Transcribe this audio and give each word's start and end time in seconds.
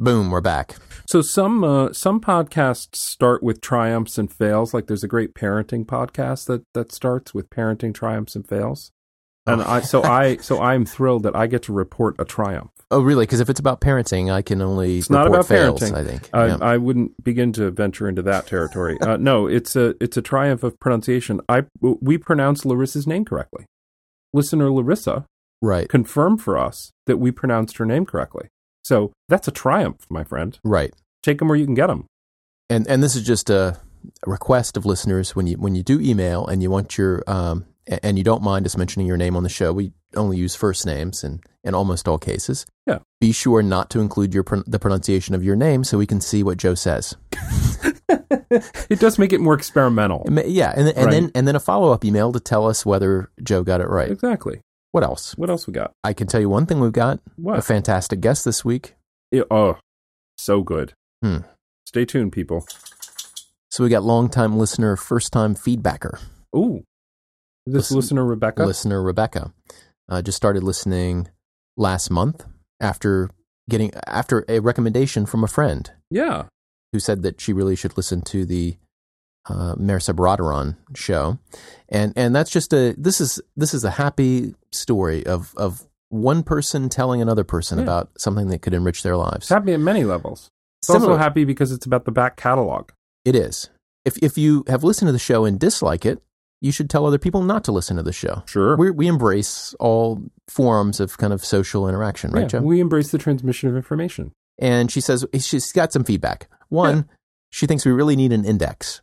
Boom, 0.00 0.30
we're 0.30 0.40
back. 0.40 0.76
So 1.06 1.20
some 1.20 1.62
uh, 1.62 1.92
some 1.92 2.22
podcasts 2.22 2.96
start 2.96 3.42
with 3.42 3.60
triumphs 3.60 4.16
and 4.16 4.32
fails. 4.32 4.72
Like 4.72 4.86
there's 4.86 5.04
a 5.04 5.08
great 5.08 5.34
parenting 5.34 5.84
podcast 5.84 6.46
that 6.46 6.62
that 6.72 6.90
starts 6.90 7.34
with 7.34 7.50
parenting 7.50 7.92
triumphs 7.92 8.34
and 8.34 8.48
fails. 8.48 8.92
And 9.46 9.60
I 9.60 9.82
so 9.82 10.02
I 10.04 10.38
so 10.38 10.62
I'm 10.62 10.86
thrilled 10.86 11.24
that 11.24 11.36
I 11.36 11.46
get 11.46 11.64
to 11.64 11.74
report 11.74 12.16
a 12.18 12.24
triumph. 12.24 12.70
Oh, 12.90 13.02
really? 13.02 13.24
Because 13.24 13.40
if 13.40 13.50
it's 13.50 13.60
about 13.60 13.82
parenting, 13.82 14.32
I 14.32 14.40
can 14.40 14.62
only 14.62 14.98
It's 14.98 15.10
not 15.10 15.24
report 15.24 15.40
about 15.40 15.46
fails, 15.48 15.80
parenting. 15.82 15.94
I 15.94 16.04
think. 16.04 16.30
I, 16.32 16.46
Yeah. 16.46 16.58
I 16.62 16.76
wouldn't 16.78 17.22
begin 17.22 17.52
to 17.52 17.70
venture 17.70 18.08
into 18.08 18.22
that 18.22 18.46
territory. 18.46 18.98
Uh, 19.02 19.18
no, 19.18 19.46
it's 19.46 19.76
a 19.76 19.94
it's 20.00 20.16
a 20.16 20.22
triumph 20.22 20.62
of 20.62 20.80
pronunciation. 20.80 21.42
I 21.46 21.64
we 21.82 22.16
pronounced 22.16 22.64
Larissa's 22.64 23.06
name 23.06 23.26
correctly. 23.26 23.66
Listener 24.32 24.72
Larissa 24.72 25.26
right, 25.60 25.90
confirmed 25.90 26.40
for 26.40 26.56
us 26.56 26.90
that 27.06 27.18
we 27.18 27.30
pronounced 27.30 27.76
her 27.76 27.84
name 27.84 28.06
correctly. 28.06 28.48
So 28.90 29.12
that's 29.28 29.46
a 29.46 29.52
triumph, 29.52 30.04
my 30.10 30.24
friend. 30.24 30.58
right. 30.64 30.92
Take 31.22 31.38
them 31.38 31.46
where 31.48 31.56
you 31.56 31.64
can 31.66 31.74
get 31.74 31.86
them. 31.86 32.06
And 32.68 32.88
and 32.88 33.02
this 33.04 33.14
is 33.14 33.22
just 33.24 33.50
a, 33.50 33.78
request 34.26 34.76
of 34.78 34.84
listeners 34.86 35.36
when 35.36 35.46
you 35.46 35.56
when 35.58 35.74
you 35.76 35.82
do 35.84 36.00
email 36.00 36.46
and 36.46 36.62
you 36.62 36.70
want 36.72 36.96
your 36.98 37.22
um 37.28 37.66
and 38.02 38.16
you 38.18 38.24
don't 38.24 38.42
mind 38.42 38.64
us 38.66 38.76
mentioning 38.76 39.06
your 39.06 39.16
name 39.18 39.36
on 39.36 39.42
the 39.44 39.48
show. 39.58 39.72
We 39.72 39.92
only 40.16 40.38
use 40.38 40.54
first 40.56 40.86
names 40.86 41.22
in 41.22 41.40
in 41.62 41.74
almost 41.74 42.08
all 42.08 42.18
cases. 42.18 42.66
Yeah. 42.86 42.98
Be 43.20 43.30
sure 43.32 43.62
not 43.62 43.90
to 43.90 44.00
include 44.00 44.32
your 44.34 44.44
the 44.66 44.78
pronunciation 44.78 45.34
of 45.36 45.44
your 45.44 45.56
name 45.56 45.84
so 45.84 45.98
we 45.98 46.06
can 46.06 46.20
see 46.20 46.42
what 46.42 46.58
Joe 46.58 46.74
says. 46.74 47.14
It 48.90 48.98
does 48.98 49.18
make 49.18 49.32
it 49.32 49.40
more 49.40 49.54
experimental. 49.54 50.26
Yeah, 50.28 50.72
and, 50.76 50.88
and 50.88 50.96
Right. 51.06 51.10
then 51.12 51.30
and 51.36 51.46
then 51.46 51.54
a 51.56 51.60
follow 51.60 51.92
up 51.92 52.04
email 52.04 52.32
to 52.32 52.40
tell 52.40 52.66
us 52.66 52.84
whether 52.84 53.30
Joe 53.42 53.62
got 53.62 53.80
it 53.80 53.88
right. 53.88 54.10
Exactly. 54.10 54.60
What 54.92 55.04
else? 55.04 55.34
What 55.36 55.50
else 55.50 55.66
we 55.66 55.72
got? 55.72 55.92
I 56.02 56.12
can 56.12 56.26
tell 56.26 56.40
you 56.40 56.48
one 56.48 56.66
thing 56.66 56.80
we've 56.80 56.92
got 56.92 57.20
a 57.46 57.62
fantastic 57.62 58.20
guest 58.20 58.44
this 58.44 58.64
week. 58.64 58.94
Yeah, 59.30 59.42
oh, 59.50 59.78
so 60.36 60.62
good. 60.62 60.94
Hmm. 61.22 61.38
Stay 61.86 62.04
tuned, 62.04 62.32
people. 62.32 62.66
So 63.70 63.84
we 63.84 63.90
got 63.90 64.02
longtime 64.02 64.58
listener, 64.58 64.96
first 64.96 65.32
time 65.32 65.54
feedbacker, 65.54 66.20
Ooh, 66.56 66.82
this 67.66 67.74
Listen- 67.92 67.96
listener 67.96 68.24
Rebecca? 68.24 68.64
listener 68.66 69.00
Rebecca. 69.02 69.52
Uh, 70.08 70.20
just 70.22 70.36
started 70.36 70.64
listening 70.64 71.28
last 71.76 72.10
month 72.10 72.44
after 72.80 73.30
getting 73.68 73.92
after 74.08 74.44
a 74.48 74.58
recommendation 74.58 75.24
from 75.24 75.44
a 75.44 75.48
friend 75.48 75.92
Yeah. 76.10 76.46
who 76.92 76.98
said 76.98 77.22
that 77.22 77.40
she 77.40 77.52
really 77.52 77.76
should 77.76 77.96
listen 77.96 78.22
to 78.22 78.44
the 78.44 78.76
uh, 79.50 79.74
Marisa 79.76 80.14
Baradaran 80.14 80.76
show, 80.94 81.38
and 81.88 82.12
and 82.16 82.34
that's 82.34 82.50
just 82.50 82.72
a 82.72 82.94
this 82.96 83.20
is 83.20 83.40
this 83.56 83.74
is 83.74 83.84
a 83.84 83.90
happy 83.90 84.54
story 84.72 85.26
of 85.26 85.52
of 85.56 85.84
one 86.08 86.42
person 86.42 86.88
telling 86.88 87.20
another 87.22 87.44
person 87.44 87.78
Yeah. 87.78 87.84
about 87.84 88.10
something 88.18 88.48
that 88.48 88.62
could 88.62 88.74
enrich 88.74 89.02
their 89.02 89.16
lives. 89.16 89.44
It's 89.46 89.48
happy 89.48 89.72
at 89.74 89.80
many 89.80 90.04
levels. 90.04 90.48
It's 90.82 90.90
also 90.90 91.16
happy 91.16 91.44
because 91.44 91.72
it's 91.72 91.86
about 91.86 92.04
the 92.04 92.12
back 92.12 92.36
catalog. 92.36 92.90
It 93.24 93.34
is. 93.36 93.68
If 94.04 94.16
if 94.22 94.38
you 94.38 94.64
have 94.68 94.82
listened 94.82 95.08
to 95.08 95.12
the 95.12 95.18
show 95.18 95.44
and 95.44 95.58
dislike 95.60 96.06
it, 96.06 96.22
you 96.62 96.72
should 96.72 96.88
tell 96.90 97.06
other 97.06 97.18
people 97.18 97.42
not 97.42 97.64
to 97.64 97.72
listen 97.72 97.96
to 97.96 98.02
the 98.02 98.12
show. 98.12 98.42
Sure. 98.46 98.76
We 98.76 98.90
we 98.90 99.06
embrace 99.08 99.74
all 99.78 100.22
forms 100.48 101.00
of 101.00 101.18
kind 101.18 101.32
of 101.32 101.44
social 101.44 101.88
interaction, 101.88 102.30
right, 102.32 102.42
yeah, 102.42 102.46
Joe? 102.48 102.60
we 102.62 102.80
embrace 102.80 103.10
the 103.10 103.18
transmission 103.18 103.68
of 103.68 103.76
information. 103.76 104.32
and 104.58 104.90
she 104.90 105.00
says 105.00 105.24
she's 105.38 105.70
got 105.72 105.92
some 105.92 106.02
feedback. 106.04 106.48
One, 106.68 107.08
she 107.50 107.66
thinks 107.66 107.84
we 107.86 107.92
really 107.92 108.16
need 108.16 108.32
an 108.32 108.44
index 108.44 109.00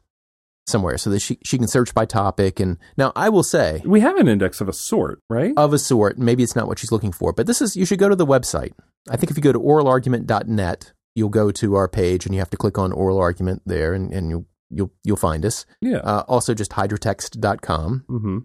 somewhere 0.67 0.97
so 0.97 1.09
that 1.09 1.21
she 1.21 1.39
she 1.43 1.57
can 1.57 1.67
search 1.67 1.93
by 1.93 2.05
topic. 2.05 2.59
And 2.59 2.77
now 2.97 3.11
I 3.15 3.29
will 3.29 3.43
say 3.43 3.81
We 3.85 4.01
have 4.01 4.17
an 4.17 4.27
index 4.27 4.61
of 4.61 4.67
a 4.69 4.73
sort, 4.73 5.21
right? 5.29 5.53
of 5.57 5.73
a 5.73 5.79
sort. 5.79 6.17
Maybe 6.17 6.43
it's 6.43 6.55
not 6.55 6.67
what 6.67 6.77
she's 6.79 6.91
looking 6.91 7.11
for, 7.11 7.33
but 7.33 7.47
this 7.47 7.61
is 7.61 7.75
you 7.75 7.85
should 7.85 7.99
go 7.99 8.09
to 8.09 8.15
the 8.15 8.25
website. 8.25 8.73
I 9.09 9.15
think 9.17 9.31
if 9.31 9.37
you 9.37 9.43
go 9.43 9.53
to 9.53 9.59
oralargument.net, 9.59 10.91
you'll 11.15 11.29
go 11.29 11.51
to 11.51 11.75
our 11.75 11.87
page 11.87 12.25
and 12.25 12.35
you 12.35 12.39
have 12.39 12.49
to 12.49 12.57
click 12.57 12.77
on 12.77 12.91
oral 12.91 13.17
argument 13.17 13.61
there, 13.65 13.93
and, 13.93 14.11
and 14.13 14.29
you'll 14.29 14.45
you'll 14.69 14.91
you'll 15.03 15.17
find 15.17 15.45
us. 15.45 15.65
yeah. 15.81 15.97
Uh, 15.99 16.23
also, 16.27 16.53
just 16.53 16.71
hydrotext.com. 16.71 18.05
mm-hmm. 18.09 18.37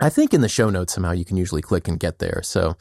I 0.00 0.08
think 0.10 0.32
in 0.32 0.42
the 0.42 0.48
show 0.48 0.70
notes 0.70 0.94
somehow 0.94 1.10
you 1.10 1.24
can 1.24 1.36
usually 1.36 1.60
click 1.60 1.88
and 1.88 1.98
get 1.98 2.20
there. 2.20 2.40
So 2.44 2.76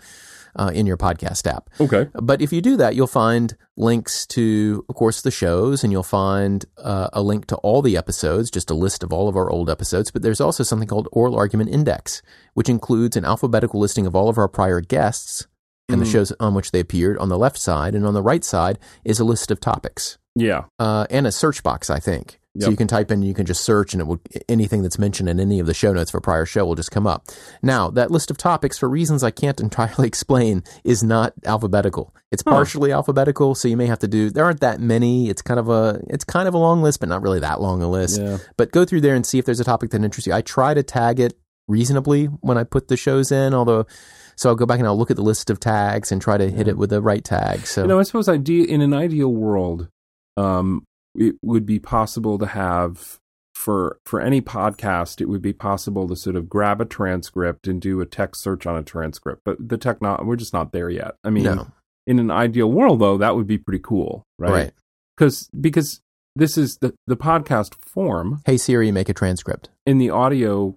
uh, 0.57 0.71
in 0.73 0.85
your 0.85 0.97
podcast 0.97 1.45
app. 1.47 1.69
Okay. 1.79 2.07
But 2.13 2.41
if 2.41 2.51
you 2.51 2.61
do 2.61 2.77
that, 2.77 2.95
you'll 2.95 3.07
find 3.07 3.55
links 3.77 4.25
to, 4.27 4.83
of 4.89 4.95
course, 4.95 5.21
the 5.21 5.31
shows, 5.31 5.83
and 5.83 5.91
you'll 5.93 6.03
find 6.03 6.65
uh, 6.77 7.09
a 7.13 7.21
link 7.21 7.45
to 7.47 7.55
all 7.57 7.81
the 7.81 7.95
episodes, 7.97 8.49
just 8.51 8.69
a 8.71 8.73
list 8.73 9.03
of 9.03 9.13
all 9.13 9.27
of 9.29 9.35
our 9.35 9.49
old 9.49 9.69
episodes. 9.69 10.11
But 10.11 10.21
there's 10.23 10.41
also 10.41 10.63
something 10.63 10.87
called 10.87 11.07
Oral 11.11 11.35
Argument 11.35 11.69
Index, 11.69 12.21
which 12.53 12.69
includes 12.69 13.15
an 13.15 13.25
alphabetical 13.25 13.79
listing 13.79 14.05
of 14.07 14.15
all 14.15 14.29
of 14.29 14.37
our 14.37 14.47
prior 14.47 14.81
guests 14.81 15.47
and 15.89 16.01
the 16.01 16.05
Mhm. 16.05 16.11
shows 16.11 16.33
on 16.39 16.53
which 16.53 16.71
they 16.71 16.79
appeared 16.81 17.17
on 17.17 17.29
the 17.29 17.37
left 17.37 17.57
side. 17.57 17.95
And 17.95 18.05
on 18.05 18.13
the 18.13 18.21
right 18.23 18.43
side 18.43 18.77
is 19.05 19.19
a 19.19 19.23
list 19.23 19.51
of 19.51 19.59
topics 19.59 20.17
Yeah. 20.35 20.63
uh, 20.79 21.05
and 21.09 21.25
a 21.25 21.31
search 21.31 21.63
box, 21.63 21.89
I 21.89 21.99
think. 21.99 22.39
So 22.59 22.69
you 22.69 22.77
can 22.77 22.87
type 22.87 23.11
in, 23.11 23.21
you 23.21 23.33
can 23.33 23.45
just 23.45 23.63
search, 23.63 23.93
and 23.93 24.01
it 24.01 24.05
will 24.05 24.19
anything 24.49 24.81
that's 24.83 24.97
mentioned 24.99 25.29
in 25.29 25.39
any 25.39 25.59
of 25.59 25.65
the 25.67 25.73
show 25.73 25.93
notes 25.93 26.11
for 26.11 26.17
a 26.17 26.21
prior 26.21 26.45
show 26.45 26.65
will 26.65 26.75
just 26.75 26.91
come 26.91 27.05
up. 27.07 27.25
Now 27.61 27.89
that 27.91 28.11
list 28.11 28.31
of 28.31 28.37
topics, 28.37 28.77
for 28.77 28.89
reasons 28.89 29.23
I 29.23 29.31
can't 29.31 29.59
entirely 29.67 30.07
explain, 30.07 30.63
is 30.83 31.03
not 31.03 31.33
alphabetical. 31.45 32.13
It's 32.31 32.43
Huh. 32.45 32.51
partially 32.51 32.91
alphabetical, 32.91 33.55
so 33.55 33.67
you 33.67 33.77
may 33.77 33.85
have 33.85 33.99
to 33.99 34.07
do. 34.07 34.29
There 34.29 34.43
aren't 34.43 34.59
that 34.61 34.79
many. 34.81 35.29
It's 35.29 35.41
kind 35.41 35.59
of 35.59 35.69
a 35.69 36.01
it's 36.07 36.23
kind 36.23 36.47
of 36.47 36.53
a 36.53 36.57
long 36.57 36.81
list, 36.81 36.99
but 36.99 37.09
not 37.09 37.21
really 37.21 37.39
that 37.39 37.61
long 37.61 37.81
a 37.81 37.89
list. 37.89 38.19
Yeah. 38.21 38.37
But 38.57 38.71
go 38.71 38.85
through 38.85 39.01
there 39.01 39.15
and 39.15 39.25
see 39.25 39.39
if 39.39 39.45
there's 39.45 39.59
a 39.59 39.63
topic 39.63 39.91
that 39.91 40.03
interests 40.03 40.27
you. 40.27 40.33
I 40.33 40.41
try 40.41 40.73
to 40.73 40.83
tag 40.83 41.19
it 41.19 41.37
reasonably 41.67 42.25
when 42.25 42.57
I 42.57 42.63
put 42.63 42.87
the 42.87 42.97
shows 42.97 43.31
in, 43.31 43.53
although. 43.53 43.85
So 44.35 44.49
I'll 44.49 44.55
go 44.55 44.67
back 44.67 44.77
and 44.77 44.87
I'll 44.87 44.97
look 44.97 45.09
at 45.09 45.17
the 45.17 45.23
list 45.23 45.49
of 45.49 45.59
tags 45.59 46.11
and 46.11 46.21
try 46.21 46.37
to 46.37 46.47
hit 46.51 46.67
it 46.67 46.77
with 46.77 46.91
the 46.91 47.01
right 47.01 47.23
tag. 47.23 47.65
So 47.65 47.81
You 47.81 47.87
know, 47.87 47.99
I 47.99 48.03
suppose 48.03 48.29
ide- 48.29 48.47
in 48.47 48.81
an 48.81 48.93
ideal 48.93 49.33
world, 49.33 49.87
um, 50.37 50.85
it 51.17 51.35
would 51.41 51.65
be 51.65 51.79
possible 51.79 52.37
to 52.37 52.45
have 52.45 53.19
for 53.55 53.99
for 54.05 54.21
any 54.21 54.39
podcast, 54.39 55.19
it 55.19 55.25
would 55.25 55.41
be 55.41 55.53
possible 55.53 56.07
to 56.07 56.15
sort 56.15 56.35
of 56.35 56.47
grab 56.47 56.79
a 56.79 56.85
transcript 56.85 57.67
and 57.67 57.81
do 57.81 57.99
a 57.99 58.05
text 58.05 58.41
search 58.41 58.65
on 58.65 58.77
a 58.77 58.83
transcript. 58.83 59.41
But 59.43 59.57
the 59.59 59.77
techno, 59.77 60.23
we're 60.23 60.35
just 60.35 60.53
not 60.53 60.71
there 60.71 60.89
yet. 60.89 61.15
I 61.23 61.31
mean, 61.31 61.43
no, 61.43 61.67
in 62.05 62.19
an 62.19 62.31
ideal 62.31 62.71
world, 62.71 62.99
though, 62.99 63.17
that 63.17 63.35
would 63.35 63.47
be 63.47 63.57
pretty 63.57 63.81
cool, 63.83 64.23
right? 64.37 64.51
right. 64.51 64.73
Because 65.17 65.49
because 65.59 66.01
this 66.35 66.57
is 66.57 66.77
the 66.77 66.93
the 67.07 67.17
podcast 67.17 67.73
form 67.75 68.41
Hey 68.45 68.57
Siri, 68.57 68.91
make 68.91 69.09
a 69.09 69.13
transcript. 69.13 69.69
in 69.85 69.97
the 69.97 70.11
audio 70.11 70.75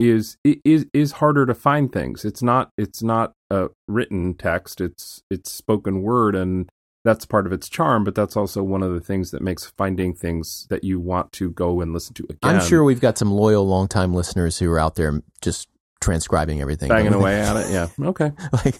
is 0.00 0.36
is 0.42 0.86
is 0.92 1.12
harder 1.12 1.46
to 1.46 1.54
find 1.54 1.92
things. 1.92 2.24
It's 2.24 2.42
not 2.42 2.70
it's 2.76 3.02
not 3.02 3.32
a 3.50 3.68
written 3.86 4.34
text. 4.34 4.80
It's 4.80 5.22
it's 5.30 5.50
spoken 5.50 6.02
word, 6.02 6.34
and 6.34 6.68
that's 7.06 7.24
part 7.24 7.46
of 7.46 7.52
its 7.52 7.68
charm. 7.68 8.04
But 8.04 8.14
that's 8.14 8.36
also 8.36 8.62
one 8.62 8.82
of 8.82 8.92
the 8.92 9.00
things 9.00 9.30
that 9.30 9.40
makes 9.40 9.64
finding 9.64 10.12
things 10.14 10.66
that 10.68 10.84
you 10.84 11.00
want 11.00 11.32
to 11.32 11.50
go 11.50 11.80
and 11.80 11.92
listen 11.92 12.14
to 12.14 12.24
again. 12.24 12.38
I'm 12.56 12.60
sure 12.60 12.84
we've 12.84 13.00
got 13.00 13.16
some 13.16 13.30
loyal, 13.30 13.66
longtime 13.66 14.12
listeners 14.12 14.58
who 14.58 14.70
are 14.70 14.78
out 14.78 14.96
there 14.96 15.22
just 15.40 15.68
transcribing 16.00 16.60
everything, 16.60 16.88
banging 16.88 17.14
away 17.14 17.40
at 17.40 17.56
it. 17.56 17.70
Yeah. 17.70 17.88
Okay. 18.06 18.30
like, 18.52 18.76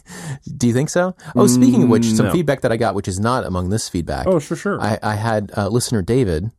do 0.56 0.66
you 0.66 0.74
think 0.74 0.90
so? 0.90 1.14
Oh, 1.34 1.46
speaking 1.46 1.84
of 1.84 1.88
which, 1.88 2.04
some 2.04 2.26
No. 2.26 2.32
feedback 2.32 2.60
that 2.60 2.70
I 2.72 2.76
got, 2.76 2.94
which 2.94 3.08
is 3.08 3.18
not 3.18 3.44
among 3.44 3.70
this 3.70 3.88
feedback. 3.88 4.26
Oh, 4.26 4.38
sure, 4.38 4.56
sure. 4.56 4.80
I, 4.80 4.98
I 5.02 5.14
had 5.14 5.50
uh, 5.56 5.68
listener 5.68 6.02
David 6.02 6.50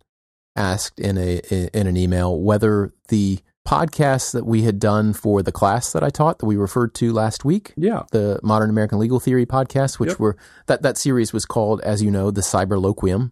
asked 0.55 0.99
in 0.99 1.17
a 1.19 1.37
in 1.77 1.85
an 1.85 1.95
email 1.95 2.41
whether 2.41 2.91
the 3.09 3.39
podcast 3.67 4.31
that 4.31 4.45
we 4.45 4.61
had 4.63 4.79
done 4.79 5.11
for 5.13 5.43
the 5.43 5.51
class 5.51 5.91
that 5.91 6.01
I 6.01 6.09
taught 6.09 6.39
that 6.39 6.45
we 6.45 6.55
referred 6.55 6.95
to 6.95 7.11
last 7.11 7.43
week, 7.43 7.73
yeah. 7.75 8.03
the 8.11 8.39
Modern 8.41 8.69
American 8.69 8.97
Legal 8.97 9.19
Theory 9.19 9.45
podcast, 9.45 9.99
which 9.99 10.11
Yep. 10.11 10.19
were 10.19 10.37
that 10.67 10.81
that 10.83 10.97
series 10.97 11.33
was 11.33 11.45
called, 11.45 11.81
as 11.81 12.01
you 12.01 12.09
know, 12.09 12.31
the 12.31 12.41
Cyberloquium. 12.41 13.31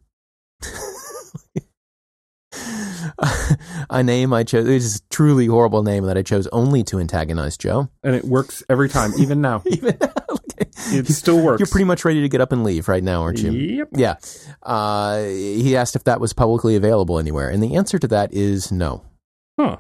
a 3.90 4.04
name 4.04 4.34
I 4.34 4.44
chose. 4.44 4.68
It 4.68 4.74
is 4.76 4.98
a 4.98 5.02
truly 5.10 5.46
horrible 5.46 5.84
name 5.84 6.04
that 6.06 6.18
I 6.18 6.22
chose 6.22 6.48
only 6.48 6.84
to 6.86 7.00
antagonize 7.00 7.58
Joe. 7.58 7.90
And 8.04 8.14
it 8.16 8.26
works 8.26 8.62
every 8.70 8.90
time, 8.90 9.14
even 9.18 9.42
now. 9.42 9.64
Even 9.66 9.98
now. 10.00 10.12
It 10.88 11.08
still 11.08 11.42
works. 11.42 11.60
You're 11.60 11.68
pretty 11.68 11.86
much 11.86 12.06
ready 12.06 12.22
to 12.22 12.30
get 12.30 12.42
up 12.42 12.52
and 12.52 12.64
leave 12.64 12.88
right 12.88 13.04
now, 13.04 13.24
aren't 13.24 13.40
you? 13.40 13.52
Yep. 13.52 13.90
Yeah. 13.94 14.16
Uh, 14.62 15.24
he 15.24 15.76
asked 15.76 15.96
if 15.96 16.04
that 16.04 16.22
was 16.22 16.32
publicly 16.32 16.76
available 16.76 17.18
anywhere, 17.18 17.50
and 17.50 17.62
the 17.64 17.76
answer 17.76 17.98
to 17.98 18.08
that 18.10 18.32
is 18.34 18.72
no. 18.72 19.04
Huh. 19.60 19.78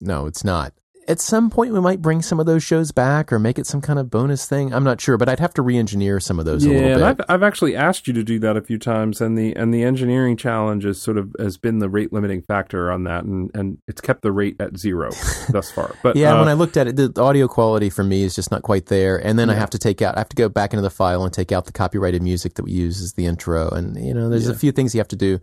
No, 0.00 0.26
it's 0.26 0.44
not. 0.44 0.72
At 1.08 1.18
some 1.18 1.50
point, 1.50 1.72
we 1.72 1.80
might 1.80 2.00
bring 2.00 2.22
some 2.22 2.38
of 2.38 2.46
those 2.46 2.62
shows 2.62 2.92
back 2.92 3.32
or 3.32 3.40
make 3.40 3.58
it 3.58 3.66
some 3.66 3.80
kind 3.80 3.98
of 3.98 4.10
bonus 4.10 4.46
thing. 4.46 4.72
I'm 4.72 4.84
not 4.84 5.00
sure, 5.00 5.16
but 5.16 5.28
I'd 5.28 5.40
have 5.40 5.52
to 5.54 5.62
re-engineer 5.62 6.20
some 6.20 6.38
of 6.38 6.44
those 6.44 6.64
a 6.64 6.68
Yeah, 6.68 6.74
little 6.74 6.90
and 7.04 7.16
bit. 7.18 7.24
I've 7.28 7.34
I've 7.34 7.42
actually 7.42 7.74
asked 7.74 8.06
you 8.06 8.12
to 8.14 8.22
do 8.22 8.38
that 8.40 8.56
a 8.56 8.60
few 8.60 8.78
times, 8.78 9.20
and 9.20 9.36
the 9.36 9.52
and 9.56 9.74
the 9.74 9.82
engineering 9.82 10.36
challenge 10.36 10.84
is 10.84 11.02
sort 11.02 11.18
of 11.18 11.34
has 11.40 11.56
been 11.56 11.80
the 11.80 11.88
rate 11.88 12.12
limiting 12.12 12.42
factor 12.42 12.92
on 12.92 13.04
that, 13.04 13.24
and 13.24 13.50
and 13.54 13.78
it's 13.88 14.00
kept 14.00 14.22
the 14.22 14.30
rate 14.30 14.54
at 14.60 14.78
zero 14.78 15.10
thus 15.50 15.72
far. 15.72 15.96
But 16.02 16.14
yeah, 16.14 16.34
uh, 16.34 16.40
when 16.40 16.48
I 16.48 16.52
looked 16.52 16.76
at 16.76 16.86
it, 16.86 16.94
the 16.94 17.08
the 17.08 17.22
audio 17.22 17.48
quality 17.48 17.90
for 17.90 18.04
me 18.04 18.22
is 18.22 18.36
just 18.36 18.52
not 18.52 18.62
quite 18.62 18.86
there. 18.86 19.16
And 19.16 19.36
then 19.36 19.50
I 19.50 19.54
have 19.54 19.70
to 19.70 19.78
take 19.78 20.02
out, 20.02 20.14
I 20.16 20.20
have 20.20 20.28
to 20.28 20.36
go 20.36 20.48
back 20.48 20.72
into 20.74 20.82
the 20.82 20.90
file 20.90 21.24
and 21.24 21.32
take 21.32 21.50
out 21.50 21.64
the 21.64 21.72
copyrighted 21.72 22.22
music 22.22 22.54
that 22.54 22.62
we 22.64 22.72
use 22.72 23.02
as 23.02 23.14
the 23.14 23.26
intro. 23.26 23.68
And, 23.70 23.96
you 23.96 24.14
know, 24.14 24.28
there's 24.28 24.48
a 24.48 24.54
few 24.54 24.70
things 24.70 24.94
you 24.94 25.00
have 25.00 25.08
to 25.08 25.16
do. 25.16 25.40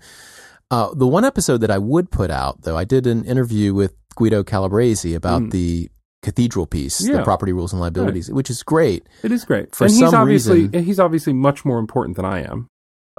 Uh, 0.72 0.94
the 0.94 1.08
one 1.08 1.26
episode 1.26 1.58
that 1.62 1.72
I 1.72 1.78
would 1.78 2.10
put 2.12 2.30
out, 2.32 2.62
though, 2.62 2.78
I 2.78 2.86
did 2.86 3.06
an 3.08 3.26
interview 3.26 3.74
with 3.74 3.96
Guido 4.18 4.44
Calabresi 4.44 5.16
about 5.16 5.44
Mm. 5.44 5.52
the 5.52 5.90
cathedral 6.24 6.66
piece, 6.66 6.98
the 6.98 7.22
property 7.24 7.54
rules 7.54 7.72
and 7.72 7.80
liabilities, 7.80 8.30
which 8.32 8.50
is 8.50 8.64
great. 8.64 9.08
it 9.24 9.32
is 9.32 9.46
great. 9.46 9.74
for 9.74 9.86
and 9.86 9.94
he's 9.94 10.00
some 10.10 10.16
obviously 10.22 10.64
reason- 10.68 10.84
he's 10.84 11.00
obviously 11.00 11.32
much 11.34 11.64
more 11.64 11.80
important 11.80 12.18
than 12.18 12.26
I 12.26 12.42
am. 12.44 12.68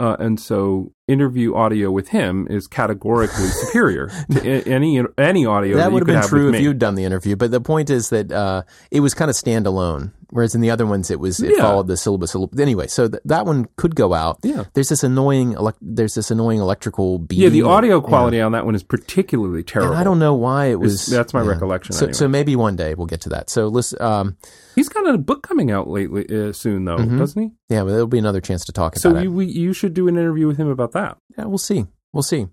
Uh, 0.01 0.17
and 0.21 0.39
so 0.39 0.93
interview 1.09 1.55
audio 1.55 1.91
with 1.91 2.09
him 2.09 2.47
is 2.51 2.67
categorically 2.69 3.47
superior 3.63 4.11
to 4.31 4.41
any 4.69 5.01
any 5.17 5.45
audio 5.47 5.77
that, 5.77 5.85
that 5.85 5.93
would 5.93 6.07
have 6.07 6.21
been 6.23 6.29
true 6.29 6.49
if 6.49 6.53
me. 6.53 6.63
you'd 6.63 6.79
done 6.79 6.95
the 6.95 7.03
interview. 7.05 7.35
But 7.35 7.51
the 7.51 7.61
point 7.61 7.91
is 7.91 8.11
that 8.11 8.31
uh, 8.31 8.63
it 8.93 9.01
was 9.01 9.15
kind 9.15 9.29
of 9.29 9.37
standalone, 9.37 10.13
whereas 10.31 10.55
in 10.55 10.61
the 10.61 10.71
other 10.71 10.87
ones 10.87 11.11
it 11.11 11.19
was 11.21 11.41
it 11.41 11.53
Yeah. 11.57 11.63
followed 11.63 11.87
the 11.87 11.97
syllabus. 11.97 12.35
Anyway, 12.59 12.87
so 12.87 13.09
th- 13.09 13.23
that 13.25 13.47
one 13.47 13.67
could 13.77 13.95
go 13.95 14.15
out. 14.15 14.39
Yeah. 14.43 14.65
There's 14.75 14.89
this 14.89 15.03
annoying 15.03 15.55
elec- 15.55 15.75
there's 15.81 16.15
this 16.15 16.31
annoying 16.31 16.61
electrical 16.61 17.19
beam. 17.19 17.41
yeah, 17.41 17.49
the 17.49 17.63
audio 17.63 18.01
quality 18.01 18.41
on 18.41 18.53
that 18.53 18.65
one 18.67 18.75
is 18.75 18.83
particularly 18.83 19.63
terrible. 19.63 19.95
I 19.95 20.05
don't 20.05 20.19
know 20.19 20.35
why 20.35 20.67
it 20.67 20.79
was. 20.81 20.95
It's- 20.95 21.07
that's 21.07 21.33
my 21.35 21.43
yeah. 21.43 21.49
recollection 21.51 21.93
So, 21.95 22.07
anyway. 22.07 22.13
so 22.15 22.29
maybe 22.29 22.57
one 22.57 22.77
day 22.77 22.95
we'll 22.95 23.07
get 23.07 23.21
to 23.23 23.29
that. 23.31 23.51
So 23.51 23.69
listen, 23.69 24.01
um, 24.03 24.37
He's 24.75 24.89
got 24.89 25.09
a 25.13 25.19
book 25.19 25.43
coming 25.43 25.71
out 25.73 25.89
lately 25.89 26.25
uh, 26.29 26.53
soon, 26.53 26.85
though, 26.85 26.99
Mhm. 26.99 27.19
doesn't 27.19 27.43
he? 27.43 27.51
yeah, 27.69 27.83
but 27.83 27.91
there'll 27.91 28.07
be 28.07 28.19
another 28.19 28.41
chance 28.41 28.65
to 28.67 28.73
talk 28.73 28.97
So 28.97 29.11
about 29.11 29.25
you, 29.25 29.31
it. 29.31 29.35
we, 29.35 29.47
you 29.47 29.73
should 29.73 29.93
do 29.95 30.07
an 30.09 30.17
interview 30.17 30.47
with 30.47 30.57
him 30.57 30.69
about 30.69 30.93
that. 30.93 31.19
Yeah, 31.37 31.47
we'll 31.47 31.59
see. 31.59 31.87
We'll 32.13 32.23
see. 32.23 32.47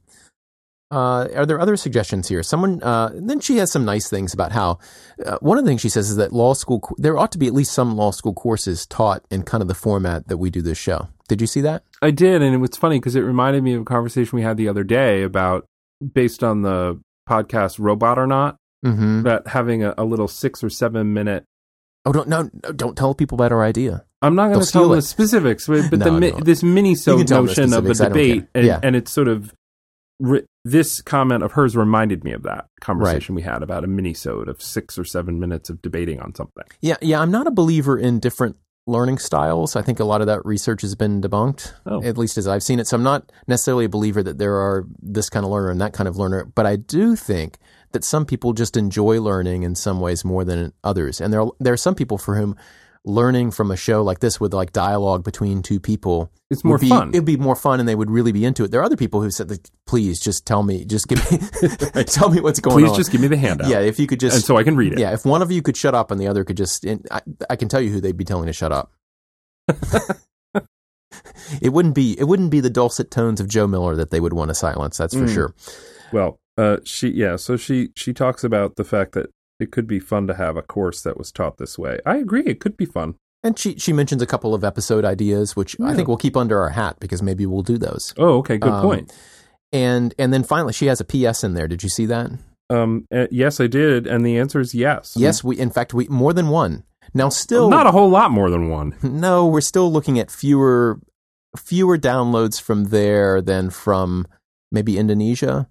Uh, 0.91 1.27
are 1.35 1.45
there 1.45 1.59
other 1.59 1.75
suggestions 1.75 2.27
here? 2.29 2.43
Someone, 2.43 2.81
uh, 2.83 3.09
then 3.15 3.39
she 3.39 3.57
has 3.57 3.71
some 3.71 3.85
nice 3.85 4.09
things 4.09 4.33
about 4.33 4.51
how, 4.51 4.77
uh, 5.25 5.37
one 5.41 5.57
of 5.57 5.63
the 5.63 5.69
things 5.69 5.81
she 5.81 5.89
says 5.89 6.09
is 6.09 6.15
that 6.17 6.31
law 6.31 6.53
school, 6.53 6.81
there 6.97 7.17
ought 7.17 7.31
to 7.31 7.37
be 7.39 7.47
at 7.47 7.53
least 7.53 7.73
some 7.73 7.95
law 7.97 8.11
school 8.11 8.33
courses 8.33 8.85
taught 8.85 9.23
in 9.31 9.41
kind 9.43 9.61
of 9.61 9.67
the 9.67 9.73
format 9.73 10.27
that 10.27 10.37
we 10.37 10.49
do 10.49 10.61
this 10.61 10.77
show. 10.77 11.07
Did 11.27 11.41
you 11.41 11.47
see 11.47 11.61
that? 11.61 11.83
I 12.03 12.11
did, 12.11 12.41
and 12.43 12.53
it 12.53 12.59
was 12.59 12.77
funny 12.77 12.99
because 12.99 13.15
it 13.15 13.21
reminded 13.21 13.63
me 13.63 13.73
of 13.73 13.81
a 13.81 13.85
conversation 13.85 14.35
we 14.35 14.43
had 14.43 14.57
the 14.57 14.67
other 14.69 14.83
day 14.83 15.23
about 15.23 15.65
based 16.13 16.43
on 16.43 16.61
the 16.61 17.01
podcast 17.27 17.79
Robot 17.79 18.19
or 18.19 18.27
Not, 18.27 18.57
Mm-hmm. 18.85 19.23
that 19.23 19.47
having 19.47 19.83
a, 19.83 19.95
a 19.97 20.03
little 20.05 20.27
six 20.27 20.63
or 20.63 20.69
seven 20.69 21.11
minute. 21.13 21.43
Oh, 22.05 22.11
don't, 22.11 22.27
no, 22.29 22.51
no, 22.63 22.71
don't 22.71 22.95
tell 22.95 23.15
people 23.15 23.35
about 23.35 23.51
our 23.51 23.63
idea. 23.63 24.05
I'm 24.21 24.35
not 24.35 24.49
going 24.51 24.63
to 24.63 24.71
tell 24.71 24.83
them 24.89 24.97
the 24.97 25.01
specifics, 25.01 25.65
but, 25.65 25.89
but 25.89 25.97
No, 26.05 26.11
mi- 26.11 26.29
no. 26.29 26.39
this 26.41 26.61
mini 26.61 26.93
so 26.93 27.17
the 27.17 27.23
notion 27.23 27.73
of 27.73 27.83
a 27.87 27.95
specifics, 27.95 28.01
I 28.01 28.03
don't 28.03 28.13
debate, 28.13 28.47
and, 28.53 28.65
Yeah. 28.67 28.79
and 28.83 28.95
it's 28.95 29.11
sort 29.11 29.27
of 29.27 29.51
re- 30.19 30.45
this 30.63 31.01
comment 31.01 31.43
of 31.43 31.53
hers 31.53 31.75
reminded 31.75 32.23
me 32.23 32.31
of 32.31 32.43
that 32.43 32.65
conversation 32.81 33.35
we 33.35 33.41
had 33.43 33.61
about 33.63 33.83
a 33.83 33.87
mini 33.87 34.13
sode 34.13 34.47
of 34.47 34.61
six 34.61 34.97
or 34.97 35.03
seven 35.05 35.39
minutes 35.39 35.69
of 35.69 35.81
debating 35.81 36.19
on 36.19 36.33
something. 36.35 36.63
Yeah, 36.81 36.97
yeah, 37.01 37.19
I'm 37.19 37.31
not 37.31 37.47
a 37.47 37.51
believer 37.51 37.97
in 37.97 38.19
different 38.19 38.55
learning 38.87 39.17
styles. 39.17 39.75
I 39.75 39.81
think 39.81 39.99
a 39.99 40.03
lot 40.05 40.21
of 40.21 40.27
that 40.27 40.45
research 40.45 40.81
has 40.83 40.93
been 40.93 41.19
debunked, 41.19 41.73
Oh. 41.87 42.03
at 42.03 42.17
least 42.19 42.37
as 42.37 42.47
I've 42.47 42.61
seen 42.61 42.79
it. 42.79 42.85
So 42.87 42.95
I'm 42.97 43.03
not 43.03 43.31
necessarily 43.47 43.85
a 43.85 43.89
believer 43.89 44.21
that 44.21 44.37
there 44.37 44.55
are 44.57 44.85
this 45.01 45.27
kind 45.29 45.43
of 45.43 45.51
learner 45.51 45.71
and 45.71 45.81
that 45.81 45.93
kind 45.93 46.07
of 46.07 46.17
learner, 46.17 46.45
but 46.53 46.67
I 46.67 46.75
do 46.75 47.15
think 47.15 47.57
that 47.93 48.03
some 48.03 48.25
people 48.25 48.53
just 48.53 48.77
enjoy 48.77 49.19
learning 49.21 49.63
in 49.63 49.73
some 49.73 49.99
ways 49.99 50.23
more 50.23 50.43
than 50.43 50.71
others. 50.83 51.19
And 51.19 51.33
there 51.33 51.41
are, 51.41 51.51
there 51.59 51.73
are 51.73 51.77
some 51.77 51.95
people 51.95 52.17
for 52.19 52.35
whom 52.35 52.55
learning 53.05 53.51
from 53.51 53.69
a 53.71 53.75
show 53.77 54.03
like 54.03 54.19
this 54.19 54.39
with 54.39 54.53
like 54.53 54.73
dialogue 54.73 55.23
between 55.23 55.61
two 55.61 55.79
people 55.79 56.31
It's 56.49 56.63
more 56.63 56.77
be, 56.77 56.89
fun. 56.89 57.09
It'd 57.09 57.23
be 57.25 57.37
more 57.37 57.55
fun, 57.55 57.79
and 57.79 57.87
they 57.87 57.95
would 57.95 58.09
really 58.09 58.31
be 58.31 58.43
into 58.45 58.63
it. 58.63 58.71
There 58.71 58.81
are 58.81 58.83
other 58.83 58.97
people 58.97 59.21
who 59.21 59.29
said, 59.31 59.49
like, 59.49 59.69
"Please, 59.85 60.19
just 60.19 60.45
tell 60.45 60.63
me, 60.63 60.83
just 60.85 61.07
give 61.07 61.19
me, 61.31 61.37
tell 62.05 62.29
me 62.29 62.41
what's 62.41 62.59
going 62.59 62.75
Please 62.77 62.89
on." 62.89 62.95
Please 62.95 62.97
just 62.97 63.11
give 63.11 63.21
me 63.21 63.27
the 63.27 63.37
handout. 63.37 63.67
yeah, 63.67 63.79
if 63.79 63.99
you 63.99 64.07
could 64.07 64.19
just 64.19 64.35
and 64.35 64.43
so 64.43 64.57
I 64.57 64.63
can 64.63 64.75
read 64.75 64.93
it. 64.93 64.99
yeah, 64.99 65.13
if 65.13 65.25
one 65.25 65.41
of 65.41 65.51
you 65.51 65.61
could 65.61 65.77
shut 65.77 65.93
up 65.95 66.11
and 66.11 66.19
the 66.19 66.27
other 66.27 66.43
could 66.43 66.57
just, 66.57 66.85
I, 67.11 67.21
I 67.49 67.55
can 67.55 67.69
tell 67.69 67.81
you 67.81 67.91
who 67.91 68.01
they'd 68.01 68.17
be 68.17 68.25
telling 68.25 68.47
to 68.47 68.53
shut 68.53 68.71
up. 68.71 68.91
it 71.61 71.69
wouldn't 71.71 71.95
be 71.95 72.15
it 72.19 72.25
wouldn't 72.25 72.51
be 72.51 72.59
the 72.59 72.69
dulcet 72.69 73.09
tones 73.11 73.39
of 73.39 73.47
Joe 73.47 73.67
Miller 73.67 73.95
that 73.95 74.11
they 74.11 74.19
would 74.19 74.33
want 74.33 74.49
to 74.49 74.55
silence. 74.55 74.97
That's 74.97 75.13
for 75.15 75.21
Mm. 75.25 75.33
sure. 75.33 75.53
Well, 76.11 76.39
uh, 76.57 76.77
she 76.83 77.09
yeah, 77.09 77.35
so 77.35 77.57
she 77.57 77.89
she 77.95 78.13
talks 78.13 78.43
about 78.43 78.75
the 78.75 78.83
fact 78.83 79.13
that 79.13 79.27
it 79.59 79.71
could 79.71 79.87
be 79.87 79.99
fun 79.99 80.27
to 80.27 80.35
have 80.35 80.57
a 80.57 80.61
course 80.61 81.01
that 81.01 81.17
was 81.17 81.31
taught 81.31 81.57
this 81.57 81.77
way. 81.77 81.99
I 82.05 82.17
agree, 82.17 82.43
it 82.45 82.59
could 82.59 82.75
be 82.77 82.85
fun. 82.85 83.15
And 83.43 83.57
she 83.59 83.77
she 83.77 83.93
mentions 83.93 84.21
a 84.21 84.25
couple 84.25 84.55
of 84.55 84.63
episode 84.63 85.05
ideas, 85.05 85.55
which 85.55 85.75
I 85.79 85.93
think 85.93 86.07
we'll 86.07 86.17
keep 86.17 86.35
under 86.35 86.59
our 86.59 86.69
hat 86.71 86.97
because 86.99 87.21
maybe 87.21 87.45
we'll 87.45 87.61
do 87.61 87.77
those. 87.77 88.13
Oh, 88.17 88.37
okay, 88.39 88.57
good 88.57 88.71
Um, 88.71 88.81
point. 88.83 89.13
And 89.71 90.15
and 90.17 90.33
then 90.33 90.43
finally, 90.43 90.73
she 90.73 90.87
has 90.87 90.99
a 90.99 91.05
P.S. 91.05 91.43
in 91.43 91.53
there. 91.53 91.67
Did 91.67 91.83
you 91.83 91.89
see 91.89 92.05
that? 92.07 92.31
Um, 92.71 93.05
uh, 93.13 93.27
yes, 93.29 93.59
I 93.59 93.67
did, 93.67 94.07
and 94.07 94.25
the 94.25 94.39
answer 94.39 94.59
is 94.59 94.73
yes. 94.73 95.13
Yes, 95.15 95.43
we 95.43 95.59
in 95.59 95.69
fact 95.69 95.93
we 95.93 96.07
more 96.07 96.33
than 96.33 96.47
one. 96.49 96.83
Now 97.13 97.29
still 97.29 97.69
not 97.69 97.85
a 97.85 97.91
whole 97.91 98.09
lot 98.09 98.31
more 98.31 98.49
than 98.49 98.69
one. 98.69 98.95
No, 99.03 99.45
we're 99.45 99.61
still 99.61 99.91
looking 99.91 100.17
at 100.17 100.31
fewer 100.31 100.99
fewer 101.55 101.97
downloads 101.99 102.59
from 102.59 102.85
there 102.85 103.41
than 103.43 103.69
from 103.69 104.25
maybe 104.71 104.97
Indonesia. 104.97 105.69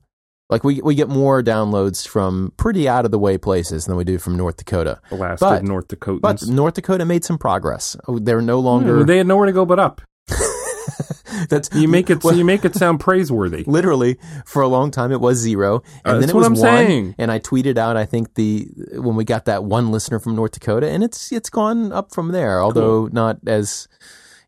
Like 0.55 0.62
we 0.65 0.81
we 0.83 0.95
get 0.95 1.09
more 1.09 1.43
downloads 1.43 2.06
from 2.06 2.53
pretty 2.56 2.89
out 2.89 3.05
of 3.05 3.11
the 3.11 3.19
way 3.19 3.37
places 3.39 3.87
than 3.87 3.97
we 3.97 4.05
do 4.05 4.19
from 4.19 4.37
North 4.37 4.56
Dakota. 4.56 5.01
Blasted 5.11 5.41
But- 5.41 5.65
North 5.65 5.89
Dakotans. 5.89 6.21
But 6.21 6.47
North 6.47 6.75
Dakota 6.75 7.05
made 7.05 7.25
some 7.25 7.39
progress. 7.39 7.97
Oh, 8.06 8.19
They're 8.21 8.41
no 8.41 8.61
longer 8.61 9.03
they 9.05 9.19
had 9.19 9.27
nowhere 9.27 9.47
to 9.47 9.53
go 9.53 9.67
but 9.67 9.79
up. 9.81 10.01
that's 11.49 11.69
You 11.75 11.89
make 11.89 12.09
it 12.11 12.23
so 12.23 12.29
well, 12.29 12.39
you 12.39 12.45
make 12.45 12.65
it 12.65 12.75
sound 12.75 13.01
praiseworthy. 13.01 13.65
literally 13.67 14.17
for 14.47 14.62
a 14.62 14.69
long 14.69 14.91
time 14.91 15.11
it 15.12 15.21
was 15.21 15.39
zero 15.39 15.83
and 16.05 16.17
Uh, 16.17 16.21
then 16.21 16.29
it 16.31 16.35
what 16.35 16.49
was 16.51 16.62
I'm 16.62 16.69
one 16.77 16.87
saying. 16.87 17.15
and 17.19 17.31
I 17.33 17.39
tweeted 17.41 17.77
out 17.79 17.97
I 17.97 18.05
think 18.07 18.35
the 18.35 18.69
when 18.95 19.17
we 19.17 19.25
got 19.25 19.45
that 19.47 19.65
one 19.65 19.91
listener 19.91 20.19
from 20.21 20.35
North 20.37 20.53
Dakota 20.53 20.89
and 20.89 21.03
it's 21.03 21.33
it's 21.33 21.50
gone 21.50 21.93
up 21.93 22.15
from 22.15 22.29
there 22.29 22.62
although 22.62 23.09
not 23.12 23.39
as 23.47 23.89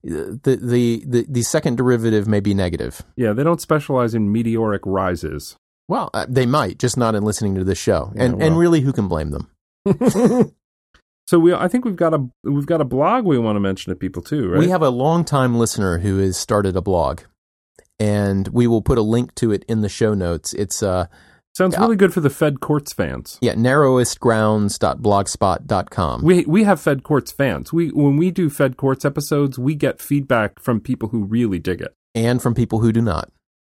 the, 0.05 0.56
the 0.62 1.02
the 1.05 1.26
the 1.29 1.43
second 1.43 1.76
derivative 1.76 2.29
may 2.29 2.38
be 2.38 2.55
negative. 2.55 3.02
Yeah, 3.17 3.32
they 3.32 3.43
don't 3.43 3.61
specialize 3.61 4.14
in 4.14 4.31
meteoric 4.31 4.82
rises. 4.87 5.56
Well, 5.88 6.11
uh, 6.15 6.27
they 6.29 6.47
might 6.47 6.79
just 6.79 6.97
not 6.97 7.15
in 7.15 7.23
listening 7.23 7.55
to 7.56 7.65
this 7.65 7.79
show. 7.79 8.12
Yeah, 8.15 8.25
and 8.25 8.43
and 8.43 8.59
really 8.59 8.81
who 8.81 8.93
can 8.93 9.09
blame 9.09 9.31
them? 9.31 9.50
so 11.29 11.38
we, 11.38 11.55
I 11.55 11.69
think 11.69 11.85
we've 11.85 11.97
got 11.97 12.15
a 12.15 12.27
we've 12.44 12.67
got 12.67 12.81
a 12.81 12.85
blog 12.85 13.25
we 13.25 13.38
want 13.38 13.56
to 13.56 13.61
mention 13.61 13.93
to 13.93 13.97
people 13.97 14.23
too, 14.23 14.49
right? 14.49 14.59
We 14.59 14.69
have 14.69 14.83
a 14.83 14.91
longtime 14.91 15.59
listener 15.59 15.99
who 15.99 16.19
has 16.19 16.37
started 16.37 16.77
a 16.77 16.83
blog. 16.83 17.21
And 17.99 18.49
we 18.49 18.67
will 18.67 18.83
put 18.83 18.99
a 18.99 19.03
link 19.03 19.35
to 19.37 19.53
it 19.53 19.65
in 19.69 19.81
the 19.81 19.88
show 19.88 20.12
notes. 20.12 20.53
It's 20.53 20.83
uh 20.83 21.06
Sounds 21.56 21.79
really 21.79 21.97
good 21.97 22.12
for 22.12 22.21
the 22.21 22.29
Fed 22.29 22.61
Courts 22.61 22.93
fans. 22.93 23.38
yeah, 23.41 23.55
narrowestgrounds.blogspot.com. 23.55 26.23
We 26.23 26.44
we 26.44 26.65
have 26.65 26.79
Fed 26.81 27.03
Courts 27.03 27.33
fans. 27.33 27.73
We 27.73 27.88
when 27.93 28.19
we 28.19 28.31
do 28.31 28.50
Fed 28.50 28.77
Courts 28.77 29.06
episodes, 29.06 29.59
we 29.59 29.75
get 29.75 30.03
feedback 30.03 30.61
from 30.61 30.81
people 30.81 31.09
who 31.09 31.25
really 31.25 31.59
dig 31.59 31.81
it. 31.81 31.94
and 32.15 32.43
from 32.43 32.55
people 32.55 32.81
who 32.81 32.93
do 32.93 33.00
not. 33.00 33.31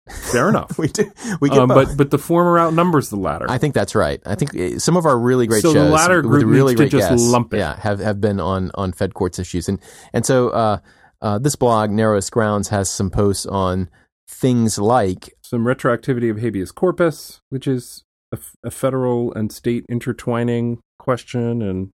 Fair 0.09 0.49
enough. 0.49 0.77
We 0.77 0.87
do. 0.89 1.09
We 1.39 1.49
get 1.49 1.59
um, 1.59 1.69
but 1.69 1.95
but 1.95 2.11
the 2.11 2.17
former 2.17 2.59
outnumbers 2.59 3.09
the 3.09 3.15
latter. 3.15 3.45
I 3.49 3.57
think 3.57 3.73
that's 3.73 3.95
right. 3.95 4.21
I 4.25 4.35
think 4.35 4.55
uh, 4.55 4.79
some 4.79 4.97
of 4.97 5.05
our 5.05 5.17
really 5.17 5.47
great 5.47 5.61
So 5.61 5.69
the 5.71 5.79
shows 5.79 5.91
latter 5.91 6.21
with 6.21 6.41
group 6.41 6.45
really 6.45 6.71
needs 6.75 6.81
to 6.81 6.89
great 6.89 6.91
just 6.91 7.09
guests, 7.11 7.27
lump 7.27 7.53
it. 7.53 7.59
yeah, 7.59 7.79
have 7.79 7.99
have 7.99 8.19
been 8.19 8.39
on 8.39 8.71
on 8.75 8.91
Fed 8.91 9.13
courts 9.13 9.39
issues, 9.39 9.69
and 9.69 9.79
and 10.11 10.25
so 10.25 10.49
uh, 10.49 10.77
uh, 11.21 11.39
this 11.39 11.55
blog 11.55 11.89
Narrowest 11.89 12.31
Grounds 12.31 12.67
has 12.69 12.89
some 12.89 13.09
posts 13.09 13.45
on 13.45 13.89
things 14.27 14.77
like 14.77 15.33
Some 15.41 15.63
retroactivity 15.63 16.29
of 16.29 16.39
habeas 16.39 16.71
corpus, 16.73 17.39
which 17.49 17.65
is 17.67 18.03
a, 18.33 18.37
f- 18.37 18.55
a 18.63 18.71
federal 18.71 19.33
and 19.33 19.51
state 19.53 19.85
intertwining 19.87 20.79
question, 20.99 21.61
and 21.61 21.91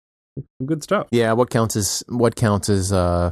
good 0.63 0.83
stuff. 0.83 1.07
yeah, 1.12 1.31
what 1.33 1.50
counts 1.50 1.75
as 1.75 2.03
what 2.07 2.35
counts 2.35 2.69
as 2.69 2.93
uh, 2.93 3.31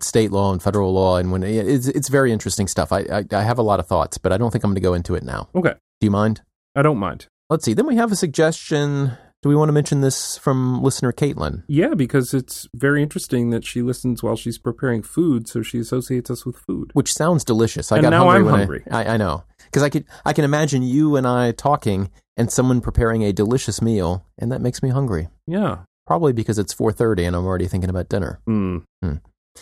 state 0.00 0.30
law 0.30 0.52
and 0.52 0.62
federal 0.62 0.92
law, 0.92 1.16
and 1.16 1.30
when 1.32 1.42
it's 1.42 1.88
it's 1.88 2.08
very 2.08 2.32
interesting 2.32 2.66
stuff. 2.68 2.92
I, 2.92 3.00
I 3.00 3.24
I 3.32 3.42
have 3.42 3.58
a 3.58 3.62
lot 3.62 3.80
of 3.80 3.86
thoughts, 3.86 4.18
but 4.18 4.32
I 4.32 4.36
don't 4.38 4.50
think 4.50 4.64
I'm 4.64 4.70
going 4.70 4.76
to 4.76 4.80
go 4.80 4.94
into 4.94 5.14
it 5.14 5.22
now. 5.22 5.48
Okay, 5.54 5.74
Do 6.00 6.04
you 6.06 6.10
mind? 6.10 6.42
I 6.74 6.82
don't 6.82 6.98
mind. 6.98 7.26
Let's 7.50 7.64
see. 7.64 7.74
Then 7.74 7.86
we 7.86 7.96
have 7.96 8.10
a 8.12 8.16
suggestion. 8.16 9.12
Do 9.42 9.48
we 9.48 9.56
want 9.56 9.68
to 9.70 9.72
mention 9.72 10.02
this 10.02 10.38
from 10.38 10.82
listener 10.84 11.12
Caitlin? 11.12 11.64
Yeah, 11.66 11.94
because 11.94 12.32
it's 12.32 12.68
very 12.74 13.02
interesting 13.02 13.50
that 13.50 13.64
she 13.66 13.82
listens 13.82 14.22
while 14.22 14.36
she's 14.36 14.56
preparing 14.56 15.02
food, 15.02 15.48
so 15.48 15.62
she 15.62 15.80
associates 15.80 16.30
us 16.30 16.46
with 16.46 16.56
food. 16.56 16.90
which 16.94 17.12
sounds 17.12 17.44
delicious. 17.44 17.90
I 17.90 17.96
And 17.96 18.04
got 18.04 18.10
now 18.10 18.24
hungry 18.30 18.38
I'm 18.38 18.44
when 18.44 18.54
I- 18.54 18.58
hungry. 18.58 18.84
I, 18.90 19.04
I, 19.14 19.16
know 19.16 19.42
because 19.64 19.82
I 19.82 19.88
could 19.90 20.04
I 20.24 20.32
can 20.32 20.44
imagine 20.44 20.82
you 20.84 21.16
and 21.16 21.26
I 21.26 21.50
talking 21.52 22.08
and 22.36 22.50
someone 22.52 22.80
preparing 22.80 23.22
a 23.24 23.32
delicious 23.32 23.82
meal, 23.82 24.24
and 24.38 24.52
that 24.52 24.60
makes 24.60 24.80
me 24.82 24.90
hungry. 24.90 25.28
Yeah. 25.48 25.78
Probably 26.06 26.32
because 26.32 26.58
it's 26.58 26.72
four 26.72 26.92
thirty 26.92 27.24
and 27.24 27.34
I'm 27.34 27.44
already 27.44 27.66
thinking 27.66 27.90
about 27.90 28.08
dinner. 28.08 28.40
Mm. 28.48 28.84
Hmm. 29.02 29.14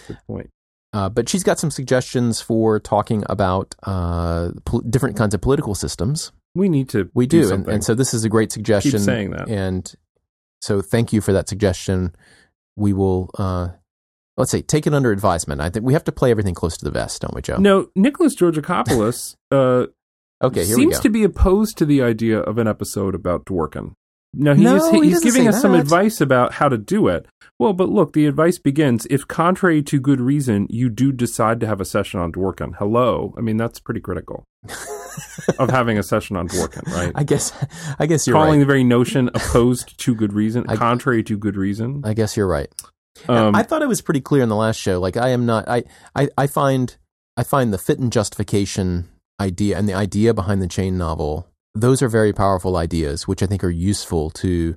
Good 0.06 0.18
point. 0.26 0.50
Uh, 0.92 1.08
but 1.08 1.28
she's 1.28 1.44
got 1.44 1.58
some 1.58 1.70
suggestions 1.70 2.40
for 2.40 2.80
talking 2.80 3.22
about 3.28 3.74
uh, 3.84 4.50
pol- 4.64 4.80
different 4.80 5.16
kinds 5.16 5.34
of 5.34 5.40
political 5.40 5.74
systems. 5.74 6.32
We 6.54 6.68
need 6.68 6.88
to. 6.90 7.10
We 7.14 7.26
do, 7.26 7.52
and, 7.52 7.68
and 7.68 7.84
so 7.84 7.94
this 7.94 8.12
is 8.12 8.24
a 8.24 8.28
great 8.28 8.50
suggestion. 8.50 8.92
Keep 8.92 9.00
saying 9.00 9.30
that. 9.30 9.48
and 9.48 9.92
so 10.62 10.82
thank 10.82 11.12
you 11.12 11.20
for 11.20 11.32
that 11.32 11.48
suggestion. 11.48 12.14
We 12.76 12.92
will. 12.92 13.30
Uh, 13.38 13.68
Let's 14.36 14.50
say 14.52 14.62
take 14.62 14.86
it 14.86 14.94
under 14.94 15.12
advisement. 15.12 15.60
I 15.60 15.68
think 15.68 15.84
we 15.84 15.92
have 15.92 16.04
to 16.04 16.12
play 16.12 16.30
everything 16.30 16.54
close 16.54 16.76
to 16.78 16.84
the 16.84 16.90
vest, 16.90 17.20
don't 17.20 17.34
we, 17.34 17.42
Joe? 17.42 17.58
No, 17.58 17.88
Nicholas 17.94 18.34
Georgakopoulos 18.34 19.36
uh, 19.50 19.86
Okay, 20.42 20.64
here 20.64 20.76
seems 20.76 20.86
we 20.86 20.92
go. 20.94 21.00
to 21.00 21.10
be 21.10 21.24
opposed 21.24 21.76
to 21.78 21.84
the 21.84 22.00
idea 22.00 22.38
of 22.40 22.56
an 22.56 22.66
episode 22.66 23.14
about 23.14 23.44
Dworkin. 23.44 23.92
Now 24.32 24.54
he 24.54 24.62
No, 24.62 24.92
he 24.92 25.08
he's 25.08 25.20
giving 25.20 25.48
us 25.48 25.60
some 25.60 25.74
advice 25.74 26.20
about 26.20 26.54
how 26.54 26.68
to 26.68 26.78
do 26.78 27.08
it. 27.08 27.26
Well, 27.58 27.72
but 27.72 27.88
look, 27.90 28.12
the 28.14 28.26
advice 28.26 28.58
begins: 28.58 29.06
if 29.10 29.26
contrary 29.28 29.82
to 29.82 30.00
good 30.00 30.20
reason, 30.20 30.66
you 30.70 30.88
do 30.88 31.12
decide 31.12 31.60
to 31.60 31.66
have 31.66 31.80
a 31.80 31.84
session 31.84 32.20
on 32.20 32.32
Dworkin. 32.32 32.76
Hello, 32.78 33.34
I 33.36 33.40
mean 33.40 33.56
that's 33.56 33.80
pretty 33.80 34.00
critical 34.00 34.44
of 35.58 35.68
having 35.78 35.98
a 35.98 36.02
session 36.02 36.36
on 36.36 36.48
Dworkin, 36.48 36.86
right? 36.86 37.12
I 37.14 37.24
guess. 37.24 37.52
I 37.98 38.06
guess 38.06 38.26
you're 38.26 38.34
Calling 38.34 38.52
right. 38.52 38.58
the 38.60 38.66
very 38.66 38.84
notion 38.84 39.28
opposed 39.34 39.98
to 39.98 40.14
good 40.14 40.32
reason, 40.32 40.64
I- 40.68 40.76
contrary 40.76 41.22
to 41.24 41.36
good 41.36 41.56
reason. 41.56 42.02
I 42.04 42.14
guess 42.14 42.36
you're 42.36 42.46
right. 42.46 42.68
Um, 43.28 43.54
I 43.54 43.62
thought 43.64 43.82
I 43.82 43.86
was 43.86 44.00
pretty 44.00 44.20
clear 44.20 44.42
in 44.42 44.48
the 44.48 44.56
last 44.56 44.76
show. 44.78 44.98
Like 45.00 45.16
I 45.16 45.30
am 45.30 45.44
not. 45.44 45.68
I 45.68 45.84
I, 46.14 46.28
I 46.38 46.46
find. 46.46 46.96
I 47.36 47.42
find 47.42 47.72
the 47.72 47.78
fit 47.78 47.98
and 47.98 48.12
justification 48.12 49.08
idea 49.40 49.76
and 49.78 49.88
the 49.88 49.94
idea 49.94 50.34
behind 50.34 50.60
the 50.62 50.66
chain 50.68 50.96
novel, 50.98 51.46
those 51.74 52.02
are 52.02 52.08
very 52.08 52.32
powerful 52.32 52.76
ideas, 52.76 53.28
which 53.28 53.42
I 53.42 53.46
think 53.46 53.62
are 53.62 53.70
useful 53.70 54.30
to 54.30 54.76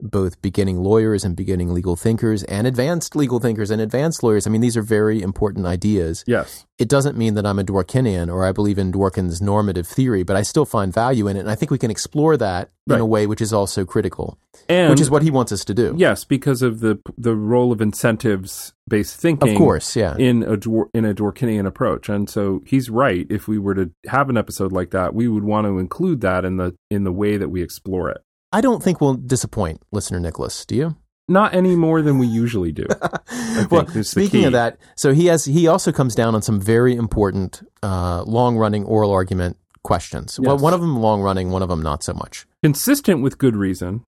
both 0.00 0.40
beginning 0.42 0.82
lawyers 0.82 1.24
and 1.24 1.36
beginning 1.36 1.72
legal 1.72 1.96
thinkers 1.96 2.42
and 2.44 2.66
advanced 2.66 3.14
legal 3.14 3.38
thinkers 3.40 3.70
and 3.70 3.80
advanced 3.80 4.22
lawyers. 4.22 4.46
I 4.46 4.50
mean, 4.50 4.60
these 4.60 4.76
are 4.76 4.82
very 4.82 5.22
important 5.22 5.66
ideas. 5.66 6.24
Yes. 6.26 6.66
It 6.78 6.88
doesn't 6.88 7.16
mean 7.16 7.34
that 7.34 7.46
I'm 7.46 7.58
a 7.60 7.64
Dworkinian 7.64 8.32
or 8.32 8.44
I 8.44 8.50
believe 8.50 8.78
in 8.78 8.90
Dworkin's 8.92 9.40
normative 9.40 9.86
theory, 9.86 10.24
but 10.24 10.34
I 10.36 10.42
still 10.42 10.64
find 10.64 10.92
value 10.92 11.28
in 11.28 11.36
it. 11.36 11.40
And 11.40 11.50
I 11.50 11.54
think 11.54 11.70
we 11.70 11.78
can 11.78 11.90
explore 11.90 12.36
that 12.36 12.70
in 12.88 13.00
a 13.00 13.06
way 13.06 13.26
which 13.26 13.40
is 13.40 13.52
also 13.52 13.86
critical, 13.86 14.38
And 14.68 14.90
which 14.90 15.00
is 15.00 15.08
what 15.10 15.22
he 15.22 15.30
wants 15.30 15.52
us 15.52 15.64
to 15.66 15.72
do. 15.74 15.94
yes, 15.96 16.24
because 16.24 16.60
of 16.60 16.80
the 16.80 16.98
the 17.16 17.34
role 17.34 17.72
of 17.72 17.80
incentives 17.80 18.74
based 18.86 19.16
thinking. 19.18 19.52
Of 19.52 19.56
course, 19.56 19.96
yeah. 19.96 20.16
in 20.18 20.42
a 20.42 20.54
in 20.92 21.06
a 21.06 21.14
Dworkinian 21.14 21.66
approach, 21.66 22.10
and 22.10 22.28
so 22.28 22.62
he's 22.66 22.90
right. 22.90 23.26
If 23.30 23.48
we 23.48 23.58
were 23.58 23.74
to 23.74 23.90
have 24.08 24.28
an 24.28 24.36
episode 24.36 24.70
like 24.72 24.90
that, 24.90 25.14
we 25.14 25.28
would 25.28 25.44
want 25.44 25.66
to 25.66 25.78
include 25.78 26.20
that 26.22 26.44
in 26.44 26.58
the 26.58 26.74
in 26.90 27.04
the 27.04 27.12
way 27.12 27.38
that 27.38 27.48
we 27.48 27.62
explore 27.62 28.10
it. 28.10 28.18
I 28.54 28.60
don't 28.60 28.82
think 28.82 29.00
we'll 29.00 29.14
disappoint 29.14 29.82
listener 29.90 30.20
Nicholas. 30.20 30.64
Do 30.64 30.76
you? 30.76 30.96
Not 31.26 31.54
any 31.54 31.74
more 31.74 32.02
than 32.02 32.18
we 32.18 32.26
usually 32.26 32.70
do. 32.70 32.86
well, 33.00 33.66
think 33.66 33.88
is 33.88 33.94
the 33.94 34.04
speaking 34.04 34.44
of 34.44 34.52
that, 34.52 34.78
so 34.94 35.12
he 35.12 35.26
has 35.26 35.44
he 35.44 35.66
also 35.66 35.90
comes 35.90 36.14
down 36.14 36.34
on 36.34 36.42
some 36.42 36.60
very 36.60 36.94
important 36.94 37.66
uh, 37.82 38.22
long 38.22 38.56
running 38.56 38.84
oral 38.84 39.10
argument 39.10 39.56
questions. 39.82 40.38
Well, 40.38 40.58
one 40.58 40.72
of 40.72 40.80
them 40.80 41.00
long 41.00 41.20
running, 41.20 41.50
one 41.50 41.62
of 41.62 41.68
them 41.68 41.82
not 41.82 42.04
so 42.04 42.12
much. 42.12 42.46
Consistent 42.62 43.22
with 43.22 43.38
good 43.38 43.56
reason, 43.56 44.04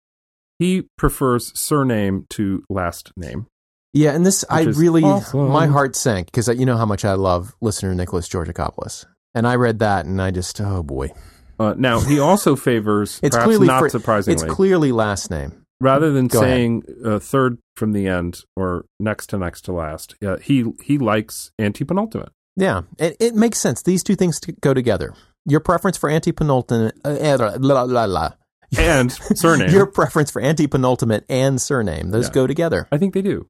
he 0.57 0.87
prefers 0.97 1.57
surname 1.59 2.25
to 2.31 2.63
last 2.69 3.11
name. 3.17 3.47
Yeah, 3.93 4.15
and 4.15 4.25
this 4.25 4.45
I 4.49 4.61
really 4.61 5.03
awesome. 5.03 5.49
my 5.49 5.67
heart 5.67 5.95
sank 5.95 6.27
because 6.27 6.47
you 6.47 6.65
know 6.65 6.77
how 6.77 6.85
much 6.85 7.03
I 7.03 7.13
love 7.13 7.53
listener 7.61 7.93
Nicholas 7.93 8.29
Georgakopoulos, 8.29 9.05
and 9.35 9.45
I 9.45 9.55
read 9.55 9.79
that 9.79 10.05
and 10.05 10.21
I 10.21 10.31
just 10.31 10.61
oh 10.61 10.81
boy, 10.81 11.11
Uh, 11.61 11.75
now 11.77 11.99
he 11.99 12.19
also 12.19 12.55
favors, 12.55 13.19
it's 13.21 13.35
perhaps 13.35 13.47
clearly 13.47 13.67
not 13.67 13.79
fr- 13.79 13.89
surprisingly, 13.89 14.33
it's 14.43 14.53
clearly 14.53 14.91
last 14.91 15.29
name. 15.29 15.63
rather 15.79 16.11
than 16.11 16.27
Go 16.27 16.39
saying 16.41 16.83
uh, 17.05 17.19
third 17.19 17.59
from 17.75 17.91
the 17.91 18.07
end 18.07 18.41
or 18.55 18.85
next 18.99 19.27
to 19.27 19.37
next 19.37 19.61
to 19.65 19.71
last, 19.71 20.15
uh, 20.25 20.37
he 20.37 20.65
he 20.83 20.97
likes 20.97 21.51
antepenultimate. 21.59 22.29
Yeah, 22.55 22.81
it, 22.97 23.15
it 23.19 23.35
makes 23.35 23.59
sense. 23.59 23.81
These 23.83 24.03
two 24.03 24.15
things 24.15 24.39
to 24.41 24.53
go 24.53 24.73
together. 24.73 25.13
Your 25.45 25.59
preference 25.59 25.97
for 25.97 26.09
anti-penultimate, 26.09 26.95
uh, 27.05 27.17
eh, 27.19 27.37
blah, 27.37 27.85
blah, 27.87 28.07
blah. 28.07 28.29
and 28.77 29.11
surname. 29.35 29.69
Your 29.71 29.85
preference 29.87 30.29
for 30.31 30.41
anti-penultimate 30.41 31.25
and 31.29 31.61
surname; 31.61 32.09
those 32.11 32.27
Yeah. 32.27 32.33
go 32.33 32.47
together. 32.47 32.87
I 32.91 32.97
think 32.97 33.13
they 33.13 33.21
do. 33.21 33.47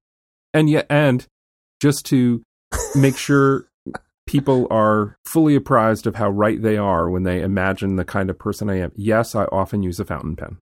And 0.54 0.70
yet, 0.70 0.86
and 0.90 1.26
just 1.82 2.06
to 2.08 2.44
make 2.96 3.18
sure 3.18 3.66
people 4.32 4.68
are 4.72 5.18
fully 5.26 5.56
apprised 5.56 6.08
of 6.08 6.16
how 6.16 6.30
right 6.30 6.62
they 6.62 6.78
are 6.78 7.10
when 7.10 7.24
they 7.24 7.42
imagine 7.42 7.98
the 7.98 8.06
kind 8.06 8.30
of 8.30 8.40
person 8.40 8.70
I 8.70 8.80
am. 8.80 8.92
Yes, 8.96 9.36
I 9.36 9.44
often 9.46 9.84
use 9.84 10.00
a 10.00 10.06
fountain 10.06 10.36
pen. 10.36 10.58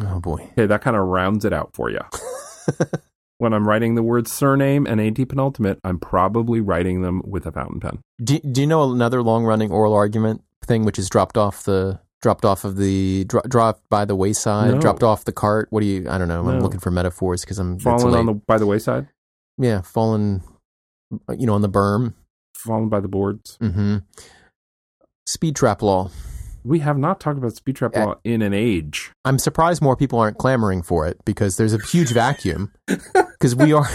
Oh 0.00 0.20
boy. 0.20 0.48
Okay, 0.52 0.66
that 0.66 0.82
kind 0.82 0.96
of 0.96 1.04
rounds 1.06 1.44
it 1.44 1.52
out 1.52 1.70
for 1.74 1.90
you. 1.90 2.00
when 3.38 3.52
I'm 3.54 3.66
writing 3.66 3.94
the 3.94 4.02
word 4.02 4.28
surname 4.28 4.86
and 4.86 5.00
antepenultimate, 5.00 5.78
I'm 5.84 5.98
probably 5.98 6.60
writing 6.60 7.02
them 7.02 7.22
with 7.24 7.46
a 7.46 7.52
fountain 7.52 7.80
pen. 7.80 8.00
Do, 8.22 8.38
do 8.40 8.60
you 8.62 8.66
know 8.66 8.90
another 8.92 9.22
long 9.22 9.44
running 9.44 9.70
oral 9.70 9.94
argument 9.94 10.42
thing 10.64 10.84
which 10.84 10.98
is 10.98 11.08
dropped 11.08 11.36
off 11.38 11.64
the 11.64 12.00
dropped 12.22 12.44
off 12.44 12.64
of 12.64 12.76
the 12.76 13.24
dro- 13.24 13.42
dropped 13.48 13.88
by 13.88 14.04
the 14.04 14.16
wayside, 14.16 14.74
No. 14.74 14.80
dropped 14.80 15.02
off 15.02 15.24
the 15.24 15.32
cart? 15.32 15.68
What 15.70 15.80
do 15.80 15.86
you? 15.86 16.08
I 16.10 16.18
don't 16.18 16.28
know. 16.28 16.40
I'm 16.48 16.58
No. 16.58 16.62
looking 16.64 16.80
for 16.80 16.90
metaphors 16.90 17.42
because 17.42 17.58
I'm 17.58 17.78
Fallen 17.78 18.14
on 18.14 18.26
the 18.26 18.32
by 18.34 18.58
the 18.58 18.66
wayside, 18.66 19.08
yeah, 19.58 19.80
fallen. 19.82 20.42
You 21.34 21.46
know, 21.46 21.54
on 21.54 21.62
the 21.62 21.68
berm. 21.68 22.14
Fallen 22.66 22.88
by 22.88 23.00
the 23.00 23.08
boards. 23.08 23.56
hmm 23.60 23.98
Speed 25.26 25.56
trap 25.56 25.82
law. 25.82 26.10
We 26.64 26.80
have 26.80 26.98
not 26.98 27.20
talked 27.20 27.38
about 27.38 27.54
speed 27.54 27.76
trap 27.76 27.96
Uh, 27.96 28.06
law 28.06 28.14
in 28.24 28.42
an 28.42 28.52
age. 28.52 29.12
I'm 29.24 29.38
surprised 29.38 29.80
more 29.82 29.96
people 29.96 30.18
aren't 30.18 30.38
clamoring 30.38 30.82
for 30.82 31.06
it 31.06 31.24
because 31.24 31.56
there's 31.56 31.72
a 31.74 31.78
huge 31.78 32.10
vacuum. 32.12 32.72
Because 33.38 33.54
we 33.54 33.74
are, 33.74 33.86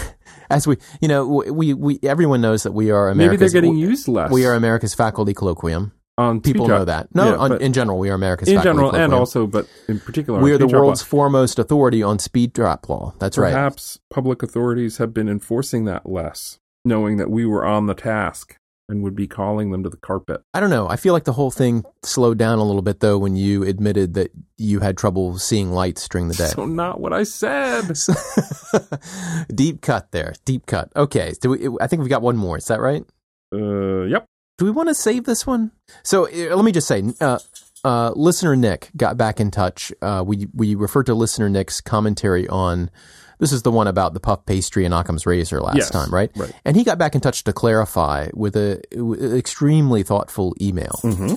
as 0.50 0.68
we, 0.68 0.76
you 1.00 1.08
know, 1.08 1.26
we, 1.26 1.74
we, 1.74 1.98
everyone 2.04 2.40
knows 2.40 2.62
that 2.62 2.70
we 2.70 2.92
are 2.92 3.12
Maybe 3.12 3.18
they're 3.18 3.48
America's. 3.48 3.52
getting 3.52 3.76
used 3.76 4.06
less. 4.06 4.30
We 4.30 4.46
are 4.46 4.54
America's 4.54 4.94
faculty 4.94 5.34
colloquium. 5.34 5.90
on 6.16 6.40
People 6.40 6.68
know 6.68 6.84
that. 6.84 7.12
No, 7.12 7.32
Yeah, 7.32 7.36
on, 7.38 7.60
in 7.60 7.72
general, 7.72 7.98
we 7.98 8.08
are 8.08 8.14
America's 8.14 8.48
in 8.48 8.58
faculty 8.58 8.68
general 8.78 8.94
and 8.94 9.12
also 9.12 9.48
but 9.48 9.66
in 9.88 9.98
particular 9.98 10.40
we 10.40 10.52
are 10.52 10.58
the 10.58 10.68
world's 10.68 11.02
foremost 11.02 11.58
authority 11.58 12.04
on 12.04 12.20
speed 12.20 12.54
trap 12.54 12.88
law. 12.88 13.14
That's 13.18 13.36
right. 13.36 13.52
perhaps 13.52 13.98
public 14.10 14.44
authorities 14.44 14.98
have 14.98 15.12
been 15.12 15.28
enforcing 15.28 15.84
that 15.86 16.08
less 16.08 16.58
knowing 16.84 17.16
that 17.16 17.30
we 17.30 17.44
were 17.44 17.64
on 17.66 17.86
the 17.86 17.94
task 17.94 18.54
and 18.92 19.02
would 19.02 19.16
be 19.16 19.26
calling 19.26 19.70
them 19.72 19.82
to 19.82 19.88
the 19.88 19.96
carpet 19.96 20.42
I 20.54 20.60
don't 20.60 20.70
know. 20.70 20.86
I 20.88 20.96
feel 20.96 21.12
like 21.14 21.24
the 21.24 21.32
whole 21.32 21.50
thing 21.50 21.84
slowed 22.04 22.38
down 22.38 22.58
a 22.58 22.64
little 22.64 22.82
bit 22.82 23.00
though 23.00 23.18
when 23.18 23.34
you 23.36 23.62
admitted 23.64 24.14
that 24.14 24.30
you 24.58 24.80
had 24.80 24.96
trouble 24.96 25.38
seeing 25.38 25.72
lights 25.72 26.06
during 26.08 26.28
the 26.28 26.34
day. 26.34 26.48
so 26.48 26.66
not 26.66 27.00
what 27.00 27.12
i 27.12 27.24
said 27.24 27.82
deep 29.54 29.80
cut 29.80 30.12
there. 30.12 30.34
Deep 30.44 30.66
cut. 30.66 30.92
Okay. 30.94 31.32
Do 31.40 31.50
we, 31.50 31.68
I 31.80 31.86
think 31.86 32.00
we've 32.00 32.10
got 32.10 32.22
one 32.22 32.36
more. 32.36 32.56
Is 32.58 32.66
that 32.66 32.80
right? 32.80 33.04
uh 33.52 34.02
yep 34.04 34.24
Do 34.58 34.64
we 34.64 34.70
want 34.70 34.88
to 34.88 34.94
save 34.94 35.24
this 35.24 35.46
one? 35.46 35.72
So 36.02 36.26
uh, 36.26 36.54
let 36.56 36.64
me 36.64 36.72
just 36.72 36.86
say, 36.88 37.02
uh, 37.20 37.38
uh, 37.84 38.12
listener 38.14 38.54
Nick 38.56 38.90
got 38.96 39.16
back 39.16 39.40
in 39.40 39.50
touch. 39.50 39.92
Uh, 40.00 40.22
we 40.24 40.46
we 40.54 40.74
referred 40.74 41.06
to 41.06 41.14
listener 41.14 41.48
Nick's 41.48 41.80
commentary 41.80 42.46
on 42.48 42.90
this 43.38 43.52
is 43.52 43.62
the 43.62 43.70
one 43.70 43.86
about 43.86 44.14
the 44.14 44.20
puff 44.20 44.44
pastry 44.46 44.84
and 44.84 44.94
Occam's 44.94 45.26
razor 45.26 45.60
last 45.60 45.76
Yes, 45.76 45.90
time, 45.90 46.12
right? 46.12 46.30
right. 46.36 46.52
And 46.64 46.76
he 46.76 46.84
got 46.84 46.98
back 46.98 47.14
in 47.14 47.20
touch 47.20 47.44
to 47.44 47.52
clarify 47.52 48.28
with 48.34 48.56
a 48.56 48.80
with 48.94 49.22
an 49.22 49.36
extremely 49.36 50.02
thoughtful 50.02 50.54
email. 50.60 51.00
mm-hmm. 51.02 51.34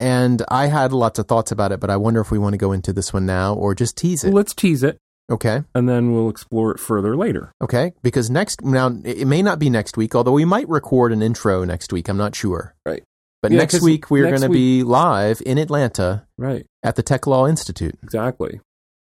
And 0.00 0.42
I 0.48 0.66
had 0.66 0.92
lots 0.92 1.18
of 1.18 1.26
thoughts 1.26 1.50
about 1.50 1.72
it, 1.72 1.80
but 1.80 1.90
I 1.90 1.96
wonder 1.96 2.20
if 2.20 2.30
we 2.30 2.38
want 2.38 2.52
to 2.54 2.58
go 2.58 2.72
into 2.72 2.92
this 2.92 3.12
one 3.12 3.26
now 3.26 3.54
or 3.54 3.74
just 3.74 3.96
tease 3.96 4.22
it. 4.22 4.32
let's 4.32 4.54
tease 4.54 4.82
it 4.84 4.96
Okay. 5.30 5.62
and 5.74 5.88
then 5.88 6.12
we'll 6.14 6.30
explore 6.30 6.70
it 6.70 6.78
further 6.80 7.16
later 7.16 7.52
Okay. 7.60 7.92
Because 8.02 8.30
next, 8.30 8.62
now, 8.64 8.90
it 9.04 9.26
may 9.26 9.42
not 9.42 9.58
be 9.58 9.68
next 9.70 9.96
week, 9.96 10.14
although 10.14 10.32
we 10.32 10.44
might 10.44 10.68
record 10.68 11.12
an 11.12 11.20
intro 11.20 11.64
next 11.64 11.92
week. 11.92 12.08
I'm 12.08 12.16
not 12.16 12.34
sure. 12.36 12.74
Right. 12.86 13.02
But 13.42 13.50
Yeah, 13.52 13.58
next 13.58 13.82
week, 13.82 14.10
we're 14.10 14.28
going 14.28 14.40
to 14.42 14.48
be 14.48 14.82
live 14.84 15.42
in 15.44 15.58
Atlanta 15.58 16.26
right 16.38 16.64
at 16.82 16.94
the 16.96 17.02
Tech 17.02 17.26
Law 17.26 17.46
Institute, 17.46 17.96
exactly 18.02 18.60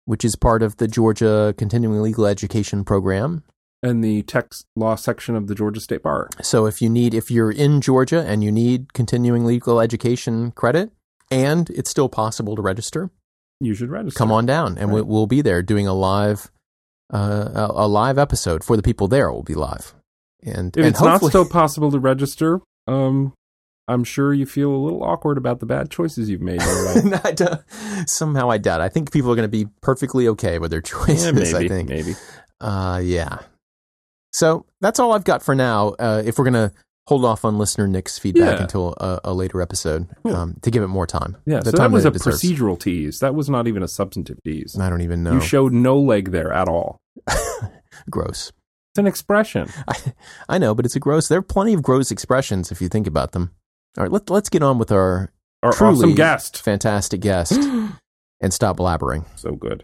which 0.05 0.23
is 0.25 0.35
part 0.35 0.63
of 0.63 0.77
the 0.77 0.87
Georgia 0.87 1.53
Continuing 1.57 2.01
Legal 2.01 2.25
Education 2.25 2.83
Program. 2.83 3.43
and 3.83 4.03
the 4.03 4.21
tech 4.23 4.51
law 4.75 4.95
section 4.95 5.35
of 5.35 5.47
the 5.47 5.55
georgia 5.55 5.79
state 5.81 6.03
bar 6.03 6.29
So 6.43 6.65
if 6.67 6.81
you 6.83 6.89
need, 6.89 7.13
if 7.15 7.31
you're 7.31 7.51
in 7.51 7.81
Georgia 7.81 8.21
and 8.27 8.43
you 8.43 8.51
need 8.51 8.93
continuing 8.93 9.43
legal 9.45 9.79
education 9.81 10.51
credit, 10.51 10.91
and 11.31 11.69
it's 11.71 11.89
still 11.89 12.07
possible 12.09 12.55
to 12.55 12.61
register, 12.61 13.09
you 13.59 13.73
should 13.73 13.89
register 13.89 14.17
come 14.17 14.31
on 14.31 14.45
down, 14.45 14.77
and 14.77 14.93
Right. 14.93 15.05
we'll 15.05 15.27
be 15.27 15.41
there 15.41 15.61
doing 15.63 15.87
a 15.87 15.93
live, 15.93 16.51
uh, 17.13 17.49
a, 17.69 17.85
a 17.85 17.87
live 17.87 18.17
episode 18.19 18.63
for 18.63 18.75
the 18.77 18.83
people 18.83 19.07
there. 19.07 19.27
It 19.29 19.33
will 19.33 19.43
be 19.43 19.53
live, 19.55 19.93
and 20.43 20.75
if 20.75 20.83
and 20.83 20.85
it's 20.93 21.01
not 21.01 21.21
still 21.23 21.45
possible 21.45 21.89
to 21.91 21.99
register 21.99 22.61
um 22.87 23.33
i'm 23.87 24.03
sure 24.03 24.33
you 24.33 24.45
feel 24.45 24.71
a 24.71 24.77
little 24.77 25.03
awkward 25.03 25.37
about 25.37 25.59
the 25.59 25.65
bad 25.65 25.89
choices 25.89 26.29
you've 26.29 26.41
made. 26.41 26.59
I 26.63 27.59
somehow 28.07 28.49
I 28.49 28.57
doubt. 28.57 28.81
I 28.81 28.89
think 28.89 29.11
people 29.11 29.31
are 29.31 29.35
going 29.35 29.43
to 29.49 29.49
be 29.49 29.67
perfectly 29.81 30.27
okay 30.29 30.59
with 30.59 30.71
their 30.71 30.81
choices. 30.93 31.25
yeah, 31.25 31.31
maybe 31.31 31.55
I 31.55 31.67
think. 31.67 31.89
maybe 31.89 32.15
Uh, 32.59 33.01
yeah. 33.03 33.39
So 34.33 34.65
that's 34.79 34.99
all 34.99 35.11
I've 35.13 35.23
got 35.25 35.43
for 35.43 35.55
now. 35.55 35.89
Uh, 35.99 36.21
if 36.25 36.37
we're 36.37 36.49
going 36.49 36.69
to 36.69 36.71
hold 37.07 37.25
off 37.25 37.43
on 37.43 37.57
listener 37.57 37.87
Nick's 37.87 38.17
feedback 38.17 38.57
Yeah. 38.57 38.61
until 38.61 38.93
a, 38.97 39.19
a 39.25 39.33
later 39.33 39.61
episode 39.61 40.07
Cool. 40.23 40.35
um, 40.35 40.55
to 40.61 40.71
give 40.71 40.83
it 40.83 40.87
more 40.87 41.05
time. 41.07 41.35
Yeah, 41.45 41.59
the 41.59 41.71
so 41.71 41.77
time 41.77 41.91
that 41.91 41.95
was 41.95 42.05
it 42.05 42.09
a 42.09 42.11
deserves. 42.11 42.41
procedural 42.41 42.79
tease. 42.79 43.19
That 43.19 43.35
was 43.35 43.49
not 43.49 43.67
even 43.67 43.83
a 43.83 43.87
substantive 43.89 44.37
tease. 44.45 44.79
I 44.79 44.89
don't 44.89 45.01
even 45.01 45.23
know. 45.23 45.33
You 45.33 45.41
showed 45.41 45.73
no 45.73 45.99
leg 45.99 46.31
there 46.31 46.53
at 46.53 46.69
all. 46.69 46.97
gross. 48.09 48.51
It's 48.93 48.99
an 48.99 49.07
expression. 49.07 49.69
I, 49.87 49.95
I 50.49 50.57
know, 50.57 50.75
but 50.75 50.85
it's 50.85 50.95
a 50.95 50.99
gross. 50.99 51.27
There 51.27 51.39
are 51.39 51.43
plenty 51.43 51.73
of 51.73 51.81
gross 51.81 52.11
expressions 52.11 52.71
if 52.71 52.81
you 52.81 52.87
think 52.89 53.07
about 53.07 53.31
them. 53.31 53.51
All 53.97 54.03
right, 54.03 54.11
let, 54.11 54.29
let's 54.29 54.49
get 54.49 54.63
on 54.63 54.77
with 54.77 54.91
our 54.91 55.31
Our 55.63 55.73
Truly. 55.73 55.93
awesome 55.97 56.15
guest. 56.15 56.61
fantastic 56.61 57.21
guest 57.21 57.51
and 58.41 58.53
stop 58.53 58.77
blabbering. 58.77 59.25
so 59.35 59.51
good. 59.51 59.83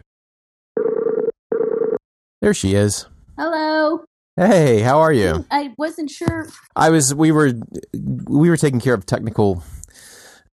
There 2.42 2.54
she 2.54 2.76
is. 2.76 3.08
Hello. 3.38 4.04
Hey, 4.36 4.82
how 4.82 5.00
are 5.00 5.12
you? 5.12 5.46
I 5.50 5.74
wasn't 5.78 6.12
sure. 6.12 6.48
I 6.76 6.92
was. 6.92 7.14
We 7.14 7.32
were. 7.32 7.54
We 7.94 8.50
were 8.50 8.58
taking 8.58 8.80
care 8.80 8.94
of 8.94 9.06
technical. 9.06 9.64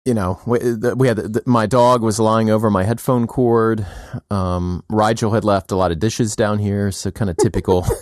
You 0.04 0.14
know, 0.14 0.40
we, 0.46 0.58
we 0.94 1.08
had 1.08 1.16
the, 1.18 1.42
my 1.46 1.66
dog 1.66 2.02
was 2.02 2.18
lying 2.20 2.50
over 2.50 2.70
my 2.70 2.84
headphone 2.84 3.26
cord. 3.26 3.86
Um, 4.30 4.82
Rigel 4.90 5.32
had 5.32 5.44
left 5.44 5.72
a 5.72 5.76
lot 5.76 5.92
of 5.92 5.98
dishes 5.98 6.36
down 6.36 6.58
here, 6.58 6.90
so 6.90 7.10
kind 7.10 7.30
of 7.30 7.36
typical. 7.38 7.86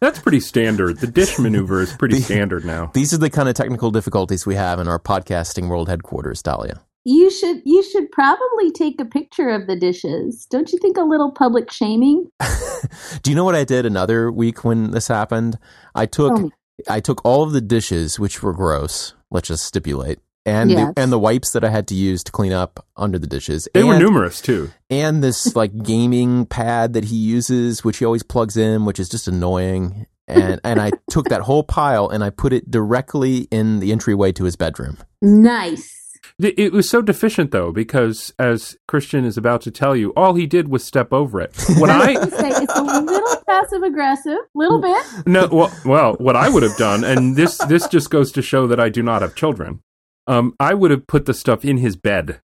That's 0.00 0.18
pretty 0.18 0.40
standard. 0.40 0.98
The 0.98 1.06
dish 1.06 1.38
maneuver 1.38 1.80
is 1.80 1.92
pretty 1.92 2.16
The- 2.16 2.22
standard 2.22 2.64
now. 2.64 2.90
These 2.94 3.14
are 3.14 3.18
the 3.18 3.30
kind 3.30 3.48
of 3.48 3.54
technical 3.54 3.90
difficulties 3.90 4.46
we 4.46 4.54
have 4.54 4.78
in 4.78 4.88
our 4.88 4.98
podcasting 4.98 5.68
world 5.68 5.88
headquarters, 5.88 6.42
Dahlia. 6.42 6.82
You 7.08 7.30
should 7.30 7.62
you 7.64 7.84
should 7.84 8.10
probably 8.10 8.72
take 8.72 9.00
a 9.00 9.04
picture 9.04 9.48
of 9.50 9.68
the 9.68 9.76
dishes. 9.76 10.44
Don't 10.50 10.72
you 10.72 10.78
think 10.80 10.96
a 10.96 11.02
little 11.02 11.30
public 11.30 11.70
shaming? 11.70 12.28
Do 13.22 13.30
you 13.30 13.36
know 13.36 13.44
what 13.44 13.54
I 13.54 13.62
did 13.62 13.86
another 13.86 14.30
week 14.32 14.64
when 14.64 14.90
this 14.90 15.06
happened? 15.06 15.56
I 15.94 16.06
took 16.06 16.34
Tell 16.34 16.42
me. 16.46 16.50
I 16.88 16.98
took 17.00 17.24
all 17.24 17.44
of 17.44 17.52
the 17.52 17.60
dishes, 17.60 18.18
which 18.18 18.42
were 18.42 18.52
gross. 18.52 19.14
Let's 19.30 19.48
just 19.48 19.64
stipulate. 19.64 20.18
And 20.46 20.70
Yes. 20.70 20.92
the, 20.94 21.02
and 21.02 21.10
the 21.12 21.18
wipes 21.18 21.50
that 21.52 21.64
I 21.64 21.68
had 21.70 21.88
to 21.88 21.94
use 21.94 22.22
to 22.24 22.32
clean 22.32 22.52
up 22.52 22.86
under 22.96 23.18
the 23.18 23.26
dishes. 23.26 23.68
They 23.74 23.82
were 23.82 23.98
numerous 23.98 24.40
too. 24.40 24.70
and 24.88 25.22
this 25.22 25.54
like 25.60 25.82
gaming 25.82 26.46
pad 26.46 26.92
that 26.92 27.04
he 27.06 27.16
uses, 27.16 27.84
which 27.84 27.98
he 27.98 28.04
always 28.04 28.22
plugs 28.22 28.56
in, 28.56 28.84
which 28.84 29.00
is 29.00 29.08
just 29.08 29.26
annoying. 29.28 30.06
And 30.28 30.60
and 30.64 30.80
I 30.80 30.92
took 31.10 31.28
that 31.30 31.42
whole 31.42 31.64
pile 31.64 32.08
and 32.08 32.22
I 32.24 32.30
put 32.30 32.52
it 32.52 32.70
directly 32.70 33.48
in 33.50 33.80
the 33.80 33.90
entryway 33.92 34.30
to 34.32 34.44
his 34.44 34.54
bedroom. 34.56 34.98
Nice. 35.20 35.92
It 36.40 36.58
it 36.58 36.72
was 36.72 36.88
so 36.88 37.02
deficient 37.02 37.50
though, 37.50 37.72
because 37.72 38.32
as 38.38 38.76
Christian 38.88 39.24
is 39.24 39.36
about 39.36 39.60
to 39.62 39.70
tell 39.70 39.96
you, 39.96 40.12
all 40.16 40.34
he 40.34 40.46
did 40.46 40.68
was 40.68 40.84
step 40.84 41.12
over 41.12 41.40
it. 41.40 41.52
What 41.78 41.90
I 41.90 42.10
I 42.12 42.14
say 42.28 42.50
it's 42.50 42.74
a 42.76 42.82
little 42.82 43.42
passive 43.48 43.82
aggressive, 43.82 44.38
little 44.54 44.80
bit. 44.80 45.02
no, 45.26 45.46
well, 45.50 45.72
well, 45.84 46.14
what 46.14 46.36
I 46.36 46.48
would 46.48 46.62
have 46.62 46.76
done, 46.76 47.04
and 47.04 47.36
this 47.36 47.58
this 47.68 47.86
just 47.88 48.10
goes 48.10 48.32
to 48.32 48.42
show 48.42 48.66
that 48.66 48.78
I 48.80 48.88
do 48.90 49.02
not 49.02 49.22
have 49.22 49.34
children. 49.34 49.80
Um, 50.26 50.54
I 50.58 50.74
would 50.74 50.90
have 50.90 51.06
put 51.06 51.26
the 51.26 51.34
stuff 51.34 51.64
in 51.64 51.78
his 51.78 51.96
bed, 51.96 52.40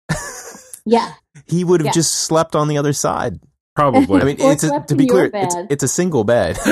Yeah. 0.84 1.12
He 1.46 1.64
would 1.64 1.80
have 1.80 1.86
Yeah. 1.86 1.92
just 1.92 2.14
slept 2.14 2.56
on 2.56 2.68
the 2.68 2.78
other 2.78 2.92
side. 2.92 3.40
probably. 3.76 4.20
I 4.20 4.24
mean, 4.24 4.36
it's 4.40 4.64
a, 4.64 4.80
to 4.88 4.96
be 4.96 5.06
clear, 5.06 5.30
it's, 5.32 5.54
it's 5.70 5.82
a 5.84 5.88
single 5.88 6.24
bed. 6.24 6.58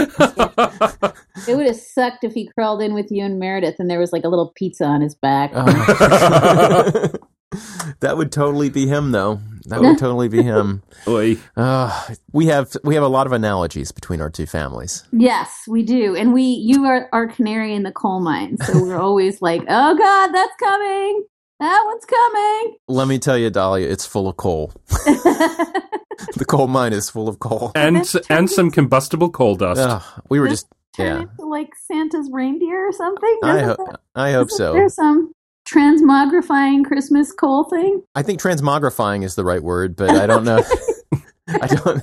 It 1.47 1.55
would 1.55 1.67
have 1.67 1.77
sucked 1.77 2.25
if 2.25 2.33
he 2.33 2.49
crawled 2.59 2.81
in 2.83 2.95
with 2.95 3.11
you 3.11 3.23
and 3.23 3.39
Meredith 3.39 3.77
and 3.79 3.91
there 3.91 3.99
was 4.01 4.11
like 4.13 4.25
a 4.25 4.29
little 4.29 4.53
pizza 4.57 4.85
on 4.87 5.03
his 5.03 5.15
back. 5.15 5.51
Uh, 5.55 7.09
that 8.01 8.17
would 8.17 8.33
totally 8.33 8.71
be 8.71 8.87
him, 8.87 9.13
though. 9.13 9.41
That 9.67 9.81
would 9.81 9.99
totally 9.99 10.29
be 10.29 10.43
him. 10.43 10.83
Oy. 11.09 11.37
Uh, 11.57 12.07
we 12.33 12.47
have 12.47 12.77
we 12.85 12.95
have 12.95 13.05
a 13.05 13.09
lot 13.09 13.27
of 13.27 13.33
analogies 13.33 13.93
between 13.93 14.21
our 14.21 14.31
two 14.31 14.47
families. 14.47 15.05
Yes, 15.13 15.65
we 15.69 15.83
do. 15.83 16.15
And 16.17 16.33
we 16.33 16.43
you 16.43 16.85
are 16.85 17.09
our 17.13 17.27
canary 17.27 17.75
in 17.75 17.83
the 17.83 17.93
coal 17.93 18.21
mine. 18.21 18.59
So 18.59 18.81
we're 18.81 18.97
always 19.01 19.43
like, 19.43 19.63
Oh 19.69 19.97
God, 19.97 20.29
that's 20.33 20.57
coming. 20.61 21.25
That 21.59 21.83
one's 21.87 22.05
coming. 22.05 22.77
Let 22.87 23.09
me 23.09 23.19
tell 23.19 23.39
you, 23.39 23.49
Dahlia, 23.51 23.89
it's 23.89 24.05
full 24.07 24.29
of 24.29 24.37
coal. 24.37 24.73
the 24.89 26.45
coal 26.47 26.67
mine 26.67 26.93
is 26.93 27.09
full 27.09 27.29
of 27.29 27.39
coal. 27.39 27.73
and 27.75 27.97
That's 27.97 28.15
and 28.29 28.51
some 28.51 28.71
combustible 28.71 29.31
coal 29.31 29.57
dust. 29.57 29.81
Ugh, 29.81 30.03
we 30.29 30.39
were 30.39 30.49
This 30.49 30.63
just 30.63 30.73
Turn 30.97 31.07
yeah. 31.07 31.23
into 31.23 31.47
like 31.47 31.69
Santa's 31.87 32.31
reindeer 32.33 32.89
or 32.89 32.93
something. 32.93 33.39
I 33.43 33.61
Doesn't 33.61 33.77
hope 33.87 34.01
I 34.15 34.33
hope 34.33 34.51
so. 34.51 34.73
There's 34.73 34.95
some 34.95 35.33
transmogrifying 35.67 36.85
Christmas 36.85 37.33
coal 37.33 37.65
thing. 37.65 38.03
I 38.15 38.23
think 38.23 38.41
transmogrifying 38.41 39.25
is 39.25 39.35
the 39.35 39.45
right 39.45 39.63
word, 39.63 39.97
but 39.97 40.11
I 40.11 40.27
don't 40.27 40.45
know. 40.45 40.63
I 41.49 41.67
don't. 41.67 42.03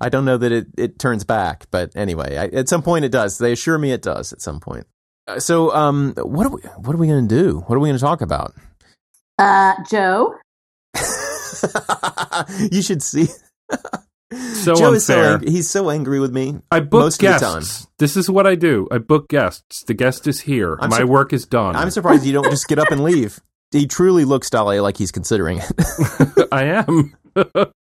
I 0.00 0.08
don't 0.08 0.24
know 0.24 0.38
that 0.38 0.50
it, 0.50 0.66
it 0.78 0.98
turns 0.98 1.24
back, 1.24 1.66
but 1.70 1.92
anyway, 1.94 2.36
I, 2.36 2.44
at 2.56 2.68
some 2.68 2.82
point 2.82 3.04
it 3.04 3.12
does. 3.12 3.38
They 3.38 3.52
assure 3.52 3.78
me 3.78 3.92
it 3.92 4.02
does 4.02 4.32
at 4.32 4.40
some 4.40 4.60
point. 4.60 4.86
Uh, 5.26 5.40
So, 5.40 5.74
um, 5.74 6.14
what 6.16 6.46
are 6.46 6.50
we? 6.50 6.60
What 6.78 6.94
are 6.94 6.98
we 6.98 7.06
going 7.06 7.28
to 7.28 7.34
do? 7.34 7.60
What 7.66 7.76
are 7.76 7.80
we 7.80 7.88
going 7.88 7.98
to 7.98 8.04
talk 8.04 8.20
about? 8.22 8.54
Uh, 9.38 9.74
Joe. 9.90 10.36
you 12.70 12.82
should 12.82 13.02
see. 13.02 13.28
So 14.62 14.74
Joe 14.76 14.92
is 14.92 15.04
so 15.06 15.14
unfair. 15.14 15.32
angry. 15.34 15.50
He's 15.50 15.68
so 15.68 15.90
angry 15.90 16.20
with 16.20 16.32
me. 16.32 16.58
I 16.70 16.80
book 16.80 17.00
most 17.02 17.22
of 17.22 17.32
the 17.32 17.38
guests. 17.38 17.88
This 17.98 18.16
is 18.16 18.30
what 18.30 18.46
I 18.46 18.54
do. 18.54 18.86
I 18.92 18.98
book 18.98 19.28
guests. 19.28 19.82
The 19.84 19.94
guest 19.94 20.26
is 20.28 20.40
here. 20.42 20.76
I'm 20.80 20.90
My 20.90 20.98
sur- 20.98 21.06
work 21.06 21.32
is 21.32 21.46
done. 21.46 21.74
I'm 21.74 21.90
surprised 21.90 22.24
you 22.24 22.32
don't 22.32 22.48
just 22.50 22.68
get 22.68 22.78
up 22.78 22.90
and 22.92 23.02
leave. 23.04 23.40
He 23.72 23.86
truly 23.86 24.24
looks, 24.24 24.50
Dahlia, 24.50 24.82
like 24.82 24.96
he's 24.98 25.10
considering 25.10 25.58
it. 25.58 26.48
I 26.52 26.64
am. 26.64 27.14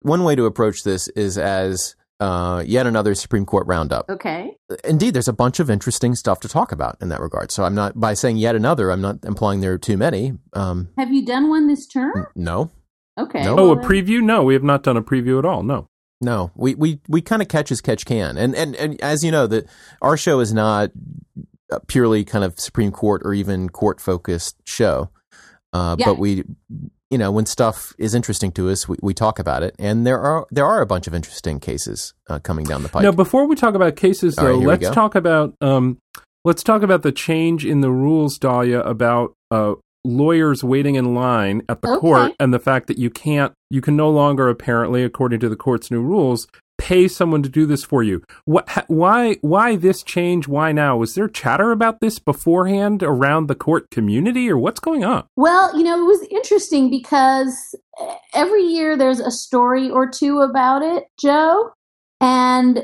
One 0.01 0.25
way 0.25 0.35
to 0.37 0.45
approach 0.45 0.83
this 0.83 1.09
is 1.09 1.39
as 1.39 1.95
uh, 2.21 2.63
yet 2.67 2.87
another 2.87 3.15
Supreme 3.15 3.47
Court 3.47 3.67
roundup. 3.67 4.09
Okay. 4.11 4.57
Indeed, 4.85 5.15
there's 5.15 5.29
a 5.29 5.33
bunch 5.33 5.61
of 5.61 5.71
interesting 5.71 6.15
stuff 6.15 6.41
to 6.41 6.49
talk 6.49 6.73
about 6.73 6.97
in 7.01 7.09
that 7.11 7.21
regard. 7.21 7.51
So 7.53 7.63
I'm 7.65 7.75
not 7.75 7.99
by 7.99 8.15
saying 8.15 8.37
yet 8.39 8.57
another. 8.57 8.91
I'm 8.91 9.01
not 9.01 9.25
implying 9.25 9.61
there 9.61 9.73
are 9.75 9.79
too 9.79 9.97
many. 9.97 10.33
Um, 10.53 10.89
Have 10.99 11.13
you 11.13 11.25
done 11.25 11.49
one 11.49 11.69
this 11.69 11.87
term? 11.87 12.27
no, 12.35 12.71
Okay. 13.19 13.43
No. 13.45 13.57
Oh, 13.59 13.71
a 13.71 13.77
preview? 13.77 14.21
No, 14.23 14.43
we 14.43 14.53
have 14.55 14.63
not 14.65 14.83
done 14.83 14.97
a 14.99 15.03
preview 15.03 15.39
at 15.39 15.45
all. 15.47 15.63
No. 15.63 15.89
No. 16.21 16.51
We 16.55 16.75
we 16.75 17.01
we 17.09 17.21
kind 17.21 17.43
of 17.43 17.49
catch 17.49 17.71
as 17.71 17.81
catch 17.81 18.05
can, 18.05 18.37
and 18.37 18.55
and 18.55 18.75
and 18.77 19.01
as 19.01 19.23
you 19.23 19.31
know, 19.31 19.47
that 19.47 19.67
our 20.03 20.17
show 20.17 20.41
is 20.41 20.53
not 20.53 20.91
a 21.71 21.81
purely 21.81 22.25
kind 22.25 22.45
of 22.45 22.59
Supreme 22.59 22.93
Court 22.93 23.23
or 23.25 23.35
even 23.35 23.69
court 23.69 24.01
focused 24.01 24.57
show. 24.65 25.11
Uh, 25.73 25.97
Yeah. 25.99 26.07
But 26.07 26.19
we, 26.19 26.45
you 27.11 27.19
know, 27.19 27.31
when 27.31 27.45
stuff 27.45 27.93
is 27.99 28.15
interesting 28.15 28.51
to 28.53 28.71
us, 28.71 28.89
we, 28.89 28.97
we 29.03 29.15
talk 29.15 29.39
about 29.39 29.63
it, 29.63 29.75
and 29.79 30.07
there 30.07 30.19
are 30.21 30.47
there 30.51 30.65
are 30.65 30.81
a 30.81 30.87
bunch 30.87 31.07
of 31.07 31.15
interesting 31.15 31.61
cases 31.61 32.15
uh, 32.31 32.39
coming 32.39 32.65
down 32.65 32.83
the 32.83 32.89
pipe. 32.89 33.03
Now, 33.03 33.13
before 33.13 33.47
we 33.47 33.57
talk 33.57 33.75
about 33.75 33.97
cases, 33.97 34.37
though, 34.37 34.53
here 34.53 34.59
we 34.59 34.67
let's 34.67 34.89
talk 34.91 35.15
about 35.15 35.55
um, 35.61 35.99
let's 36.45 36.63
talk 36.63 36.83
about 36.83 37.03
the 37.03 37.13
change 37.13 37.67
in 37.67 37.81
the 37.81 37.91
rules, 37.91 38.39
Dahlia, 38.39 38.81
about 38.81 39.35
uh, 39.51 39.75
lawyers 40.07 40.63
waiting 40.65 40.95
in 40.95 41.15
line 41.15 41.63
at 41.69 41.83
the 41.83 41.89
Okay. 41.91 42.01
court, 42.01 42.33
and 42.41 42.55
the 42.55 42.59
fact 42.59 42.87
that 42.87 42.99
you 42.99 43.11
can't, 43.11 43.53
you 43.71 43.81
can 43.81 43.97
no 43.97 44.09
longer, 44.11 44.49
apparently, 44.49 45.03
according 45.03 45.41
to 45.41 45.49
the 45.49 45.57
court's 45.57 45.91
new 45.91 46.01
rules, 46.01 46.47
pay 46.79 47.09
someone 47.09 47.43
to 47.43 47.49
do 47.49 47.65
this 47.67 47.83
for 47.85 48.03
you. 48.03 48.23
What? 48.45 48.69
ha- 48.69 48.85
Why? 48.89 49.37
Why 49.41 49.77
this 49.77 50.03
change? 50.03 50.47
Why 50.47 50.73
now? 50.73 50.97
Was 50.99 51.15
there 51.15 51.27
chatter 51.29 51.71
about 51.73 52.01
this 52.01 52.19
beforehand 52.19 53.03
around 53.03 53.47
the 53.47 53.55
court 53.55 53.91
community, 53.91 54.51
or 54.51 54.59
what's 54.59 54.79
going 54.81 55.03
on? 55.05 55.25
Well, 55.37 55.77
you 55.77 55.83
know, 55.85 55.99
it 56.01 56.05
was 56.07 56.23
interesting 56.31 56.91
because 56.91 57.75
every 58.35 58.63
year 58.63 58.97
there's 58.97 59.21
a 59.21 59.31
story 59.31 59.89
or 59.91 60.07
two 60.09 60.41
about 60.41 60.83
it, 60.83 61.05
Joe. 61.19 61.71
And 62.21 62.83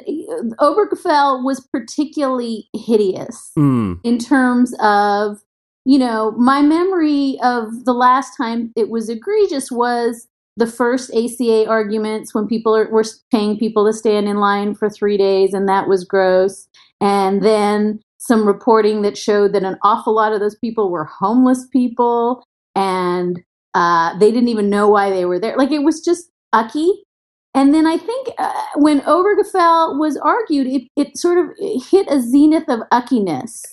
Obergefell 0.61 1.43
was 1.45 1.67
particularly 1.73 2.69
hideous 2.75 3.51
Hmm. 3.55 3.95
in 4.05 4.19
terms 4.19 4.75
of, 4.81 5.39
you 5.85 5.99
know, 5.99 6.33
my 6.33 6.63
memory 6.63 7.39
of 7.43 7.85
the 7.85 7.93
last 7.93 8.37
time 8.37 8.73
it 8.77 8.89
was 8.89 9.09
egregious 9.09 9.71
was 9.71 10.29
the 10.57 10.67
first 10.67 11.11
ACA 11.15 11.67
arguments 11.69 12.35
when 12.35 12.47
people 12.47 12.77
are, 12.77 12.89
were 12.91 13.05
paying 13.31 13.59
people 13.59 13.87
to 13.87 13.93
stand 13.93 14.29
in 14.29 14.37
line 14.37 14.75
for 14.75 14.89
three 14.91 15.17
days, 15.17 15.55
and 15.55 15.69
that 15.69 15.89
was 15.89 16.05
gross. 16.05 16.69
And 17.01 17.43
then 17.43 18.01
some 18.19 18.47
reporting 18.47 19.03
that 19.03 19.19
showed 19.19 19.53
that 19.55 19.65
an 19.65 19.79
awful 19.83 20.15
lot 20.15 20.33
of 20.33 20.41
those 20.41 20.57
people 20.57 20.91
were 20.91 21.05
homeless 21.05 21.67
people, 21.73 22.45
and 22.77 23.43
uh, 23.75 24.17
they 24.19 24.31
didn't 24.31 24.49
even 24.49 24.71
know 24.71 24.89
why 24.89 25.11
they 25.11 25.25
were 25.25 25.39
there. 25.39 25.57
Like 25.57 25.73
it 25.73 25.83
was 25.83 26.01
just 26.01 26.31
ucky. 26.53 26.91
And 27.55 27.75
then 27.75 27.87
I 27.87 27.97
think 27.97 28.29
uh, 28.39 28.53
when 28.77 29.01
Obergefell 29.01 29.99
was 29.99 30.17
argued, 30.17 30.67
it, 30.67 30.83
it 30.97 31.19
sort 31.19 31.39
of 31.39 31.51
hit 31.91 32.07
a 32.09 32.21
zenith 32.21 32.69
of 32.69 32.81
uckiness. 32.91 33.72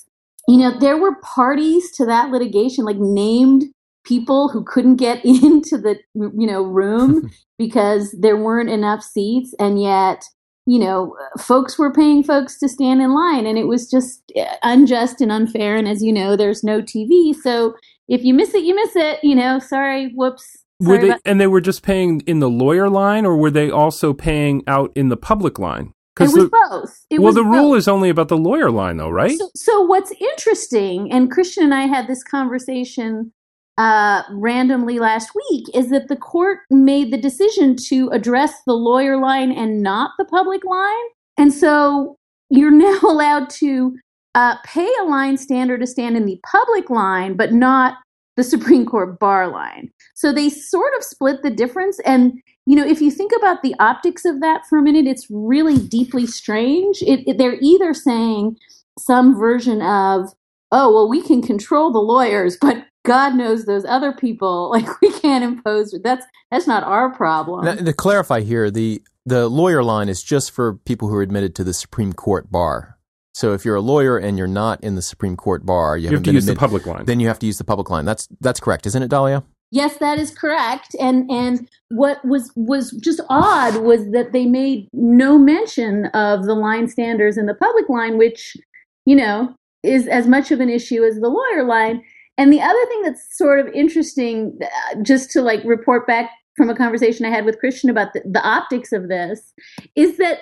You 0.49 0.57
know, 0.57 0.79
there 0.79 0.97
were 0.97 1.13
parties 1.21 1.91
to 1.91 2.07
that 2.07 2.31
litigation, 2.31 2.83
like 2.83 2.97
named 2.97 3.65
people 4.03 4.49
who 4.49 4.63
couldn't 4.63 4.95
get 4.95 5.23
into 5.25 5.77
the 5.77 5.99
you 6.15 6.47
know 6.47 6.63
room 6.63 7.29
because 7.59 8.15
there 8.19 8.35
weren't 8.35 8.71
enough 8.71 9.03
seats, 9.03 9.53
and 9.59 9.79
yet 9.79 10.23
you 10.65 10.79
know 10.79 11.15
folks 11.37 11.77
were 11.77 11.93
paying 11.93 12.23
folks 12.23 12.57
to 12.59 12.67
stand 12.67 12.99
in 12.99 13.13
line, 13.13 13.45
and 13.45 13.59
it 13.59 13.67
was 13.67 13.89
just 13.89 14.23
uh, 14.35 14.55
unjust 14.63 15.21
and 15.21 15.31
unfair. 15.31 15.75
And 15.75 15.87
as 15.87 16.03
you 16.03 16.11
know, 16.11 16.35
there's 16.35 16.63
no 16.63 16.81
TV, 16.81 17.35
so 17.35 17.75
if 18.07 18.23
you 18.23 18.33
miss 18.33 18.55
it, 18.55 18.63
you 18.63 18.75
miss 18.75 18.95
it. 18.95 19.19
You 19.23 19.35
know, 19.35 19.59
sorry, 19.59 20.11
whoops. 20.15 20.57
Were 20.79 20.97
they, 20.97 21.09
about- 21.09 21.21
and 21.25 21.39
they 21.39 21.47
were 21.47 21.61
just 21.61 21.83
paying 21.83 22.21
in 22.21 22.39
the 22.39 22.49
lawyer 22.49 22.89
line, 22.89 23.23
or 23.23 23.37
were 23.37 23.51
they 23.51 23.69
also 23.69 24.13
paying 24.13 24.63
out 24.65 24.91
in 24.95 25.09
the 25.09 25.17
public 25.17 25.59
line? 25.59 25.93
It 26.19 26.23
was 26.23 26.33
the, 26.33 26.49
both. 26.49 27.05
It 27.09 27.19
well, 27.19 27.27
was 27.27 27.35
the 27.35 27.43
both. 27.43 27.53
rule 27.53 27.75
is 27.75 27.87
only 27.87 28.09
about 28.09 28.27
the 28.27 28.37
lawyer 28.37 28.71
line, 28.71 28.97
though, 28.97 29.09
right? 29.09 29.37
So, 29.37 29.49
so 29.55 29.81
what's 29.81 30.11
interesting, 30.11 31.11
and 31.11 31.31
Christian 31.31 31.63
and 31.63 31.73
I 31.73 31.87
had 31.87 32.07
this 32.07 32.23
conversation 32.23 33.31
uh, 33.77 34.23
randomly 34.31 34.99
last 34.99 35.31
week, 35.33 35.67
is 35.73 35.89
that 35.89 36.09
the 36.09 36.17
court 36.17 36.59
made 36.69 37.11
the 37.13 37.17
decision 37.17 37.75
to 37.87 38.09
address 38.09 38.53
the 38.65 38.73
lawyer 38.73 39.17
line 39.17 39.51
and 39.51 39.81
not 39.81 40.11
the 40.17 40.25
public 40.25 40.65
line, 40.65 41.05
and 41.37 41.53
so 41.53 42.17
you're 42.49 42.71
now 42.71 42.99
allowed 43.03 43.49
to 43.51 43.95
uh, 44.35 44.55
pay 44.65 44.89
a 45.01 45.05
line 45.05 45.37
stander 45.37 45.77
to 45.77 45.87
stand 45.87 46.17
in 46.17 46.25
the 46.25 46.39
public 46.45 46.89
line, 46.89 47.35
but 47.35 47.53
not 47.53 47.95
the 48.37 48.43
Supreme 48.43 48.85
Court 48.85 49.19
bar 49.19 49.49
line. 49.49 49.91
So 50.15 50.31
they 50.31 50.49
sort 50.49 50.93
of 50.97 51.03
split 51.03 51.41
the 51.43 51.49
difference, 51.49 51.99
and 52.05 52.33
you 52.69 52.75
know, 52.75 52.85
if 52.85 53.01
you 53.01 53.09
think 53.09 53.31
about 53.35 53.63
the 53.63 53.73
optics 53.79 54.25
of 54.25 54.41
that 54.41 54.61
for 54.69 54.77
a 54.77 54.83
minute, 54.83 55.07
it's 55.07 55.25
really 55.31 55.79
deeply 55.79 56.27
strange. 56.27 57.01
It, 57.01 57.27
it, 57.27 57.39
they're 57.39 57.57
either 57.59 57.95
saying 57.95 58.57
some 58.99 59.35
version 59.35 59.81
of, 59.81 60.29
oh, 60.71 60.93
well, 60.93 61.09
we 61.09 61.23
can 61.23 61.41
control 61.41 61.91
the 61.91 61.97
lawyers, 61.97 62.57
but 62.61 62.85
God 63.05 63.33
knows 63.33 63.65
those 63.65 63.85
other 63.85 64.11
people, 64.11 64.69
like 64.73 65.01
we 65.01 65.11
can't 65.13 65.43
impose. 65.43 65.97
That's 66.03 66.23
that's 66.51 66.67
not 66.67 66.83
our 66.83 67.11
problem. 67.11 67.65
Now, 67.65 67.73
to 67.73 67.91
clarify 67.91 68.41
here, 68.41 68.69
the 68.69 69.01
the 69.25 69.49
lawyer 69.49 69.83
line 69.83 70.07
is 70.07 70.21
just 70.21 70.51
for 70.51 70.75
people 70.75 71.07
who 71.07 71.15
are 71.15 71.23
admitted 71.23 71.55
to 71.55 71.63
the 71.63 71.73
Supreme 71.73 72.13
Court 72.13 72.51
bar. 72.51 72.99
So 73.33 73.53
if 73.53 73.65
you're 73.65 73.77
a 73.77 73.81
lawyer 73.81 74.15
and 74.15 74.37
you're 74.37 74.45
not 74.45 74.83
in 74.83 74.93
the 74.93 75.01
Supreme 75.01 75.37
Court 75.37 75.65
bar, 75.65 75.97
you, 75.97 76.03
you 76.03 76.09
haven't 76.09 76.23
to 76.25 76.27
been 76.27 76.35
use 76.35 76.45
the 76.45 76.55
public 76.55 76.85
line. 76.85 77.05
then 77.05 77.19
you 77.19 77.29
have 77.29 77.39
to 77.39 77.47
use 77.47 77.57
the 77.57 77.63
public 77.63 77.89
line. 77.89 78.05
That's 78.05 78.27
that's 78.39 78.59
correct, 78.59 78.85
isn't 78.85 79.01
it, 79.01 79.09
Dahlia? 79.09 79.43
Yes, 79.71 79.97
that 79.97 80.17
is 80.17 80.31
correct. 80.31 80.95
And 80.99 81.29
and 81.29 81.69
what 81.89 82.23
was 82.25 82.51
was 82.55 82.91
just 82.91 83.21
odd 83.29 83.77
was 83.83 84.11
that 84.11 84.31
they 84.33 84.45
made 84.45 84.87
no 84.93 85.37
mention 85.37 86.07
of 86.07 86.45
the 86.45 86.55
line 86.55 86.87
standers 86.87 87.37
in 87.37 87.45
the 87.45 87.53
public 87.53 87.87
line, 87.87 88.17
which 88.17 88.57
you 89.05 89.15
know 89.15 89.55
is 89.83 90.07
as 90.07 90.27
much 90.27 90.51
of 90.51 90.59
an 90.59 90.69
issue 90.69 91.03
as 91.03 91.19
the 91.19 91.29
lawyer 91.29 91.63
line. 91.63 92.03
And 92.37 92.51
the 92.51 92.61
other 92.61 92.85
thing 92.87 93.01
that's 93.03 93.37
sort 93.37 93.59
of 93.59 93.67
interesting, 93.73 94.57
uh, 94.61 95.01
just 95.03 95.29
to 95.31 95.41
like 95.41 95.63
report 95.65 96.07
back 96.07 96.31
from 96.55 96.69
a 96.69 96.75
conversation 96.75 97.25
I 97.25 97.29
had 97.29 97.45
with 97.45 97.59
Christian 97.59 97.89
about 97.89 98.13
the, 98.13 98.21
the 98.25 98.41
optics 98.41 98.91
of 98.91 99.07
this, 99.07 99.53
is 99.95 100.17
that 100.17 100.39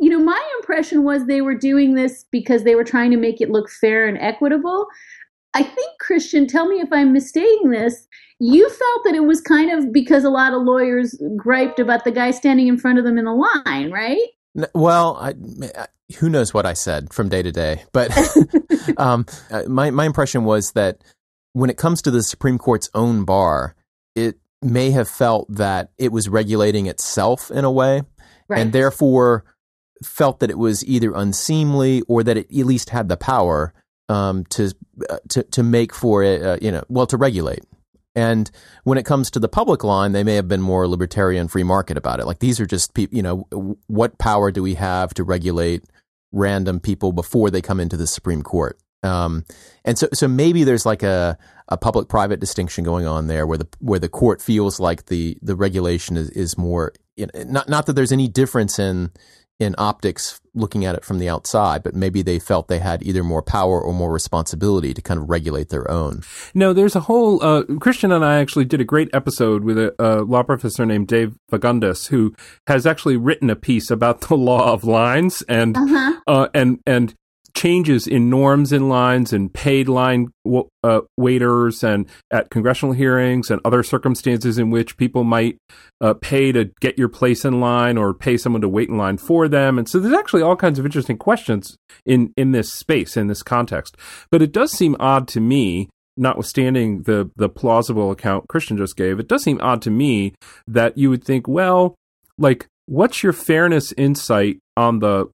you 0.00 0.08
know, 0.08 0.18
my 0.18 0.42
impression 0.58 1.04
was 1.04 1.26
they 1.26 1.42
were 1.42 1.54
doing 1.54 1.94
this 1.94 2.24
because 2.32 2.64
they 2.64 2.74
were 2.74 2.84
trying 2.84 3.10
to 3.10 3.18
make 3.18 3.40
it 3.40 3.50
look 3.50 3.68
fair 3.68 4.08
and 4.08 4.16
equitable. 4.16 4.86
I 5.54 5.62
think, 5.62 5.98
Christian, 5.98 6.46
tell 6.46 6.66
me 6.66 6.80
if 6.80 6.92
I'm 6.92 7.12
mistaking 7.12 7.70
this. 7.70 8.06
You 8.38 8.68
felt 8.68 9.04
that 9.04 9.14
it 9.14 9.24
was 9.24 9.40
kind 9.40 9.70
of 9.70 9.92
because 9.92 10.24
a 10.24 10.30
lot 10.30 10.54
of 10.54 10.62
lawyers 10.62 11.20
griped 11.36 11.78
about 11.78 12.04
the 12.04 12.10
guy 12.10 12.30
standing 12.30 12.68
in 12.68 12.78
front 12.78 12.98
of 12.98 13.04
them 13.04 13.18
in 13.18 13.24
the 13.26 13.32
line, 13.32 13.90
right? 13.90 14.28
Well, 14.74 15.16
I, 15.20 15.34
who 16.18 16.28
knows 16.28 16.54
what 16.54 16.66
I 16.66 16.72
said 16.72 17.12
from 17.12 17.28
day 17.28 17.42
to 17.42 17.52
day, 17.52 17.84
but 17.92 18.10
um, 18.96 19.26
uh, 19.50 19.64
my 19.68 19.90
my 19.90 20.06
impression 20.06 20.44
was 20.44 20.72
that 20.72 21.04
when 21.52 21.70
it 21.70 21.76
comes 21.76 22.02
to 22.02 22.10
the 22.10 22.22
Supreme 22.22 22.58
Court's 22.58 22.90
own 22.94 23.24
bar, 23.24 23.76
it 24.14 24.36
may 24.62 24.90
have 24.90 25.08
felt 25.08 25.46
that 25.54 25.90
it 25.98 26.10
was 26.12 26.28
regulating 26.28 26.86
itself 26.86 27.50
in 27.50 27.64
a 27.64 27.70
way, 27.70 28.02
right. 28.48 28.60
and 28.60 28.72
therefore 28.72 29.44
felt 30.02 30.40
that 30.40 30.50
it 30.50 30.58
was 30.58 30.84
either 30.84 31.12
unseemly 31.14 32.02
or 32.08 32.22
that 32.22 32.36
it 32.36 32.46
at 32.46 32.66
least 32.66 32.90
had 32.90 33.08
the 33.08 33.16
power 33.16 33.72
um, 34.10 34.44
to, 34.46 34.72
uh, 35.08 35.18
to 35.28 35.42
to 35.44 35.62
make 35.62 35.94
for 35.94 36.22
it, 36.22 36.42
uh, 36.42 36.58
you 36.60 36.72
know, 36.72 36.82
well, 36.88 37.06
to 37.06 37.16
regulate. 37.16 37.64
And 38.16 38.50
when 38.82 38.98
it 38.98 39.04
comes 39.04 39.30
to 39.30 39.38
the 39.38 39.48
public 39.48 39.84
line, 39.84 40.10
they 40.12 40.24
may 40.24 40.34
have 40.34 40.48
been 40.48 40.60
more 40.60 40.88
libertarian, 40.88 41.46
free 41.46 41.62
market 41.62 41.96
about 41.96 42.18
it. 42.18 42.26
Like 42.26 42.40
these 42.40 42.58
are 42.58 42.66
just 42.66 42.92
people, 42.92 43.16
you 43.16 43.22
know, 43.22 43.46
what 43.86 44.18
power 44.18 44.50
do 44.50 44.62
we 44.62 44.74
have 44.74 45.14
to 45.14 45.22
regulate 45.22 45.84
random 46.32 46.80
people 46.80 47.12
before 47.12 47.50
they 47.50 47.62
come 47.62 47.78
into 47.78 47.96
the 47.96 48.08
Supreme 48.08 48.42
Court? 48.42 48.78
Um, 49.04 49.44
and 49.84 49.96
so, 49.96 50.08
so 50.12 50.26
maybe 50.26 50.64
there's 50.64 50.84
like 50.84 51.04
a, 51.04 51.38
a 51.68 51.76
public 51.76 52.08
private 52.08 52.40
distinction 52.40 52.84
going 52.84 53.06
on 53.06 53.28
there 53.28 53.46
where 53.46 53.58
the, 53.58 53.68
where 53.78 54.00
the 54.00 54.08
court 54.08 54.42
feels 54.42 54.80
like 54.80 55.06
the, 55.06 55.38
the 55.40 55.54
regulation 55.54 56.16
is, 56.16 56.30
is 56.30 56.58
more, 56.58 56.92
you 57.16 57.26
know, 57.26 57.44
not, 57.44 57.68
not 57.68 57.86
that 57.86 57.94
there's 57.94 58.12
any 58.12 58.28
difference 58.28 58.78
in, 58.78 59.12
in 59.60 59.74
optics 59.76 60.40
looking 60.54 60.84
at 60.84 60.94
it 60.94 61.04
from 61.04 61.18
the 61.18 61.28
outside, 61.28 61.82
but 61.82 61.94
maybe 61.94 62.22
they 62.22 62.38
felt 62.38 62.66
they 62.66 62.78
had 62.78 63.02
either 63.02 63.22
more 63.22 63.42
power 63.42 63.80
or 63.80 63.92
more 63.92 64.10
responsibility 64.10 64.92
to 64.94 65.02
kind 65.02 65.20
of 65.20 65.28
regulate 65.30 65.68
their 65.68 65.88
own. 65.88 66.22
No, 66.54 66.72
there's 66.72 66.96
a 66.96 67.00
whole, 67.00 67.42
uh, 67.42 67.62
Christian 67.78 68.10
and 68.10 68.24
I 68.24 68.38
actually 68.38 68.64
did 68.64 68.80
a 68.80 68.84
great 68.84 69.10
episode 69.12 69.62
with 69.62 69.78
a, 69.78 69.94
a, 69.98 70.22
law 70.22 70.42
professor 70.42 70.84
named 70.84 71.08
Dave 71.08 71.38
Fagundes, 71.52 72.08
who 72.08 72.34
has 72.66 72.86
actually 72.86 73.16
written 73.16 73.50
a 73.50 73.56
piece 73.56 73.90
about 73.90 74.22
the 74.22 74.34
law 74.36 74.72
of 74.72 74.82
lines 74.82 75.42
and, 75.42 75.76
uh-huh. 75.76 76.20
uh, 76.26 76.48
and, 76.54 76.80
and 76.86 77.14
changes 77.54 78.06
in 78.06 78.30
norms 78.30 78.72
in 78.72 78.88
lines 78.88 79.32
and 79.32 79.52
paid 79.52 79.88
line 79.88 80.32
uh, 80.82 81.00
waiters 81.16 81.84
and 81.84 82.06
at 82.30 82.50
congressional 82.50 82.94
hearings 82.94 83.50
and 83.50 83.60
other 83.64 83.82
circumstances 83.82 84.58
in 84.58 84.70
which 84.70 84.96
people 84.96 85.24
might 85.24 85.58
uh, 86.00 86.14
pay 86.14 86.52
to 86.52 86.70
get 86.80 86.98
your 86.98 87.08
place 87.08 87.44
in 87.44 87.60
line 87.60 87.96
or 87.96 88.14
pay 88.14 88.36
someone 88.36 88.62
to 88.62 88.68
wait 88.68 88.88
in 88.88 88.98
line 88.98 89.18
for 89.18 89.48
them. 89.48 89.78
And 89.78 89.88
so 89.88 89.98
there's 89.98 90.14
actually 90.14 90.42
all 90.42 90.56
kinds 90.56 90.78
of 90.78 90.84
interesting 90.84 91.18
questions 91.18 91.76
in, 92.04 92.32
in 92.36 92.52
this 92.52 92.72
space, 92.72 93.16
in 93.16 93.26
this 93.26 93.42
context. 93.42 93.96
But 94.30 94.42
it 94.42 94.52
does 94.52 94.72
seem 94.72 94.96
odd 94.98 95.28
to 95.28 95.40
me 95.40 95.88
notwithstanding 96.16 97.02
the 97.02 97.30
the 97.36 97.48
plausible 97.48 98.10
account 98.10 98.46
Christian 98.48 98.76
just 98.76 98.96
gave, 98.96 99.18
it 99.18 99.28
does 99.28 99.42
seem 99.42 99.60
odd 99.60 99.82
to 99.82 99.90
me 99.90 100.34
that 100.66 100.96
you 100.98 101.08
would 101.10 101.24
think, 101.24 101.48
well, 101.48 101.94
like, 102.38 102.66
what's 102.86 103.22
your 103.22 103.32
fairness 103.32 103.92
insight 103.92 104.58
on 104.76 104.98
the 104.98 105.30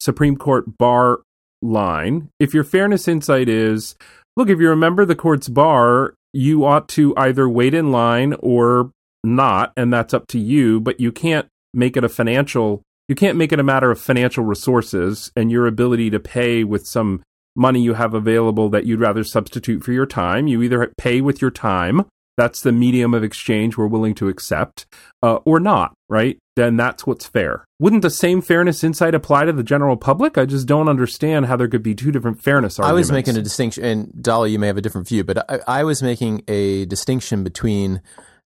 Supreme 0.00 0.36
Court 0.36 0.78
bar 0.78 1.20
line, 1.62 2.28
if 2.38 2.52
your 2.52 2.64
fairness 2.64 3.08
insight 3.08 3.48
is, 3.48 3.96
look, 4.36 4.48
if 4.48 4.58
you're 4.58 4.72
a 4.72 4.76
member 4.76 5.02
of 5.02 5.08
the 5.08 5.14
court's 5.14 5.48
bar, 5.48 6.14
you 6.32 6.64
ought 6.64 6.88
to 6.90 7.14
either 7.16 7.48
wait 7.48 7.74
in 7.74 7.92
line 7.92 8.34
or 8.40 8.90
not, 9.24 9.72
and 9.76 9.92
that's 9.92 10.14
up 10.14 10.26
to 10.28 10.38
you, 10.38 10.80
but 10.80 11.00
you 11.00 11.12
can't 11.12 11.46
make 11.74 11.96
it 11.96 12.04
a 12.04 12.08
financial 12.08 12.82
you 13.08 13.16
can't 13.16 13.36
make 13.36 13.52
it 13.52 13.58
a 13.58 13.64
matter 13.64 13.90
of 13.90 14.00
financial 14.00 14.44
resources 14.44 15.32
and 15.34 15.50
your 15.50 15.66
ability 15.66 16.08
to 16.10 16.20
pay 16.20 16.64
with 16.64 16.86
some 16.86 17.22
money 17.56 17.82
you 17.82 17.94
have 17.94 18.14
available 18.14 18.70
that 18.70 18.86
you'd 18.86 19.00
rather 19.00 19.24
substitute 19.24 19.82
for 19.84 19.92
your 19.92 20.06
time. 20.06 20.46
You 20.46 20.62
either 20.62 20.90
pay 20.96 21.20
with 21.20 21.42
your 21.42 21.50
time 21.50 22.06
that's 22.36 22.60
the 22.60 22.72
medium 22.72 23.14
of 23.14 23.22
exchange 23.22 23.76
we're 23.76 23.86
willing 23.86 24.14
to 24.14 24.28
accept, 24.28 24.86
uh, 25.22 25.36
or 25.44 25.60
not, 25.60 25.94
right? 26.08 26.38
Then 26.54 26.76
that's 26.76 27.06
what's 27.06 27.26
fair. 27.26 27.64
Wouldn't 27.78 28.02
the 28.02 28.10
same 28.10 28.42
fairness 28.42 28.84
insight 28.84 29.14
apply 29.14 29.46
to 29.46 29.52
the 29.52 29.62
general 29.62 29.96
public? 29.96 30.36
I 30.36 30.44
just 30.44 30.66
don't 30.66 30.88
understand 30.88 31.46
how 31.46 31.56
there 31.56 31.68
could 31.68 31.82
be 31.82 31.94
two 31.94 32.12
different 32.12 32.42
fairness 32.42 32.78
arguments. 32.78 32.92
I 32.92 32.94
was 32.94 33.12
making 33.12 33.38
a 33.38 33.42
distinction, 33.42 33.84
and 33.84 34.22
Dahlia, 34.22 34.52
you 34.52 34.58
may 34.58 34.66
have 34.66 34.76
a 34.76 34.82
different 34.82 35.08
view, 35.08 35.24
but 35.24 35.50
I, 35.50 35.80
I 35.80 35.84
was 35.84 36.02
making 36.02 36.42
a 36.48 36.84
distinction 36.86 37.42
between 37.42 38.02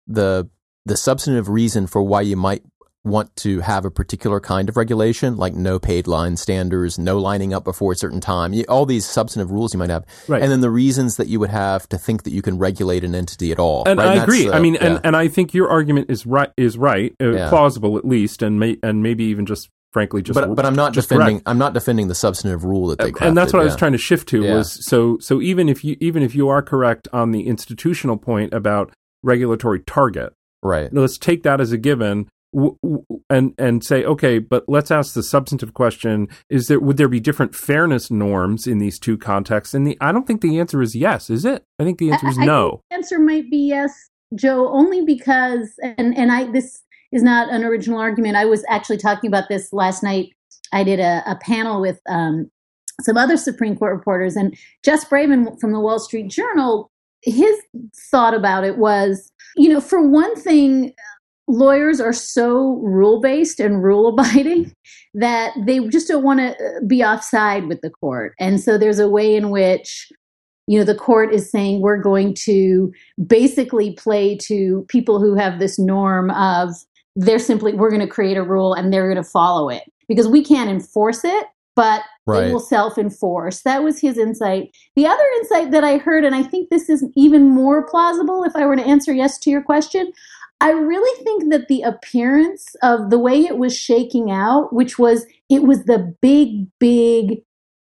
the 0.07 0.49
the 0.85 0.95
substantive 0.95 1.49
reason 1.49 1.87
for 1.87 2.03
why 2.03 2.21
you 2.21 2.37
might 2.37 2.63
want 3.05 3.33
to 3.37 3.59
have 3.61 3.85
a 3.85 3.91
particular 3.91 4.39
kind 4.39 4.67
of 4.67 4.75
regulation, 4.75 5.37
like 5.37 5.53
no 5.53 5.79
paid 5.79 6.07
line 6.07 6.35
standards, 6.35 6.97
no 6.97 7.19
lining 7.19 7.53
up 7.53 7.63
before 7.63 7.91
a 7.91 7.95
certain 7.95 8.19
time, 8.19 8.53
all 8.67 8.85
these 8.85 9.05
substantive 9.05 9.51
rules 9.51 9.73
you 9.73 9.77
might 9.77 9.89
have, 9.89 10.05
right. 10.27 10.41
and 10.41 10.51
then 10.51 10.61
the 10.61 10.69
reasons 10.69 11.17
that 11.17 11.27
you 11.27 11.39
would 11.39 11.51
have 11.51 11.87
to 11.89 11.97
think 11.97 12.23
that 12.23 12.31
you 12.31 12.41
can 12.41 12.57
regulate 12.57 13.03
an 13.03 13.13
entity 13.13 13.51
at 13.51 13.59
all. 13.59 13.83
And 13.87 13.99
right? 13.99 14.07
I 14.07 14.13
and 14.13 14.23
agree. 14.23 14.49
Uh, 14.49 14.53
I 14.53 14.59
mean, 14.59 14.73
yeah. 14.73 14.85
and, 14.85 15.01
and 15.03 15.15
I 15.15 15.27
think 15.27 15.53
your 15.53 15.69
argument 15.69 16.09
is 16.09 16.25
right, 16.25 16.51
is 16.57 16.77
right, 16.77 17.13
uh, 17.21 17.31
yeah. 17.31 17.49
plausible 17.49 17.97
at 17.97 18.05
least, 18.05 18.41
and 18.41 18.59
may, 18.59 18.77
and 18.81 19.03
maybe 19.03 19.23
even 19.25 19.45
just 19.45 19.69
frankly 19.91 20.21
just 20.21 20.37
but, 20.37 20.53
but 20.55 20.65
I'm 20.65 20.75
not 20.75 20.93
defending 20.93 21.37
correct. 21.37 21.47
I'm 21.47 21.57
not 21.57 21.73
defending 21.73 22.09
the 22.09 22.15
substantive 22.15 22.65
rule 22.65 22.87
that 22.87 22.99
they 22.99 23.13
crafted, 23.13 23.27
and 23.29 23.37
that's 23.37 23.53
what 23.53 23.59
yeah. 23.59 23.63
I 23.63 23.65
was 23.65 23.77
trying 23.77 23.93
to 23.93 23.97
shift 23.97 24.27
to 24.29 24.43
yeah. 24.43 24.55
was 24.55 24.85
so 24.85 25.17
so 25.19 25.41
even 25.41 25.69
if 25.69 25.85
you 25.85 25.95
even 26.01 26.21
if 26.21 26.35
you 26.35 26.49
are 26.49 26.61
correct 26.61 27.07
on 27.13 27.31
the 27.31 27.47
institutional 27.47 28.17
point 28.17 28.53
about 28.53 28.93
regulatory 29.23 29.79
target 29.79 30.33
right 30.61 30.93
let's 30.93 31.17
take 31.17 31.43
that 31.43 31.61
as 31.61 31.71
a 31.71 31.77
given 31.77 32.27
and 33.29 33.53
and 33.57 33.83
say 33.83 34.03
okay 34.05 34.39
but 34.39 34.63
let's 34.67 34.91
ask 34.91 35.13
the 35.13 35.23
substantive 35.23 35.73
question 35.73 36.27
is 36.49 36.67
there 36.67 36.79
would 36.79 36.97
there 36.97 37.09
be 37.09 37.19
different 37.19 37.53
fairness 37.53 38.09
norms 38.09 38.65
in 38.67 38.77
these 38.77 38.99
two 38.99 39.17
contexts? 39.17 39.73
And 39.73 39.85
the 39.85 39.97
i 40.01 40.11
don't 40.11 40.25
think 40.25 40.41
the 40.41 40.59
answer 40.59 40.81
is 40.81 40.95
yes 40.95 41.29
is 41.29 41.45
it? 41.45 41.63
I 41.79 41.83
think 41.83 41.99
the 41.99 42.11
answer 42.11 42.27
is 42.27 42.37
I, 42.37 42.45
no. 42.45 42.81
the 42.89 42.95
answer 42.95 43.19
might 43.19 43.49
be 43.49 43.67
yes 43.67 43.91
joe 44.35 44.69
only 44.69 45.03
because 45.03 45.73
and 45.97 46.17
and 46.17 46.31
i 46.31 46.49
this 46.51 46.81
is 47.11 47.23
not 47.23 47.49
an 47.49 47.63
original 47.63 47.99
argument. 47.99 48.35
I 48.35 48.45
was 48.45 48.65
actually 48.69 48.97
talking 48.97 49.29
about 49.29 49.47
this 49.47 49.71
last 49.71 50.03
night. 50.03 50.33
I 50.73 50.83
did 50.83 50.99
a, 50.99 51.23
a 51.25 51.37
panel 51.37 51.79
with 51.79 52.01
um, 52.09 52.51
some 53.01 53.17
other 53.17 53.37
supreme 53.37 53.75
court 53.75 53.93
reporters 53.93 54.35
and 54.35 54.57
jess 54.83 55.03
bravin 55.03 55.57
from 55.57 55.73
the 55.73 55.79
wall 55.79 55.99
street 55.99 56.29
journal 56.29 56.89
his 57.23 57.55
thought 58.09 58.33
about 58.33 58.63
it 58.63 58.77
was 58.77 59.33
you 59.57 59.67
know 59.67 59.81
for 59.81 60.01
one 60.01 60.33
thing 60.35 60.93
lawyers 61.47 61.99
are 62.01 62.13
so 62.13 62.77
rule 62.77 63.21
based 63.21 63.59
and 63.59 63.83
rule 63.83 64.07
abiding 64.07 64.73
that 65.13 65.53
they 65.65 65.79
just 65.87 66.07
don't 66.07 66.23
want 66.23 66.39
to 66.39 66.51
uh, 66.51 66.79
be 66.87 67.03
offside 67.03 67.67
with 67.67 67.81
the 67.81 67.89
court. 67.89 68.33
And 68.39 68.59
so 68.59 68.77
there's 68.77 68.99
a 68.99 69.09
way 69.09 69.35
in 69.35 69.49
which 69.49 70.11
you 70.67 70.79
know 70.79 70.85
the 70.85 70.95
court 70.95 71.31
is 71.31 71.49
saying 71.51 71.81
we're 71.81 72.01
going 72.01 72.33
to 72.33 72.91
basically 73.27 73.93
play 73.93 74.35
to 74.35 74.83
people 74.87 75.19
who 75.19 75.35
have 75.35 75.59
this 75.59 75.77
norm 75.77 76.31
of 76.31 76.73
they're 77.15 77.37
simply 77.37 77.73
we're 77.73 77.91
going 77.91 78.01
to 78.01 78.07
create 78.07 78.35
a 78.35 78.43
rule 78.43 78.73
and 78.73 78.91
they're 78.91 79.11
going 79.11 79.23
to 79.23 79.29
follow 79.29 79.69
it 79.69 79.83
because 80.07 80.27
we 80.27 80.43
can't 80.43 80.69
enforce 80.69 81.23
it 81.23 81.45
but 81.75 82.03
right. 82.25 82.47
it 82.47 82.53
will 82.53 82.59
self 82.59 82.97
enforce. 82.97 83.61
That 83.61 83.83
was 83.83 83.99
his 83.99 84.17
insight. 84.17 84.75
The 84.95 85.05
other 85.05 85.23
insight 85.37 85.71
that 85.71 85.83
I 85.83 85.97
heard, 85.97 86.23
and 86.23 86.33
I 86.33 86.43
think 86.43 86.69
this 86.69 86.89
is 86.89 87.05
even 87.15 87.49
more 87.49 87.85
plausible 87.85 88.43
if 88.43 88.55
I 88.55 88.65
were 88.65 88.75
to 88.75 88.85
answer 88.85 89.13
yes 89.13 89.37
to 89.39 89.49
your 89.49 89.61
question, 89.61 90.11
I 90.61 90.71
really 90.71 91.23
think 91.23 91.51
that 91.51 91.67
the 91.67 91.81
appearance 91.81 92.75
of 92.81 93.09
the 93.09 93.19
way 93.19 93.41
it 93.45 93.57
was 93.57 93.77
shaking 93.77 94.31
out, 94.31 94.73
which 94.73 94.97
was 94.97 95.25
it 95.49 95.63
was 95.63 95.83
the 95.83 96.15
big, 96.21 96.67
big 96.79 97.41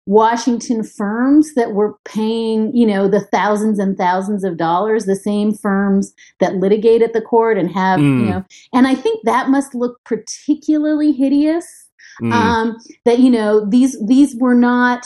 Washington 0.06 0.82
firms 0.82 1.54
that 1.54 1.72
were 1.72 1.96
paying, 2.04 2.74
you 2.76 2.86
know, 2.86 3.08
the 3.08 3.20
thousands 3.20 3.78
and 3.78 3.96
thousands 3.96 4.44
of 4.44 4.56
dollars, 4.56 5.06
the 5.06 5.16
same 5.16 5.54
firms 5.54 6.12
that 6.40 6.56
litigate 6.56 7.00
at 7.00 7.12
the 7.12 7.22
court 7.22 7.56
and 7.56 7.70
have, 7.70 8.00
mm. 8.00 8.20
you 8.20 8.30
know, 8.30 8.44
and 8.72 8.86
I 8.86 8.94
think 8.94 9.24
that 9.24 9.48
must 9.48 9.74
look 9.74 10.02
particularly 10.04 11.12
hideous. 11.12 11.66
Mm. 12.22 12.32
Um, 12.32 12.76
that 13.04 13.18
you 13.18 13.28
know 13.28 13.68
these 13.68 13.98
these 14.06 14.36
were 14.36 14.54
not 14.54 15.04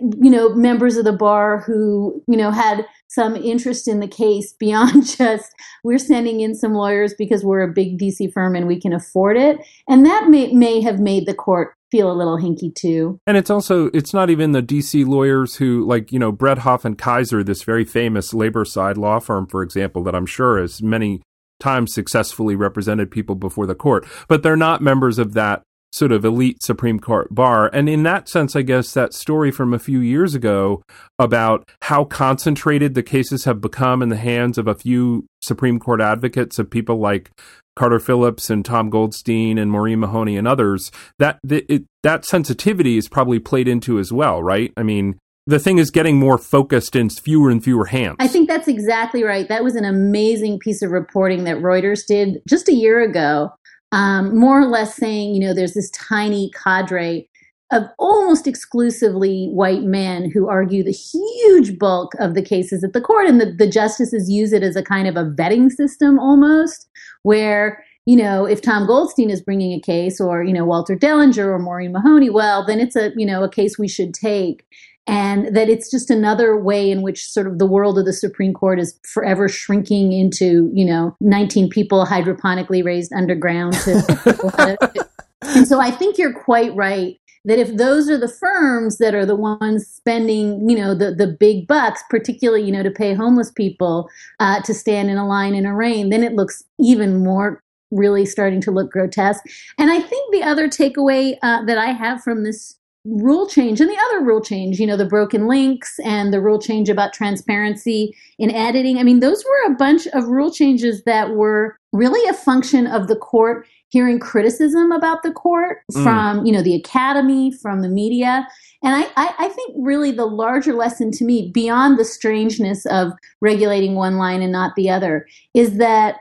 you 0.00 0.30
know 0.30 0.54
members 0.54 0.96
of 0.96 1.04
the 1.04 1.12
bar 1.12 1.60
who 1.60 2.22
you 2.28 2.36
know 2.36 2.50
had 2.50 2.86
some 3.08 3.36
interest 3.36 3.88
in 3.88 4.00
the 4.00 4.08
case 4.08 4.52
beyond 4.52 5.06
just 5.18 5.52
we're 5.84 5.98
sending 5.98 6.40
in 6.40 6.54
some 6.54 6.74
lawyers 6.74 7.14
because 7.16 7.44
we're 7.44 7.62
a 7.62 7.72
big 7.72 7.98
DC 7.98 8.32
firm 8.32 8.54
and 8.54 8.66
we 8.66 8.80
can 8.80 8.92
afford 8.92 9.36
it. 9.36 9.58
And 9.88 10.04
that 10.04 10.28
may, 10.28 10.52
may 10.52 10.80
have 10.80 10.98
made 10.98 11.26
the 11.26 11.34
court 11.34 11.74
feel 11.90 12.10
a 12.10 12.14
little 12.14 12.36
hinky 12.36 12.74
too. 12.74 13.20
And 13.26 13.36
it's 13.36 13.50
also 13.50 13.86
it's 13.94 14.12
not 14.12 14.30
even 14.30 14.52
the 14.52 14.62
DC 14.62 15.06
lawyers 15.06 15.56
who 15.56 15.86
like, 15.86 16.12
you 16.12 16.18
know, 16.18 16.32
Bredhoff 16.32 16.84
and 16.84 16.98
Kaiser, 16.98 17.44
this 17.44 17.62
very 17.62 17.84
famous 17.84 18.34
labor 18.34 18.64
side 18.64 18.98
law 18.98 19.20
firm, 19.20 19.46
for 19.46 19.62
example, 19.62 20.02
that 20.04 20.14
I'm 20.14 20.26
sure 20.26 20.60
has 20.60 20.82
many 20.82 21.22
times 21.60 21.94
successfully 21.94 22.54
represented 22.54 23.10
people 23.10 23.34
before 23.34 23.66
the 23.66 23.74
court. 23.74 24.06
But 24.28 24.42
they're 24.42 24.56
not 24.56 24.82
members 24.82 25.18
of 25.18 25.34
that 25.34 25.62
sort 25.96 26.12
of 26.12 26.24
elite 26.24 26.62
Supreme 26.62 27.00
Court 27.00 27.34
bar. 27.34 27.70
And 27.72 27.88
in 27.88 28.02
that 28.02 28.28
sense, 28.28 28.54
I 28.54 28.62
guess 28.62 28.92
that 28.92 29.14
story 29.14 29.50
from 29.50 29.72
a 29.72 29.78
few 29.78 30.00
years 30.00 30.34
ago 30.34 30.82
about 31.18 31.68
how 31.82 32.04
concentrated 32.04 32.94
the 32.94 33.02
cases 33.02 33.44
have 33.44 33.60
become 33.60 34.02
in 34.02 34.10
the 34.10 34.16
hands 34.16 34.58
of 34.58 34.68
a 34.68 34.74
few 34.74 35.26
Supreme 35.42 35.78
Court 35.78 36.00
advocates 36.00 36.58
of 36.58 36.70
people 36.70 36.98
like 36.98 37.30
Carter 37.76 37.98
Phillips 37.98 38.50
and 38.50 38.64
Tom 38.64 38.90
Goldstein 38.90 39.58
and 39.58 39.70
Maureen 39.70 40.00
Mahoney 40.00 40.36
and 40.36 40.48
others, 40.48 40.90
that 41.18 41.38
it, 41.48 41.84
that 42.02 42.24
sensitivity 42.24 42.96
is 42.96 43.08
probably 43.08 43.38
played 43.38 43.68
into 43.68 43.98
as 43.98 44.12
well, 44.12 44.42
right? 44.42 44.72
I 44.76 44.82
mean, 44.82 45.18
the 45.46 45.58
thing 45.58 45.78
is 45.78 45.90
getting 45.90 46.18
more 46.18 46.38
focused 46.38 46.96
in 46.96 47.08
fewer 47.08 47.50
and 47.50 47.62
fewer 47.62 47.86
hands. 47.86 48.16
I 48.18 48.28
think 48.28 48.48
that's 48.48 48.66
exactly 48.66 49.22
right. 49.22 49.48
That 49.48 49.62
was 49.62 49.76
an 49.76 49.84
amazing 49.84 50.58
piece 50.58 50.82
of 50.82 50.90
reporting 50.90 51.44
that 51.44 51.58
Reuters 51.58 52.00
did 52.06 52.42
just 52.48 52.68
a 52.68 52.74
year 52.74 53.00
ago, 53.00 53.52
um, 53.92 54.36
more 54.36 54.60
or 54.60 54.66
less 54.66 54.94
saying, 54.94 55.34
you 55.34 55.40
know, 55.40 55.54
there's 55.54 55.74
this 55.74 55.90
tiny 55.90 56.50
cadre 56.50 57.28
of 57.72 57.82
almost 57.98 58.46
exclusively 58.46 59.48
white 59.48 59.82
men 59.82 60.30
who 60.30 60.48
argue 60.48 60.84
the 60.84 60.92
huge 60.92 61.78
bulk 61.78 62.12
of 62.20 62.34
the 62.34 62.42
cases 62.42 62.84
at 62.84 62.92
the 62.92 63.00
court, 63.00 63.26
and 63.26 63.40
the, 63.40 63.52
the 63.52 63.68
justices 63.68 64.30
use 64.30 64.52
it 64.52 64.62
as 64.62 64.76
a 64.76 64.82
kind 64.82 65.08
of 65.08 65.16
a 65.16 65.24
vetting 65.24 65.70
system 65.70 66.18
almost, 66.18 66.88
where 67.22 67.84
you 68.06 68.14
know, 68.16 68.46
if 68.46 68.62
Tom 68.62 68.86
Goldstein 68.86 69.30
is 69.30 69.42
bringing 69.42 69.72
a 69.72 69.80
case 69.80 70.20
or, 70.20 70.44
you 70.44 70.52
know, 70.52 70.64
Walter 70.64 70.94
Dellinger 70.94 71.46
or 71.46 71.58
Maureen 71.58 71.90
Mahoney, 71.90 72.30
well, 72.30 72.64
then 72.64 72.78
it's 72.78 72.94
a, 72.94 73.10
you 73.16 73.26
know, 73.26 73.42
a 73.42 73.50
case 73.50 73.78
we 73.78 73.88
should 73.88 74.14
take 74.14 74.64
and 75.06 75.54
that 75.54 75.68
it's 75.68 75.90
just 75.90 76.10
another 76.10 76.58
way 76.58 76.90
in 76.90 77.02
which 77.02 77.26
sort 77.26 77.46
of 77.46 77.58
the 77.58 77.66
world 77.66 77.98
of 77.98 78.04
the 78.04 78.12
Supreme 78.12 78.52
Court 78.52 78.80
is 78.80 78.98
forever 79.04 79.48
shrinking 79.48 80.12
into, 80.12 80.70
you 80.74 80.84
know, 80.84 81.16
19 81.20 81.68
people 81.70 82.04
hydroponically 82.04 82.84
raised 82.84 83.12
underground. 83.12 83.74
To, 83.74 85.08
and 85.42 85.66
so 85.66 85.80
I 85.80 85.90
think 85.90 86.18
you're 86.18 86.32
quite 86.32 86.74
right 86.74 87.18
that 87.44 87.60
if 87.60 87.76
those 87.76 88.10
are 88.10 88.18
the 88.18 88.28
firms 88.28 88.98
that 88.98 89.14
are 89.14 89.24
the 89.24 89.36
ones 89.36 89.86
spending, 89.86 90.68
you 90.68 90.76
know, 90.76 90.94
the, 90.94 91.14
the 91.14 91.28
big 91.28 91.68
bucks, 91.68 92.02
particularly, 92.10 92.64
you 92.64 92.72
know, 92.72 92.82
to 92.82 92.90
pay 92.90 93.14
homeless 93.14 93.52
people 93.52 94.10
uh, 94.40 94.60
to 94.62 94.74
stand 94.74 95.08
in 95.08 95.16
a 95.16 95.26
line 95.26 95.54
in 95.54 95.64
a 95.64 95.74
rain, 95.74 96.10
then 96.10 96.24
it 96.24 96.32
looks 96.32 96.64
even 96.80 97.22
more 97.22 97.62
really 97.92 98.26
starting 98.26 98.60
to 98.60 98.72
look 98.72 98.90
grotesque. 98.90 99.44
And 99.78 99.92
I 99.92 100.00
think 100.00 100.32
the 100.32 100.42
other 100.42 100.68
takeaway 100.68 101.36
uh, 101.40 101.64
that 101.66 101.78
I 101.78 101.92
have 101.92 102.20
from 102.20 102.42
this 102.42 102.76
rule 103.06 103.48
change 103.48 103.80
and 103.80 103.88
the 103.88 103.98
other 104.08 104.24
rule 104.24 104.40
change, 104.40 104.78
you 104.80 104.86
know, 104.86 104.96
the 104.96 105.06
broken 105.06 105.46
links 105.46 105.98
and 106.04 106.32
the 106.32 106.40
rule 106.40 106.60
change 106.60 106.88
about 106.88 107.12
transparency 107.12 108.16
in 108.38 108.50
editing. 108.50 108.98
I 108.98 109.02
mean, 109.02 109.20
those 109.20 109.44
were 109.44 109.72
a 109.72 109.76
bunch 109.76 110.06
of 110.08 110.24
rule 110.24 110.50
changes 110.50 111.04
that 111.04 111.30
were 111.30 111.78
really 111.92 112.28
a 112.28 112.34
function 112.34 112.86
of 112.86 113.08
the 113.08 113.16
court 113.16 113.66
hearing 113.88 114.18
criticism 114.18 114.90
about 114.90 115.22
the 115.22 115.30
court 115.30 115.78
mm. 115.92 116.02
from, 116.02 116.44
you 116.44 116.52
know, 116.52 116.62
the 116.62 116.74
academy, 116.74 117.52
from 117.52 117.82
the 117.82 117.88
media. 117.88 118.46
And 118.82 118.94
I, 118.94 119.08
I, 119.16 119.34
I 119.38 119.48
think 119.48 119.74
really 119.78 120.10
the 120.10 120.26
larger 120.26 120.74
lesson 120.74 121.10
to 121.12 121.24
me, 121.24 121.50
beyond 121.52 121.98
the 121.98 122.04
strangeness 122.04 122.84
of 122.86 123.12
regulating 123.40 123.94
one 123.94 124.16
line 124.16 124.42
and 124.42 124.52
not 124.52 124.74
the 124.74 124.90
other, 124.90 125.26
is 125.54 125.78
that, 125.78 126.16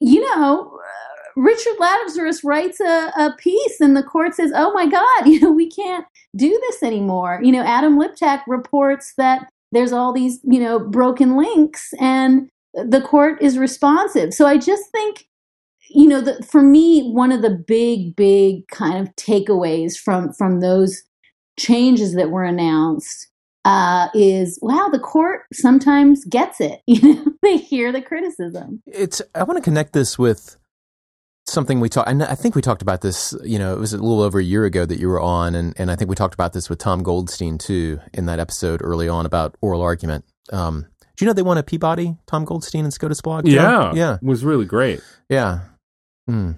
you 0.00 0.20
know, 0.20 0.78
Richard 1.36 1.74
Lazarus 1.78 2.44
writes 2.44 2.80
a, 2.80 3.12
a, 3.16 3.34
piece 3.38 3.80
and 3.80 3.96
the 3.96 4.02
court 4.02 4.34
says, 4.34 4.52
oh 4.54 4.72
my 4.72 4.86
God, 4.86 5.26
you 5.26 5.40
know, 5.40 5.52
we 5.52 5.70
can't 5.70 6.06
do 6.36 6.48
this 6.68 6.82
anymore. 6.82 7.40
You 7.42 7.52
know, 7.52 7.62
Adam 7.62 7.98
Liptak 7.98 8.42
reports 8.46 9.14
that 9.18 9.48
there's 9.72 9.92
all 9.92 10.12
these, 10.12 10.40
you 10.44 10.60
know, 10.60 10.78
broken 10.78 11.36
links 11.36 11.92
and 11.98 12.48
the 12.74 13.00
court 13.00 13.42
is 13.42 13.58
responsive. 13.58 14.34
So 14.34 14.46
I 14.46 14.58
just 14.58 14.90
think, 14.90 15.26
you 15.90 16.06
know, 16.06 16.20
the, 16.20 16.42
for 16.42 16.62
me, 16.62 17.10
one 17.10 17.32
of 17.32 17.42
the 17.42 17.50
big, 17.50 18.14
big 18.16 18.66
kind 18.68 18.98
of 18.98 19.14
takeaways 19.16 19.96
from, 19.98 20.32
from 20.32 20.60
those 20.60 21.02
changes 21.58 22.14
that 22.14 22.30
were 22.30 22.44
announced 22.44 23.28
uh, 23.64 24.08
is 24.14 24.58
wow, 24.60 24.88
the 24.90 24.98
court 24.98 25.42
sometimes 25.52 26.24
gets 26.24 26.60
it. 26.60 26.80
You 26.86 27.14
know, 27.14 27.24
they 27.42 27.56
hear 27.56 27.92
the 27.92 28.02
criticism. 28.02 28.82
It's. 28.86 29.22
I 29.34 29.44
want 29.44 29.56
to 29.56 29.62
connect 29.62 29.92
this 29.92 30.18
with 30.18 30.56
something 31.46 31.80
we 31.80 31.88
talked. 31.88 32.08
I 32.08 32.34
think 32.34 32.54
we 32.54 32.62
talked 32.62 32.82
about 32.82 33.00
this. 33.00 33.34
You 33.42 33.58
know, 33.58 33.74
it 33.74 33.78
was 33.78 33.92
a 33.92 33.98
little 33.98 34.22
over 34.22 34.38
a 34.38 34.44
year 34.44 34.64
ago 34.64 34.86
that 34.86 34.98
you 34.98 35.08
were 35.08 35.20
on, 35.20 35.54
and 35.54 35.74
and 35.78 35.90
I 35.90 35.96
think 35.96 36.08
we 36.08 36.16
talked 36.16 36.34
about 36.34 36.52
this 36.52 36.68
with 36.68 36.78
Tom 36.78 37.02
Goldstein 37.02 37.58
too 37.58 38.00
in 38.12 38.26
that 38.26 38.38
episode 38.40 38.80
early 38.82 39.08
on 39.08 39.26
about 39.26 39.56
oral 39.60 39.82
argument. 39.82 40.24
Um, 40.52 40.86
do 41.16 41.24
you 41.24 41.26
know 41.26 41.32
they 41.32 41.42
won 41.42 41.58
a 41.58 41.62
Peabody? 41.62 42.16
Tom 42.26 42.44
Goldstein 42.44 42.84
and 42.84 42.92
SCOTUS 42.92 43.20
blog. 43.20 43.46
Yeah, 43.46 43.92
yeah, 43.94 44.14
it 44.14 44.22
was 44.22 44.44
really 44.44 44.64
great. 44.64 45.00
Yeah. 45.28 45.60
Hmm. 46.26 46.52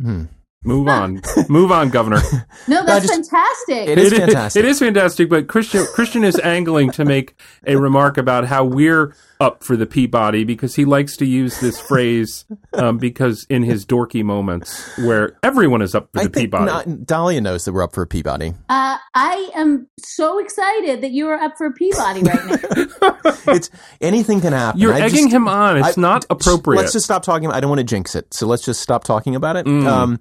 Hmm. 0.00 0.24
Move 0.64 0.88
on. 0.88 1.22
Move 1.48 1.70
on, 1.70 1.90
Governor. 1.90 2.20
No, 2.66 2.84
that's 2.84 3.06
just, 3.06 3.30
fantastic. 3.30 3.88
It 3.88 3.98
is 3.98 4.12
fantastic. 4.12 4.58
It 4.64 4.68
is 4.68 4.78
fantastic, 4.78 5.28
but 5.28 5.46
Christian 5.46 5.86
Christian 5.86 6.24
is 6.24 6.38
angling 6.40 6.90
to 6.92 7.04
make 7.04 7.34
a 7.66 7.76
remark 7.76 8.18
about 8.18 8.46
how 8.46 8.64
we're 8.64 9.14
up 9.40 9.62
for 9.62 9.76
the 9.76 9.86
Peabody 9.86 10.44
because 10.44 10.74
he 10.74 10.84
likes 10.84 11.16
to 11.18 11.24
use 11.24 11.60
this 11.60 11.80
phrase 11.80 12.44
um, 12.72 12.98
because 12.98 13.46
in 13.48 13.62
his 13.62 13.86
dorky 13.86 14.24
moments 14.24 14.96
where 14.98 15.36
everyone 15.42 15.80
is 15.80 15.94
up 15.94 16.08
for 16.12 16.20
I 16.20 16.24
the 16.24 16.30
Peabody. 16.30 16.64
Not, 16.64 17.06
Dahlia 17.06 17.40
knows 17.40 17.64
that 17.64 17.72
we're 17.72 17.82
up 17.82 17.94
for 17.94 18.02
a 18.02 18.06
Peabody. 18.06 18.54
Uh, 18.68 18.98
I 19.14 19.50
am 19.54 19.86
so 19.98 20.38
excited 20.38 21.02
that 21.02 21.12
you 21.12 21.28
are 21.28 21.36
up 21.36 21.56
for 21.56 21.66
a 21.66 21.72
Peabody 21.72 22.22
right 22.22 22.46
now. 22.46 23.18
it's 23.52 23.70
anything 24.00 24.40
can 24.40 24.52
happen. 24.52 24.80
You're 24.80 24.92
I 24.92 25.02
egging 25.02 25.26
just, 25.26 25.34
him 25.34 25.46
on. 25.46 25.78
It's 25.78 25.96
I, 25.96 26.00
not 26.00 26.24
appropriate. 26.30 26.80
Let's 26.80 26.92
just 26.92 27.04
stop 27.04 27.22
talking. 27.22 27.46
About, 27.46 27.56
I 27.56 27.60
don't 27.60 27.70
want 27.70 27.80
to 27.80 27.84
jinx 27.84 28.16
it, 28.16 28.34
so 28.34 28.46
let's 28.46 28.64
just 28.64 28.80
stop 28.80 29.04
talking 29.04 29.36
about 29.36 29.56
it. 29.56 29.66
Mm. 29.66 29.86
Um, 29.86 30.20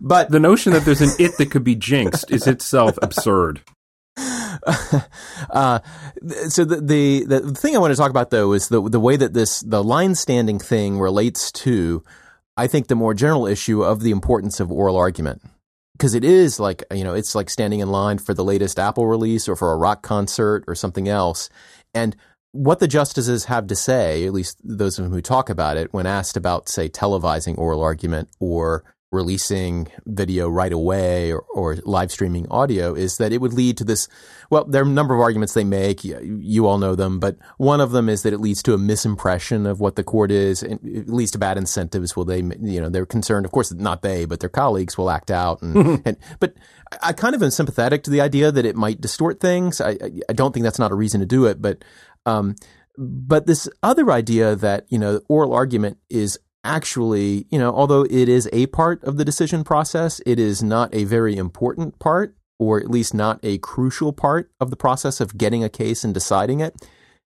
but 0.00 0.30
the 0.30 0.40
notion 0.40 0.72
that 0.72 0.84
there's 0.84 1.00
an 1.00 1.10
it 1.18 1.36
that 1.38 1.50
could 1.50 1.64
be 1.64 1.74
jinxed 1.74 2.30
is 2.30 2.46
itself 2.46 2.98
absurd. 3.02 3.62
uh, 5.50 5.78
so 6.48 6.64
the, 6.64 6.80
the, 6.80 7.24
the 7.24 7.54
thing 7.54 7.76
I 7.76 7.78
want 7.78 7.92
to 7.92 7.96
talk 7.96 8.10
about 8.10 8.30
though 8.30 8.52
is 8.52 8.68
the 8.68 8.82
the 8.88 9.00
way 9.00 9.16
that 9.16 9.34
this 9.34 9.60
the 9.60 9.82
line 9.82 10.14
standing 10.14 10.58
thing 10.58 10.98
relates 10.98 11.52
to, 11.52 12.02
I 12.56 12.66
think, 12.66 12.88
the 12.88 12.96
more 12.96 13.14
general 13.14 13.46
issue 13.46 13.82
of 13.82 14.00
the 14.00 14.10
importance 14.10 14.60
of 14.60 14.72
oral 14.72 14.96
argument 14.96 15.42
because 15.92 16.14
it 16.14 16.24
is 16.24 16.60
like 16.60 16.84
you 16.92 17.04
know 17.04 17.14
it's 17.14 17.34
like 17.34 17.50
standing 17.50 17.80
in 17.80 17.90
line 17.90 18.18
for 18.18 18.34
the 18.34 18.44
latest 18.44 18.78
Apple 18.78 19.06
release 19.06 19.48
or 19.48 19.56
for 19.56 19.72
a 19.72 19.76
rock 19.76 20.02
concert 20.02 20.64
or 20.66 20.74
something 20.74 21.08
else, 21.08 21.50
and 21.94 22.16
what 22.52 22.78
the 22.78 22.88
justices 22.88 23.44
have 23.44 23.66
to 23.66 23.76
say, 23.76 24.24
at 24.24 24.32
least 24.32 24.58
those 24.64 24.98
of 24.98 25.04
them 25.04 25.12
who 25.12 25.20
talk 25.20 25.50
about 25.50 25.76
it, 25.76 25.92
when 25.92 26.06
asked 26.06 26.36
about 26.36 26.68
say 26.68 26.88
televising 26.88 27.58
oral 27.58 27.82
argument 27.82 28.28
or 28.40 28.84
releasing 29.10 29.88
video 30.04 30.48
right 30.48 30.72
away 30.72 31.32
or, 31.32 31.40
or, 31.54 31.76
live 31.84 32.12
streaming 32.12 32.46
audio 32.50 32.92
is 32.92 33.16
that 33.16 33.32
it 33.32 33.40
would 33.40 33.54
lead 33.54 33.76
to 33.78 33.84
this. 33.84 34.06
Well, 34.50 34.64
there 34.66 34.82
are 34.82 34.86
a 34.86 34.88
number 34.88 35.14
of 35.14 35.20
arguments 35.20 35.54
they 35.54 35.64
make. 35.64 36.04
You, 36.04 36.38
you, 36.42 36.66
all 36.66 36.76
know 36.76 36.94
them, 36.94 37.18
but 37.18 37.36
one 37.56 37.80
of 37.80 37.92
them 37.92 38.10
is 38.10 38.22
that 38.22 38.34
it 38.34 38.38
leads 38.38 38.62
to 38.64 38.74
a 38.74 38.78
misimpression 38.78 39.66
of 39.66 39.80
what 39.80 39.96
the 39.96 40.04
court 40.04 40.30
is, 40.30 40.62
and 40.62 40.78
it 40.84 41.08
leads 41.08 41.30
to 41.30 41.38
bad 41.38 41.56
incentives. 41.56 42.16
Will 42.16 42.26
they, 42.26 42.40
you 42.40 42.80
know, 42.80 42.90
they're 42.90 43.06
concerned, 43.06 43.46
of 43.46 43.52
course, 43.52 43.72
not 43.72 44.02
they, 44.02 44.26
but 44.26 44.40
their 44.40 44.50
colleagues 44.50 44.98
will 44.98 45.10
act 45.10 45.30
out. 45.30 45.62
And, 45.62 46.02
and 46.06 46.16
but 46.38 46.54
I 47.02 47.14
kind 47.14 47.34
of 47.34 47.42
am 47.42 47.50
sympathetic 47.50 48.02
to 48.04 48.10
the 48.10 48.20
idea 48.20 48.52
that 48.52 48.66
it 48.66 48.76
might 48.76 49.00
distort 49.00 49.40
things. 49.40 49.80
I, 49.80 49.96
I 50.28 50.32
don't 50.34 50.52
think 50.52 50.64
that's 50.64 50.78
not 50.78 50.92
a 50.92 50.96
reason 50.96 51.20
to 51.20 51.26
do 51.26 51.46
it, 51.46 51.62
but, 51.62 51.82
um, 52.26 52.56
but 52.98 53.46
this 53.46 53.68
other 53.82 54.10
idea 54.10 54.54
that, 54.56 54.84
you 54.90 54.98
know, 54.98 55.20
oral 55.28 55.54
argument 55.54 55.98
is 56.10 56.38
actually, 56.64 57.46
you 57.50 57.58
know, 57.58 57.72
although 57.72 58.04
it 58.04 58.28
is 58.28 58.48
a 58.52 58.66
part 58.66 59.02
of 59.04 59.16
the 59.16 59.24
decision 59.24 59.64
process, 59.64 60.20
it 60.26 60.38
is 60.38 60.62
not 60.62 60.94
a 60.94 61.04
very 61.04 61.36
important 61.36 61.98
part, 61.98 62.34
or 62.58 62.80
at 62.80 62.90
least 62.90 63.14
not 63.14 63.38
a 63.42 63.58
crucial 63.58 64.12
part 64.12 64.50
of 64.60 64.70
the 64.70 64.76
process 64.76 65.20
of 65.20 65.38
getting 65.38 65.62
a 65.62 65.68
case 65.68 66.04
and 66.04 66.12
deciding 66.12 66.60
it. 66.60 66.74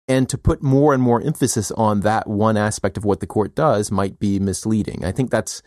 And 0.06 0.28
to 0.28 0.36
put 0.36 0.62
more 0.62 0.92
and 0.92 1.02
more 1.02 1.22
emphasis 1.22 1.70
on 1.72 2.00
that 2.00 2.26
one 2.26 2.58
aspect 2.58 2.98
of 2.98 3.06
what 3.06 3.20
the 3.20 3.26
court 3.26 3.54
does 3.54 3.90
might 3.90 4.18
be 4.18 4.38
misleading. 4.38 5.02
I 5.02 5.12
think 5.12 5.30
that's 5.30 5.62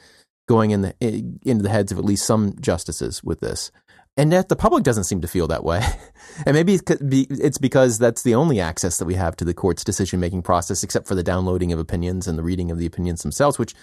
going 0.48 0.72
in 0.72 0.82
the 0.82 0.96
eh, 1.02 1.22
into 1.43 1.63
the 1.63 1.70
heads 1.70 1.91
of 1.91 1.98
at 1.98 2.06
least 2.06 2.26
some 2.26 2.54
justices 2.60 3.24
with 3.24 3.39
this. 3.39 3.72
And 4.17 4.32
yet 4.32 4.49
the 4.49 4.56
public 4.56 4.84
doesn't 4.84 5.03
seem 5.03 5.21
to 5.21 5.27
feel 5.27 5.47
that 5.47 5.63
way. 5.63 5.86
and 6.45 6.56
maybe 6.56 6.80
it's 6.89 7.60
because 7.60 7.99
that's 7.99 8.23
the 8.23 8.34
only 8.34 8.60
access 8.60 8.97
that 8.97 9.06
we 9.06 9.13
have 9.13 9.36
to 9.38 9.45
the 9.45 9.53
court's 9.53 9.84
decision 9.84 10.19
making 10.19 10.41
process, 10.41 10.84
except 10.84 11.08
for 11.08 11.13
the 11.13 11.23
downloading 11.23 11.71
of 11.71 11.80
opinions 11.80 12.27
and 12.27 12.38
the 12.38 12.43
reading 12.43 12.71
of 12.71 12.80
the 12.80 12.88
opinions 12.88 13.21
themselves, 13.21 13.60
which 13.60 13.75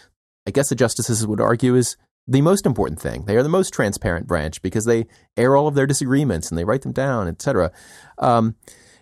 I 0.47 0.51
guess 0.51 0.69
the 0.69 0.75
justices 0.75 1.27
would 1.27 1.41
argue 1.41 1.77
is 1.77 1.97
the 2.27 2.43
most 2.43 2.67
important 2.67 3.01
thing. 3.01 3.27
They 3.27 3.37
are 3.37 3.43
the 3.43 3.49
most 3.49 3.73
transparent 3.73 4.27
branch 4.27 4.61
because 4.61 4.87
they 4.87 5.07
air 5.37 5.57
all 5.57 5.69
of 5.69 5.75
their 5.75 5.87
disagreements 5.87 6.51
and 6.51 6.59
they 6.59 6.65
write 6.65 6.83
them 6.83 6.93
down, 6.93 7.29
etc. 7.29 7.71
Um, 8.19 8.57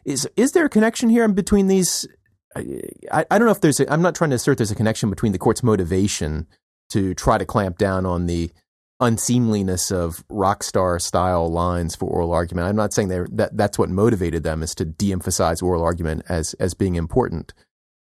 is 0.05 0.29
is 0.37 0.53
there 0.53 0.67
a 0.67 0.71
connection 0.71 1.09
here 1.09 1.27
between 1.29 1.69
these? 1.69 2.07
I, 2.55 3.25
I 3.31 3.39
don't 3.39 3.47
know 3.47 3.53
if 3.53 3.61
there's. 3.61 3.81
I'm 3.81 4.03
not 4.03 4.15
trying 4.15 4.31
to 4.31 4.37
assert 4.37 4.59
there's 4.59 4.71
a 4.71 4.77
connection 4.77 5.09
between 5.09 5.33
the 5.33 5.39
court's 5.39 5.63
motivation 5.63 6.47
to 6.91 7.15
try 7.15 7.39
to 7.39 7.47
clamp 7.47 7.79
down 7.79 8.05
on 8.05 8.27
the 8.27 8.51
unseemliness 9.03 9.91
of 9.91 10.25
rock 10.29 10.63
star 10.63 10.99
style 10.99 11.51
lines 11.51 11.97
for 11.97 12.07
oral 12.07 12.33
argument. 12.33 12.69
I'm 12.69 12.77
not 12.77 12.93
saying 12.93 13.09
that 13.09 13.51
that's 13.53 13.79
what 13.79 13.91
motivated 13.91 14.45
them 14.45 14.63
is 14.63 14.75
to 14.77 14.85
de-emphasize 14.85 15.61
oral 15.61 15.83
argument 15.83 16.23
as 16.29 16.55
as 16.55 16.73
being 16.75 16.95
important. 16.95 17.53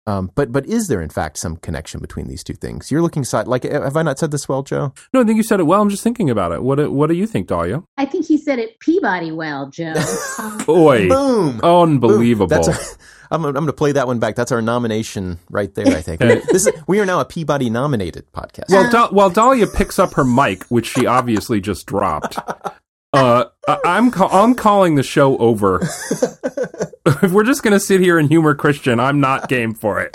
Um, 0.05 0.33
but 0.35 0.51
but 0.51 0.67
is 0.67 0.88
there 0.88 1.01
in 1.01 1.11
fact 1.11 1.37
some 1.37 1.57
connection 1.57 2.01
between 2.01 2.27
these 2.27 2.43
two 2.43 2.55
things? 2.55 2.91
You're 2.91 3.03
looking 3.03 3.25
side 3.25 3.47
like 3.47 3.65
have 3.65 3.97
I 3.97 4.03
not 4.03 4.19
said 4.19 4.31
this 4.31 4.49
well, 4.49 4.62
Joe? 4.62 4.93
No, 5.12 5.21
I 5.21 5.25
think 5.25 5.37
you 5.37 5.45
said 5.45 5.61
it 5.61 5.65
well. 5.65 5.81
I'm 5.81 5.91
just 5.91 6.03
thinking 6.03 6.31
about 6.31 6.53
it. 6.53 6.62
What 6.62 6.91
what 6.93 7.09
do 7.09 7.15
you 7.15 7.27
think, 7.27 7.47
Dahlia? 7.47 7.83
I 7.97 8.07
think 8.07 8.27
he 8.27 8.37
said 8.37 8.59
it 8.59 8.81
Peabody 8.81 9.31
well, 9.31 9.71
Joe. 9.71 9.95
Boy, 10.67 11.09
boom, 11.09 11.61
unbelievable. 11.62 12.49
Boom. 12.49 12.62
That's 12.65 12.99
I'm, 13.33 13.45
I'm 13.47 13.53
going 13.55 13.66
to 13.66 13.73
play 13.73 13.92
that 13.92 14.07
one 14.07 14.18
back. 14.18 14.37
That's 14.37 14.53
our 14.53 14.61
nomination 14.61 15.38
right 15.51 15.75
there. 15.75 15.87
I 15.87 16.03
think 16.03 16.21
this 16.21 16.66
is 16.66 16.73
we 16.87 17.01
are 17.01 17.07
now 17.07 17.21
a 17.21 17.25
Peabody 17.25 17.71
nominated 17.71 18.31
podcast. 18.33 18.68
Well, 18.68 18.90
da- 18.90 19.09
while 19.09 19.31
Dahlia 19.31 19.66
picks 19.66 19.99
up 19.99 20.12
her 20.14 20.25
mic, 20.25 20.64
which 20.64 20.87
she 20.87 21.07
obviously 21.07 21.61
just 21.61 21.87
dropped, 21.87 22.38
uh, 23.12 23.45
I'm 23.85 24.11
ca- 24.11 24.29
I'm 24.29 24.55
calling 24.55 24.97
the 24.97 25.03
show 25.03 25.38
over. 25.38 25.81
if 27.07 27.33
we're 27.33 27.45
just 27.45 27.62
going 27.62 27.73
to 27.73 27.81
sit 27.81 28.01
here 28.01 28.18
and 28.18 28.29
humor 28.29 28.55
Christian, 28.55 29.01
I'm 29.01 29.18
not 29.18 29.49
game 29.49 29.73
for 29.73 30.01
it. 30.03 30.14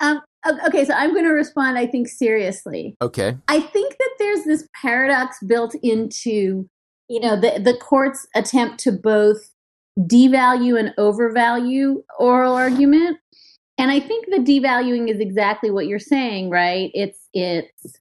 um, 0.00 0.20
okay, 0.66 0.84
so 0.84 0.94
I'm 0.94 1.12
going 1.12 1.24
to 1.24 1.32
respond. 1.32 1.78
I 1.78 1.86
think 1.86 2.08
seriously. 2.08 2.96
Okay. 3.00 3.36
I 3.46 3.60
think 3.60 3.96
that 3.98 4.10
there's 4.18 4.44
this 4.44 4.66
paradox 4.80 5.38
built 5.46 5.76
into 5.76 6.68
you 7.08 7.20
know 7.20 7.38
the 7.38 7.60
the 7.60 7.76
court's 7.76 8.26
attempt 8.34 8.80
to 8.80 8.90
both 8.90 9.51
devalue 9.98 10.78
and 10.78 10.94
overvalue 10.98 12.02
oral 12.18 12.54
argument. 12.54 13.18
And 13.78 13.90
I 13.90 14.00
think 14.00 14.26
the 14.26 14.38
devaluing 14.38 15.10
is 15.10 15.20
exactly 15.20 15.70
what 15.70 15.86
you're 15.86 15.98
saying, 15.98 16.50
right? 16.50 16.90
It's 16.94 17.28
it's 17.32 17.98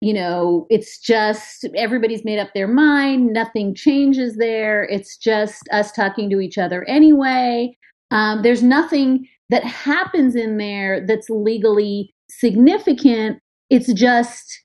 you 0.00 0.12
know, 0.12 0.66
it's 0.68 0.98
just 0.98 1.66
everybody's 1.74 2.26
made 2.26 2.38
up 2.38 2.52
their 2.52 2.68
mind, 2.68 3.32
nothing 3.32 3.74
changes 3.74 4.36
there. 4.36 4.84
It's 4.84 5.16
just 5.16 5.62
us 5.72 5.92
talking 5.92 6.28
to 6.28 6.40
each 6.40 6.58
other 6.58 6.84
anyway. 6.84 7.74
Um, 8.10 8.42
there's 8.42 8.62
nothing 8.62 9.26
that 9.48 9.64
happens 9.64 10.36
in 10.36 10.58
there 10.58 11.04
that's 11.06 11.30
legally 11.30 12.14
significant. 12.28 13.38
It's 13.70 13.90
just 13.94 14.62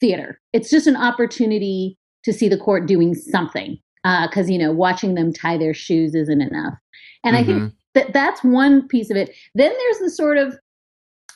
theater. 0.00 0.40
It's 0.52 0.68
just 0.68 0.88
an 0.88 0.96
opportunity 0.96 1.96
to 2.24 2.32
see 2.32 2.48
the 2.48 2.58
court 2.58 2.86
doing 2.86 3.14
something 3.14 3.78
because 4.02 4.48
uh, 4.48 4.52
you 4.52 4.58
know 4.58 4.72
watching 4.72 5.14
them 5.14 5.32
tie 5.32 5.56
their 5.56 5.74
shoes 5.74 6.14
isn't 6.14 6.40
enough 6.40 6.74
and 7.24 7.34
mm-hmm. 7.34 7.42
i 7.42 7.44
think 7.44 7.58
mm-hmm. 7.58 7.68
that 7.94 8.12
that's 8.12 8.42
one 8.42 8.86
piece 8.88 9.10
of 9.10 9.16
it 9.16 9.34
then 9.54 9.72
there's 9.72 9.98
the 9.98 10.10
sort 10.10 10.38
of 10.38 10.58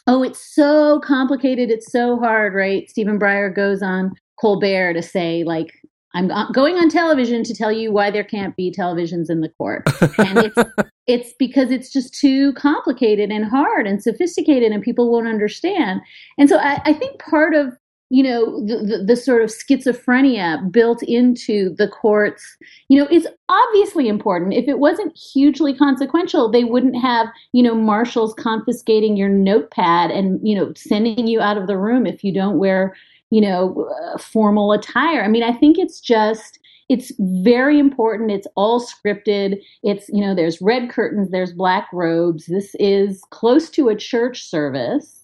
oh 0.06 0.22
it's 0.22 0.54
so 0.54 1.00
complicated 1.00 1.70
it's 1.70 1.90
so 1.90 2.18
hard 2.18 2.54
right 2.54 2.90
stephen 2.90 3.18
breyer 3.18 3.54
goes 3.54 3.82
on 3.82 4.12
colbert 4.40 4.94
to 4.94 5.02
say 5.02 5.44
like 5.44 5.72
i'm 6.14 6.30
going 6.52 6.76
on 6.76 6.88
television 6.88 7.44
to 7.44 7.54
tell 7.54 7.70
you 7.70 7.92
why 7.92 8.10
there 8.10 8.24
can't 8.24 8.56
be 8.56 8.72
televisions 8.72 9.30
in 9.30 9.40
the 9.40 9.50
court 9.50 9.82
and 10.18 10.38
it's 10.38 10.58
it's 11.06 11.32
because 11.38 11.70
it's 11.70 11.92
just 11.92 12.12
too 12.12 12.52
complicated 12.54 13.30
and 13.30 13.44
hard 13.44 13.86
and 13.86 14.02
sophisticated 14.02 14.72
and 14.72 14.82
people 14.82 15.10
won't 15.10 15.28
understand 15.28 16.00
and 16.36 16.48
so 16.48 16.58
i, 16.58 16.80
I 16.84 16.92
think 16.92 17.20
part 17.20 17.54
of 17.54 17.72
you 18.08 18.22
know 18.22 18.64
the, 18.64 18.76
the, 18.76 19.04
the, 19.04 19.16
sort 19.16 19.42
of 19.42 19.50
schizophrenia 19.50 20.70
built 20.70 21.02
into 21.02 21.74
the 21.76 21.88
courts. 21.88 22.56
You 22.88 22.98
know 22.98 23.08
is 23.10 23.26
obviously 23.48 24.08
important. 24.08 24.54
If 24.54 24.68
it 24.68 24.78
wasn't 24.78 25.16
hugely 25.16 25.74
consequential 25.74 26.50
they 26.50 26.64
wouldn't 26.64 26.96
have 26.96 27.28
you 27.52 27.62
know 27.62 27.74
marshals 27.74 28.34
confiscating 28.34 29.16
your 29.16 29.28
notepad 29.28 30.10
and 30.10 30.40
you 30.46 30.56
know 30.56 30.72
sending 30.76 31.26
you 31.26 31.40
out 31.40 31.56
of 31.56 31.66
the 31.66 31.76
room 31.76 32.06
if 32.06 32.22
you 32.22 32.32
don't 32.32 32.58
wear 32.58 32.94
you 33.30 33.40
know 33.40 33.88
uh, 34.04 34.18
formal 34.18 34.72
attire. 34.72 35.22
I 35.22 35.28
mean 35.28 35.42
i 35.42 35.52
think 35.52 35.78
it's 35.78 36.00
just 36.00 36.58
it's 36.88 37.12
very 37.18 37.80
important. 37.80 38.30
It's 38.30 38.46
all 38.54 38.80
scripted. 38.80 39.60
It's 39.82 40.08
you 40.08 40.20
know 40.20 40.36
there's 40.36 40.62
red 40.62 40.88
curtains 40.88 41.30
there's 41.30 41.52
black 41.52 41.88
robes. 41.92 42.46
This 42.46 42.76
is 42.78 43.22
close 43.30 43.70
to 43.70 43.88
a 43.88 43.96
church 43.96 44.44
service 44.44 45.15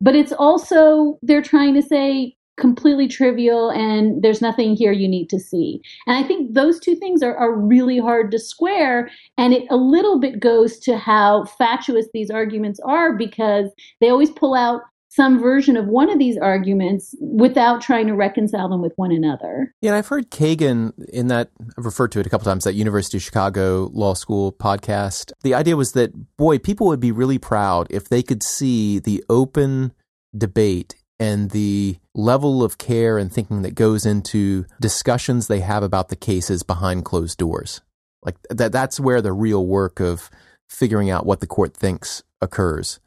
but 0.00 0.14
it's 0.14 0.32
also 0.32 1.18
they're 1.22 1.42
trying 1.42 1.74
to 1.74 1.82
say 1.82 2.34
completely 2.58 3.08
trivial 3.08 3.70
and 3.70 4.22
there's 4.22 4.42
nothing 4.42 4.74
here 4.74 4.92
you 4.92 5.08
need 5.08 5.30
to 5.30 5.38
see. 5.38 5.80
And 6.06 6.16
I 6.16 6.26
think 6.26 6.54
those 6.54 6.80
two 6.80 6.96
things 6.96 7.22
are, 7.22 7.36
are 7.36 7.56
really 7.56 7.98
hard 7.98 8.30
to 8.32 8.38
square. 8.38 9.10
And 9.38 9.54
it 9.54 9.64
a 9.70 9.76
little 9.76 10.18
bit 10.18 10.40
goes 10.40 10.78
to 10.80 10.98
how 10.98 11.44
fatuous 11.44 12.06
these 12.12 12.30
arguments 12.30 12.80
are 12.80 13.16
because 13.16 13.70
they 14.00 14.10
always 14.10 14.30
pull 14.30 14.54
out 14.54 14.82
some 15.18 15.40
version 15.40 15.76
of 15.76 15.88
one 15.88 16.08
of 16.10 16.20
these 16.20 16.38
arguments 16.38 17.12
without 17.20 17.80
trying 17.80 18.06
to 18.06 18.14
reconcile 18.14 18.68
them 18.68 18.80
with 18.80 18.92
one 18.94 19.10
another. 19.10 19.74
Yeah, 19.82 19.90
and 19.90 19.96
I've 19.96 20.06
heard 20.06 20.30
Kagan 20.30 20.92
in 21.08 21.26
that 21.26 21.50
I've 21.76 21.84
referred 21.84 22.12
to 22.12 22.20
it 22.20 22.26
a 22.26 22.30
couple 22.30 22.44
times 22.44 22.62
that 22.62 22.74
University 22.74 23.16
of 23.16 23.24
Chicago 23.24 23.90
Law 23.92 24.14
School 24.14 24.52
podcast. 24.52 25.32
The 25.42 25.54
idea 25.54 25.74
was 25.74 25.90
that 25.92 26.36
boy, 26.36 26.58
people 26.58 26.86
would 26.86 27.00
be 27.00 27.10
really 27.10 27.36
proud 27.36 27.88
if 27.90 28.08
they 28.08 28.22
could 28.22 28.44
see 28.44 29.00
the 29.00 29.24
open 29.28 29.92
debate 30.36 30.94
and 31.18 31.50
the 31.50 31.96
level 32.14 32.62
of 32.62 32.78
care 32.78 33.18
and 33.18 33.32
thinking 33.32 33.62
that 33.62 33.74
goes 33.74 34.06
into 34.06 34.66
discussions 34.80 35.48
they 35.48 35.60
have 35.60 35.82
about 35.82 36.10
the 36.10 36.16
cases 36.16 36.62
behind 36.62 37.04
closed 37.04 37.38
doors. 37.38 37.80
Like 38.22 38.36
that 38.50 38.70
that's 38.70 39.00
where 39.00 39.20
the 39.20 39.32
real 39.32 39.66
work 39.66 39.98
of 39.98 40.30
figuring 40.68 41.10
out 41.10 41.26
what 41.26 41.40
the 41.40 41.48
court 41.48 41.76
thinks 41.76 42.22
occurs. 42.40 43.00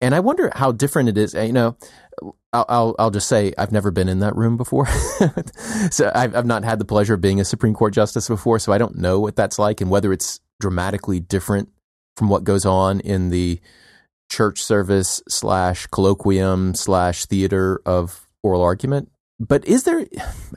And 0.00 0.14
I 0.14 0.20
wonder 0.20 0.50
how 0.54 0.72
different 0.72 1.10
it 1.10 1.18
is. 1.18 1.34
Uh, 1.34 1.42
you 1.42 1.52
know, 1.52 1.76
I'll 2.52 2.66
I'll, 2.68 2.96
I'll 2.98 3.10
just 3.10 3.28
say 3.28 3.52
I've 3.58 3.72
never 3.72 3.90
been 3.90 4.08
in 4.08 4.20
that 4.20 4.36
room 4.36 4.56
before, 4.56 4.86
so 5.90 6.10
I've 6.14 6.34
I've 6.34 6.46
not 6.46 6.64
had 6.64 6.78
the 6.78 6.84
pleasure 6.84 7.14
of 7.14 7.20
being 7.20 7.40
a 7.40 7.44
Supreme 7.44 7.74
Court 7.74 7.92
justice 7.92 8.28
before, 8.28 8.58
so 8.58 8.72
I 8.72 8.78
don't 8.78 8.96
know 8.96 9.20
what 9.20 9.36
that's 9.36 9.58
like 9.58 9.80
and 9.80 9.90
whether 9.90 10.12
it's 10.12 10.40
dramatically 10.58 11.20
different 11.20 11.70
from 12.16 12.28
what 12.28 12.44
goes 12.44 12.66
on 12.66 13.00
in 13.00 13.30
the 13.30 13.60
church 14.30 14.62
service 14.62 15.22
slash 15.28 15.86
colloquium 15.88 16.76
slash 16.76 17.26
theater 17.26 17.80
of 17.84 18.28
oral 18.42 18.62
argument. 18.62 19.10
But 19.38 19.64
is 19.66 19.84
there? 19.84 20.06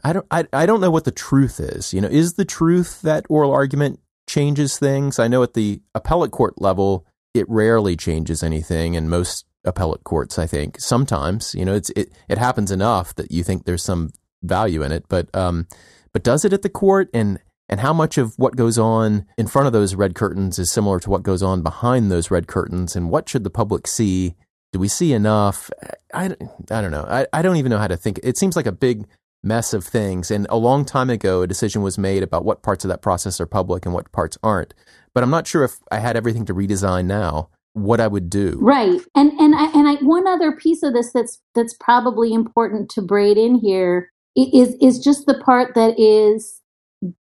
I 0.04 0.14
don't. 0.14 0.26
I, 0.30 0.46
I 0.52 0.66
don't 0.66 0.82
know 0.82 0.92
what 0.92 1.06
the 1.06 1.12
truth 1.12 1.60
is. 1.60 1.94
You 1.94 2.02
know, 2.02 2.10
is 2.10 2.34
the 2.34 2.46
truth 2.46 3.02
that 3.02 3.26
oral 3.30 3.52
argument 3.52 4.00
changes 4.28 4.78
things? 4.78 5.20
I 5.20 5.28
know 5.28 5.44
at 5.44 5.54
the 5.54 5.82
appellate 5.96 6.32
court 6.32 6.62
level 6.62 7.06
it 7.34 7.50
rarely 7.50 7.96
changes 7.96 8.44
anything 8.44 8.94
in 8.94 9.10
most 9.10 9.46
appellate 9.66 10.04
courts, 10.04 10.38
I 10.38 10.48
think. 10.48 10.80
Sometimes, 10.80 11.56
you 11.56 11.66
know, 11.66 11.74
it's 11.74 11.90
it, 11.92 12.12
it 12.28 12.38
happens 12.38 12.72
enough 12.72 13.16
that 13.16 13.32
you 13.32 13.44
think 13.44 13.66
there's 13.66 13.84
some 13.84 14.12
value 14.42 14.84
in 14.84 14.92
it, 14.92 15.06
but 15.08 15.34
um 15.36 15.68
but 16.12 16.24
does 16.24 16.46
it 16.46 16.54
at 16.54 16.62
the 16.62 16.70
court 16.70 17.10
and 17.14 17.40
and 17.70 17.80
how 17.80 17.94
much 17.94 18.18
of 18.18 18.34
what 18.38 18.56
goes 18.56 18.78
on 18.78 19.26
in 19.38 19.48
front 19.48 19.68
of 19.68 19.74
those 19.74 19.96
red 19.96 20.16
curtains 20.16 20.60
is 20.60 20.72
similar 20.72 21.00
to 21.00 21.10
what 21.10 21.24
goes 21.24 21.42
on 21.42 21.64
behind 21.64 22.12
those 22.12 22.30
red 22.30 22.48
curtains 22.48 22.96
and 22.96 23.10
what 23.10 23.28
should 23.30 23.44
the 23.44 23.50
public 23.50 23.88
see? 23.88 24.36
Do 24.74 24.80
we 24.80 24.88
see 24.88 25.14
enough? 25.14 25.72
I, 26.14 26.26
I 26.26 26.82
don't 26.82 26.92
know. 26.92 27.06
I, 27.08 27.26
I 27.32 27.42
don't 27.42 27.58
even 27.58 27.70
know 27.70 27.78
how 27.78 27.88
to 27.88 27.98
think. 27.98 28.20
It 28.22 28.38
seems 28.38 28.56
like 28.56 28.66
a 28.66 28.72
big 28.72 29.08
mess 29.44 29.74
of 29.74 29.84
things. 29.84 30.32
And 30.32 30.48
a 30.50 30.58
long 30.58 30.86
time 30.86 31.10
ago, 31.10 31.42
a 31.42 31.48
decision 31.48 31.82
was 31.82 31.98
made 31.98 32.24
about 32.24 32.46
what 32.46 32.64
parts 32.64 32.84
of 32.86 32.90
that 32.90 33.02
process 33.02 33.42
are 33.42 33.46
public 33.46 33.86
and 33.86 33.94
what 33.94 34.12
parts 34.12 34.38
aren't. 34.42 34.74
But 35.14 35.24
I'm 35.24 35.30
not 35.30 35.48
sure 35.48 35.64
if 35.64 35.78
I 35.92 36.00
had 36.00 36.18
everything 36.18 36.46
to 36.46 36.54
redesign 36.54 37.06
now, 37.06 37.50
what 37.74 38.00
I 38.00 38.08
would 38.08 38.30
do. 38.30 38.58
Right. 38.62 39.02
And 39.16 39.32
and 39.40 39.56
I, 39.56 39.66
and 39.72 39.88
I, 39.88 39.96
one 39.96 40.28
other 40.28 40.52
piece 40.52 40.84
of 40.84 40.94
this 40.94 41.12
that's 41.12 41.40
that's 41.56 41.76
probably 41.80 42.34
important 42.34 42.90
to 42.92 43.02
braid 43.02 43.38
in 43.38 43.56
here 43.56 44.12
is 44.36 44.76
is 44.82 45.00
just 45.00 45.26
the 45.26 45.38
part 45.38 45.76
that 45.76 46.00
is 46.00 46.62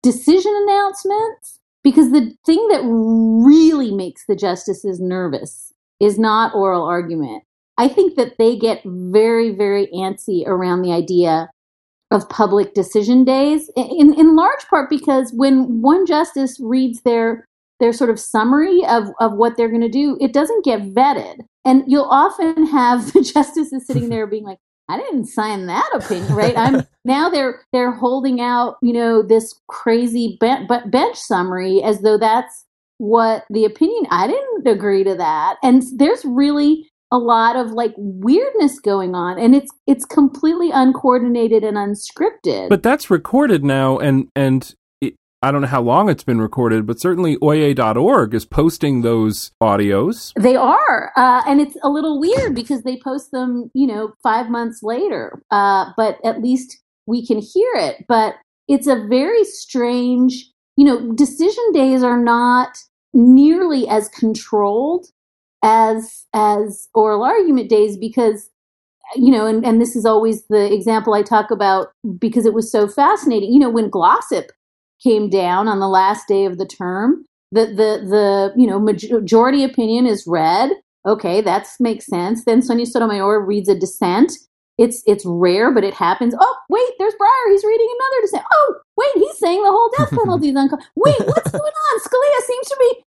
decision 0.04 0.54
announcements 0.68 1.60
because 1.84 2.12
the 2.12 2.34
thing 2.46 2.68
that 2.70 2.82
really 2.84 3.94
makes 3.94 4.26
the 4.28 4.36
justices 4.36 5.00
nervous 5.00 5.72
is 6.00 6.20
not 6.20 6.54
oral 6.54 6.86
argument. 6.86 7.44
I 7.78 7.88
think 7.88 8.16
that 8.16 8.38
they 8.38 8.58
get 8.58 8.82
very, 8.86 9.52
very 9.52 9.88
antsy 9.88 10.46
around 10.46 10.82
the 10.82 10.92
idea 10.92 11.50
of 12.10 12.28
public 12.30 12.74
decision 12.74 13.24
days 13.24 13.70
in, 13.76 14.14
in 14.14 14.36
large 14.36 14.66
part 14.70 14.90
because 14.90 15.32
when 15.34 15.82
one 15.82 16.06
justice 16.06 16.58
reads 16.60 17.02
their 17.02 17.47
their 17.80 17.94
sort 17.94 18.10
of 18.10 18.20
summary 18.20 18.84
of, 18.88 19.10
of 19.20 19.34
what 19.34 19.58
they're 19.58 19.70
going 19.70 19.82
to 19.82 19.90
do, 19.90 20.18
it 20.20 20.34
doesn't 20.34 20.66
get 20.66 20.82
vetted. 20.94 21.40
And 21.66 21.84
you'll 21.88 22.10
often 22.10 22.66
have 22.72 23.14
the 23.14 23.22
justices 23.22 23.86
sitting 23.86 24.10
there 24.10 24.28
being 24.28 24.44
like, 24.44 24.60
I 24.90 24.98
didn't 24.98 25.26
sign 25.26 25.66
that 25.66 25.90
opinion, 25.94 26.34
right? 26.34 26.58
I'm 26.58 26.84
now 27.04 27.30
they're 27.30 27.62
they're 27.74 27.92
holding 27.92 28.40
out, 28.40 28.78
you 28.82 28.94
know, 28.94 29.22
this 29.22 29.54
crazy 29.68 30.38
bench, 30.40 30.70
bench 30.86 31.18
summary 31.18 31.84
as 31.84 32.02
though 32.02 32.18
that's 32.18 32.66
what 32.98 33.44
the 33.50 33.66
opinion. 33.66 34.08
I 34.12 34.28
didn't 34.28 34.66
agree 34.66 35.04
to 35.04 35.16
that, 35.16 35.58
and 35.62 35.84
there's 35.98 36.24
really 36.24 36.90
a 37.12 37.18
lot 37.18 37.56
of 37.56 37.72
like 37.72 37.94
weirdness 37.98 38.80
going 38.80 39.16
on 39.16 39.40
and 39.40 39.56
it's 39.56 39.72
it's 39.88 40.04
completely 40.04 40.72
uncoordinated 40.72 41.64
and 41.64 41.78
unscripted 41.78 42.68
but 42.68 42.84
that's 42.84 43.10
recorded 43.10 43.64
now 43.64 43.98
and 43.98 44.28
and 44.36 44.76
I 45.42 45.52
don't 45.52 45.62
know 45.62 45.68
how 45.68 45.82
long 45.82 46.10
it's 46.10 46.24
been 46.24 46.42
recorded, 46.42 46.88
but 46.88 47.00
certainly 47.00 47.38
Oyez.org 47.38 48.34
is 48.34 48.46
posting 48.46 49.02
those 49.02 49.52
audios. 49.62 50.34
They 50.36 50.56
are. 50.56 51.12
Uh, 51.16 51.44
and 51.48 51.62
it's 51.62 51.78
a 51.84 51.90
little 51.90 52.20
weird 52.20 52.56
because 52.56 52.82
they 52.82 52.98
post 52.98 53.32
them, 53.32 53.70
you 53.76 53.86
know, 53.86 54.14
five 54.24 54.50
months 54.50 54.82
later. 54.82 55.44
Uh, 55.52 55.92
but 55.96 56.18
at 56.26 56.42
least 56.42 56.82
we 57.06 57.26
can 57.26 57.38
hear 57.38 57.70
it. 57.76 58.06
But 58.08 58.36
it's 58.68 58.88
a 58.88 59.06
very 59.08 59.44
strange, 59.44 60.50
you 60.76 60.86
know, 60.86 61.14
decision 61.14 61.72
days 61.72 62.02
are 62.02 62.22
not 62.22 62.78
nearly 63.14 63.88
as 63.88 64.10
controlled 64.10 65.08
as 65.64 66.26
as 66.34 66.88
oral 66.94 67.24
argument 67.24 67.70
days 67.70 67.98
because 67.98 68.50
you 69.16 69.32
know, 69.32 69.46
and, 69.46 69.66
and 69.66 69.80
this 69.80 69.96
is 69.96 70.06
always 70.06 70.46
the 70.48 70.72
example 70.74 71.14
I 71.14 71.24
talk 71.24 71.50
about 71.50 71.94
because 72.20 72.46
it 72.46 72.54
was 72.54 72.70
so 72.70 72.88
fascinating. 72.90 73.54
You 73.54 73.60
know, 73.60 73.70
when 73.70 73.90
Glossip 73.90 74.50
came 75.02 75.30
down 75.30 75.68
on 75.68 75.80
the 75.80 75.88
last 75.88 76.28
day 76.28 76.46
of 76.46 76.58
the 76.58 76.66
term, 76.66 77.26
the 77.52 77.66
the 77.66 78.06
the 78.08 78.54
you 78.56 78.68
know 78.68 78.80
majority 78.80 79.64
opinion 79.64 80.06
is 80.06 80.26
read. 80.28 80.72
Okay, 81.06 81.42
that 81.42 81.68
makes 81.80 82.06
sense. 82.06 82.44
Then 82.46 82.62
Sonia 82.62 82.86
Sotomayor 82.86 83.46
reads 83.46 83.70
a 83.70 83.78
dissent. 83.78 84.34
It's 84.78 85.02
it's 85.08 85.26
rare, 85.26 85.74
but 85.74 85.84
it 85.84 85.94
happens. 85.94 86.36
Oh, 86.40 86.56
wait, 86.70 86.90
there's 87.00 87.14
Breyer. 87.14 87.52
He's 87.52 87.64
reading 87.64 87.88
another 88.00 88.22
dissent. 88.22 88.44
Oh, 88.54 88.76
wait, 88.96 89.12
he's 89.16 89.38
saying 89.38 89.64
the 89.64 89.72
whole 89.72 89.92
death 89.98 90.10
penalty 90.20 90.50
is 90.50 90.56
unconstitutional. 90.56 90.92
Wait, 90.96 91.28
what's 91.28 91.52
going 91.52 91.64
on? 91.64 92.00
Scalia 92.00 92.46
seems 92.46 92.68
to 92.68 92.78
be 92.80 93.04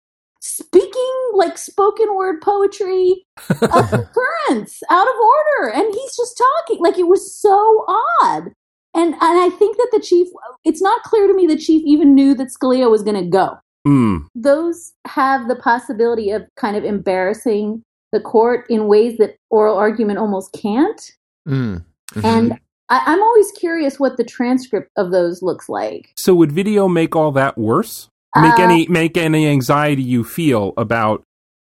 speaking 0.41 1.31
like 1.33 1.57
spoken 1.57 2.15
word 2.15 2.39
poetry 2.43 3.25
of 3.63 3.93
occurrence 3.93 4.83
out 4.91 5.09
of 5.09 5.15
order 5.15 5.73
and 5.73 5.87
he's 5.95 6.17
just 6.17 6.37
talking 6.37 6.83
like 6.83 6.99
it 6.99 7.09
was 7.09 7.35
so 7.35 7.87
odd 7.89 8.53
and 8.95 9.15
and 9.15 9.19
i 9.21 9.49
think 9.51 9.77
that 9.77 9.89
the 9.93 10.01
chief 10.01 10.29
it's 10.65 10.83
not 10.83 11.03
clear 11.03 11.27
to 11.27 11.35
me 11.35 11.47
the 11.47 11.57
chief 11.57 11.83
even 11.85 12.15
knew 12.15 12.35
that 12.35 12.49
scalia 12.49 12.91
was 12.91 13.03
going 13.03 13.21
to 13.21 13.29
go 13.29 13.59
mm. 13.87 14.25
those 14.35 14.93
have 15.07 15.49
the 15.49 15.57
possibility 15.57 16.31
of 16.31 16.43
kind 16.57 16.77
of 16.77 16.85
embarrassing 16.85 17.83
the 18.13 18.21
court 18.21 18.65
in 18.71 18.87
ways 18.87 19.19
that 19.19 19.37
oral 19.51 19.77
argument 19.77 20.19
almost 20.19 20.53
can't 20.53 21.13
mm. 21.47 21.85
mm-hmm. 22.13 22.27
and 22.27 22.53
I, 22.89 23.03
i'm 23.07 23.23
always 23.23 23.51
curious 23.53 23.99
what 23.99 24.17
the 24.17 24.25
transcript 24.25 24.91
of 24.97 25.11
those 25.11 25.43
looks 25.43 25.69
like 25.69 26.13
so 26.17 26.35
would 26.35 26.53
video 26.53 26.89
make 26.89 27.17
all 27.17 27.33
that 27.33 27.59
worse 27.59 28.09
make 28.37 28.59
uh, 28.59 28.63
any 28.63 28.87
make 28.89 29.17
any 29.17 29.47
anxiety 29.49 30.03
you 30.03 30.25
feel 30.25 30.73
about 30.77 31.23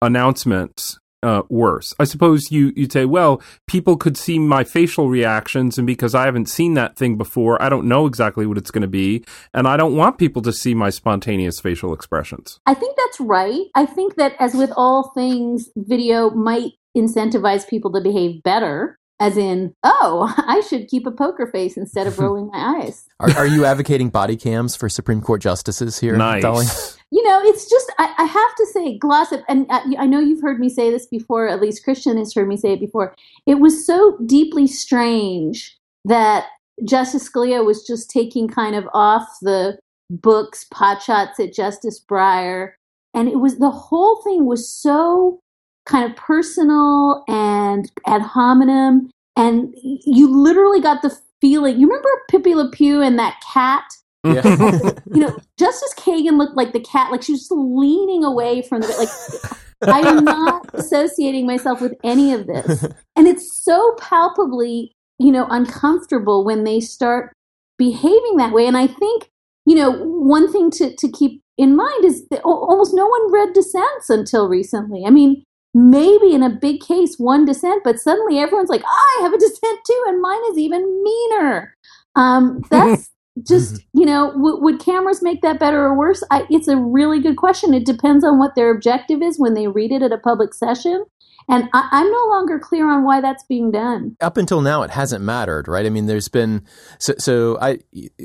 announcements 0.02 0.98
uh, 1.22 1.42
worse. 1.48 1.94
I 1.98 2.04
suppose 2.04 2.50
you 2.50 2.72
you'd 2.76 2.92
say, 2.92 3.04
well, 3.04 3.42
people 3.66 3.96
could 3.96 4.16
see 4.16 4.38
my 4.38 4.64
facial 4.64 5.08
reactions, 5.08 5.78
and 5.78 5.86
because 5.86 6.14
I 6.14 6.24
haven't 6.24 6.46
seen 6.46 6.74
that 6.74 6.96
thing 6.96 7.16
before, 7.16 7.60
I 7.62 7.68
don't 7.68 7.86
know 7.86 8.06
exactly 8.06 8.46
what 8.46 8.58
it's 8.58 8.70
going 8.70 8.82
to 8.82 8.88
be, 8.88 9.24
and 9.54 9.66
I 9.66 9.76
don't 9.76 9.96
want 9.96 10.18
people 10.18 10.42
to 10.42 10.52
see 10.52 10.74
my 10.74 10.90
spontaneous 10.90 11.60
facial 11.60 11.92
expressions. 11.92 12.60
I 12.66 12.74
think 12.74 12.96
that's 12.96 13.20
right. 13.20 13.66
I 13.74 13.86
think 13.86 14.16
that 14.16 14.34
as 14.38 14.54
with 14.54 14.72
all 14.76 15.12
things, 15.14 15.68
video 15.76 16.30
might 16.30 16.72
incentivize 16.96 17.68
people 17.68 17.92
to 17.92 18.00
behave 18.00 18.42
better 18.42 18.98
as 19.20 19.36
in, 19.36 19.74
oh, 19.84 20.34
I 20.48 20.62
should 20.62 20.88
keep 20.88 21.06
a 21.06 21.10
poker 21.10 21.46
face 21.46 21.76
instead 21.76 22.06
of 22.06 22.18
rolling 22.18 22.48
my 22.48 22.58
eyes. 22.82 23.06
Are, 23.20 23.30
are 23.30 23.46
you 23.46 23.64
advocating 23.64 24.08
body 24.08 24.36
cams 24.36 24.74
for 24.74 24.88
Supreme 24.88 25.20
Court 25.20 25.42
justices 25.42 26.00
here, 26.00 26.16
nice. 26.16 26.42
Dolly? 26.42 26.66
You 27.12 27.24
know, 27.24 27.40
it's 27.42 27.68
just, 27.68 27.92
I, 27.98 28.14
I 28.18 28.22
have 28.22 28.54
to 28.54 28.66
say, 28.66 28.96
Glossip, 28.96 29.42
and 29.48 29.66
I, 29.68 29.78
uh, 29.78 30.02
I 30.02 30.06
know 30.06 30.20
you've 30.20 30.42
heard 30.42 30.60
me 30.60 30.68
say 30.68 30.92
this 30.92 31.06
before, 31.06 31.48
at 31.48 31.60
least 31.60 31.82
Christian 31.82 32.16
has 32.18 32.32
heard 32.32 32.46
me 32.46 32.56
say 32.56 32.74
it 32.74 32.78
before. 32.78 33.16
It 33.46 33.56
was 33.56 33.84
so 33.84 34.16
deeply 34.26 34.68
strange 34.68 35.76
that 36.04 36.46
Justice 36.84 37.28
Scalia 37.28 37.66
was 37.66 37.84
just 37.84 38.10
taking 38.10 38.46
kind 38.46 38.76
of 38.76 38.88
off 38.94 39.26
the 39.42 39.76
books 40.08 40.64
potshots 40.72 41.40
at 41.40 41.52
Justice 41.52 42.00
Breyer. 42.00 42.74
And 43.12 43.28
it 43.28 43.40
was, 43.40 43.58
the 43.58 43.70
whole 43.70 44.22
thing 44.22 44.46
was 44.46 44.72
so 44.72 45.40
kind 45.86 46.10
of 46.10 46.16
personal 46.16 47.24
and 47.28 47.90
ad 48.06 48.22
hominem. 48.22 49.10
And 49.36 49.74
you 49.82 50.28
literally 50.28 50.80
got 50.80 51.02
the 51.02 51.16
feeling. 51.40 51.80
You 51.80 51.86
remember 51.86 52.08
Pepe 52.30 52.54
Le 52.54 52.70
Pew 52.70 53.00
and 53.00 53.18
that 53.18 53.40
cat? 53.52 53.84
Yeah. 54.24 54.42
you 55.12 55.20
know, 55.20 55.36
Justice 55.58 55.94
Kagan 55.96 56.36
looked 56.36 56.56
like 56.56 56.72
the 56.72 56.80
cat, 56.80 57.10
like 57.10 57.22
she 57.22 57.32
was 57.32 57.42
just 57.42 57.52
leaning 57.52 58.24
away 58.24 58.62
from 58.62 58.80
the 58.80 58.88
like. 58.88 59.56
I 59.82 60.00
am 60.00 60.24
not 60.24 60.68
associating 60.74 61.46
myself 61.46 61.80
with 61.80 61.94
any 62.04 62.34
of 62.34 62.46
this, 62.46 62.84
and 63.16 63.26
it's 63.26 63.64
so 63.64 63.96
palpably, 63.98 64.92
you 65.18 65.32
know, 65.32 65.46
uncomfortable 65.48 66.44
when 66.44 66.64
they 66.64 66.80
start 66.80 67.32
behaving 67.78 68.36
that 68.36 68.52
way. 68.52 68.66
And 68.66 68.76
I 68.76 68.86
think, 68.86 69.30
you 69.64 69.74
know, 69.74 69.90
one 69.90 70.52
thing 70.52 70.70
to 70.72 70.94
to 70.94 71.10
keep 71.10 71.40
in 71.56 71.76
mind 71.76 72.04
is 72.04 72.28
that 72.28 72.42
almost 72.42 72.92
no 72.92 73.06
one 73.06 73.32
read 73.32 73.54
dissents 73.54 74.10
until 74.10 74.48
recently. 74.48 75.04
I 75.06 75.10
mean, 75.10 75.44
maybe 75.74 76.34
in 76.34 76.42
a 76.42 76.50
big 76.50 76.80
case 76.80 77.16
one 77.18 77.44
dissent, 77.44 77.82
but 77.84 77.98
suddenly 77.98 78.38
everyone's 78.38 78.70
like, 78.70 78.84
I 78.84 79.18
have 79.22 79.32
a 79.32 79.38
dissent 79.38 79.80
too, 79.86 80.04
and 80.08 80.20
mine 80.20 80.40
is 80.50 80.58
even 80.58 81.02
meaner. 81.02 81.76
Um, 82.16 82.62
that's 82.70 83.10
just 83.46 83.80
you 83.94 84.04
know, 84.04 84.32
w- 84.32 84.60
would 84.60 84.80
cameras 84.80 85.22
make 85.22 85.42
that 85.42 85.60
better 85.60 85.80
or 85.82 85.96
worse? 85.96 86.22
I, 86.30 86.46
it's 86.50 86.68
a 86.68 86.76
really 86.76 87.20
good 87.20 87.36
question. 87.36 87.74
It 87.74 87.86
depends 87.86 88.24
on 88.24 88.38
what 88.38 88.54
their 88.54 88.70
objective 88.70 89.22
is 89.22 89.38
when 89.38 89.54
they 89.54 89.68
read 89.68 89.92
it 89.92 90.02
at 90.02 90.12
a 90.12 90.18
public 90.18 90.54
session. 90.54 91.04
And 91.50 91.68
I, 91.72 91.88
am 91.92 92.10
no 92.10 92.26
longer 92.28 92.58
clear 92.58 92.90
on 92.90 93.04
why 93.04 93.20
that's 93.20 93.42
being 93.44 93.70
done. 93.70 94.16
Up 94.20 94.36
until 94.36 94.60
now, 94.60 94.82
it 94.82 94.90
hasn't 94.90 95.24
mattered, 95.24 95.68
right? 95.68 95.84
I 95.84 95.90
mean, 95.90 96.06
there's 96.06 96.28
been 96.28 96.62
so. 96.98 97.14
So 97.18 97.58
I 97.60 97.80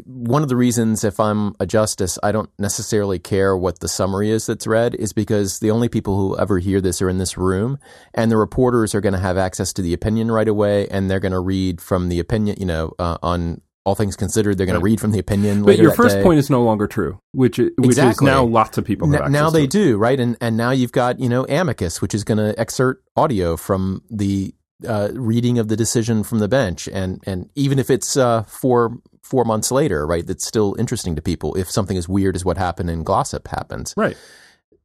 one 0.06 0.44
of 0.44 0.50
the 0.50 0.56
reasons 0.56 1.04
if 1.04 1.20
I'm 1.20 1.56
a 1.60 1.66
justice, 1.66 2.20
I 2.22 2.32
don't 2.32 2.50
necessarily 2.60 3.20
care 3.20 3.58
what 3.58 3.80
the 3.80 3.88
summary 3.88 4.30
is 4.30 4.46
that's 4.46 4.68
read, 4.68 4.96
is 4.96 5.14
because 5.14 5.60
the 5.60 5.72
only 5.72 5.90
people 5.90 6.18
who 6.18 6.38
ever 6.38 6.60
hear 6.60 6.80
this 6.82 7.02
are 7.02 7.10
in 7.10 7.18
this 7.18 7.38
room, 7.38 7.80
and 8.14 8.32
the 8.32 8.38
reporters 8.38 8.94
are 8.94 9.02
going 9.02 9.14
to 9.14 9.20
have 9.20 9.38
access 9.38 9.74
to 9.74 9.82
the 9.82 9.94
opinion 9.94 10.32
right 10.32 10.48
away, 10.48 10.88
and 10.90 11.10
they're 11.10 11.20
going 11.20 11.32
to 11.32 11.40
read 11.40 11.82
from 11.82 12.10
the 12.10 12.20
opinion, 12.20 12.58
you 12.60 12.66
know, 12.66 12.94
uh, 13.00 13.18
on 13.24 13.62
all 13.86 13.96
things 13.96 14.16
considered, 14.16 14.58
they're 14.58 14.66
going 14.66 14.74
right. 14.76 14.80
to 14.80 14.84
read 14.84 15.00
from 15.00 15.12
the 15.12 15.20
opinion. 15.20 15.64
But 15.64 15.78
your 15.78 15.94
first 15.94 16.16
day. 16.16 16.24
point 16.24 16.40
is 16.40 16.50
no 16.50 16.64
longer 16.64 16.88
true, 16.88 17.20
which 17.32 17.58
which 17.58 17.72
exactly. 17.78 18.26
is 18.26 18.34
now 18.34 18.44
lots 18.44 18.78
of 18.78 18.86
people 18.86 19.12
have 19.12 19.32
now 19.32 19.50
they 19.50 19.68
do 19.68 19.98
right, 19.98 20.20
and 20.20 20.36
and 20.42 20.58
now 20.58 20.72
you've 20.72 20.92
got 20.92 21.20
you 21.20 21.30
know 21.30 21.46
amicus, 21.48 22.02
which 22.02 22.14
is 22.14 22.24
going 22.24 22.40
to 22.40 22.60
excerpt 22.60 23.08
audio 23.16 23.56
from 23.56 24.02
the 24.10 24.54
uh, 24.88 25.10
reading 25.14 25.60
of 25.60 25.68
the 25.68 25.78
decision 25.78 26.24
from 26.24 26.40
the 26.40 26.48
bench, 26.48 26.88
and 26.88 27.24
and 27.26 27.50
even 27.56 27.78
if 27.78 27.90
it's 27.90 28.18
uh, 28.18 28.44
four 28.44 28.98
four 29.24 29.46
months 29.46 29.72
later, 29.72 30.06
right, 30.06 30.26
that's 30.26 30.46
still 30.46 30.76
interesting 30.80 31.16
to 31.16 31.22
people. 31.22 31.56
If 31.56 31.70
something 31.70 31.98
as 31.98 32.10
weird 32.10 32.36
as 32.36 32.44
what 32.44 32.58
happened 32.58 32.90
in 32.90 33.06
Glossip 33.06 33.48
happens, 33.48 33.94
right. 33.96 34.18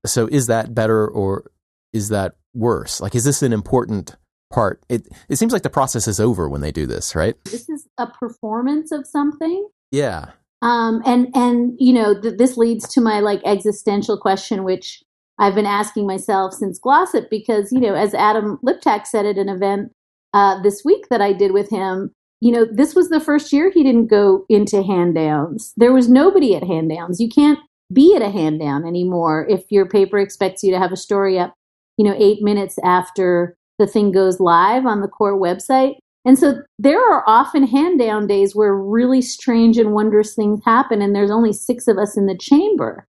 So 0.04 0.26
is 0.26 0.46
that 0.46 0.74
better 0.74 1.08
or 1.08 1.50
is 1.92 2.10
that 2.10 2.36
worse? 2.54 3.00
Like, 3.00 3.14
is 3.14 3.24
this 3.24 3.42
an 3.42 3.52
important 3.52 4.16
part. 4.50 4.82
It 4.88 5.08
it 5.28 5.36
seems 5.36 5.52
like 5.52 5.62
the 5.62 5.70
process 5.70 6.06
is 6.06 6.20
over 6.20 6.48
when 6.48 6.60
they 6.60 6.72
do 6.72 6.86
this, 6.86 7.14
right? 7.14 7.36
This 7.44 7.68
is 7.68 7.88
a 7.98 8.06
performance 8.06 8.92
of 8.92 9.06
something. 9.06 9.68
Yeah. 9.90 10.30
Um, 10.62 11.02
and 11.06 11.28
and 11.34 11.74
you 11.78 11.92
know 11.92 12.20
th- 12.20 12.36
this 12.36 12.56
leads 12.56 12.88
to 12.94 13.00
my 13.00 13.20
like 13.20 13.40
existential 13.44 14.18
question, 14.18 14.64
which 14.64 15.02
I've 15.38 15.54
been 15.54 15.66
asking 15.66 16.06
myself 16.06 16.52
since 16.52 16.78
Glossip, 16.78 17.30
because 17.30 17.72
you 17.72 17.80
know, 17.80 17.94
as 17.94 18.14
Adam 18.14 18.58
Liptak 18.64 19.06
said 19.06 19.24
at 19.24 19.38
an 19.38 19.48
event 19.48 19.92
uh, 20.34 20.60
this 20.62 20.82
week 20.84 21.06
that 21.08 21.22
I 21.22 21.32
did 21.32 21.52
with 21.52 21.70
him, 21.70 22.12
you 22.40 22.52
know, 22.52 22.66
this 22.70 22.94
was 22.94 23.08
the 23.08 23.20
first 23.20 23.52
year 23.52 23.70
he 23.70 23.82
didn't 23.82 24.08
go 24.08 24.44
into 24.48 24.82
hand 24.82 25.14
downs. 25.14 25.72
There 25.76 25.92
was 25.92 26.08
nobody 26.08 26.54
at 26.54 26.64
hand 26.64 26.90
downs. 26.90 27.20
You 27.20 27.28
can't 27.28 27.58
be 27.92 28.14
at 28.14 28.22
a 28.22 28.30
hand 28.30 28.60
down 28.60 28.86
anymore 28.86 29.46
if 29.48 29.64
your 29.70 29.86
paper 29.86 30.18
expects 30.18 30.62
you 30.62 30.70
to 30.72 30.78
have 30.78 30.92
a 30.92 30.96
story 30.96 31.38
up, 31.38 31.54
you 31.96 32.04
know, 32.04 32.14
eight 32.18 32.42
minutes 32.42 32.78
after 32.84 33.56
the 33.80 33.86
thing 33.86 34.12
goes 34.12 34.38
live 34.38 34.86
on 34.86 35.00
the 35.00 35.08
court 35.08 35.40
website. 35.40 35.94
And 36.24 36.38
so 36.38 36.62
there 36.78 37.00
are 37.00 37.24
often 37.26 37.66
hand 37.66 37.98
down 37.98 38.26
days 38.26 38.54
where 38.54 38.76
really 38.76 39.22
strange 39.22 39.78
and 39.78 39.92
wondrous 39.92 40.34
things 40.34 40.60
happen, 40.64 41.00
and 41.00 41.16
there's 41.16 41.30
only 41.30 41.52
six 41.52 41.88
of 41.88 41.98
us 41.98 42.16
in 42.16 42.26
the 42.26 42.36
chamber. 42.36 43.06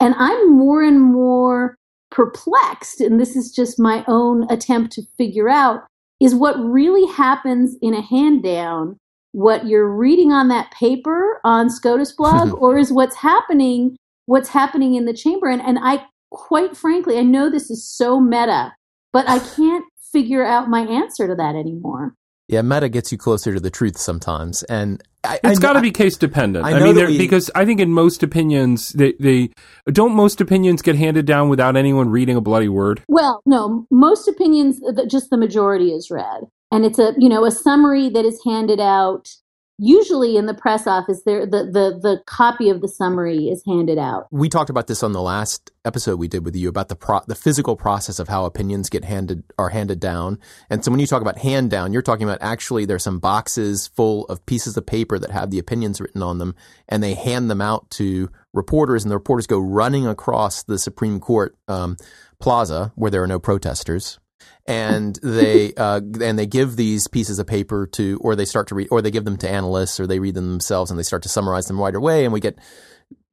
And 0.00 0.14
I'm 0.16 0.56
more 0.56 0.82
and 0.82 1.00
more 1.00 1.76
perplexed, 2.10 3.00
and 3.00 3.20
this 3.20 3.34
is 3.34 3.52
just 3.52 3.80
my 3.80 4.04
own 4.06 4.50
attempt 4.50 4.92
to 4.92 5.02
figure 5.18 5.48
out 5.48 5.80
is 6.20 6.34
what 6.34 6.54
really 6.58 7.12
happens 7.12 7.76
in 7.82 7.92
a 7.92 8.00
hand 8.00 8.42
down 8.42 8.96
what 9.32 9.66
you're 9.66 9.92
reading 9.92 10.30
on 10.30 10.46
that 10.46 10.70
paper 10.70 11.40
on 11.42 11.68
SCOTUS 11.68 12.12
blog, 12.12 12.54
or 12.62 12.78
is 12.78 12.92
what's 12.92 13.16
happening 13.16 13.96
what's 14.26 14.48
happening 14.48 14.94
in 14.94 15.04
the 15.04 15.12
chamber? 15.12 15.48
And, 15.48 15.60
and 15.60 15.78
I 15.82 16.06
quite 16.30 16.76
frankly, 16.76 17.18
I 17.18 17.22
know 17.22 17.50
this 17.50 17.70
is 17.70 17.86
so 17.86 18.20
meta, 18.20 18.74
but 19.12 19.28
I 19.28 19.38
can't 19.38 19.84
figure 20.14 20.46
out 20.46 20.70
my 20.70 20.80
answer 20.80 21.26
to 21.26 21.34
that 21.34 21.56
anymore. 21.56 22.14
Yeah, 22.48 22.62
meta 22.62 22.88
gets 22.88 23.10
you 23.10 23.18
closer 23.18 23.54
to 23.54 23.60
the 23.60 23.70
truth 23.70 23.98
sometimes, 23.98 24.62
and 24.64 25.02
I, 25.24 25.40
it's 25.42 25.58
got 25.58 25.72
to 25.74 25.80
be 25.80 25.90
case 25.90 26.18
dependent. 26.18 26.66
I, 26.66 26.72
I 26.72 26.80
mean, 26.80 26.94
we, 26.94 27.16
because 27.16 27.50
I 27.54 27.64
think 27.64 27.80
in 27.80 27.90
most 27.90 28.22
opinions, 28.22 28.90
they, 28.90 29.14
they 29.18 29.48
don't 29.86 30.14
most 30.14 30.42
opinions 30.42 30.82
get 30.82 30.94
handed 30.96 31.24
down 31.24 31.48
without 31.48 31.74
anyone 31.74 32.10
reading 32.10 32.36
a 32.36 32.42
bloody 32.42 32.68
word. 32.68 33.02
Well, 33.08 33.40
no, 33.46 33.86
most 33.90 34.28
opinions, 34.28 34.78
just 35.08 35.30
the 35.30 35.38
majority 35.38 35.90
is 35.90 36.10
read, 36.10 36.42
and 36.70 36.84
it's 36.84 36.98
a 36.98 37.14
you 37.18 37.30
know 37.30 37.46
a 37.46 37.50
summary 37.50 38.10
that 38.10 38.26
is 38.26 38.38
handed 38.44 38.78
out 38.78 39.30
usually 39.78 40.36
in 40.36 40.46
the 40.46 40.54
press 40.54 40.86
office 40.86 41.22
there 41.24 41.46
the, 41.46 41.64
the 41.64 41.98
the 42.00 42.22
copy 42.26 42.68
of 42.68 42.80
the 42.80 42.88
summary 42.88 43.48
is 43.48 43.62
handed 43.66 43.98
out. 43.98 44.28
We 44.30 44.48
talked 44.48 44.70
about 44.70 44.86
this 44.86 45.02
on 45.02 45.12
the 45.12 45.22
last 45.22 45.72
episode 45.84 46.18
we 46.18 46.28
did 46.28 46.44
with 46.44 46.54
you 46.54 46.68
about 46.68 46.88
the 46.88 46.96
pro- 46.96 47.24
the 47.26 47.34
physical 47.34 47.76
process 47.76 48.18
of 48.18 48.28
how 48.28 48.44
opinions 48.44 48.88
get 48.88 49.04
handed 49.04 49.42
are 49.58 49.70
handed 49.70 50.00
down. 50.00 50.38
And 50.70 50.84
so 50.84 50.90
when 50.90 51.00
you 51.00 51.06
talk 51.06 51.22
about 51.22 51.38
hand 51.38 51.70
down 51.70 51.92
you're 51.92 52.02
talking 52.02 52.24
about 52.24 52.38
actually 52.40 52.84
there's 52.84 53.02
some 53.02 53.18
boxes 53.18 53.88
full 53.88 54.26
of 54.26 54.44
pieces 54.46 54.76
of 54.76 54.86
paper 54.86 55.18
that 55.18 55.30
have 55.30 55.50
the 55.50 55.58
opinions 55.58 56.00
written 56.00 56.22
on 56.22 56.38
them 56.38 56.54
and 56.88 57.02
they 57.02 57.14
hand 57.14 57.50
them 57.50 57.60
out 57.60 57.90
to 57.90 58.30
reporters 58.52 59.04
and 59.04 59.10
the 59.10 59.16
reporters 59.16 59.46
go 59.46 59.58
running 59.58 60.06
across 60.06 60.62
the 60.62 60.78
supreme 60.78 61.18
court 61.18 61.56
um, 61.66 61.96
plaza 62.38 62.92
where 62.94 63.10
there 63.10 63.22
are 63.22 63.26
no 63.26 63.38
protesters 63.38 64.18
and 64.66 65.18
they 65.22 65.74
uh, 65.74 66.00
and 66.20 66.38
they 66.38 66.46
give 66.46 66.76
these 66.76 67.06
pieces 67.08 67.38
of 67.38 67.46
paper 67.46 67.86
to, 67.88 68.18
or 68.22 68.34
they 68.34 68.44
start 68.44 68.68
to 68.68 68.74
read, 68.74 68.88
or 68.90 69.02
they 69.02 69.10
give 69.10 69.24
them 69.24 69.36
to 69.38 69.48
analysts, 69.48 70.00
or 70.00 70.06
they 70.06 70.18
read 70.18 70.34
them 70.34 70.50
themselves, 70.50 70.90
and 70.90 70.98
they 70.98 71.04
start 71.04 71.22
to 71.22 71.28
summarize 71.28 71.66
them 71.66 71.80
right 71.80 71.94
away, 71.94 72.24
and 72.24 72.32
we 72.32 72.40
get 72.40 72.58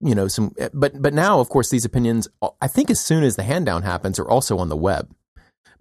you 0.02 0.16
know 0.16 0.28
some. 0.28 0.54
But 0.74 1.02
but 1.02 1.14
now, 1.14 1.40
of 1.40 1.50
course, 1.50 1.70
these 1.70 1.86
opinions, 1.86 2.28
I 2.62 2.68
think, 2.68 2.90
as 2.90 3.00
soon 3.00 3.24
as 3.24 3.36
the 3.36 3.44
hand 3.44 3.66
down 3.66 3.84
happens, 3.84 4.20
are 4.20 4.30
also 4.30 4.58
on 4.58 4.70
the 4.70 4.76
web. 4.76 5.14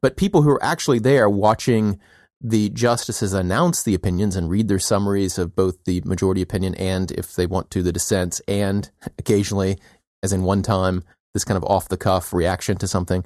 But 0.00 0.16
people 0.16 0.42
who 0.42 0.50
are 0.50 0.64
actually 0.64 0.98
there 0.98 1.28
watching 1.28 1.98
the 2.40 2.70
justices 2.70 3.34
announce 3.34 3.82
the 3.82 3.94
opinions 3.94 4.34
and 4.34 4.48
read 4.48 4.68
their 4.68 4.78
summaries 4.78 5.38
of 5.38 5.54
both 5.54 5.84
the 5.84 6.00
majority 6.06 6.40
opinion 6.40 6.74
and, 6.76 7.10
if 7.12 7.34
they 7.34 7.46
want 7.46 7.70
to, 7.70 7.82
the 7.82 7.92
dissents, 7.92 8.40
and 8.48 8.90
occasionally, 9.18 9.78
as 10.22 10.32
in 10.32 10.42
one 10.42 10.62
time, 10.62 11.02
this 11.34 11.44
kind 11.44 11.56
of 11.56 11.64
off 11.64 11.88
the 11.88 11.96
cuff 11.96 12.32
reaction 12.32 12.76
to 12.78 12.86
something. 12.88 13.24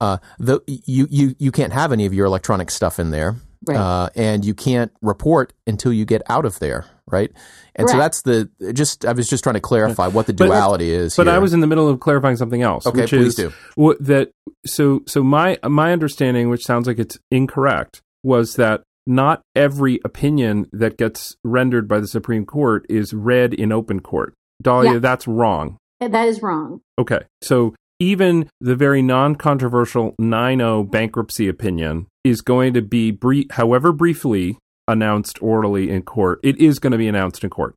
Uh, 0.00 0.18
the, 0.38 0.60
you, 0.66 1.06
you, 1.10 1.34
you 1.38 1.52
can't 1.52 1.72
have 1.72 1.92
any 1.92 2.06
of 2.06 2.12
your 2.14 2.26
electronic 2.26 2.70
stuff 2.70 2.98
in 2.98 3.10
there. 3.10 3.36
Right. 3.66 3.76
Uh, 3.76 4.10
and 4.14 4.44
you 4.44 4.54
can't 4.54 4.92
report 5.02 5.52
until 5.66 5.92
you 5.92 6.04
get 6.04 6.22
out 6.28 6.44
of 6.44 6.60
there, 6.60 6.84
right? 7.10 7.32
And 7.74 7.88
so 7.88 7.96
that's 7.96 8.22
the 8.22 8.48
just. 8.72 9.04
I 9.04 9.10
was 9.12 9.28
just 9.28 9.42
trying 9.42 9.54
to 9.54 9.60
clarify 9.60 10.06
what 10.06 10.26
the 10.26 10.34
But- 10.34 10.46
duality 10.46 10.90
is. 10.92 11.16
But 11.16 11.26
here. 11.26 11.34
I 11.34 11.38
was 11.38 11.52
in 11.52 11.60
the 11.60 11.66
middle 11.66 11.88
of 11.88 11.98
clarifying 11.98 12.36
something 12.36 12.62
else. 12.62 12.86
Okay, 12.86 13.00
which 13.00 13.10
please 13.10 13.26
is 13.28 13.34
do. 13.34 13.52
What, 13.74 13.96
that 14.04 14.30
so 14.66 15.02
so 15.08 15.24
my 15.24 15.58
my 15.68 15.92
understanding, 15.92 16.48
which 16.48 16.64
sounds 16.64 16.86
like 16.86 17.00
it's 17.00 17.18
incorrect, 17.32 18.02
was 18.22 18.54
that 18.54 18.82
not 19.04 19.42
every 19.56 19.98
opinion 20.04 20.68
that 20.72 20.96
gets 20.96 21.36
rendered 21.42 21.88
by 21.88 21.98
the 21.98 22.06
Supreme 22.06 22.46
Court 22.46 22.86
is 22.88 23.14
read 23.14 23.52
in 23.52 23.72
open 23.72 23.98
court. 24.00 24.34
Dahlia, 24.62 24.92
Yeah. 24.92 24.98
that's 24.98 25.26
wrong. 25.26 25.78
That 26.00 26.28
is 26.28 26.42
wrong 26.42 26.80
Okay, 26.98 27.20
so 27.42 27.74
even 27.98 28.48
the 28.60 28.76
very 28.76 29.00
non-controversial 29.02 30.14
9-0 30.20 30.90
bankruptcy 30.90 31.48
opinion 31.48 32.06
is 32.24 32.42
going 32.42 32.74
to 32.74 32.82
be 32.82 33.10
brief, 33.10 33.46
however 33.52 33.92
briefly 33.92 34.58
announced 34.88 35.42
orally 35.42 35.90
in 35.90 36.02
court. 36.02 36.38
It 36.42 36.58
is 36.60 36.78
going 36.78 36.92
to 36.92 36.98
be 36.98 37.08
announced 37.08 37.42
in 37.42 37.50
court. 37.50 37.74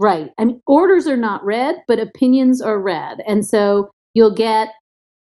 Right. 0.00 0.30
I 0.38 0.44
mean, 0.46 0.60
orders 0.66 1.06
are 1.06 1.16
not 1.16 1.44
read, 1.44 1.76
but 1.86 1.98
opinions 1.98 2.60
are 2.60 2.80
read. 2.80 3.22
And 3.26 3.46
so 3.46 3.90
you'll 4.14 4.34
get 4.34 4.70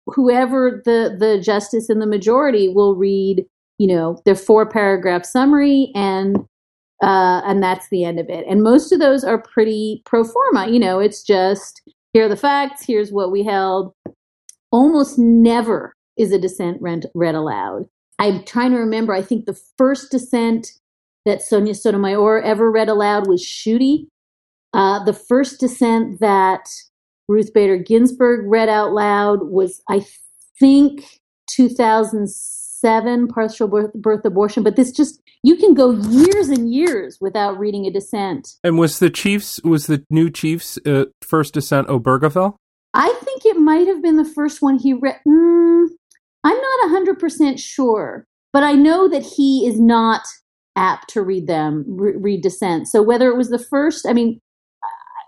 whoever 0.07 0.81
the, 0.85 1.15
the 1.17 1.39
justice 1.41 1.89
in 1.89 1.99
the 1.99 2.05
majority 2.05 2.67
will 2.67 2.95
read, 2.95 3.45
you 3.79 3.87
know, 3.87 4.21
their 4.25 4.35
four 4.35 4.69
paragraph 4.69 5.25
summary 5.25 5.91
and 5.95 6.37
uh, 7.03 7.41
and 7.45 7.61
that's 7.61 7.89
the 7.89 8.05
end 8.05 8.19
of 8.19 8.29
it. 8.29 8.45
And 8.49 8.63
most 8.63 8.93
of 8.93 8.99
those 8.99 9.25
are 9.25 9.41
pretty 9.41 10.01
pro 10.05 10.23
forma. 10.23 10.67
You 10.69 10.79
know, 10.79 10.99
it's 10.99 11.23
just 11.23 11.81
here 12.15 12.27
are 12.27 12.29
the 12.29 12.37
facts, 12.37 12.85
here's 12.85 13.11
what 13.11 13.29
we 13.29 13.43
held. 13.43 13.91
Almost 14.71 15.19
never 15.19 15.91
is 16.17 16.31
a 16.31 16.39
dissent 16.39 16.81
read, 16.81 17.03
aloud. 17.13 17.89
I'm 18.19 18.45
trying 18.45 18.71
to 18.71 18.77
remember, 18.77 19.11
I 19.11 19.21
think 19.21 19.45
the 19.45 19.59
first 19.77 20.11
dissent 20.11 20.69
that 21.25 21.41
Sonia 21.41 21.75
Sotomayor 21.75 22.41
ever 22.41 22.71
read 22.71 22.87
aloud 22.87 23.27
was 23.27 23.43
Schuette. 23.43 24.07
Uh, 24.73 25.03
the 25.03 25.11
first 25.11 25.59
dissent 25.59 26.21
that 26.21 26.69
Ruth 27.27 27.53
Bader 27.53 27.79
Ginsburg 27.79 28.45
read 28.45 28.69
out 28.69 28.93
loud 28.93 29.49
was, 29.49 29.81
I 29.89 30.05
think, 30.57 31.19
2007, 32.85 33.27
partial 33.27 33.67
birth, 33.67 33.93
birth 33.93 34.25
abortion. 34.25 34.63
But 34.63 34.75
this 34.75 34.91
just, 34.91 35.21
you 35.43 35.55
can 35.55 35.73
go 35.73 35.91
years 35.91 36.49
and 36.49 36.71
years 36.71 37.17
without 37.19 37.57
reading 37.57 37.85
a 37.85 37.91
dissent. 37.91 38.49
And 38.63 38.77
was 38.77 38.99
the 38.99 39.09
Chiefs 39.09 39.59
was 39.63 39.87
the 39.87 40.03
new 40.09 40.29
Chiefs 40.29 40.77
uh, 40.85 41.05
first 41.21 41.53
dissent 41.53 41.87
Obergefell? 41.87 42.55
I 42.93 43.11
think 43.23 43.45
it 43.45 43.57
might 43.57 43.87
have 43.87 44.01
been 44.01 44.17
the 44.17 44.25
first 44.25 44.61
one 44.61 44.77
he 44.77 44.93
read. 44.93 45.19
Mm, 45.27 45.87
I'm 46.43 46.57
not 46.57 47.19
100% 47.19 47.59
sure, 47.59 48.25
but 48.53 48.63
I 48.63 48.73
know 48.73 49.09
that 49.09 49.23
he 49.23 49.67
is 49.67 49.79
not 49.79 50.21
apt 50.77 51.09
to 51.09 51.21
read 51.21 51.47
them, 51.47 51.83
re- 51.87 52.15
read 52.15 52.41
dissent. 52.41 52.87
So 52.87 53.01
whether 53.01 53.29
it 53.29 53.37
was 53.37 53.49
the 53.49 53.59
first, 53.59 54.05
I 54.07 54.13
mean, 54.13 54.39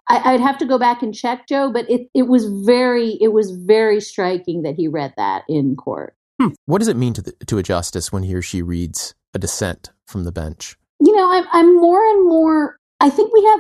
I, 0.10 0.34
I'd 0.34 0.40
have 0.40 0.58
to 0.60 0.66
go 0.66 0.78
back 0.78 1.02
and 1.02 1.14
check, 1.14 1.48
Joe, 1.48 1.72
but 1.72 1.90
it, 1.90 2.08
it 2.14 2.24
was 2.24 2.46
very, 2.66 3.18
it 3.20 3.34
was 3.34 3.52
very 3.52 4.00
striking 4.00 4.62
that 4.62 4.76
he 4.76 4.88
read 4.88 5.14
that 5.18 5.44
in 5.50 5.76
court. 5.76 6.17
What 6.66 6.80
does 6.80 6.88
it 6.88 6.98
mean 6.98 7.14
to 7.14 7.22
the, 7.22 7.32
to 7.48 7.58
a 7.58 7.64
justice 7.64 8.12
when 8.12 8.24
he 8.24 8.36
or 8.36 8.42
she 8.42 8.62
reads 8.62 9.16
a 9.34 9.40
dissent 9.40 9.92
from 10.06 10.24
the 10.24 10.32
bench? 10.32 10.78
you 11.00 11.16
know, 11.16 11.32
I'm, 11.32 11.46
I'm 11.52 11.76
more 11.76 12.04
and 12.04 12.28
more, 12.28 12.78
I 13.00 13.10
think 13.10 13.34
we 13.34 13.44
have 13.46 13.60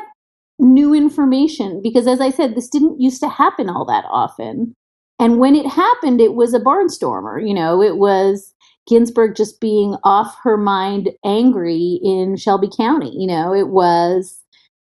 new 0.59 0.93
information 0.93 1.81
because, 1.83 2.07
as 2.07 2.19
I 2.19 2.29
said, 2.31 2.55
this 2.55 2.69
didn't 2.69 2.99
used 2.99 3.21
to 3.21 3.29
happen 3.29 3.69
all 3.69 3.85
that 3.85 4.05
often. 4.09 4.73
And 5.19 5.39
when 5.39 5.55
it 5.55 5.67
happened, 5.67 6.21
it 6.21 6.33
was 6.33 6.53
a 6.53 6.59
barnstormer. 6.59 7.45
You 7.45 7.53
know, 7.53 7.81
it 7.81 7.97
was 7.97 8.53
Ginsburg 8.87 9.35
just 9.35 9.59
being 9.59 9.95
off 10.03 10.35
her 10.43 10.57
mind 10.57 11.09
angry 11.23 11.99
in 12.03 12.37
Shelby 12.37 12.69
County. 12.75 13.15
You 13.15 13.27
know, 13.27 13.53
it 13.53 13.67
was. 13.69 14.41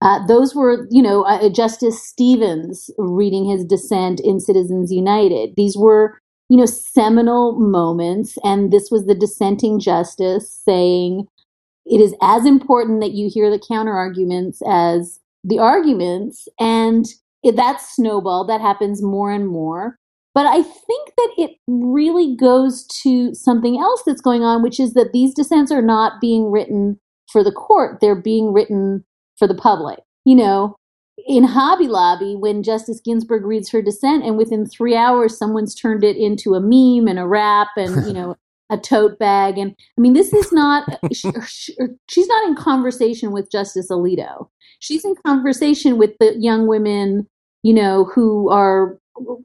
Uh, 0.02 0.26
those 0.28 0.54
were, 0.54 0.86
you 0.92 1.02
know, 1.02 1.24
uh, 1.24 1.48
Justice 1.48 2.06
Stevens 2.06 2.90
reading 2.98 3.46
his 3.46 3.64
dissent 3.64 4.20
in 4.20 4.42
Citizens 4.42 4.92
United. 4.92 5.54
These 5.56 5.78
were, 5.78 6.20
you 6.54 6.60
know, 6.60 6.68
seminal 6.68 7.60
moments, 7.60 8.38
and 8.44 8.72
this 8.72 8.92
was 8.92 9.08
the 9.08 9.16
dissenting 9.16 9.80
justice 9.80 10.62
saying, 10.64 11.26
it 11.84 12.00
is 12.00 12.14
as 12.22 12.46
important 12.46 13.02
that 13.02 13.14
you 13.14 13.28
hear 13.28 13.50
the 13.50 13.58
counter 13.68 13.94
arguments 13.94 14.62
as 14.70 15.20
the 15.44 15.58
arguments 15.58 16.48
and 16.60 17.08
that 17.44 17.82
snowball 17.82 18.46
that 18.46 18.62
happens 18.62 19.02
more 19.02 19.32
and 19.32 19.48
more. 19.48 19.98
But 20.36 20.46
i 20.46 20.62
think 20.62 21.10
that 21.18 21.30
it 21.38 21.52
really 21.68 22.36
goes 22.36 22.86
to 23.02 23.34
something 23.34 23.80
else 23.80 24.04
that's 24.06 24.22
going 24.22 24.44
on 24.44 24.62
which 24.62 24.80
is 24.80 24.94
that 24.94 25.12
these 25.12 25.34
dissents 25.34 25.72
are 25.72 25.82
not 25.82 26.22
being 26.22 26.52
written 26.52 27.00
for 27.32 27.44
the 27.44 27.52
court 27.52 28.00
they're 28.00 28.20
being 28.20 28.52
written 28.52 29.04
for 29.38 29.48
the 29.48 29.54
public 29.54 30.00
you 30.26 30.36
know 30.36 30.76
in 31.28 31.44
hobby 31.44 31.88
lobby 31.88 32.36
when 32.36 32.64
justice 32.64 33.00
ginsburg 33.00 33.46
reads 33.46 33.70
her 33.70 33.82
dissent 33.82 34.24
and 34.26 34.38
within 34.38 34.66
three 34.66 34.96
hours 34.96 35.38
someone's 35.38 35.76
turned 35.76 36.04
it 36.04 36.18
into 36.18 36.56
a 36.56 36.60
meme 36.60 37.08
and 37.08 37.20
a 37.20 37.28
rap 37.28 37.70
and 37.78 38.06
you 38.08 38.14
know 38.14 38.36
a 38.70 38.78
tote 38.78 39.20
bag. 39.20 39.58
And 39.58 39.76
i 39.98 40.02
mean 40.02 40.14
this 40.14 40.34
is 40.34 40.52
not 40.52 40.88
she, 41.14 41.30
she, 41.48 41.76
she's 42.10 42.28
not 42.28 42.48
in 42.48 42.56
conversation 42.56 43.32
with 43.32 43.52
justice 43.52 43.90
alito. 43.90 44.50
She's 44.80 45.06
in 45.06 45.16
conversation 45.26 45.98
with 45.98 46.12
the 46.20 46.36
young 46.38 46.68
women 46.68 47.28
you 47.62 47.74
know 47.74 48.06
who 48.06 48.50
are 48.50 48.98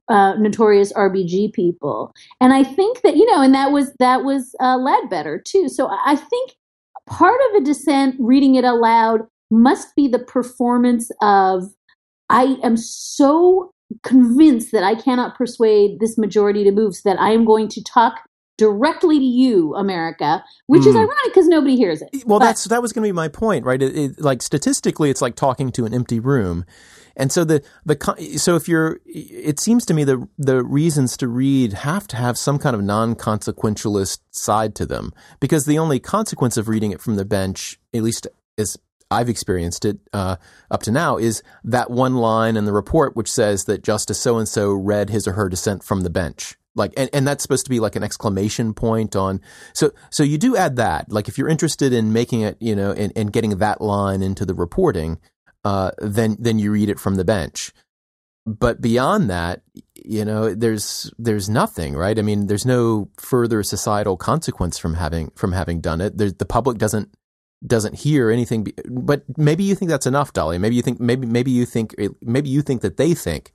uh, 0.08 0.34
notorious 0.38 0.92
rbg 0.94 1.52
people. 1.52 2.12
And 2.40 2.52
i 2.52 2.64
think 2.64 3.02
that 3.02 3.16
you 3.16 3.26
know 3.26 3.42
and 3.42 3.54
that 3.54 3.70
was 3.70 3.92
that 3.98 4.24
was 4.24 4.54
uh, 4.60 4.76
ledbetter 4.76 5.38
too. 5.44 5.68
So 5.68 5.86
i 5.86 5.98
I 6.06 6.16
think 6.16 6.52
part 7.06 7.40
of 7.50 7.62
a 7.62 7.64
dissent 7.64 8.16
reading 8.18 8.54
it 8.54 8.64
aloud 8.64 9.26
must 9.50 9.94
be 9.96 10.08
the 10.08 10.18
performance 10.18 11.10
of 11.22 11.64
i 12.28 12.56
am 12.62 12.76
so 12.76 13.70
convinced 14.02 14.72
that 14.72 14.82
i 14.84 14.94
cannot 14.94 15.36
persuade 15.36 15.98
this 16.00 16.18
majority 16.18 16.64
to 16.64 16.70
move 16.72 16.94
so 16.94 17.08
that 17.08 17.18
i 17.20 17.30
am 17.30 17.44
going 17.44 17.68
to 17.68 17.82
talk 17.82 18.20
directly 18.58 19.20
to 19.20 19.24
you, 19.24 19.72
America, 19.76 20.42
which 20.66 20.84
is 20.84 20.92
Mm. 20.96 21.02
ironic 21.02 21.16
because 21.26 21.46
nobody 21.46 21.76
hears 21.76 22.02
it. 22.02 22.08
Well, 22.26 22.40
But- 22.40 22.46
that's 22.46 22.64
that 22.64 22.82
was 22.82 22.92
going 22.92 23.04
to 23.04 23.08
be 23.08 23.12
my 23.12 23.28
point, 23.28 23.64
right? 23.64 23.80
It, 23.80 23.96
it, 23.96 24.20
like 24.20 24.42
statistically, 24.42 25.10
it's 25.10 25.22
like 25.22 25.36
talking 25.36 25.70
to 25.70 25.84
an 25.84 25.94
empty 25.94 26.18
room, 26.18 26.64
and 27.16 27.30
so 27.30 27.44
the 27.44 27.62
the 27.86 27.96
so 28.36 28.56
if 28.56 28.66
you're, 28.68 28.98
it 29.06 29.60
seems 29.60 29.86
to 29.86 29.94
me 29.94 30.02
the 30.02 30.26
the 30.38 30.64
reasons 30.64 31.16
to 31.18 31.28
read 31.28 31.72
have 31.72 32.08
to 32.08 32.16
have 32.16 32.36
some 32.36 32.58
kind 32.58 32.74
of 32.74 32.82
non 32.82 33.14
consequentialist 33.14 34.18
side 34.32 34.74
to 34.74 34.84
them, 34.86 35.12
because 35.38 35.64
the 35.64 35.78
only 35.78 36.00
consequence 36.00 36.56
of 36.56 36.66
reading 36.66 36.90
it 36.90 37.00
from 37.00 37.14
the 37.14 37.24
bench, 37.24 37.78
at 37.94 38.02
least 38.02 38.26
as 38.58 38.76
I've 39.10 39.28
experienced 39.28 39.84
it 39.84 39.98
uh, 40.12 40.36
up 40.70 40.82
to 40.82 40.90
now, 40.90 41.16
is 41.16 41.42
that 41.64 41.90
one 41.90 42.16
line 42.16 42.56
in 42.56 42.64
the 42.66 42.72
report 42.72 43.16
which 43.16 43.30
says 43.30 43.64
that 43.64 43.82
Justice 43.82 44.20
so 44.20 44.36
and 44.38 44.48
so 44.48 44.72
read 44.72 45.10
his 45.10 45.26
or 45.26 45.32
her 45.32 45.48
dissent 45.48 45.82
from 45.82 46.02
the 46.02 46.10
bench. 46.10 46.56
Like 46.74 46.92
and, 46.96 47.10
and 47.12 47.26
that's 47.26 47.42
supposed 47.42 47.64
to 47.66 47.70
be 47.70 47.80
like 47.80 47.96
an 47.96 48.04
exclamation 48.04 48.72
point 48.72 49.16
on 49.16 49.40
so 49.72 49.90
so 50.10 50.22
you 50.22 50.38
do 50.38 50.56
add 50.56 50.76
that. 50.76 51.10
Like 51.10 51.28
if 51.28 51.36
you're 51.36 51.48
interested 51.48 51.92
in 51.92 52.12
making 52.12 52.42
it 52.42 52.56
you 52.60 52.76
know 52.76 52.92
and, 52.92 53.32
getting 53.32 53.58
that 53.58 53.80
line 53.80 54.22
into 54.22 54.46
the 54.46 54.54
reporting 54.54 55.18
uh, 55.64 55.90
then 55.98 56.36
then 56.38 56.58
you 56.58 56.70
read 56.70 56.88
it 56.88 57.00
from 57.00 57.16
the 57.16 57.24
bench. 57.24 57.72
But 58.46 58.80
beyond 58.80 59.28
that 59.28 59.62
you 59.94 60.24
know 60.24 60.54
there's 60.54 61.10
there's 61.18 61.48
nothing 61.48 61.96
right? 61.96 62.18
I 62.18 62.22
mean 62.22 62.46
there's 62.46 62.66
no 62.66 63.10
further 63.16 63.62
societal 63.62 64.16
consequence 64.16 64.78
from 64.78 64.94
having 64.94 65.32
from 65.34 65.52
having 65.52 65.80
done 65.80 66.00
it. 66.00 66.16
There's, 66.16 66.34
the 66.34 66.46
public 66.46 66.78
doesn't 66.78 67.12
doesn't 67.66 67.94
hear 67.94 68.30
anything. 68.30 68.64
Be, 68.64 68.74
but 68.88 69.22
maybe 69.36 69.64
you 69.64 69.74
think 69.74 69.90
that's 69.90 70.06
enough, 70.06 70.32
Dolly. 70.32 70.58
Maybe 70.58 70.76
you 70.76 70.82
think 70.82 71.00
maybe 71.00 71.26
maybe 71.26 71.50
you 71.50 71.66
think 71.66 71.94
maybe 72.22 72.48
you 72.48 72.62
think 72.62 72.82
that 72.82 72.96
they 72.96 73.14
think 73.14 73.52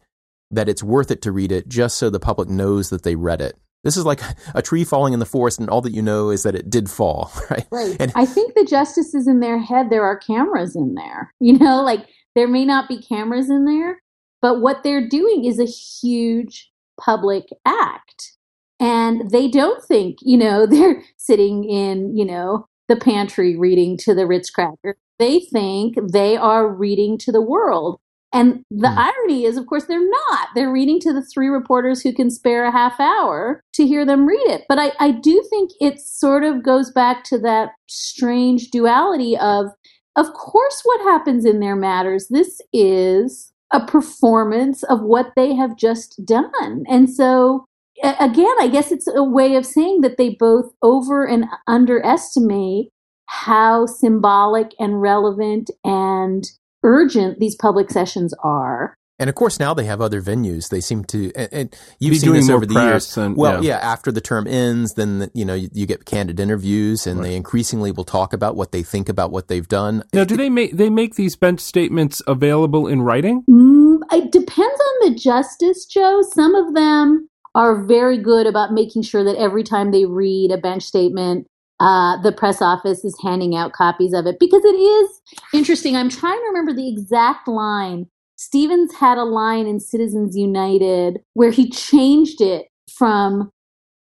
that 0.52 0.70
it's 0.70 0.84
worth 0.84 1.10
it 1.10 1.22
to 1.24 1.32
read 1.32 1.52
it 1.52 1.68
just 1.68 1.98
so 1.98 2.10
the 2.10 2.20
public 2.20 2.50
knows 2.50 2.90
that 2.90 3.04
they 3.04 3.16
read 3.16 3.42
it. 3.42 3.58
This 3.84 3.98
is 3.98 4.06
like 4.06 4.22
a 4.56 4.62
tree 4.62 4.86
falling 4.86 5.14
in 5.14 5.20
the 5.20 5.26
forest, 5.26 5.60
and 5.60 5.70
all 5.70 5.82
that 5.82 5.94
you 5.94 6.02
know 6.02 6.30
is 6.30 6.44
that 6.44 6.56
it 6.56 6.70
did 6.70 6.90
fall, 6.90 7.32
right? 7.50 7.68
Right. 7.72 7.98
And 8.00 8.12
I 8.16 8.26
think 8.26 8.54
the 8.54 8.66
justices 8.66 9.28
in 9.28 9.40
their 9.40 9.60
head, 9.60 9.90
there 9.90 10.04
are 10.04 10.18
cameras 10.18 10.76
in 10.76 10.96
there. 10.96 11.34
You 11.40 11.58
know, 11.58 11.82
like 11.82 12.08
there 12.36 12.48
may 12.48 12.66
not 12.66 12.88
be 12.88 13.02
cameras 13.02 13.50
in 13.50 13.66
there, 13.66 14.02
but 14.42 14.62
what 14.62 14.84
they're 14.84 15.08
doing 15.08 15.46
is 15.46 15.60
a 15.60 15.66
huge 15.66 16.72
public 17.00 17.46
act. 17.66 18.38
And 18.80 19.30
they 19.32 19.48
don't 19.48 19.84
think, 19.84 20.18
you 20.22 20.38
know, 20.38 20.66
they're 20.70 21.04
sitting 21.18 21.64
in, 21.64 22.16
you 22.16 22.26
know, 22.26 22.68
the 22.88 22.96
pantry 22.96 23.58
reading 23.58 23.98
to 23.98 24.14
the 24.14 24.26
Ritz 24.26 24.50
cracker. 24.50 24.98
They 25.20 25.40
think 25.40 25.96
they 26.12 26.36
are 26.38 26.68
reading 26.68 27.18
to 27.20 27.32
the 27.32 27.42
world. 27.42 28.00
And 28.34 28.66
the 28.72 28.88
mm. 28.88 28.98
irony 28.98 29.46
is, 29.46 29.58
of 29.58 29.68
course, 29.68 29.86
they're 29.86 30.10
not. 30.10 30.50
They're 30.56 30.72
reading 30.72 31.00
to 31.02 31.14
the 31.14 31.22
three 31.22 31.50
reporters 31.50 32.02
who 32.02 32.12
can 32.12 32.32
spare 32.32 32.66
a 32.66 32.72
half 32.72 33.00
hour 33.00 33.62
to 33.74 33.86
hear 33.86 34.06
them 34.06 34.26
read 34.26 34.50
it. 34.50 34.64
But 34.68 34.80
I, 34.80 34.92
I 35.00 35.12
do 35.12 35.46
think 35.50 35.72
it 35.80 36.00
sort 36.00 36.44
of 36.44 36.64
goes 36.64 36.92
back 36.92 37.24
to 37.26 37.38
that 37.40 37.70
strange 37.88 38.72
duality 38.72 39.38
of, 39.38 39.68
of 40.16 40.34
course, 40.34 40.82
what 40.84 41.02
happens 41.02 41.46
in 41.46 41.60
there 41.60 41.76
matters. 41.76 42.28
This 42.30 42.60
is 42.74 43.52
a 43.72 43.86
performance 43.86 44.84
of 44.84 45.02
what 45.02 45.32
they 45.36 45.54
have 45.56 45.78
just 45.78 46.24
done. 46.26 46.84
And 46.88 47.10
so, 47.10 47.66
again, 48.04 48.54
I 48.60 48.68
guess 48.68 48.92
it's 48.92 49.08
a 49.08 49.24
way 49.24 49.56
of 49.56 49.66
saying 49.66 50.02
that 50.02 50.18
they 50.18 50.36
both 50.38 50.72
over 50.82 51.26
and 51.26 51.46
underestimate 51.68 52.90
how 53.28 53.86
symbolic 53.86 54.72
and 54.80 55.02
relevant 55.02 55.72
and 55.84 56.44
urgent 56.84 57.40
these 57.40 57.56
public 57.56 57.90
sessions 57.90 58.34
are. 58.44 58.96
And 59.20 59.30
of 59.30 59.36
course, 59.36 59.60
now 59.60 59.74
they 59.74 59.86
have 59.86 60.02
other 60.02 60.22
venues. 60.22 60.70
They 60.70 60.82
seem 60.82 61.06
to, 61.06 61.32
and, 61.36 61.50
and 61.54 61.76
you've 62.00 62.14
Be 62.14 62.20
seen 62.20 62.34
this 62.34 62.50
over 62.50 62.66
the 62.66 62.74
years. 62.74 63.16
And, 63.16 63.38
well, 63.38 63.64
yeah. 63.64 63.78
yeah. 63.78 63.92
after 63.92 64.12
the 64.12 64.20
term 64.20 64.48
ends, 64.48 64.96
then 64.96 65.20
the, 65.20 65.32
you 65.34 65.46
know 65.46 65.54
you, 65.54 65.70
you, 65.72 65.86
get 65.86 66.06
candid 66.06 66.40
interviews, 66.40 67.06
and 67.08 67.20
right. 67.20 67.28
they 67.28 67.36
increasingly 67.36 67.92
will 67.92 68.04
talk 68.04 68.34
about 68.34 68.56
what 68.56 68.72
they 68.72 68.84
think 68.84 69.10
about 69.10 69.32
what 69.32 69.48
they've 69.48 69.68
done. 69.68 70.04
Now, 70.14 70.24
do 70.24 70.36
they 70.36 70.50
make 70.50 70.76
they 70.76 70.90
make 70.90 71.16
these 71.16 71.36
bench 71.36 71.60
statements 71.60 72.22
available 72.28 72.88
in 72.88 73.04
writing? 73.04 73.44
Mm, 73.48 74.00
it 74.12 74.32
depends 74.32 74.58
on 74.60 75.10
the 75.10 75.16
justice, 75.16 75.86
Joe. 75.86 76.22
Some 76.34 76.56
of 76.56 76.74
them 76.74 77.30
are 77.56 77.84
very 77.84 78.18
good 78.18 78.48
about 78.48 78.74
making 78.74 79.04
sure 79.04 79.24
that 79.24 79.38
every 79.38 79.64
time 79.64 79.92
they 79.92 80.06
read 80.06 80.52
a 80.52 80.58
bench 80.58 80.84
statement, 80.84 81.48
uh, 81.80 82.22
the 82.22 82.32
press 82.32 82.62
office 82.62 83.04
is 83.04 83.18
handing 83.22 83.56
out 83.56 83.74
copies 83.74 84.14
of 84.14 84.26
it 84.26 84.38
because 84.40 84.64
it 84.64 84.76
is 84.76 85.22
interesting. 85.54 85.96
I'm 85.96 86.10
trying 86.10 86.38
to 86.38 86.46
remember 86.48 86.74
the 86.74 86.90
exact 86.90 87.48
line. 87.48 88.08
Stevens 88.38 88.94
had 88.96 89.18
a 89.18 89.24
line 89.24 89.68
in 89.68 89.80
Citizens 89.80 90.36
United 90.36 91.20
where 91.34 91.52
he 91.52 91.70
changed 91.70 92.42
it 92.42 92.68
from 92.92 93.52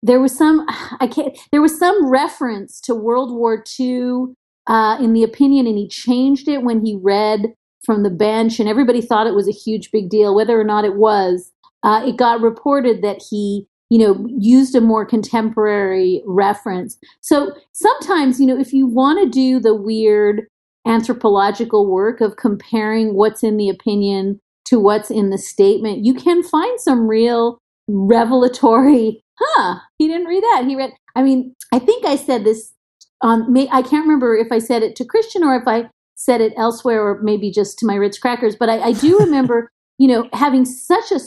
there 0.02 0.20
was 0.20 0.36
some 0.36 0.66
I 1.00 1.06
can't 1.06 1.36
there 1.52 1.62
was 1.62 1.78
some 1.78 2.10
reference 2.10 2.80
to 2.82 2.94
World 2.94 3.32
War 3.32 3.62
II 3.78 4.34
uh, 4.68 4.98
in 5.00 5.14
the 5.14 5.22
opinion, 5.22 5.66
and 5.66 5.78
he 5.78 5.88
changed 5.88 6.46
it 6.46 6.62
when 6.62 6.84
he 6.84 6.98
read 7.02 7.54
from 7.84 8.02
the 8.02 8.10
bench, 8.10 8.60
and 8.60 8.68
everybody 8.68 9.00
thought 9.00 9.26
it 9.26 9.34
was 9.34 9.48
a 9.48 9.52
huge 9.52 9.90
big 9.90 10.10
deal, 10.10 10.34
whether 10.34 10.60
or 10.60 10.64
not 10.64 10.84
it 10.84 10.96
was. 10.96 11.50
Uh, 11.82 12.02
it 12.06 12.16
got 12.16 12.40
reported 12.40 13.02
that 13.02 13.22
he 13.30 13.66
you 13.90 13.98
know, 13.98 14.26
used 14.38 14.74
a 14.74 14.80
more 14.80 15.06
contemporary 15.06 16.22
reference. 16.26 16.98
So 17.20 17.52
sometimes, 17.72 18.38
you 18.38 18.46
know, 18.46 18.58
if 18.58 18.72
you 18.72 18.86
want 18.86 19.22
to 19.22 19.30
do 19.30 19.60
the 19.60 19.74
weird 19.74 20.42
anthropological 20.86 21.90
work 21.90 22.20
of 22.20 22.36
comparing 22.36 23.14
what's 23.14 23.42
in 23.42 23.56
the 23.56 23.68
opinion 23.68 24.40
to 24.66 24.78
what's 24.78 25.10
in 25.10 25.30
the 25.30 25.38
statement, 25.38 26.04
you 26.04 26.14
can 26.14 26.42
find 26.42 26.78
some 26.80 27.08
real 27.08 27.58
revelatory, 27.88 29.24
huh, 29.38 29.78
he 29.96 30.06
didn't 30.06 30.26
read 30.26 30.42
that. 30.42 30.64
He 30.66 30.76
read, 30.76 30.92
I 31.16 31.22
mean, 31.22 31.54
I 31.72 31.78
think 31.78 32.04
I 32.04 32.16
said 32.16 32.44
this 32.44 32.74
on, 33.22 33.56
I 33.56 33.82
can't 33.82 34.04
remember 34.04 34.36
if 34.36 34.52
I 34.52 34.58
said 34.58 34.82
it 34.82 34.96
to 34.96 35.04
Christian 35.04 35.42
or 35.42 35.56
if 35.56 35.66
I 35.66 35.88
said 36.14 36.40
it 36.40 36.52
elsewhere 36.56 37.02
or 37.02 37.22
maybe 37.22 37.50
just 37.50 37.78
to 37.78 37.86
my 37.86 37.94
Ritz 37.94 38.18
crackers, 38.18 38.54
but 38.54 38.68
I, 38.68 38.80
I 38.80 38.92
do 38.92 39.18
remember, 39.18 39.70
you 39.98 40.08
know, 40.08 40.28
having 40.34 40.66
such 40.66 41.10
a 41.10 41.18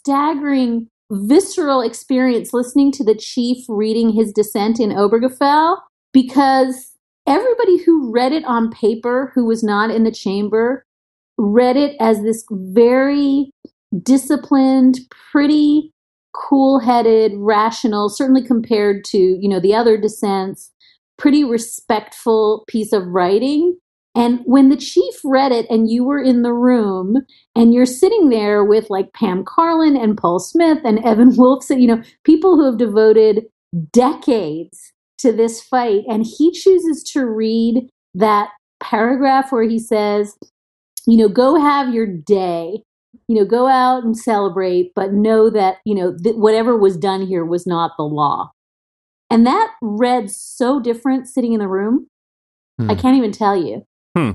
staggering 0.00 0.88
visceral 1.12 1.82
experience 1.82 2.52
listening 2.52 2.90
to 2.92 3.04
the 3.04 3.14
chief 3.14 3.58
reading 3.68 4.10
his 4.10 4.32
dissent 4.32 4.80
in 4.80 4.90
Obergefell 4.90 5.78
because 6.12 6.92
everybody 7.26 7.82
who 7.84 8.10
read 8.12 8.32
it 8.32 8.44
on 8.44 8.70
paper 8.70 9.30
who 9.34 9.44
was 9.44 9.62
not 9.62 9.90
in 9.90 10.04
the 10.04 10.12
chamber 10.12 10.84
read 11.36 11.76
it 11.76 11.96
as 12.00 12.22
this 12.22 12.44
very 12.50 13.50
disciplined, 14.02 15.00
pretty 15.32 15.92
cool-headed, 16.32 17.32
rational, 17.36 18.08
certainly 18.08 18.44
compared 18.44 19.04
to, 19.04 19.18
you 19.18 19.48
know, 19.48 19.60
the 19.60 19.74
other 19.74 19.98
dissents, 19.98 20.70
pretty 21.18 21.44
respectful 21.44 22.64
piece 22.68 22.92
of 22.92 23.06
writing 23.08 23.76
and 24.14 24.40
when 24.44 24.68
the 24.68 24.76
chief 24.76 25.14
read 25.24 25.52
it 25.52 25.66
and 25.70 25.90
you 25.90 26.04
were 26.04 26.20
in 26.20 26.42
the 26.42 26.52
room 26.52 27.18
and 27.54 27.72
you're 27.72 27.86
sitting 27.86 28.28
there 28.28 28.64
with 28.64 28.90
like 28.90 29.12
Pam 29.12 29.44
Karlan 29.44 30.00
and 30.00 30.18
Paul 30.18 30.40
Smith 30.40 30.78
and 30.84 31.04
Evan 31.04 31.30
Wolfson, 31.36 31.80
you 31.80 31.86
know, 31.86 32.02
people 32.24 32.56
who 32.56 32.66
have 32.66 32.78
devoted 32.78 33.44
decades 33.92 34.92
to 35.18 35.32
this 35.32 35.62
fight, 35.62 36.02
and 36.08 36.24
he 36.26 36.50
chooses 36.50 37.04
to 37.12 37.26
read 37.26 37.88
that 38.14 38.48
paragraph 38.82 39.52
where 39.52 39.62
he 39.62 39.78
says, 39.78 40.36
you 41.06 41.16
know, 41.16 41.28
go 41.28 41.60
have 41.60 41.92
your 41.94 42.06
day, 42.06 42.82
you 43.28 43.36
know, 43.36 43.44
go 43.44 43.68
out 43.68 44.02
and 44.02 44.16
celebrate, 44.16 44.92
but 44.94 45.12
know 45.12 45.50
that, 45.50 45.76
you 45.84 45.94
know, 45.94 46.16
th- 46.16 46.36
whatever 46.36 46.76
was 46.76 46.96
done 46.96 47.26
here 47.26 47.44
was 47.44 47.66
not 47.66 47.92
the 47.96 48.02
law. 48.02 48.50
And 49.28 49.46
that 49.46 49.72
read 49.82 50.30
so 50.30 50.80
different 50.80 51.28
sitting 51.28 51.52
in 51.52 51.60
the 51.60 51.68
room. 51.68 52.08
Hmm. 52.78 52.90
I 52.90 52.94
can't 52.94 53.16
even 53.16 53.30
tell 53.30 53.56
you. 53.56 53.84
Hmm. 54.14 54.32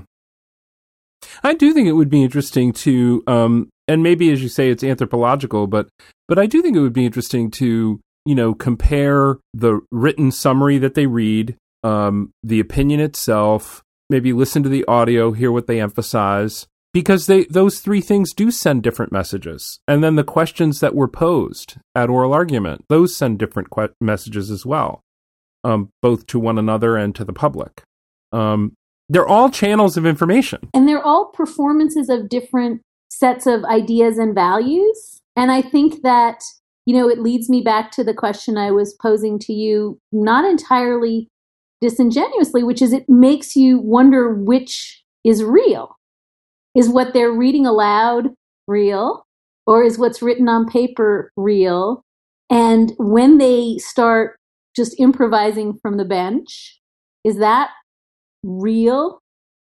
I 1.42 1.54
do 1.54 1.72
think 1.72 1.88
it 1.88 1.92
would 1.92 2.10
be 2.10 2.22
interesting 2.22 2.72
to, 2.72 3.22
um, 3.26 3.68
and 3.88 4.02
maybe 4.02 4.30
as 4.32 4.42
you 4.42 4.48
say, 4.48 4.70
it's 4.70 4.84
anthropological, 4.84 5.66
but 5.66 5.88
but 6.28 6.38
I 6.38 6.46
do 6.46 6.62
think 6.62 6.76
it 6.76 6.80
would 6.80 6.92
be 6.92 7.06
interesting 7.06 7.50
to 7.52 8.00
you 8.24 8.34
know 8.34 8.54
compare 8.54 9.38
the 9.54 9.80
written 9.90 10.30
summary 10.30 10.78
that 10.78 10.94
they 10.94 11.06
read, 11.06 11.56
um, 11.82 12.32
the 12.42 12.60
opinion 12.60 13.00
itself, 13.00 13.82
maybe 14.10 14.32
listen 14.32 14.62
to 14.62 14.68
the 14.68 14.84
audio, 14.86 15.32
hear 15.32 15.52
what 15.52 15.66
they 15.66 15.80
emphasize, 15.80 16.66
because 16.92 17.26
they 17.26 17.44
those 17.44 17.80
three 17.80 18.00
things 18.00 18.32
do 18.32 18.50
send 18.50 18.82
different 18.82 19.12
messages, 19.12 19.80
and 19.86 20.02
then 20.02 20.16
the 20.16 20.24
questions 20.24 20.80
that 20.80 20.94
were 20.94 21.08
posed 21.08 21.76
at 21.94 22.10
oral 22.10 22.32
argument, 22.32 22.84
those 22.88 23.16
send 23.16 23.38
different 23.38 23.70
que- 23.70 23.90
messages 24.00 24.50
as 24.50 24.64
well, 24.64 25.02
um, 25.64 25.90
both 26.02 26.26
to 26.26 26.38
one 26.38 26.58
another 26.58 26.96
and 26.96 27.14
to 27.14 27.24
the 27.24 27.32
public. 27.32 27.82
Um, 28.32 28.74
they're 29.08 29.26
all 29.26 29.50
channels 29.50 29.96
of 29.96 30.06
information. 30.06 30.68
And 30.74 30.88
they're 30.88 31.02
all 31.02 31.26
performances 31.26 32.08
of 32.08 32.28
different 32.28 32.82
sets 33.08 33.46
of 33.46 33.64
ideas 33.64 34.18
and 34.18 34.34
values. 34.34 35.20
And 35.36 35.52
I 35.52 35.62
think 35.62 36.02
that, 36.02 36.42
you 36.86 36.96
know, 36.96 37.08
it 37.08 37.20
leads 37.20 37.48
me 37.48 37.60
back 37.60 37.90
to 37.92 38.04
the 38.04 38.14
question 38.14 38.56
I 38.56 38.70
was 38.70 38.94
posing 38.94 39.38
to 39.40 39.52
you, 39.52 39.98
not 40.12 40.44
entirely 40.44 41.28
disingenuously, 41.80 42.62
which 42.62 42.82
is 42.82 42.92
it 42.92 43.08
makes 43.08 43.54
you 43.54 43.78
wonder 43.78 44.34
which 44.34 45.02
is 45.24 45.44
real. 45.44 45.96
Is 46.74 46.88
what 46.88 47.14
they're 47.14 47.32
reading 47.32 47.66
aloud 47.66 48.28
real? 48.66 49.24
Or 49.66 49.82
is 49.82 49.98
what's 49.98 50.22
written 50.22 50.48
on 50.48 50.66
paper 50.66 51.32
real? 51.36 52.02
And 52.50 52.92
when 52.98 53.38
they 53.38 53.78
start 53.78 54.36
just 54.74 54.98
improvising 55.00 55.74
from 55.74 55.96
the 55.96 56.04
bench, 56.04 56.80
is 57.24 57.38
that 57.38 57.70
real. 58.42 59.22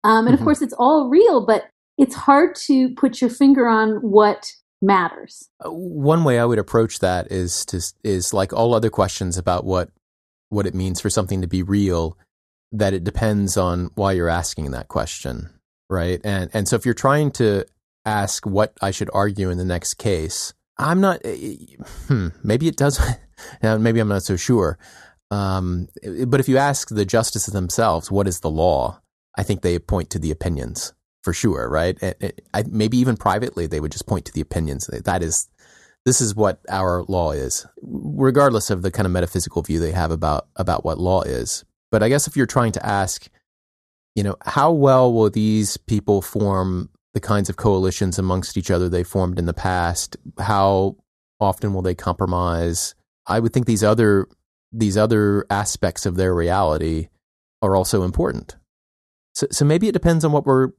Um, 0.04 0.26
and 0.26 0.34
of 0.34 0.36
mm-hmm. 0.36 0.46
course, 0.46 0.62
it's 0.62 0.74
all 0.78 1.10
real, 1.10 1.46
but 1.46 1.66
it's 1.98 2.16
hard 2.16 2.56
to 2.68 2.90
put 2.96 3.22
your 3.22 3.30
finger 3.30 3.68
on 3.68 3.96
what 3.98 4.52
matters. 4.82 5.50
Uh, 5.64 5.72
one 5.72 6.24
way 6.24 6.40
I 6.40 6.46
would 6.46 6.60
approach 6.60 7.00
that 7.00 7.32
is 7.32 7.66
to 7.68 7.82
is 8.04 8.34
like 8.34 8.54
all 8.54 8.74
other 8.74 8.90
questions 8.90 9.38
about 9.38 9.66
what 9.66 9.90
what 10.50 10.66
it 10.66 10.76
means 10.76 11.02
for 11.02 11.10
something 11.10 11.42
to 11.42 11.48
be 11.48 11.64
real. 11.64 12.18
That 12.72 12.94
it 12.94 13.04
depends 13.04 13.56
on 13.58 13.92
why 13.96 14.12
you're 14.12 14.30
asking 14.30 14.72
that 14.72 14.88
question, 14.88 15.50
right? 15.90 16.20
And 16.24 16.50
and 16.54 16.68
so 16.68 16.76
if 16.76 16.86
you're 16.86 16.94
trying 16.94 17.32
to 17.32 17.66
ask 18.06 18.46
what 18.46 18.74
I 18.82 18.92
should 18.92 19.10
argue 19.14 19.50
in 19.50 19.58
the 19.58 19.66
next 19.66 19.96
case, 19.96 20.54
I'm 20.78 21.02
not. 21.02 21.22
Eh, 21.24 21.30
eh, 21.52 21.84
hmm, 22.08 22.28
maybe 22.44 22.68
it 22.68 22.76
does. 22.76 23.00
maybe 23.62 24.00
I'm 24.00 24.08
not 24.08 24.24
so 24.24 24.36
sure. 24.36 24.78
Um, 25.30 25.88
but 26.28 26.40
if 26.40 26.48
you 26.48 26.58
ask 26.58 26.90
the 26.90 27.06
justices 27.06 27.54
themselves, 27.54 28.10
what 28.10 28.28
is 28.28 28.40
the 28.40 28.50
law? 28.50 29.02
I 29.38 29.44
think 29.44 29.62
they 29.62 29.78
point 29.80 30.10
to 30.12 30.20
the 30.20 30.32
opinions 30.32 30.94
for 31.24 31.34
sure, 31.34 31.70
right? 31.70 32.02
It, 32.02 32.18
it, 32.22 32.48
I, 32.54 32.64
maybe 32.70 32.98
even 32.98 33.18
privately, 33.18 33.68
they 33.68 33.80
would 33.80 33.92
just 33.92 34.08
point 34.08 34.26
to 34.26 34.34
the 34.34 34.42
opinions. 34.42 34.88
That 34.88 35.22
is, 35.22 35.50
this 36.06 36.22
is 36.22 36.36
what 36.36 36.62
our 36.70 37.04
law 37.04 37.32
is, 37.32 37.66
regardless 37.82 38.70
of 38.70 38.82
the 38.82 38.92
kind 38.92 39.06
of 39.06 39.12
metaphysical 39.12 39.62
view 39.62 39.80
they 39.80 39.92
have 39.92 40.12
about 40.12 40.48
about 40.56 40.86
what 40.86 40.98
law 40.98 41.22
is. 41.24 41.66
But 41.92 42.02
I 42.02 42.10
guess 42.10 42.28
if 42.28 42.38
you're 42.38 42.46
trying 42.46 42.72
to 42.74 42.86
ask, 42.86 43.28
you 44.16 44.24
know, 44.24 44.38
how 44.46 44.72
well 44.72 45.12
will 45.12 45.30
these 45.30 45.76
people 45.76 46.22
form 46.22 46.90
the 47.14 47.20
kinds 47.20 47.50
of 47.50 47.58
coalitions 47.58 48.18
amongst 48.18 48.58
each 48.58 48.72
other 48.72 48.88
they 48.88 49.04
formed 49.04 49.38
in 49.38 49.46
the 49.46 49.54
past? 49.54 50.16
How 50.40 50.96
often 51.40 51.74
will 51.74 51.82
they 51.82 51.96
compromise? 51.96 52.96
I 53.28 53.40
would 53.40 53.52
think 53.52 53.66
these 53.66 53.84
other 53.84 54.28
these 54.72 54.98
other 54.98 55.46
aspects 55.50 56.06
of 56.06 56.16
their 56.16 56.34
reality 56.34 57.10
are 57.62 57.76
also 57.76 58.04
important. 58.04 58.56
So, 59.36 59.48
so 59.52 59.66
maybe 59.66 59.88
it 59.88 59.94
depends 59.94 60.26
on 60.26 60.32
what 60.32 60.46
we're 60.46 60.70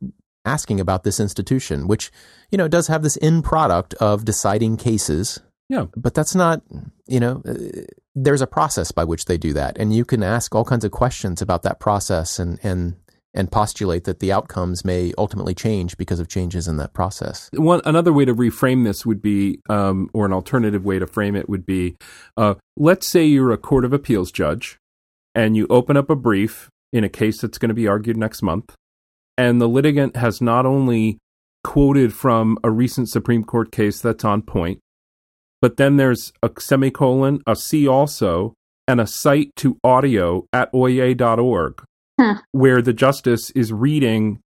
asking 0.45 0.81
about 0.81 1.05
this 1.05 1.21
institution, 1.21 1.87
which 1.87 2.11
you 2.51 2.59
know 2.59 2.69
does 2.69 2.89
have 2.89 3.03
this 3.03 3.19
end 3.23 3.45
product 3.45 3.95
of 3.95 4.25
deciding 4.25 4.77
cases. 4.77 5.41
Yeah, 5.69 5.87
but 5.97 6.15
that's 6.15 6.35
not 6.35 6.63
you 7.07 7.21
know. 7.21 7.43
Uh, 7.47 7.83
there's 8.15 8.43
a 8.43 8.49
process 8.49 8.91
by 8.91 9.05
which 9.05 9.27
they 9.27 9.39
do 9.39 9.53
that, 9.53 9.79
and 9.79 9.95
you 9.95 10.05
can 10.05 10.25
ask 10.25 10.55
all 10.55 10.65
kinds 10.65 10.85
of 10.85 10.91
questions 10.91 11.41
about 11.41 11.63
that 11.63 11.79
process, 11.79 12.39
and 12.39 12.59
and 12.63 12.97
and 13.35 13.51
postulate 13.53 14.05
that 14.05 14.21
the 14.21 14.33
outcomes 14.33 14.85
may 14.85 15.13
ultimately 15.19 15.55
change 15.55 15.97
because 15.97 16.21
of 16.21 16.29
changes 16.29 16.67
in 16.67 16.77
that 16.79 16.93
process. 16.93 17.49
One 17.55 17.81
another 17.85 18.13
way 18.13 18.25
to 18.25 18.35
reframe 18.35 18.85
this 18.85 19.05
would 19.05 19.21
be, 19.21 19.61
um, 19.69 20.11
or 20.13 20.27
an 20.27 20.33
alternative 20.33 20.85
way 20.85 20.99
to 20.99 21.07
frame 21.07 21.37
it 21.37 21.49
would 21.49 21.67
be, 21.67 21.97
uh, 22.37 22.55
let's 22.77 23.09
say 23.09 23.25
you're 23.25 23.53
a 23.53 23.59
court 23.59 23.85
of 23.85 23.93
appeals 23.93 24.33
judge, 24.33 24.79
and 25.35 25.57
you 25.57 25.67
open 25.69 25.97
up 25.97 26.11
a 26.11 26.17
brief 26.17 26.71
in 26.93 27.05
a 27.05 27.09
case 27.09 27.41
that's 27.41 27.59
going 27.59 27.69
to 27.69 27.75
be 27.75 27.87
argued 27.87 28.17
next 28.17 28.43
month, 28.43 28.75
and 29.37 29.61
the 29.61 29.69
litigant 29.69 30.17
has 30.17 30.41
not 30.41 30.65
only 30.65 31.19
quoted 31.65 32.15
from 32.15 32.57
a 32.65 32.71
recent 32.71 33.09
Supreme 33.09 33.45
Court 33.45 33.71
case 33.71 34.01
that's 34.01 34.25
on 34.25 34.43
point, 34.43 34.81
but 35.61 35.77
then 35.77 35.97
there's 35.97 36.33
a 36.43 36.51
semicolon, 36.59 37.41
a 37.47 37.57
C 37.57 37.87
also, 37.87 38.55
and 38.87 39.01
a 39.01 39.07
cite 39.07 39.51
to 39.57 39.77
audio 39.85 40.47
at 40.53 40.73
oyez.org 40.73 41.85
where 42.53 42.83
the 42.83 42.93
justice 42.93 43.51
is 43.51 43.73
reading 43.73 44.41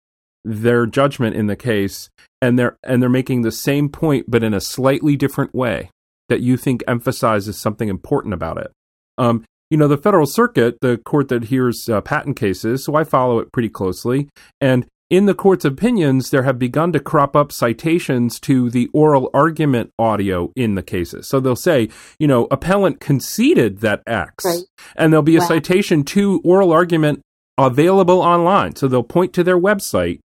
their 0.45 0.87
judgment 0.87 1.37
in 1.37 1.47
the 1.47 1.57
case 1.57 2.11
and 2.41 2.59
they're 2.59 2.77
and 2.85 3.03
they're 3.03 3.09
making 3.09 3.43
the 3.43 3.53
same 3.53 3.89
point 3.89 4.25
but 4.29 4.43
in 4.43 4.55
a 4.55 4.61
slightly 4.61 5.17
different 5.17 5.55
way 5.55 5.91
that 6.29 6.41
you 6.41 6.57
think 6.57 6.83
emphasizes 6.87 7.59
something 7.59 7.89
important 7.89 8.35
about 8.35 8.59
it. 8.59 8.71
Um, 9.17 9.45
you 9.71 9.77
know, 9.77 9.89
the 9.89 9.99
Federal 9.99 10.27
Circuit, 10.27 10.79
the 10.81 10.99
court 10.99 11.29
that 11.29 11.45
hears 11.45 11.89
uh, 11.89 12.01
patent 12.01 12.37
cases, 12.37 12.85
so 12.85 12.95
I 12.95 13.05
follow 13.05 13.39
it 13.39 13.53
pretty 13.53 13.69
closely. 13.69 14.29
And 14.61 14.87
in 15.11 15.27
the 15.27 15.35
court's 15.35 15.65
opinions, 15.65 16.31
there 16.31 16.43
have 16.43 16.59
begun 16.59 16.93
to 16.93 17.01
crop 17.01 17.35
up 17.35 17.51
citations 17.51 18.39
to 18.41 18.71
the 18.71 18.89
oral 18.93 19.31
argument 19.33 19.91
audio 19.99 20.53
in 20.55 20.75
the 20.75 20.83
cases. 20.83 21.27
So 21.27 21.41
they'll 21.41 21.57
say, 21.57 21.89
you 22.19 22.27
know, 22.27 22.47
appellant 22.51 23.01
conceded 23.01 23.81
that 23.81 24.03
X, 24.07 24.45
right. 24.45 24.59
and 24.97 25.13
there'll 25.13 25.23
be 25.23 25.37
a 25.37 25.41
wow. 25.41 25.47
citation 25.49 26.05
to 26.05 26.41
oral 26.45 26.73
argument 26.73 27.23
available 27.59 28.21
online. 28.21 28.77
So 28.77 28.89
they'll 28.89 29.03
point 29.03 29.33
to 29.35 29.45
their 29.45 29.59
website, 29.59 30.21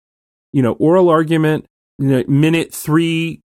you 0.52 0.62
know, 0.62 0.74
oral 0.74 1.10
argument, 1.10 1.66
you 1.98 2.08
know, 2.08 2.24
minute 2.28 2.74
three 2.74 3.42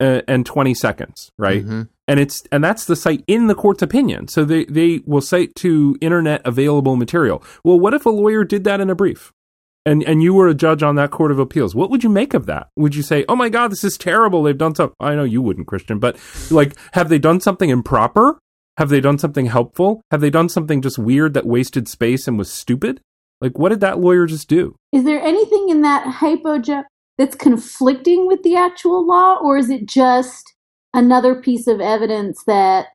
uh, 0.00 0.22
and 0.28 0.46
20 0.46 0.74
seconds, 0.74 1.30
right? 1.38 1.64
Mm-hmm. 1.64 1.82
And 2.06 2.20
it's 2.20 2.42
and 2.50 2.64
that's 2.64 2.86
the 2.86 2.96
cite 2.96 3.22
in 3.26 3.48
the 3.48 3.54
court's 3.54 3.82
opinion. 3.82 4.28
So 4.28 4.44
they, 4.44 4.64
they 4.64 5.00
will 5.04 5.20
cite 5.20 5.54
to 5.56 5.98
internet 6.00 6.40
available 6.46 6.96
material. 6.96 7.42
Well, 7.64 7.78
what 7.78 7.92
if 7.92 8.06
a 8.06 8.10
lawyer 8.10 8.44
did 8.44 8.64
that 8.64 8.80
in 8.80 8.88
a 8.88 8.94
brief? 8.94 9.32
And 9.84 10.02
and 10.04 10.22
you 10.22 10.32
were 10.32 10.48
a 10.48 10.54
judge 10.54 10.82
on 10.82 10.94
that 10.96 11.10
court 11.10 11.30
of 11.30 11.38
appeals. 11.38 11.74
What 11.74 11.90
would 11.90 12.02
you 12.02 12.10
make 12.10 12.34
of 12.34 12.46
that? 12.46 12.68
Would 12.76 12.94
you 12.94 13.02
say, 13.02 13.24
"Oh 13.28 13.36
my 13.36 13.48
god, 13.48 13.70
this 13.70 13.84
is 13.84 13.96
terrible. 13.96 14.42
They've 14.42 14.56
done 14.56 14.74
something." 14.74 14.96
I 15.00 15.14
know 15.14 15.24
you 15.24 15.40
wouldn't, 15.40 15.66
Christian, 15.66 15.98
but 15.98 16.18
like 16.50 16.76
have 16.92 17.08
they 17.08 17.18
done 17.18 17.40
something 17.40 17.70
improper? 17.70 18.38
Have 18.78 18.90
they 18.90 19.00
done 19.00 19.18
something 19.18 19.46
helpful? 19.46 20.02
Have 20.10 20.20
they 20.20 20.30
done 20.30 20.48
something 20.48 20.82
just 20.82 20.98
weird 20.98 21.34
that 21.34 21.46
wasted 21.46 21.88
space 21.88 22.28
and 22.28 22.38
was 22.38 22.50
stupid? 22.50 23.00
Like, 23.40 23.58
what 23.58 23.68
did 23.68 23.80
that 23.80 24.00
lawyer 24.00 24.26
just 24.26 24.48
do? 24.48 24.76
Is 24.92 25.04
there 25.04 25.20
anything 25.20 25.68
in 25.68 25.82
that 25.82 26.06
hypo 26.06 26.60
that's 27.16 27.34
conflicting 27.36 28.26
with 28.26 28.42
the 28.42 28.56
actual 28.56 29.06
law, 29.06 29.38
or 29.40 29.56
is 29.56 29.70
it 29.70 29.86
just 29.86 30.54
another 30.94 31.34
piece 31.34 31.66
of 31.66 31.80
evidence 31.80 32.42
that, 32.46 32.88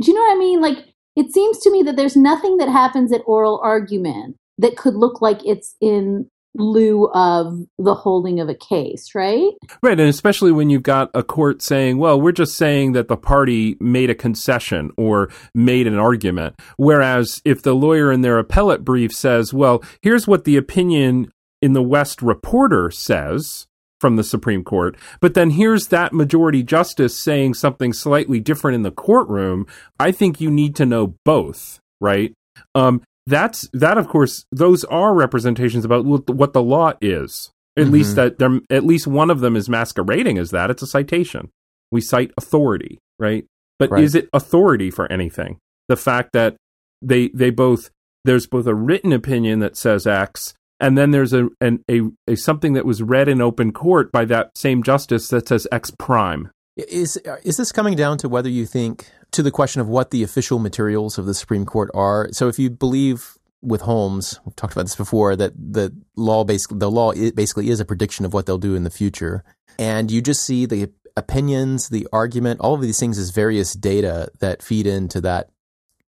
do 0.00 0.10
you 0.10 0.14
know 0.14 0.20
what 0.20 0.36
I 0.36 0.38
mean? 0.38 0.60
Like, 0.60 0.94
it 1.16 1.32
seems 1.32 1.58
to 1.60 1.70
me 1.70 1.82
that 1.82 1.96
there's 1.96 2.16
nothing 2.16 2.58
that 2.58 2.68
happens 2.68 3.12
at 3.12 3.22
oral 3.26 3.60
argument 3.62 4.36
that 4.58 4.76
could 4.76 4.94
look 4.94 5.20
like 5.20 5.44
it's 5.44 5.74
in 5.80 6.28
lieu 6.54 7.08
of 7.14 7.60
the 7.78 7.94
holding 7.94 8.40
of 8.40 8.48
a 8.48 8.54
case, 8.54 9.14
right? 9.14 9.50
Right. 9.82 9.98
And 9.98 10.08
especially 10.08 10.52
when 10.52 10.70
you've 10.70 10.82
got 10.82 11.10
a 11.14 11.22
court 11.22 11.62
saying, 11.62 11.98
well, 11.98 12.20
we're 12.20 12.32
just 12.32 12.56
saying 12.56 12.92
that 12.92 13.08
the 13.08 13.16
party 13.16 13.76
made 13.80 14.10
a 14.10 14.14
concession 14.14 14.90
or 14.96 15.30
made 15.54 15.86
an 15.86 15.98
argument. 15.98 16.56
Whereas 16.76 17.40
if 17.44 17.62
the 17.62 17.74
lawyer 17.74 18.10
in 18.10 18.22
their 18.22 18.38
appellate 18.38 18.84
brief 18.84 19.12
says, 19.12 19.54
well, 19.54 19.82
here's 20.02 20.26
what 20.26 20.44
the 20.44 20.56
opinion 20.56 21.30
in 21.60 21.72
the 21.72 21.82
West 21.82 22.22
Reporter 22.22 22.90
says 22.90 23.66
from 24.00 24.16
the 24.16 24.24
Supreme 24.24 24.62
Court, 24.62 24.96
but 25.20 25.34
then 25.34 25.50
here's 25.50 25.88
that 25.88 26.12
majority 26.12 26.62
justice 26.62 27.18
saying 27.18 27.54
something 27.54 27.92
slightly 27.92 28.38
different 28.38 28.76
in 28.76 28.82
the 28.82 28.92
courtroom, 28.92 29.66
I 29.98 30.12
think 30.12 30.40
you 30.40 30.50
need 30.52 30.76
to 30.76 30.86
know 30.86 31.16
both, 31.24 31.80
right? 32.00 32.32
Um, 32.76 33.02
that's 33.28 33.68
that 33.72 33.98
of 33.98 34.08
course 34.08 34.44
those 34.50 34.84
are 34.84 35.14
representations 35.14 35.84
about 35.84 36.04
what 36.04 36.52
the 36.52 36.62
law 36.62 36.92
is. 37.00 37.50
At 37.76 37.84
mm-hmm. 37.84 37.92
least 37.92 38.16
that 38.16 38.38
there 38.38 38.60
at 38.70 38.84
least 38.84 39.06
one 39.06 39.30
of 39.30 39.40
them 39.40 39.54
is 39.54 39.68
masquerading 39.68 40.38
as 40.38 40.50
that. 40.50 40.70
It's 40.70 40.82
a 40.82 40.86
citation. 40.86 41.50
We 41.90 42.00
cite 42.00 42.32
authority 42.36 42.98
right? 43.18 43.46
But 43.78 43.90
right. 43.90 44.04
is 44.04 44.14
it 44.14 44.28
authority 44.32 44.90
for 44.90 45.10
anything? 45.10 45.58
The 45.88 45.96
fact 45.96 46.32
that 46.32 46.56
they 47.02 47.28
they 47.28 47.50
both 47.50 47.90
there's 48.24 48.46
both 48.46 48.66
a 48.66 48.74
written 48.74 49.12
opinion 49.12 49.60
that 49.60 49.76
says 49.76 50.06
x 50.06 50.54
and 50.80 50.96
then 50.96 51.10
there's 51.10 51.32
a, 51.32 51.48
an, 51.60 51.82
a, 51.90 52.02
a 52.28 52.36
something 52.36 52.74
that 52.74 52.84
was 52.84 53.02
read 53.02 53.28
in 53.28 53.40
open 53.40 53.72
court 53.72 54.12
by 54.12 54.24
that 54.26 54.56
same 54.56 54.82
justice 54.82 55.28
that 55.28 55.48
says 55.48 55.66
x 55.72 55.92
prime 55.98 56.50
is 56.78 57.16
is 57.42 57.56
this 57.56 57.72
coming 57.72 57.96
down 57.96 58.18
to 58.18 58.28
whether 58.28 58.48
you 58.48 58.64
think 58.66 59.10
to 59.32 59.42
the 59.42 59.50
question 59.50 59.80
of 59.80 59.88
what 59.88 60.10
the 60.10 60.22
official 60.22 60.58
materials 60.58 61.18
of 61.18 61.26
the 61.26 61.34
Supreme 61.34 61.66
Court 61.66 61.90
are? 61.92 62.28
So 62.32 62.48
if 62.48 62.58
you 62.58 62.70
believe 62.70 63.36
with 63.60 63.80
Holmes, 63.80 64.38
we've 64.44 64.54
talked 64.54 64.72
about 64.72 64.84
this 64.84 64.94
before, 64.94 65.34
that 65.34 65.52
the 65.56 65.92
law 66.16 66.44
basically 66.44 66.78
the 66.78 66.90
law 66.90 67.12
basically 67.12 67.70
is 67.70 67.80
a 67.80 67.84
prediction 67.84 68.24
of 68.24 68.32
what 68.32 68.46
they'll 68.46 68.58
do 68.58 68.74
in 68.74 68.84
the 68.84 68.90
future, 68.90 69.44
and 69.78 70.10
you 70.10 70.22
just 70.22 70.42
see 70.42 70.66
the 70.66 70.90
opinions, 71.16 71.88
the 71.88 72.06
argument, 72.12 72.60
all 72.60 72.74
of 72.74 72.80
these 72.80 73.00
things 73.00 73.18
as 73.18 73.30
various 73.30 73.72
data 73.74 74.30
that 74.38 74.62
feed 74.62 74.86
into 74.86 75.20
that 75.20 75.50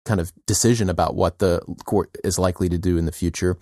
kind 0.03 0.19
of 0.19 0.33
decision 0.45 0.89
about 0.89 1.15
what 1.15 1.39
the 1.39 1.61
court 1.85 2.15
is 2.23 2.37
likely 2.37 2.69
to 2.69 2.77
do 2.77 2.97
in 2.97 3.05
the 3.05 3.11
future. 3.11 3.57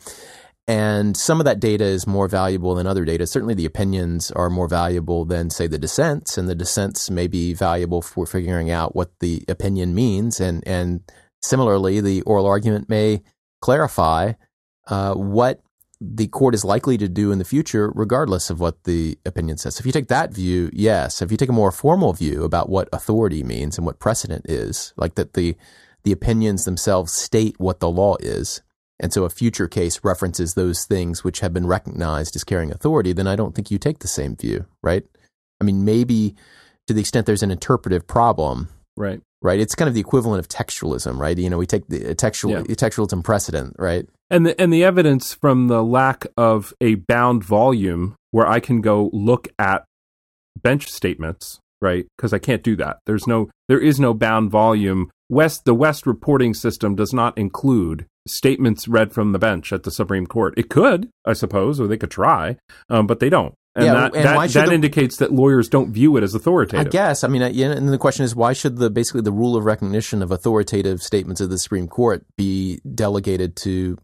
And 0.67 1.15
some 1.15 1.39
of 1.39 1.45
that 1.45 1.59
data 1.59 1.83
is 1.83 2.07
more 2.07 2.27
valuable 2.27 2.73
than 2.73 2.87
other 2.87 3.05
data. 3.05 3.27
Certainly, 3.27 3.53
the 3.53 3.65
opinions 3.65 4.31
are 4.31 4.49
more 4.49 4.67
valuable 4.67 5.23
than, 5.23 5.51
say, 5.51 5.67
the 5.67 5.77
dissents, 5.77 6.39
and 6.39 6.49
the 6.49 6.55
dissents 6.55 7.11
may 7.11 7.27
be 7.27 7.53
valuable 7.53 8.01
for 8.01 8.25
figuring 8.25 8.71
out 8.71 8.95
what 8.95 9.11
the 9.19 9.43
opinion 9.47 9.93
means. 9.93 10.39
And 10.39 10.67
and 10.67 11.01
similarly, 11.41 12.01
the 12.01 12.21
oral 12.23 12.47
argument 12.47 12.89
may 12.89 13.21
clarify 13.61 14.33
uh, 14.87 15.13
what 15.13 15.61
the 16.01 16.27
court 16.27 16.55
is 16.55 16.65
likely 16.65 16.97
to 16.97 17.07
do 17.07 17.31
in 17.31 17.37
the 17.37 17.45
future, 17.45 17.91
regardless 17.95 18.49
of 18.49 18.59
what 18.59 18.83
the 18.83 19.17
opinion 19.25 19.57
says. 19.57 19.79
If 19.79 19.85
you 19.85 19.91
take 19.91 20.07
that 20.07 20.33
view, 20.33 20.69
yes. 20.73 21.21
If 21.21 21.31
you 21.31 21.37
take 21.37 21.49
a 21.49 21.53
more 21.53 21.71
formal 21.71 22.13
view 22.13 22.43
about 22.43 22.69
what 22.69 22.89
authority 22.91 23.43
means 23.43 23.77
and 23.77 23.85
what 23.85 23.99
precedent 23.99 24.45
is, 24.49 24.93
like 24.97 25.13
that 25.15 25.33
the 25.33 25.55
the 26.03 26.11
opinions 26.11 26.65
themselves 26.65 27.13
state 27.13 27.55
what 27.59 27.79
the 27.79 27.89
law 27.89 28.15
is, 28.19 28.61
and 28.99 29.11
so 29.11 29.23
a 29.25 29.29
future 29.29 29.67
case 29.67 29.99
references 30.03 30.53
those 30.53 30.85
things 30.85 31.23
which 31.23 31.41
have 31.41 31.53
been 31.53 31.67
recognized 31.67 32.35
as 32.35 32.43
carrying 32.43 32.71
authority, 32.71 33.13
then 33.13 33.27
I 33.27 33.35
don't 33.35 33.53
think 33.53 33.69
you 33.69 33.77
take 33.77 33.99
the 33.99 34.07
same 34.07 34.35
view, 34.35 34.65
right? 34.81 35.03
I 35.59 35.63
mean, 35.63 35.85
maybe 35.85 36.35
to 36.87 36.93
the 36.93 37.01
extent 37.01 37.25
there's 37.25 37.43
an 37.43 37.51
interpretive 37.51 38.07
problem, 38.07 38.69
right? 38.95 39.21
Right. 39.41 39.59
It's 39.59 39.75
kind 39.75 39.87
of 39.87 39.93
the 39.93 40.01
equivalent 40.01 40.39
of 40.39 40.47
textualism, 40.47 41.19
right? 41.19 41.37
You 41.37 41.49
know, 41.49 41.57
we 41.57 41.67
take 41.67 41.87
the 41.87 42.11
uh, 42.11 42.13
textual 42.15 42.53
yeah. 42.53 42.61
textualism 42.61 43.23
precedent, 43.23 43.75
right? 43.77 44.07
And 44.31 44.45
the 44.45 44.59
and 44.59 44.73
the 44.73 44.83
evidence 44.83 45.33
from 45.33 45.67
the 45.67 45.83
lack 45.83 46.25
of 46.35 46.73
a 46.81 46.95
bound 46.95 47.43
volume 47.43 48.15
where 48.31 48.47
I 48.47 48.59
can 48.59 48.81
go 48.81 49.11
look 49.13 49.47
at 49.59 49.85
bench 50.61 50.89
statements, 50.89 51.59
right? 51.79 52.07
Because 52.17 52.33
I 52.33 52.39
can't 52.39 52.63
do 52.63 52.75
that. 52.77 52.97
There's 53.05 53.27
no 53.27 53.49
there 53.67 53.79
is 53.79 53.99
no 53.99 54.13
bound 54.13 54.49
volume. 54.51 55.11
West 55.29 55.65
the 55.65 55.75
West 55.75 56.07
reporting 56.07 56.53
system 56.53 56.95
does 56.95 57.13
not 57.13 57.37
include 57.37 58.07
statements 58.27 58.87
read 58.87 59.13
from 59.13 59.31
the 59.31 59.39
bench 59.39 59.71
at 59.71 59.83
the 59.83 59.91
Supreme 59.91 60.25
Court. 60.25 60.53
It 60.57 60.69
could, 60.69 61.09
I 61.25 61.33
suppose, 61.33 61.79
or 61.79 61.87
they 61.87 61.97
could 61.97 62.11
try, 62.11 62.57
um, 62.89 63.07
but 63.07 63.19
they 63.19 63.29
don't. 63.29 63.53
And 63.75 63.85
yeah, 63.85 63.93
that, 63.93 64.15
and 64.15 64.25
that, 64.25 64.51
that 64.51 64.67
the, 64.67 64.73
indicates 64.73 65.17
that 65.17 65.33
lawyers 65.33 65.67
don't 65.67 65.91
view 65.91 66.15
it 66.15 66.23
as 66.23 66.33
authoritative. 66.33 66.87
I 66.87 66.89
guess. 66.89 67.25
I 67.25 67.27
mean, 67.27 67.41
and 67.41 67.89
the 67.89 67.97
question 67.97 68.23
is, 68.23 68.33
why 68.33 68.53
should 68.53 68.77
the 68.77 68.89
basically 68.89 69.21
the 69.21 69.33
rule 69.33 69.57
of 69.57 69.65
recognition 69.65 70.21
of 70.21 70.31
authoritative 70.31 71.03
statements 71.03 71.41
of 71.41 71.49
the 71.49 71.57
Supreme 71.57 71.89
Court 71.89 72.25
be 72.37 72.79
delegated 72.95 73.57
to 73.57 73.97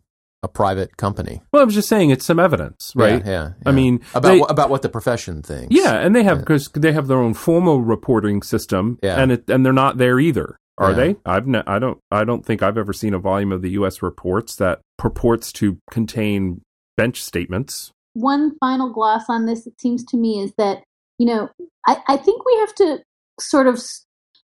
a 0.44 0.50
private 0.50 0.98
company? 0.98 1.42
Well, 1.54 1.62
I 1.62 1.66
was 1.66 1.74
just 1.74 1.88
saying 1.88 2.10
it's 2.10 2.26
some 2.26 2.38
evidence, 2.38 2.92
right? 2.96 3.26
Yeah. 3.26 3.32
yeah, 3.32 3.44
yeah. 3.48 3.70
I 3.70 3.72
mean, 3.72 4.02
about 4.14 4.28
they, 4.28 4.42
about 4.42 4.70
what 4.70 4.82
the 4.82 4.90
profession 4.90 5.42
thinks. 5.42 5.74
Yeah, 5.74 5.94
and 5.94 6.14
they 6.14 6.24
have 6.24 6.40
because 6.40 6.70
yeah. 6.76 6.82
they 6.82 6.92
have 6.92 7.08
their 7.08 7.20
own 7.20 7.34
formal 7.34 7.82
reporting 7.82 8.42
system, 8.42 9.00
and 9.02 9.32
it, 9.32 9.50
and 9.50 9.66
they're 9.66 9.72
not 9.72 9.98
there 9.98 10.20
either. 10.20 10.58
Are 10.82 10.90
yeah. 10.92 10.96
they? 10.96 11.16
I've 11.26 11.48
ne- 11.48 11.64
I 11.68 11.78
don't 11.78 12.00
I 12.10 12.24
don't 12.24 12.44
think 12.44 12.64
I've 12.64 12.78
ever 12.78 12.92
seen 12.92 13.14
a 13.14 13.20
volume 13.20 13.52
of 13.52 13.62
the 13.62 13.70
U.S. 13.72 14.02
reports 14.02 14.56
that 14.56 14.82
purports 14.98 15.54
to 15.54 15.78
contain 15.92 16.62
bench 16.98 17.24
statements. 17.24 17.92
One 18.14 18.58
final 18.58 18.92
gloss 18.92 19.26
on 19.30 19.46
this, 19.46 19.68
it 19.68 19.80
seems 19.80 20.04
to 20.06 20.18
me, 20.18 20.42
is 20.42 20.54
that, 20.58 20.84
you 21.20 21.28
know, 21.28 21.50
I, 21.88 21.98
I 22.08 22.18
think 22.18 22.46
we 22.46 22.58
have 22.58 22.76
to 22.76 23.00
sort 23.40 23.68
of 23.68 23.82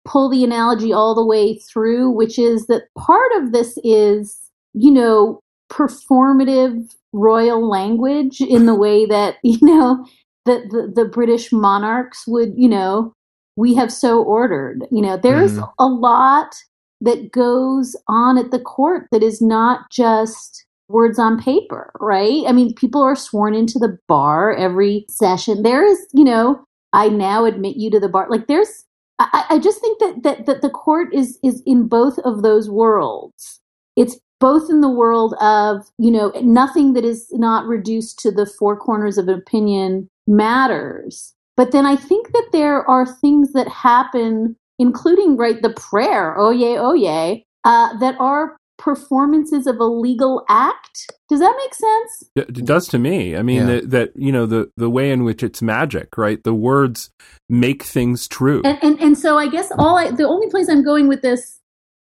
pull 0.04 0.30
the 0.30 0.44
analogy 0.44 0.92
all 0.92 1.14
the 1.14 1.24
way 1.24 1.58
through, 1.58 2.10
which 2.10 2.38
is 2.38 2.66
that 2.66 2.84
part 2.98 3.30
of 3.36 3.52
this 3.52 3.78
is, 3.84 4.50
you 4.72 4.90
know, 4.90 5.40
performative 5.70 6.90
royal 7.12 7.68
language 7.68 8.40
in 8.40 8.66
the 8.66 8.74
way 8.74 9.06
that, 9.06 9.36
you 9.42 9.58
know, 9.60 10.04
that 10.46 10.70
the, 10.70 10.90
the 10.94 11.04
British 11.04 11.52
monarchs 11.52 12.26
would, 12.26 12.54
you 12.56 12.68
know, 12.68 13.12
we 13.56 13.74
have 13.74 13.92
so 13.92 14.22
ordered. 14.22 14.86
You 14.90 15.02
know, 15.02 15.16
there's 15.16 15.58
mm. 15.58 15.72
a 15.78 15.86
lot 15.86 16.54
that 17.00 17.32
goes 17.32 17.96
on 18.08 18.38
at 18.38 18.50
the 18.50 18.60
court 18.60 19.08
that 19.12 19.22
is 19.22 19.40
not 19.42 19.90
just 19.90 20.64
words 20.88 21.18
on 21.18 21.40
paper, 21.40 21.92
right? 22.00 22.42
I 22.46 22.52
mean, 22.52 22.74
people 22.74 23.02
are 23.02 23.16
sworn 23.16 23.54
into 23.54 23.78
the 23.78 23.98
bar 24.08 24.54
every 24.54 25.06
session. 25.08 25.62
There 25.62 25.86
is, 25.86 25.98
you 26.12 26.24
know, 26.24 26.64
I 26.92 27.08
now 27.08 27.44
admit 27.44 27.76
you 27.76 27.90
to 27.90 28.00
the 28.00 28.08
bar. 28.08 28.28
Like 28.30 28.46
there's 28.46 28.84
I, 29.18 29.44
I 29.50 29.58
just 29.58 29.80
think 29.80 29.98
that, 30.00 30.22
that 30.22 30.46
that 30.46 30.62
the 30.62 30.70
court 30.70 31.14
is 31.14 31.38
is 31.42 31.62
in 31.66 31.88
both 31.88 32.18
of 32.20 32.42
those 32.42 32.68
worlds. 32.68 33.60
It's 33.96 34.18
both 34.40 34.68
in 34.68 34.80
the 34.80 34.90
world 34.90 35.34
of, 35.40 35.86
you 35.98 36.10
know, 36.10 36.32
nothing 36.42 36.92
that 36.94 37.04
is 37.04 37.28
not 37.32 37.66
reduced 37.66 38.18
to 38.20 38.30
the 38.30 38.44
four 38.44 38.76
corners 38.76 39.16
of 39.16 39.28
an 39.28 39.34
opinion 39.34 40.08
matters. 40.26 41.32
But 41.56 41.72
then 41.72 41.86
I 41.86 41.96
think 41.96 42.32
that 42.32 42.48
there 42.52 42.88
are 42.88 43.06
things 43.06 43.52
that 43.52 43.68
happen, 43.68 44.56
including, 44.78 45.36
right, 45.36 45.60
the 45.62 45.70
prayer, 45.70 46.36
oh 46.36 46.50
yay, 46.50 46.76
oh 46.78 46.94
yay, 46.94 47.44
uh, 47.64 47.96
that 47.98 48.16
are 48.18 48.56
performances 48.76 49.66
of 49.66 49.78
a 49.78 49.84
legal 49.84 50.44
act. 50.48 51.10
Does 51.28 51.40
that 51.40 51.54
make 51.56 51.74
sense? 51.74 52.58
It 52.58 52.66
does 52.66 52.88
to 52.88 52.98
me. 52.98 53.36
I 53.36 53.42
mean 53.42 53.58
yeah. 53.58 53.66
that, 53.66 53.90
that, 53.90 54.12
you 54.16 54.32
know 54.32 54.46
the 54.46 54.70
the 54.76 54.90
way 54.90 55.10
in 55.10 55.24
which 55.24 55.42
it's 55.42 55.62
magic, 55.62 56.18
right? 56.18 56.42
The 56.42 56.54
words 56.54 57.10
make 57.48 57.82
things 57.82 58.26
true. 58.26 58.62
And 58.64 58.78
and, 58.82 59.00
and 59.00 59.18
so 59.18 59.38
I 59.38 59.48
guess 59.48 59.70
all 59.78 59.96
I, 59.96 60.10
the 60.10 60.26
only 60.26 60.48
place 60.50 60.68
I'm 60.68 60.84
going 60.84 61.08
with 61.08 61.22
this 61.22 61.60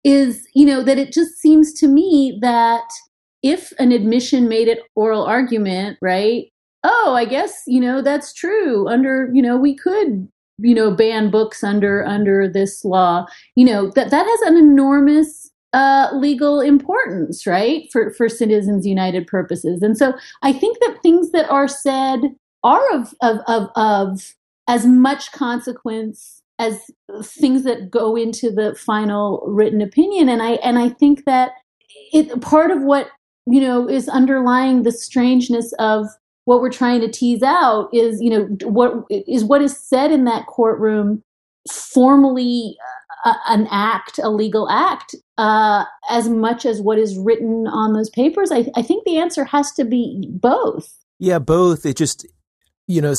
is, 0.03 0.47
you 0.53 0.65
know, 0.65 0.83
that 0.83 0.97
it 0.97 1.11
just 1.13 1.37
seems 1.39 1.73
to 1.73 1.87
me 1.87 2.37
that 2.41 2.87
if 3.41 3.71
an 3.79 3.91
admission 3.91 4.47
made 4.49 4.67
it 4.67 4.79
oral 4.95 5.23
argument, 5.23 5.97
right? 6.01 6.45
Oh, 6.87 7.15
I 7.17 7.25
guess, 7.25 7.63
you 7.65 7.81
know, 7.81 8.01
that's 8.01 8.31
true. 8.31 8.87
Under, 8.87 9.29
you 9.33 9.41
know, 9.41 9.57
we 9.57 9.75
could 9.75 10.27
you 10.59 10.73
know 10.73 10.89
ban 10.89 11.29
books 11.29 11.65
under 11.65 12.05
under 12.05 12.47
this 12.47 12.85
law 12.85 13.25
you 13.57 13.65
know 13.65 13.89
that 13.89 14.09
that 14.09 14.25
has 14.25 14.41
an 14.49 14.55
enormous 14.55 15.51
uh, 15.75 16.09
legal 16.13 16.61
importance, 16.61 17.45
right, 17.45 17.91
for 17.91 18.09
for 18.11 18.29
Citizens 18.29 18.87
United 18.87 19.27
purposes. 19.27 19.81
And 19.81 19.97
so 19.97 20.13
I 20.41 20.53
think 20.53 20.79
that 20.79 20.99
things 21.03 21.31
that 21.31 21.49
are 21.49 21.67
said 21.67 22.21
are 22.63 22.93
of 22.93 23.13
of 23.21 23.39
of, 23.47 23.69
of 23.75 24.35
as 24.69 24.85
much 24.85 25.33
consequence 25.33 26.41
as 26.59 26.89
things 27.21 27.65
that 27.65 27.91
go 27.91 28.15
into 28.15 28.49
the 28.49 28.73
final 28.75 29.43
written 29.45 29.81
opinion. 29.81 30.29
And 30.29 30.41
I 30.41 30.51
and 30.51 30.79
I 30.79 30.87
think 30.87 31.25
that 31.25 31.51
it 32.13 32.39
part 32.39 32.71
of 32.71 32.81
what 32.81 33.09
you 33.45 33.59
know 33.59 33.89
is 33.89 34.07
underlying 34.07 34.83
the 34.83 34.93
strangeness 34.93 35.73
of 35.73 36.07
what 36.45 36.61
we're 36.61 36.71
trying 36.71 37.01
to 37.01 37.11
tease 37.11 37.43
out 37.43 37.89
is 37.93 38.21
you 38.21 38.29
know 38.29 38.43
what 38.63 39.05
is 39.09 39.43
what 39.43 39.61
is 39.61 39.77
said 39.77 40.11
in 40.11 40.25
that 40.25 40.45
courtroom 40.47 41.23
formally 41.69 42.77
an 43.47 43.67
act, 43.71 44.19
a 44.19 44.29
legal 44.29 44.69
act, 44.69 45.15
uh, 45.37 45.85
as 46.09 46.29
much 46.29 46.65
as 46.65 46.81
what 46.81 46.99
is 46.99 47.17
written 47.17 47.67
on 47.67 47.93
those 47.93 48.09
papers? 48.09 48.51
I, 48.51 48.69
I 48.75 48.81
think 48.81 49.03
the 49.03 49.17
answer 49.17 49.45
has 49.45 49.71
to 49.73 49.83
be 49.83 50.27
both. 50.29 50.93
Yeah, 51.17 51.39
both. 51.39 51.85
It 51.85 51.97
just, 51.97 52.25
you 52.87 53.01
know, 53.01 53.15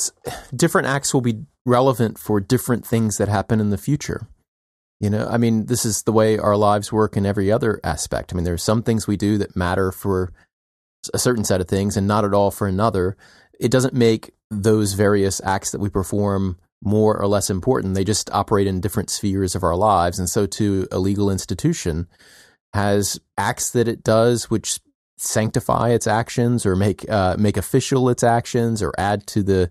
different 0.54 0.86
acts 0.86 1.12
will 1.12 1.22
be 1.22 1.42
relevant 1.64 2.18
for 2.18 2.40
different 2.40 2.86
things 2.86 3.16
that 3.16 3.28
happen 3.28 3.58
in 3.58 3.70
the 3.70 3.78
future. 3.78 4.28
You 5.00 5.10
know, 5.10 5.26
I 5.28 5.36
mean, 5.36 5.66
this 5.66 5.84
is 5.84 6.04
the 6.04 6.12
way 6.12 6.38
our 6.38 6.56
lives 6.56 6.92
work 6.92 7.16
in 7.16 7.26
every 7.26 7.52
other 7.52 7.80
aspect. 7.84 8.32
I 8.32 8.36
mean, 8.36 8.44
there 8.44 8.54
are 8.54 8.58
some 8.58 8.82
things 8.82 9.06
we 9.06 9.16
do 9.16 9.36
that 9.38 9.56
matter 9.56 9.92
for 9.92 10.32
a 11.14 11.18
certain 11.18 11.44
set 11.44 11.60
of 11.60 11.68
things 11.68 11.96
and 11.96 12.06
not 12.06 12.24
at 12.24 12.34
all 12.34 12.50
for 12.50 12.66
another. 12.66 13.16
It 13.58 13.70
doesn't 13.70 13.94
make 13.94 14.32
those 14.50 14.92
various 14.92 15.40
acts 15.44 15.72
that 15.72 15.80
we 15.80 15.88
perform 15.88 16.58
more 16.82 17.18
or 17.18 17.26
less 17.26 17.50
important. 17.50 17.94
They 17.94 18.04
just 18.04 18.30
operate 18.32 18.66
in 18.66 18.80
different 18.80 19.10
spheres 19.10 19.54
of 19.54 19.62
our 19.62 19.76
lives. 19.76 20.18
And 20.18 20.28
so, 20.28 20.46
too, 20.46 20.86
a 20.92 20.98
legal 20.98 21.30
institution 21.30 22.06
has 22.74 23.18
acts 23.38 23.70
that 23.70 23.88
it 23.88 24.02
does 24.02 24.50
which 24.50 24.78
sanctify 25.18 25.90
its 25.90 26.06
actions 26.06 26.66
or 26.66 26.76
make 26.76 27.08
uh, 27.08 27.36
make 27.38 27.56
official 27.56 28.10
its 28.10 28.22
actions 28.22 28.82
or 28.82 28.92
add 28.98 29.26
to 29.26 29.42
the 29.42 29.70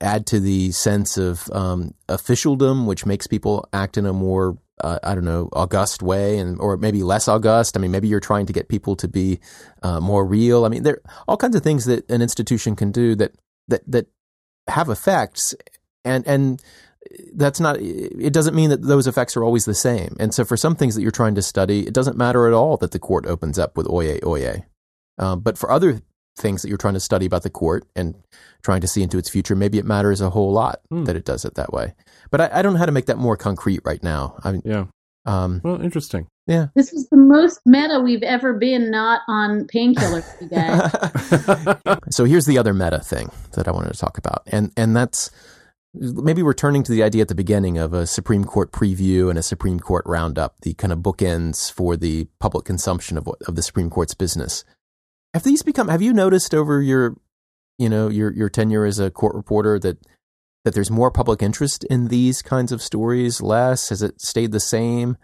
add 0.00 0.26
to 0.26 0.40
the 0.40 0.72
sense 0.72 1.16
of 1.16 1.48
um, 1.52 1.94
officialdom, 2.08 2.86
which 2.86 3.06
makes 3.06 3.26
people 3.26 3.66
act 3.72 3.96
in 3.96 4.06
a 4.06 4.12
more 4.12 4.58
uh, 4.82 4.98
I 5.02 5.14
don't 5.14 5.24
know 5.24 5.48
august 5.52 6.02
way, 6.02 6.38
and 6.38 6.60
or 6.60 6.76
maybe 6.76 7.02
less 7.02 7.28
august. 7.28 7.76
I 7.76 7.80
mean, 7.80 7.90
maybe 7.90 8.08
you're 8.08 8.20
trying 8.20 8.46
to 8.46 8.52
get 8.52 8.68
people 8.68 8.96
to 8.96 9.08
be 9.08 9.40
uh, 9.82 10.00
more 10.00 10.24
real. 10.24 10.64
I 10.64 10.68
mean, 10.68 10.82
there 10.82 10.94
are 10.94 11.24
all 11.28 11.36
kinds 11.36 11.56
of 11.56 11.62
things 11.62 11.86
that 11.86 12.10
an 12.10 12.22
institution 12.22 12.76
can 12.76 12.92
do 12.92 13.14
that 13.16 13.34
that 13.68 13.82
that 13.90 14.06
have 14.68 14.88
effects 14.88 15.54
and 16.04 16.26
and 16.26 16.62
that's 17.34 17.60
not 17.60 17.76
it 17.80 18.32
doesn't 18.32 18.54
mean 18.54 18.70
that 18.70 18.82
those 18.82 19.06
effects 19.06 19.36
are 19.36 19.44
always 19.44 19.64
the 19.64 19.74
same 19.74 20.16
and 20.18 20.34
so 20.34 20.44
for 20.44 20.56
some 20.56 20.74
things 20.74 20.94
that 20.94 21.02
you're 21.02 21.10
trying 21.10 21.34
to 21.34 21.42
study 21.42 21.86
it 21.86 21.94
doesn't 21.94 22.16
matter 22.16 22.46
at 22.46 22.52
all 22.52 22.76
that 22.76 22.90
the 22.90 22.98
court 22.98 23.26
opens 23.26 23.58
up 23.58 23.76
with 23.76 23.88
oye 23.88 24.18
oye 24.24 24.64
um, 25.18 25.40
but 25.40 25.56
for 25.56 25.70
other 25.70 26.00
things 26.36 26.62
that 26.62 26.68
you're 26.68 26.76
trying 26.76 26.94
to 26.94 27.00
study 27.00 27.24
about 27.24 27.42
the 27.42 27.50
court 27.50 27.86
and 27.94 28.14
trying 28.62 28.80
to 28.80 28.88
see 28.88 29.02
into 29.02 29.18
its 29.18 29.28
future 29.28 29.54
maybe 29.54 29.78
it 29.78 29.84
matters 29.84 30.20
a 30.20 30.30
whole 30.30 30.52
lot 30.52 30.80
hmm. 30.90 31.04
that 31.04 31.16
it 31.16 31.24
does 31.24 31.44
it 31.44 31.54
that 31.54 31.72
way 31.72 31.94
but 32.30 32.40
I, 32.40 32.50
I, 32.52 32.62
don't 32.62 32.74
know 32.74 32.78
how 32.78 32.86
to 32.86 32.92
make 32.92 33.06
that 33.06 33.18
more 33.18 33.36
concrete 33.36 33.80
right 33.84 34.02
now. 34.02 34.38
I 34.44 34.52
mean, 34.52 34.62
yeah. 34.64 34.86
um, 35.24 35.60
well 35.64 35.80
interesting. 35.80 36.26
yeah. 36.46 36.68
This 36.74 36.92
is 36.92 37.08
the 37.10 37.16
most 37.16 37.60
meta 37.66 38.00
we've 38.00 38.22
ever 38.22 38.54
been 38.54 38.90
not 38.90 39.22
on 39.28 39.66
painkillers 39.66 40.40
you 40.40 40.48
guys. 40.48 41.98
So 42.10 42.24
here's 42.24 42.46
the 42.46 42.58
other 42.58 42.72
meta 42.72 43.00
thing 43.00 43.30
that 43.52 43.66
i 43.66 43.70
wanted 43.70 43.92
to 43.92 43.98
talk 43.98 44.18
about. 44.18 44.42
And 44.46 44.72
and 44.76 44.96
that's 44.96 45.30
maybe 45.98 46.42
returning 46.42 46.82
to 46.84 46.92
the 46.92 47.02
idea 47.02 47.22
at 47.22 47.28
the 47.28 47.34
beginning 47.34 47.78
of 47.78 47.92
a 47.92 48.06
Supreme 48.06 48.44
Court 48.44 48.70
preview 48.72 49.30
and 49.30 49.38
a 49.38 49.42
Supreme 49.42 49.80
Court 49.80 50.04
roundup, 50.06 50.60
the 50.60 50.74
kind 50.74 50.92
of 50.92 50.98
bookends 51.00 51.72
for 51.72 51.96
the 51.96 52.28
public 52.38 52.64
consumption 52.64 53.16
of 53.16 53.28
of 53.46 53.54
the 53.56 53.62
Supreme 53.62 53.90
Court's 53.90 54.14
business. 54.14 54.64
Have 55.34 55.42
these 55.42 55.62
become? 55.62 55.88
Have 55.88 56.02
you 56.02 56.12
noticed 56.12 56.54
over 56.54 56.80
your, 56.80 57.16
you 57.78 57.88
know, 57.88 58.08
your 58.08 58.32
your 58.32 58.48
tenure 58.48 58.84
as 58.84 58.98
a 58.98 59.10
court 59.10 59.34
reporter 59.34 59.78
that 59.80 59.98
that 60.66 60.74
there's 60.74 60.90
more 60.90 61.12
public 61.12 61.42
interest 61.42 61.84
in 61.84 62.08
these 62.08 62.42
kinds 62.42 62.72
of 62.72 62.82
stories? 62.82 63.40
Less? 63.40 63.90
Has 63.90 64.02
it 64.02 64.20
stayed 64.20 64.50
the 64.50 64.58
same? 64.58 65.16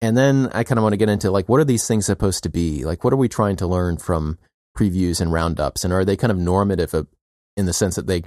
And 0.00 0.16
then 0.16 0.48
I 0.54 0.64
kind 0.64 0.78
of 0.78 0.82
want 0.82 0.94
to 0.94 0.96
get 0.96 1.10
into 1.10 1.30
like, 1.30 1.46
what 1.46 1.60
are 1.60 1.64
these 1.64 1.86
things 1.86 2.06
supposed 2.06 2.42
to 2.44 2.48
be? 2.48 2.86
Like, 2.86 3.04
what 3.04 3.12
are 3.12 3.16
we 3.18 3.28
trying 3.28 3.56
to 3.56 3.66
learn 3.66 3.98
from 3.98 4.38
previews 4.74 5.20
and 5.20 5.30
roundups? 5.30 5.84
And 5.84 5.92
are 5.92 6.06
they 6.06 6.16
kind 6.16 6.30
of 6.30 6.38
normative 6.38 6.94
in 7.58 7.66
the 7.66 7.74
sense 7.74 7.96
that 7.96 8.06
they 8.06 8.22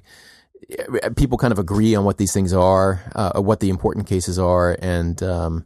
people 1.16 1.39
kind 1.39 1.51
of 1.51 1.57
agree 1.57 1.95
on 1.95 2.05
what 2.05 2.20
these 2.20 2.32
things 2.32 2.53
are, 2.53 3.01
uh, 3.16 3.41
what 3.41 3.59
the 3.59 3.70
important 3.70 4.05
cases 4.05 4.38
are, 4.38 4.78
and 4.80 5.24
um, 5.24 5.66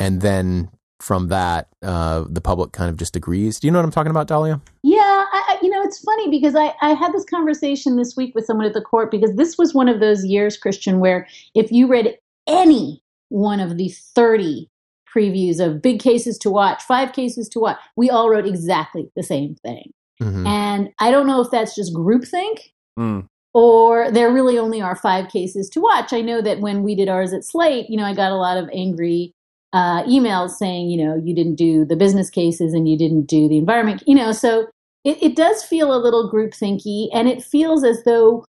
and 0.00 0.20
then 0.22 0.70
from 1.00 1.28
that, 1.28 1.68
uh, 1.82 2.24
the 2.28 2.40
public 2.40 2.72
kind 2.72 2.88
of 2.88 2.96
just 2.96 3.16
agrees. 3.16 3.60
Do 3.60 3.66
you 3.66 3.72
know 3.72 3.78
what 3.78 3.84
I'm 3.84 3.90
talking 3.90 4.10
about, 4.10 4.26
Dahlia? 4.26 4.60
Yeah, 4.82 4.98
I, 5.00 5.58
you 5.62 5.68
know, 5.68 5.82
it's 5.82 6.00
funny 6.00 6.30
because 6.30 6.54
I, 6.54 6.72
I 6.80 6.94
had 6.94 7.12
this 7.12 7.24
conversation 7.24 7.96
this 7.96 8.16
week 8.16 8.34
with 8.34 8.46
someone 8.46 8.66
at 8.66 8.72
the 8.72 8.80
court 8.80 9.10
because 9.10 9.34
this 9.36 9.58
was 9.58 9.74
one 9.74 9.88
of 9.88 10.00
those 10.00 10.24
years, 10.24 10.56
Christian, 10.56 11.00
where 11.00 11.26
if 11.54 11.70
you 11.70 11.86
read 11.86 12.16
any 12.46 13.02
one 13.28 13.60
of 13.60 13.76
the 13.76 13.88
30 13.88 14.70
previews 15.14 15.60
of 15.60 15.82
big 15.82 16.00
cases 16.00 16.38
to 16.38 16.50
watch, 16.50 16.82
five 16.82 17.12
cases 17.12 17.48
to 17.50 17.60
watch, 17.60 17.78
we 17.96 18.08
all 18.08 18.30
wrote 18.30 18.46
exactly 18.46 19.10
the 19.16 19.22
same 19.22 19.54
thing. 19.56 19.92
Mm-hmm. 20.22 20.46
And 20.46 20.90
I 20.98 21.10
don't 21.10 21.26
know 21.26 21.40
if 21.42 21.50
that's 21.50 21.74
just 21.74 21.94
groupthink. 21.94 22.58
Mm 22.98 23.28
or 23.56 24.10
there 24.10 24.30
really 24.30 24.58
only 24.58 24.82
are 24.82 24.94
five 24.94 25.30
cases 25.30 25.70
to 25.70 25.80
watch. 25.80 26.12
I 26.12 26.20
know 26.20 26.42
that 26.42 26.60
when 26.60 26.82
we 26.82 26.94
did 26.94 27.08
ours 27.08 27.32
at 27.32 27.42
Slate, 27.42 27.88
you 27.88 27.96
know, 27.96 28.04
I 28.04 28.12
got 28.12 28.30
a 28.30 28.36
lot 28.36 28.58
of 28.58 28.68
angry 28.70 29.34
uh, 29.76 30.02
emails 30.04 30.52
saying, 30.52 30.88
you 30.88 31.04
know, 31.04 31.20
you 31.22 31.34
didn't 31.34 31.56
do 31.56 31.84
the 31.84 31.96
business 31.96 32.30
cases 32.30 32.72
and 32.72 32.88
you 32.88 32.96
didn't 32.96 33.26
do 33.26 33.46
the 33.46 33.58
environment, 33.58 34.02
you 34.06 34.14
know, 34.14 34.32
so 34.32 34.66
it, 35.04 35.22
it 35.22 35.36
does 35.36 35.62
feel 35.62 35.94
a 35.94 36.00
little 36.00 36.32
groupthinky 36.32 37.08
and 37.12 37.28
it 37.28 37.44
feels 37.44 37.84
as 37.84 38.02
though 38.04 38.42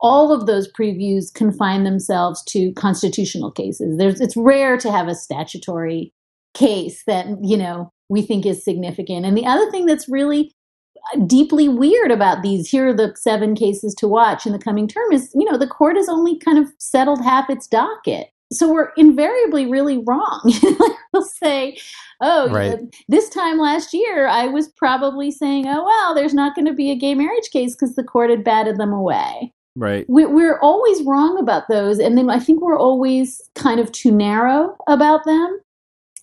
all 0.00 0.32
of 0.32 0.46
those 0.46 0.70
previews 0.72 1.32
confine 1.32 1.84
themselves 1.84 2.42
to 2.46 2.72
constitutional 2.72 3.52
cases. 3.52 3.96
There's, 3.96 4.20
it's 4.20 4.36
rare 4.36 4.76
to 4.78 4.90
have 4.90 5.06
a 5.06 5.14
statutory 5.14 6.12
case 6.52 7.04
that, 7.06 7.26
you 7.42 7.56
know, 7.56 7.92
we 8.08 8.20
think 8.20 8.44
is 8.44 8.64
significant. 8.64 9.24
And 9.24 9.38
the 9.38 9.46
other 9.46 9.70
thing 9.70 9.86
that's 9.86 10.08
really 10.08 10.52
deeply 11.26 11.68
weird 11.68 12.10
about 12.10 12.42
these 12.42 12.68
here 12.68 12.88
are 12.88 12.92
the 12.92 13.14
seven 13.16 13.54
cases 13.54 13.94
to 13.94 14.08
watch 14.08 14.46
in 14.46 14.52
the 14.52 14.58
coming 14.58 14.86
term 14.86 15.12
is 15.12 15.32
you 15.34 15.44
know 15.44 15.58
the 15.58 15.66
court 15.66 15.96
has 15.96 16.08
only 16.08 16.38
kind 16.38 16.58
of 16.58 16.68
settled 16.78 17.20
half 17.24 17.50
its 17.50 17.66
docket 17.66 18.31
so 18.52 18.72
we're 18.72 18.92
invariably 18.96 19.66
really 19.66 19.98
wrong. 19.98 20.40
we'll 21.12 21.22
say, 21.22 21.78
oh, 22.20 22.50
right. 22.50 22.78
this 23.08 23.28
time 23.28 23.58
last 23.58 23.92
year, 23.92 24.26
I 24.26 24.46
was 24.46 24.68
probably 24.68 25.30
saying, 25.30 25.66
oh, 25.66 25.84
well, 25.84 26.14
there's 26.14 26.34
not 26.34 26.54
going 26.54 26.66
to 26.66 26.72
be 26.72 26.90
a 26.90 26.96
gay 26.96 27.14
marriage 27.14 27.50
case 27.50 27.74
because 27.74 27.96
the 27.96 28.04
court 28.04 28.30
had 28.30 28.44
batted 28.44 28.78
them 28.78 28.92
away. 28.92 29.52
Right. 29.74 30.04
We, 30.08 30.26
we're 30.26 30.58
always 30.60 31.02
wrong 31.02 31.38
about 31.38 31.68
those. 31.68 31.98
And 31.98 32.18
then 32.18 32.28
I 32.28 32.38
think 32.38 32.60
we're 32.60 32.78
always 32.78 33.40
kind 33.54 33.80
of 33.80 33.90
too 33.92 34.10
narrow 34.10 34.76
about 34.86 35.24
them. 35.24 35.60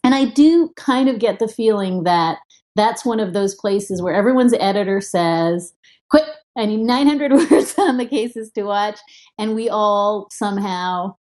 And 0.03 0.15
I 0.15 0.25
do 0.25 0.69
kind 0.75 1.09
of 1.09 1.19
get 1.19 1.39
the 1.39 1.47
feeling 1.47 2.03
that 2.03 2.37
that's 2.75 3.03
one 3.03 3.19
of 3.19 3.33
those 3.33 3.55
places 3.55 4.01
where 4.01 4.13
everyone's 4.13 4.53
editor 4.53 5.01
says, 5.01 5.73
quick, 6.09 6.25
I 6.57 6.65
need 6.65 6.81
900 6.81 7.31
words 7.51 7.75
on 7.77 7.97
the 7.97 8.05
cases 8.05 8.51
to 8.51 8.63
watch. 8.63 8.99
And 9.37 9.55
we 9.55 9.69
all 9.69 10.27
somehow, 10.31 11.15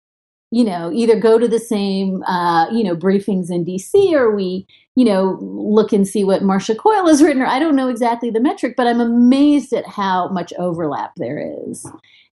you 0.50 0.64
know, 0.64 0.92
either 0.92 1.18
go 1.18 1.38
to 1.38 1.48
the 1.48 1.58
same, 1.58 2.22
uh, 2.24 2.70
you 2.70 2.84
know, 2.84 2.96
briefings 2.96 3.50
in 3.50 3.64
DC 3.64 4.12
or 4.12 4.34
we, 4.34 4.66
you 4.94 5.04
know, 5.04 5.38
look 5.40 5.92
and 5.92 6.06
see 6.06 6.24
what 6.24 6.42
Marcia 6.42 6.74
Coyle 6.74 7.06
has 7.08 7.22
written. 7.22 7.42
Or 7.42 7.46
I 7.46 7.58
don't 7.58 7.76
know 7.76 7.88
exactly 7.88 8.30
the 8.30 8.40
metric, 8.40 8.74
but 8.76 8.86
I'm 8.86 9.00
amazed 9.00 9.72
at 9.72 9.86
how 9.86 10.28
much 10.28 10.52
overlap 10.58 11.12
there 11.16 11.52
is. 11.68 11.84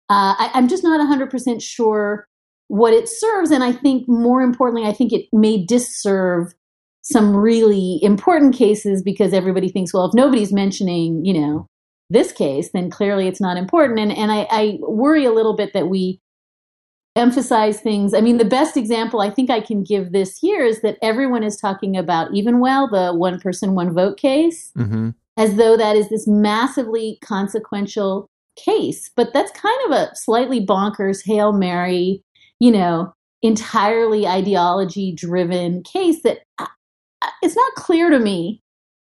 Uh, 0.10 0.36
I, 0.40 0.52
I'm 0.54 0.68
just 0.68 0.84
not 0.84 1.02
100% 1.02 1.62
sure 1.62 2.28
what 2.70 2.94
it 2.94 3.10
serves. 3.10 3.52
And 3.52 3.64
I 3.64 3.74
think 3.74 4.08
more 4.08 4.42
importantly, 4.42 4.88
I 4.88 4.94
think 4.94 5.12
it 5.12 5.28
may 5.34 5.66
disserve 5.66 6.54
some 7.02 7.36
really 7.36 8.00
important 8.02 8.56
cases 8.56 9.02
because 9.02 9.34
everybody 9.34 9.70
thinks, 9.70 9.94
well, 9.94 10.06
if 10.06 10.14
nobody's 10.14 10.52
mentioning, 10.52 11.24
you 11.26 11.34
know, 11.34 11.68
this 12.10 12.32
case, 12.32 12.72
then 12.72 12.90
clearly 12.90 13.28
it's 13.28 13.42
not 13.42 13.58
important. 13.58 14.00
And 14.00 14.12
and 14.12 14.32
I, 14.32 14.48
I 14.50 14.78
worry 14.82 15.26
a 15.26 15.32
little 15.32 15.56
bit 15.56 15.74
that 15.74 15.88
we 15.88 16.22
emphasize 17.18 17.82
things. 17.82 18.14
I 18.14 18.22
mean, 18.22 18.38
the 18.38 18.46
best 18.46 18.78
example 18.78 19.22
I 19.22 19.30
think 19.30 19.50
I 19.50 19.60
can 19.60 19.84
give 19.84 20.12
this 20.12 20.42
year 20.44 20.64
is 20.64 20.82
that 20.82 20.98
everyone 21.02 21.44
is 21.44 21.58
talking 21.58 21.98
about 21.98 22.32
Evenwel, 22.32 22.90
the 22.92 23.18
one 23.18 23.40
person, 23.40 23.76
one 23.76 23.94
vote 23.94 24.18
case, 24.18 24.72
mm-hmm. 24.78 25.10
as 25.36 25.56
though 25.56 25.76
that 25.76 25.96
is 25.96 26.10
this 26.10 26.28
massively 26.28 27.18
consequential 27.22 28.30
case. 28.56 29.10
But 29.16 29.34
that's 29.34 29.52
kind 29.52 29.78
of 29.86 29.92
a 29.92 30.16
slightly 30.16 30.66
bonkers 30.66 31.26
Hail 31.26 31.54
Mary, 31.54 32.22
you 32.60 32.72
know, 32.72 33.14
entirely 33.42 34.28
ideology 34.28 35.12
driven 35.12 35.84
case 35.84 36.22
that 36.24 36.40
uh, 36.60 36.68
it's 37.42 37.56
not 37.56 37.74
clear 37.76 38.10
to 38.10 38.20
me 38.20 38.62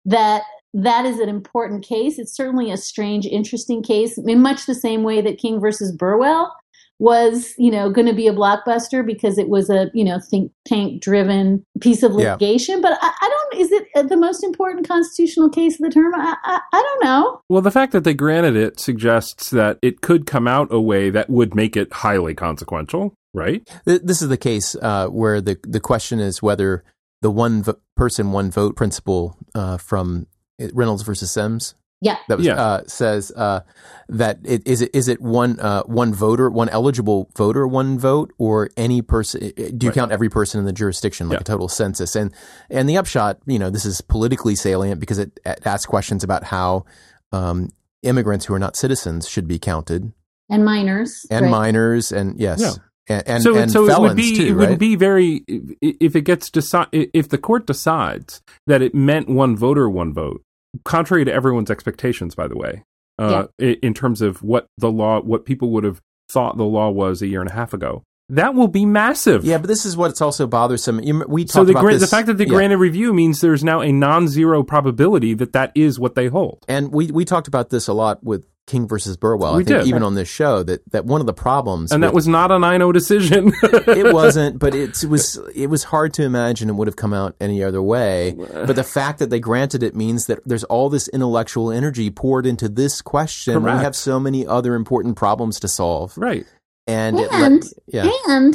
that 0.05 0.43
that 0.73 1.05
is 1.05 1.19
an 1.19 1.29
important 1.29 1.83
case. 1.83 2.19
It's 2.19 2.35
certainly 2.35 2.71
a 2.71 2.77
strange, 2.77 3.25
interesting 3.25 3.81
case 3.81 4.17
in 4.17 4.41
much 4.41 4.65
the 4.65 4.75
same 4.75 5.03
way 5.03 5.21
that 5.21 5.37
King 5.37 5.59
versus 5.59 5.91
Burwell 5.91 6.53
was, 6.99 7.53
you 7.57 7.69
know, 7.69 7.89
going 7.91 8.07
to 8.07 8.13
be 8.13 8.27
a 8.27 8.33
blockbuster 8.33 9.05
because 9.05 9.37
it 9.37 9.49
was 9.49 9.69
a, 9.69 9.91
you 9.93 10.03
know, 10.03 10.19
think 10.19 10.51
tank 10.65 11.01
driven 11.01 11.63
piece 11.79 12.01
of 12.01 12.13
litigation. 12.13 12.75
Yeah. 12.75 12.81
But 12.81 12.99
I, 13.01 13.11
I, 13.21 13.29
don't, 13.29 13.61
is 13.61 13.71
it 13.71 14.09
the 14.09 14.17
most 14.17 14.43
important 14.43 14.87
constitutional 14.87 15.49
case 15.49 15.75
of 15.75 15.81
the 15.81 15.89
term? 15.89 16.13
I, 16.15 16.35
I, 16.43 16.59
I, 16.73 16.81
don't 16.81 17.03
know. 17.03 17.41
Well, 17.49 17.61
the 17.61 17.71
fact 17.71 17.91
that 17.91 18.03
they 18.03 18.15
granted 18.15 18.55
it 18.55 18.79
suggests 18.79 19.51
that 19.51 19.77
it 19.81 20.01
could 20.01 20.25
come 20.25 20.47
out 20.47 20.69
a 20.71 20.81
way 20.81 21.09
that 21.11 21.29
would 21.29 21.53
make 21.53 21.77
it 21.77 21.93
highly 21.93 22.33
consequential, 22.33 23.13
right? 23.33 23.67
This 23.85 24.21
is 24.21 24.29
the 24.29 24.37
case 24.37 24.75
uh, 24.81 25.07
where 25.07 25.39
the, 25.39 25.57
the 25.63 25.79
question 25.79 26.19
is 26.19 26.41
whether 26.41 26.83
the 27.21 27.31
one 27.31 27.61
vo- 27.61 27.79
person, 27.95 28.31
one 28.31 28.49
vote 28.49 28.75
principle 28.75 29.37
uh, 29.53 29.77
from 29.77 30.27
Reynolds 30.73 31.03
versus 31.03 31.31
Sims. 31.31 31.75
Yeah, 31.99 32.17
that 32.27 32.37
was, 32.37 32.45
yeah. 32.45 32.61
Uh, 32.61 32.83
says 32.85 33.31
uh, 33.35 33.61
that 34.09 34.39
it, 34.43 34.67
is 34.67 34.81
it 34.83 34.91
is 34.93 35.07
it 35.07 35.19
one 35.19 35.59
uh, 35.59 35.81
one 35.83 36.13
voter, 36.13 36.47
one 36.49 36.69
eligible 36.69 37.31
voter, 37.35 37.67
one 37.67 37.97
vote, 37.97 38.31
or 38.37 38.69
any 38.77 39.01
person? 39.01 39.39
Do 39.55 39.85
you 39.85 39.89
right. 39.89 39.95
count 39.95 40.11
every 40.11 40.29
person 40.29 40.59
in 40.59 40.65
the 40.65 40.73
jurisdiction 40.73 41.27
like 41.27 41.37
yeah. 41.37 41.41
a 41.41 41.43
total 41.43 41.67
census? 41.67 42.15
And 42.15 42.31
and 42.69 42.87
the 42.87 42.97
upshot, 42.97 43.39
you 43.47 43.57
know, 43.57 43.71
this 43.71 43.83
is 43.83 44.01
politically 44.01 44.53
salient 44.55 44.99
because 44.99 45.17
it, 45.17 45.39
it 45.43 45.65
asks 45.65 45.87
questions 45.87 46.23
about 46.23 46.43
how 46.43 46.85
um, 47.31 47.69
immigrants 48.03 48.45
who 48.45 48.53
are 48.53 48.59
not 48.59 48.75
citizens 48.75 49.27
should 49.27 49.47
be 49.47 49.57
counted, 49.57 50.13
and 50.51 50.63
minors, 50.63 51.25
and 51.31 51.45
right. 51.45 51.51
minors, 51.51 52.11
and 52.11 52.39
yes. 52.39 52.61
Yeah. 52.61 52.73
And, 53.09 53.23
and, 53.25 53.43
so, 53.43 53.55
and 53.55 53.71
so 53.71 53.85
it 53.89 54.01
would 54.01 54.17
be 54.17 54.35
too, 54.35 54.47
it 54.47 54.53
right? 54.53 54.69
would 54.69 54.79
be 54.79 54.97
very 54.97 55.45
if 55.81 56.13
it 56.13 56.23
gets 56.23 56.49
decide 56.49 56.87
if 56.91 57.29
the 57.29 57.37
court 57.37 57.65
decides 57.65 58.41
that 58.65 58.81
it 58.81 58.93
meant 58.93 59.29
one 59.29 59.55
voter 59.55 59.89
one 59.89 60.13
vote 60.13 60.43
contrary 60.83 61.25
to 61.25 61.33
everyone's 61.33 61.71
expectations, 61.71 62.35
by 62.35 62.47
the 62.47 62.57
way, 62.57 62.83
uh, 63.19 63.47
yeah. 63.59 63.75
in 63.81 63.93
terms 63.93 64.21
of 64.21 64.43
what 64.43 64.67
the 64.77 64.91
law, 64.91 65.21
what 65.21 65.45
people 65.45 65.69
would 65.71 65.83
have 65.83 66.01
thought 66.29 66.57
the 66.57 66.63
law 66.65 66.89
was 66.89 67.21
a 67.21 67.27
year 67.27 67.41
and 67.41 67.49
a 67.49 67.53
half 67.53 67.73
ago. 67.73 68.03
That 68.29 68.55
will 68.55 68.67
be 68.67 68.85
massive. 68.85 69.45
Yeah, 69.45 69.57
but 69.57 69.67
this 69.67 69.85
is 69.85 69.95
what's 69.95 70.21
also 70.21 70.47
bothersome. 70.47 70.97
We 71.27 71.45
talked 71.45 71.51
so 71.53 71.63
the, 71.63 71.71
about 71.71 71.81
gra- 71.81 71.93
this, 71.93 72.01
the 72.01 72.07
fact 72.07 72.27
that 72.27 72.37
they 72.37 72.43
yeah. 72.43 72.49
granted 72.49 72.77
review 72.77 73.13
means 73.13 73.39
there's 73.39 73.63
now 73.63 73.79
a 73.79 73.91
non-zero 73.91 74.63
probability 74.63 75.33
that 75.35 75.53
that 75.53 75.71
is 75.75 75.97
what 75.97 76.15
they 76.15 76.27
hold. 76.27 76.65
And 76.67 76.91
we 76.91 77.07
we 77.07 77.23
talked 77.23 77.47
about 77.47 77.69
this 77.69 77.87
a 77.87 77.93
lot 77.93 78.21
with 78.23 78.45
King 78.67 78.87
versus 78.87 79.17
Burwell. 79.17 79.55
We 79.55 79.63
I 79.63 79.65
think 79.65 79.79
did. 79.79 79.87
even 79.87 80.03
on 80.03 80.13
this 80.13 80.27
show 80.27 80.61
that, 80.63 80.83
that 80.91 81.05
one 81.05 81.21
of 81.21 81.27
the 81.27 81.33
problems 81.33 81.91
And 81.91 82.01
with, 82.01 82.09
that 82.11 82.13
was 82.15 82.27
not 82.27 82.51
a 82.51 82.55
9-0 82.55 82.93
decision. 82.93 83.53
it 83.63 84.13
wasn't, 84.13 84.59
but 84.59 84.75
it 84.75 85.03
was 85.05 85.39
it 85.55 85.67
was 85.67 85.85
hard 85.85 86.13
to 86.15 86.23
imagine 86.23 86.69
it 86.69 86.73
would 86.73 86.87
have 86.87 86.95
come 86.97 87.13
out 87.13 87.35
any 87.41 87.63
other 87.63 87.81
way. 87.81 88.35
But 88.37 88.75
the 88.75 88.83
fact 88.83 89.19
that 89.19 89.29
they 89.29 89.39
granted 89.39 89.81
it 89.81 89.95
means 89.95 90.27
that 90.27 90.39
there's 90.45 90.65
all 90.65 90.89
this 90.89 91.07
intellectual 91.07 91.71
energy 91.71 92.09
poured 92.11 92.45
into 92.45 92.69
this 92.69 93.01
question. 93.01 93.61
Correct. 93.61 93.77
We 93.77 93.83
have 93.83 93.95
so 93.95 94.19
many 94.19 94.45
other 94.45 94.75
important 94.75 95.15
problems 95.15 95.59
to 95.61 95.67
solve. 95.67 96.17
Right. 96.17 96.45
And 96.85 97.17
and, 97.19 97.63
it, 97.63 97.73
yeah. 97.87 98.09
and 98.27 98.53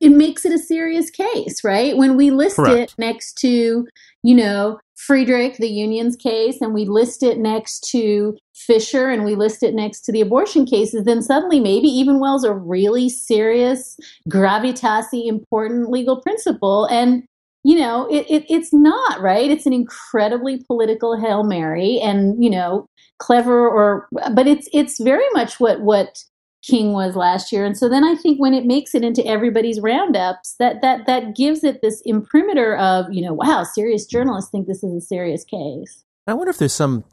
it 0.00 0.10
makes 0.10 0.44
it 0.44 0.52
a 0.52 0.58
serious 0.58 1.10
case, 1.10 1.64
right? 1.64 1.96
When 1.96 2.16
we 2.16 2.30
list 2.30 2.56
Correct. 2.56 2.92
it 2.92 2.94
next 2.98 3.38
to, 3.38 3.88
you 4.24 4.34
know, 4.34 4.80
Friedrich, 4.96 5.58
the 5.58 5.68
union's 5.68 6.16
case, 6.16 6.60
and 6.62 6.72
we 6.72 6.86
list 6.86 7.22
it 7.22 7.36
next 7.38 7.86
to 7.90 8.34
Fisher 8.54 9.10
and 9.10 9.22
we 9.22 9.34
list 9.34 9.62
it 9.62 9.74
next 9.74 10.00
to 10.02 10.12
the 10.12 10.22
abortion 10.22 10.64
cases, 10.64 11.04
then 11.04 11.20
suddenly 11.20 11.60
maybe 11.60 11.88
Evenwel's 11.88 12.42
a 12.42 12.54
really 12.54 13.10
serious, 13.10 13.98
gravitas 14.30 15.04
important 15.12 15.90
legal 15.90 16.22
principle. 16.22 16.86
And, 16.86 17.24
you 17.64 17.78
know, 17.78 18.06
it, 18.10 18.24
it, 18.30 18.46
it's 18.48 18.72
not, 18.72 19.20
right? 19.20 19.50
It's 19.50 19.66
an 19.66 19.74
incredibly 19.74 20.64
political 20.64 21.20
Hail 21.20 21.44
Mary 21.44 22.00
and, 22.00 22.42
you 22.42 22.48
know, 22.48 22.86
clever 23.18 23.68
or, 23.68 24.08
but 24.32 24.46
it's, 24.46 24.68
it's 24.72 24.98
very 25.00 25.28
much 25.34 25.60
what, 25.60 25.82
what, 25.82 26.24
King 26.66 26.92
was 26.92 27.14
last 27.14 27.52
year. 27.52 27.64
And 27.64 27.76
so 27.76 27.88
then 27.88 28.04
I 28.04 28.14
think 28.14 28.40
when 28.40 28.54
it 28.54 28.64
makes 28.64 28.94
it 28.94 29.04
into 29.04 29.24
everybody's 29.26 29.80
roundups, 29.80 30.54
that 30.58 30.80
that 30.82 31.06
that 31.06 31.36
gives 31.36 31.62
it 31.62 31.82
this 31.82 32.00
imprimatur 32.06 32.76
of, 32.76 33.12
you 33.12 33.22
know, 33.22 33.34
wow, 33.34 33.64
serious 33.64 34.06
journalists 34.06 34.50
think 34.50 34.66
this 34.66 34.82
is 34.82 34.94
a 34.94 35.00
serious 35.00 35.44
case. 35.44 36.04
I 36.26 36.32
wonder 36.32 36.50
if 36.50 36.58
there's 36.58 36.72
some 36.72 37.04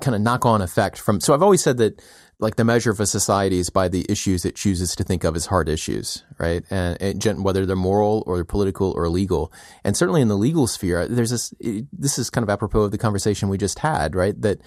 kind 0.00 0.14
of 0.14 0.20
knock-on 0.20 0.62
effect 0.62 0.98
from 0.98 1.20
so 1.20 1.34
I've 1.34 1.42
always 1.42 1.62
said 1.62 1.76
that 1.78 2.02
like 2.40 2.56
the 2.56 2.64
measure 2.64 2.90
of 2.90 3.00
a 3.00 3.06
society 3.06 3.58
is 3.58 3.70
by 3.70 3.88
the 3.88 4.06
issues 4.08 4.44
it 4.44 4.56
chooses 4.56 4.96
to 4.96 5.04
think 5.04 5.24
of 5.24 5.36
as 5.36 5.46
hard 5.46 5.68
issues, 5.68 6.24
right? 6.38 6.64
And, 6.70 7.24
and 7.24 7.44
whether 7.44 7.64
they're 7.64 7.76
moral 7.76 8.24
or 8.26 8.36
they're 8.36 8.44
political 8.44 8.92
or 8.96 9.08
legal. 9.08 9.52
And 9.84 9.96
certainly 9.96 10.20
in 10.20 10.28
the 10.28 10.36
legal 10.36 10.66
sphere, 10.66 11.06
there's 11.06 11.30
this 11.30 11.54
this 11.92 12.18
is 12.18 12.30
kind 12.30 12.42
of 12.42 12.50
apropos 12.50 12.82
of 12.82 12.90
the 12.92 12.98
conversation 12.98 13.48
we 13.48 13.58
just 13.58 13.80
had, 13.80 14.14
right? 14.14 14.40
That 14.40 14.60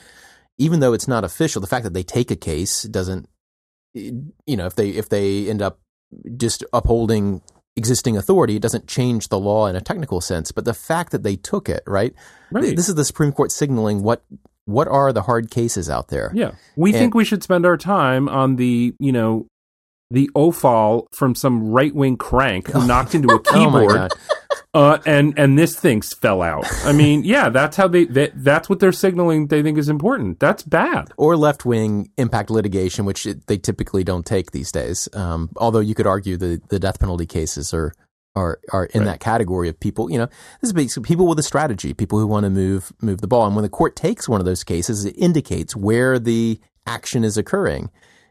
even 0.58 0.80
though 0.80 0.94
it's 0.94 1.08
not 1.08 1.24
official, 1.24 1.62
the 1.62 1.68
fact 1.68 1.84
that 1.84 1.94
they 1.94 2.04
take 2.04 2.32
a 2.32 2.36
case 2.36 2.84
doesn't 2.84 3.28
you 4.46 4.58
know, 4.58 4.66
if 4.66 4.76
they 4.76 4.90
if 4.90 5.10
they 5.10 5.50
end 5.50 5.62
up 5.62 5.80
just 6.38 6.64
upholding 6.74 7.42
existing 7.76 8.18
authority, 8.18 8.56
it 8.56 8.62
doesn't 8.62 8.88
change 8.88 9.30
the 9.30 9.40
law 9.40 9.68
in 9.68 9.76
a 9.76 9.82
technical 9.82 10.20
sense. 10.22 10.52
But 10.52 10.66
the 10.66 10.74
fact 10.74 11.12
that 11.12 11.24
they 11.24 11.36
took 11.36 11.70
it, 11.70 11.84
right? 11.86 12.14
Right. 12.52 12.76
This 12.76 12.90
is 12.90 12.96
the 12.96 13.06
Supreme 13.06 13.32
Court 13.32 13.52
signaling 13.52 14.04
what 14.04 14.24
what 14.66 14.88
are 14.88 15.14
the 15.14 15.22
hard 15.22 15.50
cases 15.50 15.90
out 15.90 16.10
there. 16.10 16.32
Yeah, 16.34 16.52
we 16.76 16.92
and, 16.92 17.00
think 17.00 17.14
we 17.16 17.24
should 17.24 17.44
spend 17.44 17.66
our 17.66 17.78
time 17.78 18.28
on 18.28 18.58
the 18.58 18.94
you 19.00 19.12
know 19.12 19.48
the 20.10 20.30
OFAL 20.36 21.08
from 21.14 21.36
some 21.36 21.70
right 21.70 21.94
wing 21.94 22.18
crank 22.18 22.70
who 22.70 22.86
knocked 22.88 23.16
into 23.16 23.30
a 23.30 23.36
oh 23.36 23.40
keyboard. 23.40 24.12
oh 24.12 24.36
uh, 24.74 25.00
and 25.06 25.38
and 25.38 25.58
this 25.58 25.80
thing 25.80 26.02
fell 26.02 26.42
out. 26.42 26.66
I 26.84 26.92
mean, 26.92 27.24
yeah, 27.24 27.50
that's 27.50 27.78
how 27.78 27.88
they, 27.88 28.06
they 28.06 28.32
that's 28.36 28.70
what 28.70 28.80
they're 28.80 28.92
signaling 28.92 29.48
they 29.48 29.64
think 29.64 29.78
is 29.78 29.90
important. 29.90 30.40
That's 30.40 30.64
bad. 30.64 31.12
Or 31.18 31.36
left 31.38 31.66
wing 31.66 32.12
impact 32.18 32.50
litigation, 32.50 33.06
which 33.06 33.26
it, 33.26 33.48
they 33.48 33.58
typically 33.58 34.04
don't 34.04 34.26
take 34.26 34.52
these 34.52 34.72
days. 34.72 35.08
Um, 35.14 35.50
although 35.58 35.80
you 35.80 35.96
could 35.96 36.08
argue 36.08 36.38
the 36.38 36.62
the 36.70 36.80
death 36.80 37.00
penalty 37.00 37.26
cases 37.26 37.74
are 37.74 37.94
are 38.36 38.60
are 38.72 38.86
in 38.86 39.02
Right. 39.02 39.06
that 39.08 39.20
category 39.20 39.68
of 39.70 39.80
people. 39.80 40.12
You 40.12 40.20
know, 40.20 40.28
this 40.62 40.70
is 40.70 40.74
basically 40.74 41.08
people 41.08 41.28
with 41.28 41.40
a 41.40 41.44
strategy, 41.44 41.94
people 41.94 42.20
who 42.20 42.28
want 42.28 42.44
to 42.44 42.50
move 42.52 42.92
move 43.02 43.22
the 43.22 43.28
ball. 43.28 43.48
And 43.48 43.56
when 43.56 43.64
the 43.64 43.70
court 43.70 43.96
takes 43.96 44.30
one 44.30 44.40
of 44.42 44.46
those 44.46 44.64
cases, 44.64 45.06
it 45.06 45.16
indicates 45.18 45.76
where 45.76 46.20
the 46.20 46.60
action 46.86 47.24
is 47.24 47.38
occurring. 47.38 47.90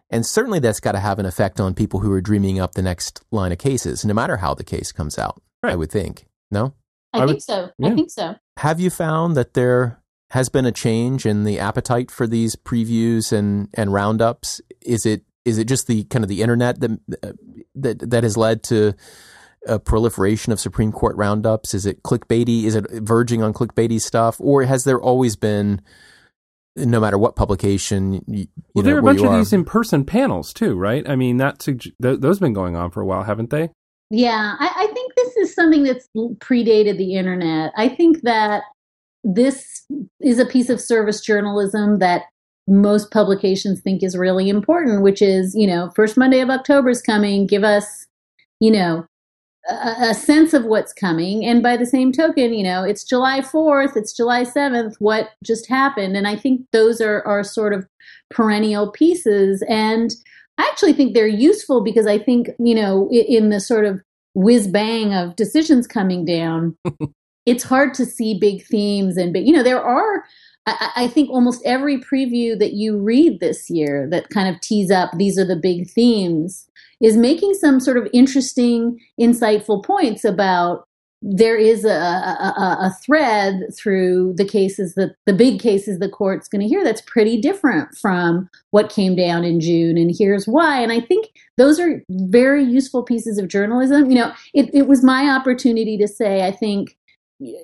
And 0.08 0.24
certainly 0.24 0.60
that's 0.60 0.78
got 0.78 0.92
to 0.92 1.00
have 1.00 1.18
an 1.18 1.26
effect 1.26 1.58
on 1.58 1.74
people 1.74 1.98
who 2.00 2.12
are 2.12 2.20
dreaming 2.20 2.60
up 2.60 2.74
the 2.74 2.82
next 2.82 3.24
line 3.32 3.50
of 3.50 3.58
cases, 3.58 4.04
no 4.04 4.14
matter 4.14 4.36
how 4.36 4.54
the 4.54 4.62
case 4.62 4.92
comes 4.92 5.18
out, 5.18 5.42
I 5.68 5.76
would 5.76 5.90
think. 5.90 6.26
No? 6.50 6.74
I, 7.12 7.18
I 7.18 7.20
think 7.26 7.36
would- 7.36 7.42
so. 7.42 7.70
yeah. 7.78 7.88
I 7.88 7.94
think 7.94 8.10
so. 8.10 8.34
Have 8.58 8.80
you 8.80 8.90
found 8.90 9.36
that 9.36 9.54
there 9.54 10.00
has 10.30 10.48
been 10.48 10.66
a 10.66 10.72
change 10.72 11.26
in 11.26 11.44
the 11.44 11.58
appetite 11.58 12.10
for 12.10 12.26
these 12.26 12.56
previews 12.56 13.32
and, 13.32 13.68
and 13.74 13.92
roundups? 13.92 14.60
Is 14.82 15.06
it 15.06 15.22
is 15.44 15.58
it 15.58 15.66
just 15.66 15.86
the 15.86 16.04
kind 16.04 16.24
of 16.24 16.28
the 16.28 16.42
internet 16.42 16.80
that 16.80 16.90
uh, 17.22 17.32
that 17.76 18.10
that 18.10 18.24
has 18.24 18.36
led 18.36 18.62
to 18.64 18.94
a 19.68 19.78
proliferation 19.78 20.52
of 20.52 20.58
Supreme 20.58 20.90
Court 20.90 21.16
roundups? 21.16 21.74
Is 21.74 21.86
it 21.86 22.02
clickbaity? 22.02 22.64
Is 22.64 22.74
it 22.74 22.86
verging 22.90 23.42
on 23.42 23.52
clickbaity 23.52 24.00
stuff, 24.00 24.40
or 24.40 24.64
has 24.64 24.84
there 24.84 25.00
always 25.00 25.36
been? 25.36 25.80
No 26.78 27.00
matter 27.00 27.16
what 27.16 27.36
publication, 27.36 28.22
you, 28.26 28.48
well, 28.74 28.82
know, 28.82 28.88
there 28.88 28.96
are 28.96 28.98
a 28.98 29.02
bunch 29.02 29.20
of 29.20 29.28
are. 29.28 29.38
these 29.38 29.52
in-person 29.54 30.04
panels 30.04 30.52
too, 30.52 30.74
right? 30.76 31.08
I 31.08 31.16
mean, 31.16 31.38
that 31.38 31.60
th- 31.60 31.80
those 31.98 32.36
have 32.36 32.40
been 32.40 32.52
going 32.52 32.76
on 32.76 32.90
for 32.90 33.00
a 33.00 33.06
while, 33.06 33.22
haven't 33.22 33.48
they? 33.48 33.70
Yeah, 34.10 34.56
I, 34.58 34.72
I 34.76 34.86
think 34.92 35.14
this 35.14 35.36
is 35.38 35.45
something 35.56 35.82
that's 35.82 36.08
predated 36.16 36.98
the 36.98 37.16
internet. 37.16 37.72
I 37.76 37.88
think 37.88 38.22
that 38.22 38.62
this 39.24 39.84
is 40.20 40.38
a 40.38 40.46
piece 40.46 40.70
of 40.70 40.80
service 40.80 41.20
journalism 41.20 41.98
that 41.98 42.26
most 42.68 43.10
publications 43.10 43.80
think 43.80 44.02
is 44.02 44.16
really 44.16 44.48
important, 44.48 45.02
which 45.02 45.20
is, 45.20 45.54
you 45.54 45.66
know, 45.66 45.90
first 45.94 46.16
Monday 46.16 46.40
of 46.40 46.50
October 46.50 46.90
is 46.90 47.02
coming. 47.02 47.46
Give 47.46 47.64
us, 47.64 48.06
you 48.60 48.70
know, 48.70 49.06
a, 49.68 49.94
a, 50.10 50.14
sense 50.14 50.52
of 50.52 50.64
what's 50.64 50.92
coming. 50.92 51.44
And 51.44 51.62
by 51.62 51.76
the 51.76 51.86
same 51.86 52.12
token, 52.12 52.54
you 52.54 52.62
know, 52.62 52.84
it's 52.84 53.04
July 53.04 53.40
4th, 53.40 53.96
it's 53.96 54.12
July 54.12 54.44
7th, 54.44 54.94
what 54.98 55.30
just 55.44 55.68
happened? 55.68 56.16
And 56.16 56.26
I 56.26 56.36
think 56.36 56.62
those 56.72 57.00
are, 57.00 57.22
are 57.26 57.42
sort 57.42 57.72
of 57.72 57.86
perennial 58.30 58.90
pieces. 58.90 59.62
And 59.68 60.12
I 60.58 60.62
actually 60.70 60.92
think 60.92 61.14
they're 61.14 61.26
useful 61.26 61.82
because 61.82 62.06
I 62.06 62.18
think, 62.18 62.50
you 62.58 62.74
know, 62.74 63.08
in, 63.10 63.44
in 63.44 63.48
the 63.50 63.60
sort 63.60 63.84
of 63.84 64.00
whiz 64.36 64.68
bang 64.68 65.14
of 65.14 65.34
decisions 65.34 65.86
coming 65.86 66.24
down, 66.24 66.76
it's 67.46 67.64
hard 67.64 67.94
to 67.94 68.04
see 68.04 68.38
big 68.38 68.64
themes 68.64 69.16
and 69.16 69.32
big, 69.32 69.46
you 69.46 69.52
know, 69.52 69.62
there 69.62 69.82
are 69.82 70.24
I, 70.66 70.90
I, 70.96 71.08
think 71.08 71.30
almost 71.30 71.62
every 71.64 71.98
preview 71.98 72.58
that 72.58 72.72
you 72.72 72.98
read 72.98 73.38
this 73.38 73.70
year 73.70 74.08
that 74.10 74.30
kind 74.30 74.52
of 74.52 74.60
tease 74.60 74.90
up 74.90 75.10
these 75.16 75.38
are 75.38 75.44
the 75.44 75.54
big 75.54 75.88
themes 75.88 76.68
is 77.00 77.16
making 77.16 77.54
some 77.54 77.78
sort 77.78 77.96
of 77.96 78.08
interesting, 78.12 78.98
insightful 79.20 79.84
points 79.84 80.24
about 80.24 80.85
there 81.22 81.56
is 81.56 81.84
a, 81.84 81.88
a, 81.88 82.76
a 82.80 82.96
thread 83.04 83.62
through 83.76 84.34
the 84.36 84.44
cases 84.44 84.94
that 84.94 85.14
the 85.24 85.32
big 85.32 85.60
cases 85.60 85.98
the 85.98 86.08
court's 86.08 86.48
going 86.48 86.60
to 86.60 86.68
hear 86.68 86.84
that's 86.84 87.00
pretty 87.00 87.40
different 87.40 87.96
from 87.96 88.48
what 88.70 88.90
came 88.90 89.16
down 89.16 89.44
in 89.44 89.60
June, 89.60 89.96
and 89.96 90.14
here's 90.16 90.46
why. 90.46 90.80
And 90.80 90.92
I 90.92 91.00
think 91.00 91.28
those 91.56 91.80
are 91.80 92.02
very 92.10 92.64
useful 92.64 93.02
pieces 93.02 93.38
of 93.38 93.48
journalism. 93.48 94.10
You 94.10 94.16
know, 94.16 94.32
it, 94.54 94.70
it 94.74 94.86
was 94.86 95.02
my 95.02 95.28
opportunity 95.30 95.96
to 95.98 96.08
say, 96.08 96.46
I 96.46 96.50
think. 96.50 96.96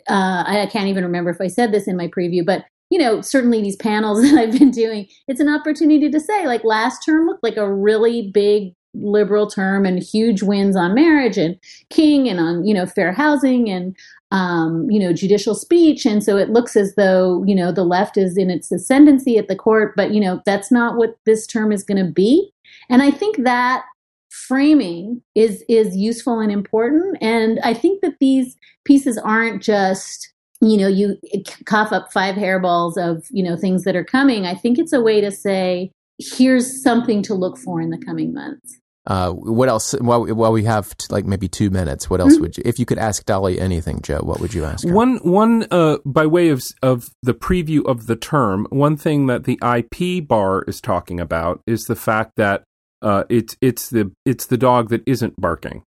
Uh, 0.06 0.44
I 0.46 0.68
can't 0.70 0.88
even 0.88 1.02
remember 1.02 1.30
if 1.30 1.40
I 1.40 1.46
said 1.46 1.72
this 1.72 1.88
in 1.88 1.96
my 1.96 2.06
preview, 2.06 2.44
but 2.44 2.66
you 2.92 2.98
know, 2.98 3.22
certainly 3.22 3.62
these 3.62 3.76
panels 3.76 4.20
that 4.30 4.38
I've 4.38 4.58
been 4.58 4.70
doing, 4.70 5.08
it's 5.26 5.40
an 5.40 5.48
opportunity 5.48 6.10
to 6.10 6.20
say, 6.20 6.46
like, 6.46 6.62
last 6.62 7.02
term 7.02 7.26
looked 7.26 7.42
like 7.42 7.56
a 7.56 7.72
really 7.72 8.30
big 8.30 8.74
liberal 8.94 9.46
term 9.46 9.84
and 9.86 10.02
huge 10.02 10.42
wins 10.42 10.76
on 10.76 10.94
marriage 10.94 11.38
and 11.38 11.58
King 11.90 12.28
and 12.28 12.38
on, 12.40 12.64
you 12.64 12.74
know, 12.74 12.86
fair 12.86 13.12
housing 13.12 13.70
and, 13.70 13.96
um, 14.30 14.90
you 14.90 15.00
know, 15.00 15.12
judicial 15.12 15.54
speech. 15.54 16.04
And 16.04 16.22
so 16.22 16.36
it 16.36 16.50
looks 16.50 16.76
as 16.76 16.94
though, 16.94 17.44
you 17.44 17.54
know, 17.54 17.72
the 17.72 17.84
left 17.84 18.16
is 18.16 18.36
in 18.36 18.50
its 18.50 18.70
ascendancy 18.70 19.38
at 19.38 19.48
the 19.48 19.56
court, 19.56 19.94
but, 19.96 20.12
you 20.12 20.20
know, 20.20 20.42
that's 20.44 20.70
not 20.70 20.96
what 20.96 21.16
this 21.26 21.46
term 21.46 21.72
is 21.72 21.84
going 21.84 22.04
to 22.04 22.10
be. 22.10 22.50
And 22.88 23.02
I 23.02 23.10
think 23.10 23.44
that 23.44 23.84
framing 24.30 25.22
is 25.34 25.62
is 25.68 25.94
useful 25.94 26.40
and 26.40 26.50
important 26.50 27.18
and 27.20 27.60
i 27.64 27.74
think 27.74 28.00
that 28.00 28.14
these 28.18 28.56
pieces 28.86 29.18
aren't 29.18 29.62
just 29.62 30.32
you 30.62 30.76
know, 30.76 30.86
you 30.86 31.18
cough 31.66 31.92
up 31.92 32.12
five 32.12 32.36
hairballs 32.36 32.96
of, 32.96 33.26
you 33.30 33.42
know, 33.42 33.56
things 33.56 33.82
that 33.82 33.96
are 33.96 34.04
coming. 34.04 34.46
I 34.46 34.54
think 34.54 34.78
it's 34.78 34.92
a 34.92 35.00
way 35.00 35.20
to 35.20 35.30
say, 35.32 35.90
here's 36.18 36.82
something 36.82 37.20
to 37.24 37.34
look 37.34 37.58
for 37.58 37.80
in 37.80 37.90
the 37.90 37.98
coming 37.98 38.32
months. 38.32 38.78
Uh, 39.06 39.30
what 39.30 39.68
else? 39.68 39.92
While, 39.92 40.26
while 40.26 40.52
we 40.52 40.64
have 40.64 40.96
t- 40.96 41.06
like 41.10 41.24
maybe 41.24 41.48
two 41.48 41.70
minutes, 41.70 42.08
what 42.08 42.20
else 42.20 42.34
mm-hmm. 42.34 42.42
would 42.42 42.56
you? 42.56 42.62
If 42.64 42.78
you 42.78 42.86
could 42.86 42.98
ask 42.98 43.24
Dahlia 43.24 43.60
anything, 43.60 44.00
Joe, 44.00 44.20
what 44.20 44.40
would 44.40 44.54
you 44.54 44.64
ask 44.64 44.86
her? 44.86 44.94
One, 44.94 45.16
one, 45.18 45.66
uh, 45.70 45.98
by 46.04 46.26
way 46.26 46.48
of 46.48 46.62
of 46.82 47.10
the 47.22 47.34
preview 47.34 47.84
of 47.84 48.06
the 48.06 48.16
term, 48.16 48.66
one 48.70 48.96
thing 48.96 49.26
that 49.26 49.44
the 49.44 49.58
IP 49.62 50.26
bar 50.26 50.62
is 50.68 50.80
talking 50.80 51.18
about 51.18 51.60
is 51.66 51.86
the 51.86 51.96
fact 51.96 52.32
that 52.36 52.62
uh, 53.02 53.24
it's 53.28 53.56
it's 53.60 53.90
the 53.90 54.12
it's 54.24 54.46
the 54.46 54.58
dog 54.58 54.88
that 54.90 55.02
isn't 55.06 55.40
barking 55.40 55.82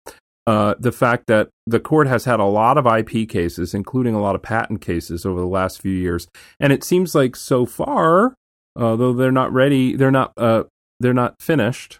uh, 0.45 0.75
the 0.79 0.91
fact 0.91 1.27
that 1.27 1.49
the 1.65 1.79
court 1.79 2.07
has 2.07 2.25
had 2.25 2.39
a 2.39 2.45
lot 2.45 2.77
of 2.77 2.85
IP 2.85 3.29
cases, 3.29 3.73
including 3.73 4.13
a 4.13 4.21
lot 4.21 4.35
of 4.35 4.41
patent 4.41 4.81
cases 4.81 5.25
over 5.25 5.39
the 5.39 5.47
last 5.47 5.81
few 5.81 5.93
years, 5.93 6.27
and 6.59 6.73
it 6.73 6.83
seems 6.83 7.15
like 7.15 7.35
so 7.35 7.65
far, 7.65 8.35
uh, 8.75 8.95
though 8.95 9.13
they're 9.13 9.31
not 9.31 9.53
ready, 9.53 9.95
they're 9.95 10.11
not 10.11 10.33
uh, 10.37 10.63
they're 10.99 11.13
not 11.13 11.41
finished 11.41 11.99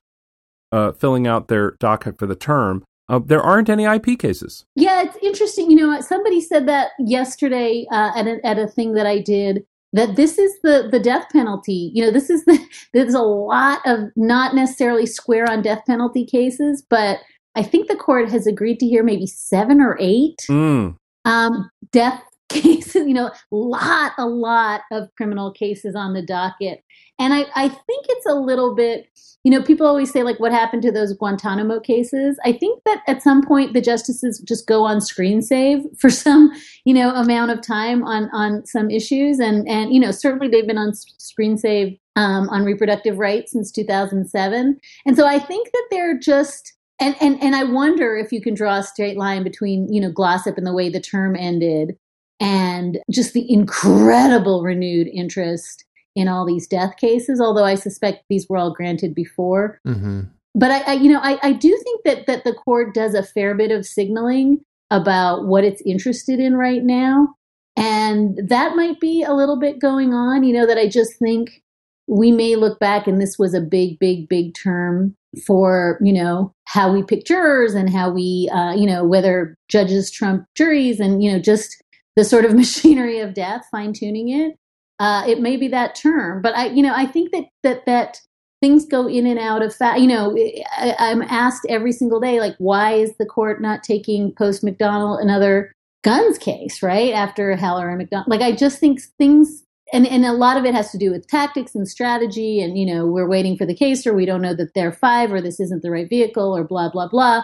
uh, 0.73 0.91
filling 0.91 1.27
out 1.27 1.47
their 1.47 1.71
docket 1.79 2.17
for 2.17 2.25
the 2.25 2.35
term. 2.35 2.83
Uh, 3.07 3.19
there 3.23 3.41
aren't 3.41 3.69
any 3.69 3.83
IP 3.83 4.17
cases. 4.17 4.65
Yeah, 4.75 5.03
it's 5.03 5.17
interesting. 5.21 5.69
You 5.69 5.77
know, 5.77 6.01
somebody 6.01 6.41
said 6.41 6.67
that 6.67 6.91
yesterday 6.99 7.85
uh, 7.91 8.11
at 8.15 8.27
a, 8.27 8.45
at 8.45 8.57
a 8.57 8.67
thing 8.67 8.93
that 8.93 9.05
I 9.05 9.19
did 9.19 9.65
that 9.91 10.15
this 10.15 10.39
is 10.39 10.51
the 10.63 10.89
the 10.91 10.99
death 10.99 11.27
penalty. 11.31 11.91
You 11.93 12.05
know, 12.05 12.11
this 12.11 12.29
is 12.29 12.43
the 12.45 12.59
there's 12.93 13.13
a 13.13 13.21
lot 13.21 13.81
of 13.85 14.09
not 14.15 14.55
necessarily 14.55 15.05
square 15.05 15.49
on 15.49 15.61
death 15.61 15.83
penalty 15.85 16.25
cases, 16.25 16.83
but 16.89 17.19
I 17.55 17.61
think 17.61 17.87
the 17.87 17.95
court 17.95 18.31
has 18.31 18.47
agreed 18.47 18.79
to 18.79 18.87
hear 18.87 19.03
maybe 19.03 19.27
seven 19.27 19.79
or 19.79 19.95
eight 19.99 20.39
mm. 20.49 20.95
um, 21.25 21.69
death 21.91 22.23
cases, 22.53 22.95
you 23.07 23.13
know, 23.13 23.31
lot, 23.51 24.13
a 24.17 24.27
lot 24.27 24.81
of 24.91 25.09
criminal 25.15 25.51
cases 25.51 25.95
on 25.95 26.13
the 26.13 26.21
docket. 26.21 26.83
And 27.19 27.33
I, 27.33 27.45
I 27.55 27.67
think 27.67 28.05
it's 28.09 28.25
a 28.25 28.33
little 28.33 28.73
bit, 28.73 29.07
you 29.43 29.51
know, 29.51 29.61
people 29.61 29.85
always 29.85 30.11
say, 30.11 30.23
like, 30.23 30.39
what 30.39 30.51
happened 30.51 30.81
to 30.83 30.91
those 30.91 31.13
Guantanamo 31.13 31.79
cases? 31.79 32.39
I 32.43 32.53
think 32.53 32.81
that 32.85 33.03
at 33.07 33.21
some 33.21 33.45
point 33.45 33.73
the 33.73 33.81
justices 33.81 34.43
just 34.47 34.67
go 34.67 34.83
on 34.83 34.99
screen 34.99 35.41
save 35.41 35.81
for 35.99 36.09
some, 36.09 36.51
you 36.85 36.93
know, 36.93 37.13
amount 37.13 37.51
of 37.51 37.61
time 37.61 38.03
on, 38.03 38.29
on 38.33 38.65
some 38.65 38.89
issues. 38.89 39.39
And, 39.39 39.67
and, 39.67 39.93
you 39.93 39.99
know, 39.99 40.11
certainly 40.11 40.47
they've 40.47 40.67
been 40.67 40.77
on 40.77 40.93
screen 40.93 41.57
save 41.57 41.97
um, 42.15 42.49
on 42.49 42.63
reproductive 42.63 43.17
rights 43.17 43.51
since 43.51 43.71
2007. 43.71 44.79
And 45.05 45.15
so 45.15 45.27
I 45.27 45.39
think 45.39 45.71
that 45.71 45.87
they're 45.91 46.17
just, 46.17 46.73
and 46.99 47.15
and 47.19 47.41
and 47.41 47.55
I 47.55 47.63
wonder 47.63 48.15
if 48.15 48.31
you 48.31 48.41
can 48.41 48.53
draw 48.53 48.77
a 48.77 48.83
straight 48.83 49.17
line 49.17 49.43
between 49.43 49.91
you 49.91 49.99
know 49.99 50.11
Glossip 50.11 50.57
and 50.57 50.65
the 50.65 50.73
way 50.73 50.89
the 50.89 51.01
term 51.01 51.35
ended, 51.35 51.97
and 52.39 52.99
just 53.11 53.33
the 53.33 53.51
incredible 53.51 54.63
renewed 54.63 55.07
interest 55.07 55.85
in 56.15 56.27
all 56.27 56.45
these 56.45 56.67
death 56.67 56.97
cases. 56.97 57.41
Although 57.41 57.65
I 57.65 57.75
suspect 57.75 58.25
these 58.29 58.47
were 58.49 58.57
all 58.57 58.73
granted 58.73 59.15
before. 59.15 59.79
Mm-hmm. 59.87 60.21
But 60.55 60.71
I, 60.71 60.79
I, 60.81 60.93
you 60.93 61.11
know, 61.11 61.19
I, 61.21 61.39
I 61.41 61.51
do 61.53 61.79
think 61.83 62.03
that 62.05 62.27
that 62.27 62.43
the 62.43 62.53
court 62.53 62.93
does 62.93 63.15
a 63.15 63.23
fair 63.23 63.55
bit 63.55 63.71
of 63.71 63.85
signaling 63.85 64.61
about 64.91 65.47
what 65.47 65.63
it's 65.63 65.81
interested 65.81 66.39
in 66.39 66.55
right 66.55 66.83
now, 66.83 67.33
and 67.75 68.39
that 68.47 68.75
might 68.75 68.99
be 68.99 69.23
a 69.23 69.33
little 69.33 69.59
bit 69.59 69.79
going 69.79 70.13
on. 70.13 70.43
You 70.43 70.53
know, 70.53 70.67
that 70.67 70.77
I 70.77 70.87
just 70.87 71.17
think 71.17 71.63
we 72.07 72.31
may 72.31 72.55
look 72.55 72.79
back 72.79 73.07
and 73.07 73.19
this 73.19 73.39
was 73.39 73.53
a 73.53 73.61
big, 73.61 73.97
big, 73.97 74.27
big 74.27 74.53
term 74.53 75.15
for 75.45 75.99
you 76.01 76.13
know 76.13 76.53
how 76.65 76.91
we 76.91 77.03
pick 77.03 77.25
jurors 77.25 77.73
and 77.73 77.89
how 77.89 78.09
we 78.09 78.49
uh, 78.53 78.73
you 78.73 78.85
know 78.85 79.03
whether 79.03 79.55
judges 79.67 80.11
trump 80.11 80.45
juries 80.55 80.99
and 80.99 81.23
you 81.23 81.31
know 81.31 81.39
just 81.39 81.82
the 82.15 82.23
sort 82.23 82.45
of 82.45 82.53
machinery 82.55 83.19
of 83.19 83.33
death 83.33 83.65
fine 83.71 83.93
tuning 83.93 84.29
it. 84.29 84.55
Uh, 84.99 85.23
it 85.27 85.41
may 85.41 85.57
be 85.57 85.67
that 85.67 85.95
term 85.95 86.41
but 86.41 86.55
i 86.55 86.67
you 86.67 86.81
know 86.81 86.93
i 86.95 87.05
think 87.05 87.31
that 87.31 87.45
that 87.63 87.85
that 87.85 88.21
things 88.61 88.85
go 88.85 89.07
in 89.09 89.27
and 89.27 89.39
out 89.39 89.61
of 89.61 89.75
fact 89.75 89.99
you 89.99 90.07
know 90.07 90.33
I, 90.77 90.95
i'm 90.99 91.23
asked 91.23 91.65
every 91.67 91.91
single 91.91 92.21
day 92.21 92.39
like 92.39 92.55
why 92.59 92.93
is 92.93 93.11
the 93.17 93.25
court 93.25 93.61
not 93.61 93.83
taking 93.83 94.33
post 94.35 94.63
mcdonald 94.63 95.19
another 95.19 95.73
guns 96.03 96.37
case 96.37 96.81
right 96.81 97.11
after 97.11 97.53
heller 97.57 97.89
and 97.89 97.97
mcdonald 97.97 98.29
like 98.29 98.41
i 98.41 98.55
just 98.55 98.79
think 98.79 99.01
things 99.17 99.63
and 99.91 100.07
and 100.07 100.25
a 100.25 100.31
lot 100.31 100.55
of 100.55 100.63
it 100.63 100.73
has 100.73 100.91
to 100.91 100.97
do 100.97 101.11
with 101.11 101.27
tactics 101.27 101.75
and 101.75 101.89
strategy 101.89 102.61
and 102.61 102.77
you 102.77 102.85
know 102.85 103.05
we're 103.05 103.27
waiting 103.27 103.57
for 103.57 103.65
the 103.65 103.75
case 103.75 104.07
or 104.07 104.13
we 104.13 104.25
don't 104.25 104.41
know 104.41 104.55
that 104.55 104.73
they're 104.73 104.93
five 104.93 105.33
or 105.33 105.41
this 105.41 105.59
isn't 105.59 105.81
the 105.81 105.91
right 105.91 106.07
vehicle 106.07 106.55
or 106.55 106.63
blah 106.63 106.89
blah 106.89 107.09
blah 107.09 107.43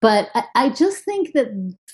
but 0.00 0.28
I, 0.34 0.44
I 0.54 0.68
just 0.70 1.04
think 1.04 1.32
that 1.34 1.48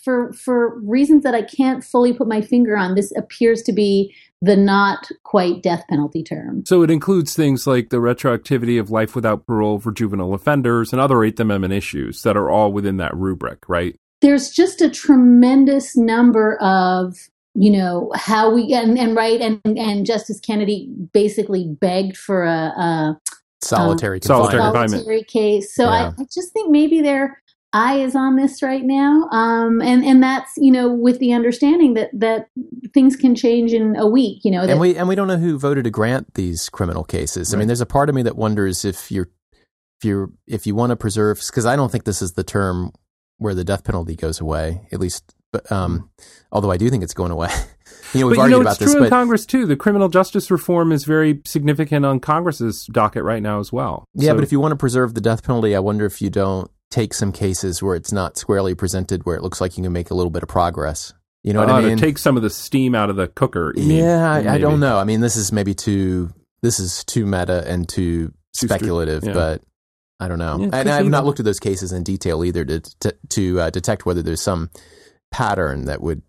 for 0.05 0.33
for 0.33 0.79
reasons 0.81 1.23
that 1.25 1.35
i 1.35 1.43
can't 1.43 1.83
fully 1.83 2.13
put 2.13 2.29
my 2.29 2.41
finger 2.41 2.77
on 2.77 2.95
this 2.95 3.13
appears 3.17 3.63
to 3.63 3.73
be 3.73 4.15
the 4.43 4.57
not 4.57 5.09
quite 5.25 5.63
death 5.63 5.85
penalty 5.89 6.23
term 6.23 6.65
so 6.67 6.83
it 6.83 6.91
includes 6.91 7.35
things 7.35 7.67
like 7.67 7.91
the 7.91 7.97
retroactivity 7.97 8.79
of 8.79 8.91
life 8.91 9.15
without 9.15 9.47
parole 9.47 9.79
for 9.79 9.93
juvenile 9.93 10.35
offenders 10.35 10.93
and 10.93 11.01
other 11.01 11.25
eighth 11.25 11.41
amendment 11.41 11.73
issues 11.73 12.23
that 12.23 12.37
are 12.37 12.51
all 12.51 12.73
within 12.73 12.99
that 12.99 13.17
rubric 13.17 13.69
right 13.69 13.97
there's 14.23 14.51
just 14.51 14.81
a 14.81 14.91
tremendous 14.91 15.97
number 15.97 16.57
of 16.61 17.17
you 17.55 17.71
know 17.71 18.11
how 18.15 18.53
we 18.53 18.73
and, 18.75 18.99
and 18.99 19.17
right 19.17 19.41
and 19.41 19.61
and 19.65 20.05
Justice 20.05 20.41
Kennedy 20.41 20.91
basically 21.13 21.67
begged 21.81 22.17
for 22.17 22.45
a, 22.45 22.73
a 22.77 23.21
solitary 23.63 24.19
um, 24.19 24.23
solitary 24.23 24.63
confinement 24.63 25.29
case. 25.29 25.75
So 25.75 25.85
yeah. 25.85 26.13
I, 26.19 26.23
I, 26.23 26.27
just 26.33 26.53
think 26.53 26.71
maybe 26.71 27.01
their 27.01 27.43
eye 27.77 27.99
is 27.99 28.17
on 28.17 28.37
this 28.37 28.63
right 28.63 28.83
now, 28.85 29.29
um, 29.31 29.83
and 29.83 30.05
and 30.05 30.23
that's 30.23 30.53
you 30.57 30.73
know 30.73 30.93
with 30.93 31.19
the 31.19 31.33
understanding 31.33 31.95
that 31.95 32.11
that 32.13 32.49
things 32.95 33.17
can 33.17 33.35
change 33.35 33.73
in 33.73 33.95
a 33.97 34.07
week. 34.07 34.41
You 34.45 34.51
know, 34.53 34.63
that, 34.63 34.71
and 34.73 34.81
we 34.81 34.97
and 34.97 35.07
we 35.07 35.15
don't 35.15 35.29
know 35.29 35.37
who 35.37 35.59
voted 35.59 35.85
to 35.85 35.91
grant 35.91 36.35
these 36.35 36.69
criminal 36.69 37.05
cases. 37.05 37.51
Right. 37.51 37.57
I 37.57 37.61
mean, 37.61 37.69
there's 37.69 37.81
a 37.81 37.87
part 37.87 38.09
of 38.09 38.15
me 38.15 38.23
that 38.23 38.37
wonders 38.37 38.85
if 38.85 39.13
you're 39.13 39.29
if 40.01 40.05
you're 40.05 40.31
if 40.47 40.67
you 40.67 40.75
want 40.75 40.91
to 40.91 40.97
preserve 40.97 41.41
because 41.47 41.67
I 41.67 41.77
don't 41.77 41.93
think 41.93 42.05
this 42.05 42.23
is 42.23 42.33
the 42.33 42.45
term 42.45 42.93
where 43.39 43.55
the 43.55 43.65
death 43.65 43.85
penalty 43.85 44.17
goes 44.17 44.41
away. 44.41 44.89
At 44.91 44.99
least, 44.99 45.35
but 45.53 45.71
um, 45.71 46.11
although 46.51 46.71
I 46.71 46.79
do 46.79 46.89
think 46.89 47.03
it's 47.05 47.15
going 47.15 47.31
away. 47.31 47.51
you 48.15 48.21
know, 48.21 48.27
we've 48.29 48.37
but 48.37 48.37
you 48.37 48.43
argued 48.43 48.51
know, 48.57 48.61
about 48.63 48.71
it's 48.73 48.79
this, 48.81 48.95
true 48.95 49.05
in 49.05 49.11
Congress 49.11 49.45
too. 49.45 49.67
The 49.67 49.77
criminal 49.77 50.09
justice 50.09 50.51
reform 50.51 50.93
is 50.93 51.05
very 51.05 51.43
significant 51.45 52.07
on 52.07 52.21
Congress's 52.21 52.87
docket 52.87 53.23
right 53.23 53.43
now 53.43 53.61
as 53.61 53.73
well. 53.73 54.05
yeah, 54.15 54.31
So- 54.31 54.35
but 54.37 54.45
if 54.45 54.53
you 54.53 54.61
want 54.61 54.73
to 54.73 54.77
preserve 54.77 55.15
the 55.15 55.21
death 55.21 55.43
penalty, 55.43 55.77
I 55.77 55.81
wonder 55.81 56.07
if 56.07 56.23
you 56.23 56.31
don't 56.31 56.71
take 56.91 57.15
some 57.15 57.33
cases 57.33 57.83
where 57.83 57.97
it's 57.97 58.13
not 58.13 58.37
squarely 58.37 58.75
presented, 58.75 59.25
where 59.25 59.37
it 59.37 59.43
looks 59.43 59.61
like 59.61 59.77
you 59.77 59.83
can 59.83 59.93
make 59.93 60.11
a 60.11 60.15
little 60.15 60.31
bit 60.31 60.43
of 60.43 60.49
progress. 60.49 61.13
You 61.43 61.53
know 61.53 61.61
what 61.61 61.71
uh, 61.71 61.75
I 61.75 61.81
mean? 61.83 61.97
to 61.97 62.05
take 62.05 62.19
some 62.19 62.37
of 62.37 62.43
the 62.43 62.51
steam 62.51 62.95
out 62.95 63.09
of 63.09 63.17
the 63.17 63.29
cooker. 63.29 63.73
you 63.77 63.85
mean, 63.85 64.05
yeah, 64.05 64.33
I, 64.33 64.55
I 64.55 64.59
don't 64.59 64.81
know. 64.81 64.99
I 64.99 65.05
mean, 65.05 65.21
this 65.21 65.37
is 65.37 65.53
maybe 65.53 65.75
too 65.75 66.33
this 66.63 66.81
is 66.81 67.05
too 67.05 67.25
meta 67.27 67.65
and 67.67 67.89
too, 67.89 68.29
Too 68.29 68.67
stri- 68.67 68.69
speculative, 68.69 69.25
yeah. 69.25 69.33
but 69.33 69.63
I 70.19 70.29
don't 70.29 70.39
know. 70.39 70.59
Yeah, 70.59 70.71
and 70.73 70.89
I've 70.89 71.05
be 71.05 71.11
not 71.11 71.25
looked 71.25 71.39
at 71.39 71.45
those 71.45 71.61
cases 71.61 71.93
in 71.93 72.03
detail 72.03 72.45
either 72.45 72.65
to 72.65 72.81
to, 72.81 73.17
to 73.31 73.61
uh, 73.61 73.71
detect 73.71 74.07
whether 74.07 74.23
there's 74.23 74.43
some 74.43 74.71
pattern 75.31 75.85
that 75.85 76.01
would 76.01 76.23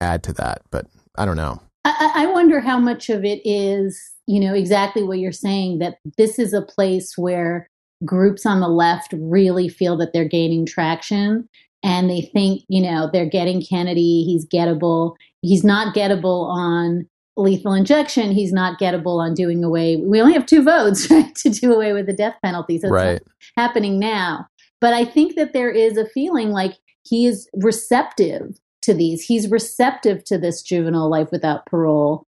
add 0.00 0.22
to 0.24 0.32
that. 0.34 0.62
But 0.70 0.86
I 1.16 1.24
don't 1.24 1.36
know. 1.36 1.60
I, 1.84 2.12
I 2.16 2.24
I 2.24 2.26
wonder 2.26 2.60
how 2.60 2.78
much 2.78 3.08
of 3.10 3.24
it 3.24 3.40
is, 3.44 4.00
you 4.26 4.40
know, 4.40 4.54
exactly 4.54 5.02
what 5.02 5.18
you're 5.18 5.32
saying 5.32 5.78
that 5.78 5.98
this 6.16 6.38
is 6.38 6.52
a 6.52 6.62
place 6.62 7.16
where 7.16 7.70
groups 8.04 8.44
on 8.44 8.60
the 8.60 8.68
left 8.68 9.14
really 9.18 9.68
feel 9.68 9.96
that 9.96 10.12
they're 10.12 10.28
gaining 10.28 10.66
traction 10.66 11.48
and 11.82 12.10
they 12.10 12.22
think, 12.32 12.62
you 12.68 12.82
know, 12.82 13.08
they're 13.12 13.28
getting 13.28 13.64
Kennedy, 13.64 14.24
he's 14.24 14.46
gettable. 14.46 15.14
He's 15.42 15.64
not 15.64 15.94
gettable 15.94 16.48
on 16.50 17.06
lethal 17.36 17.74
injection, 17.74 18.32
he's 18.32 18.52
not 18.52 18.80
gettable 18.80 19.20
on 19.20 19.34
doing 19.34 19.62
away. 19.62 19.96
We 19.96 20.20
only 20.20 20.32
have 20.32 20.46
two 20.46 20.62
votes, 20.62 21.10
right, 21.10 21.34
to 21.36 21.50
do 21.50 21.72
away 21.72 21.92
with 21.92 22.06
the 22.06 22.12
death 22.12 22.36
penalty. 22.42 22.78
So 22.78 22.88
it's 22.88 22.92
right. 22.92 23.22
happening 23.56 23.98
now. 23.98 24.46
But 24.80 24.94
I 24.94 25.04
think 25.04 25.36
that 25.36 25.52
there 25.52 25.70
is 25.70 25.96
a 25.96 26.08
feeling 26.08 26.50
like 26.50 26.74
he 27.04 27.26
is 27.26 27.48
receptive 27.54 28.58
to 28.82 28.94
these. 28.94 29.22
He's 29.22 29.50
receptive 29.50 30.24
to 30.24 30.38
this 30.38 30.62
juvenile 30.62 31.10
life 31.10 31.28
without 31.30 31.66
parole, 31.66 32.26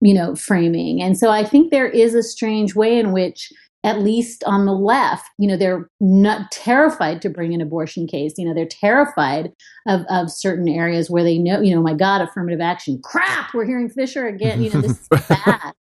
you 0.00 0.14
know, 0.14 0.34
framing. 0.34 1.02
And 1.02 1.18
so 1.18 1.30
I 1.30 1.44
think 1.44 1.70
there 1.70 1.88
is 1.88 2.14
a 2.14 2.22
strange 2.22 2.74
way 2.74 2.98
in 2.98 3.12
which, 3.12 3.52
at 3.88 4.02
least 4.02 4.44
on 4.44 4.66
the 4.66 4.72
left, 4.72 5.30
you 5.38 5.48
know, 5.48 5.56
they're 5.56 5.88
not 5.98 6.50
terrified 6.50 7.22
to 7.22 7.30
bring 7.30 7.54
an 7.54 7.62
abortion 7.62 8.06
case. 8.06 8.34
You 8.36 8.44
know, 8.44 8.52
they're 8.52 8.66
terrified 8.66 9.50
of, 9.86 10.02
of 10.10 10.30
certain 10.30 10.68
areas 10.68 11.08
where 11.08 11.24
they 11.24 11.38
know, 11.38 11.62
you 11.62 11.74
know, 11.74 11.80
my 11.80 11.94
God, 11.94 12.20
affirmative 12.20 12.60
action. 12.60 13.00
Crap, 13.02 13.54
we're 13.54 13.64
hearing 13.64 13.88
Fisher 13.88 14.26
again. 14.26 14.62
You 14.62 14.70
know, 14.70 14.82
this 14.82 15.00
is 15.00 15.08
bad. 15.28 15.72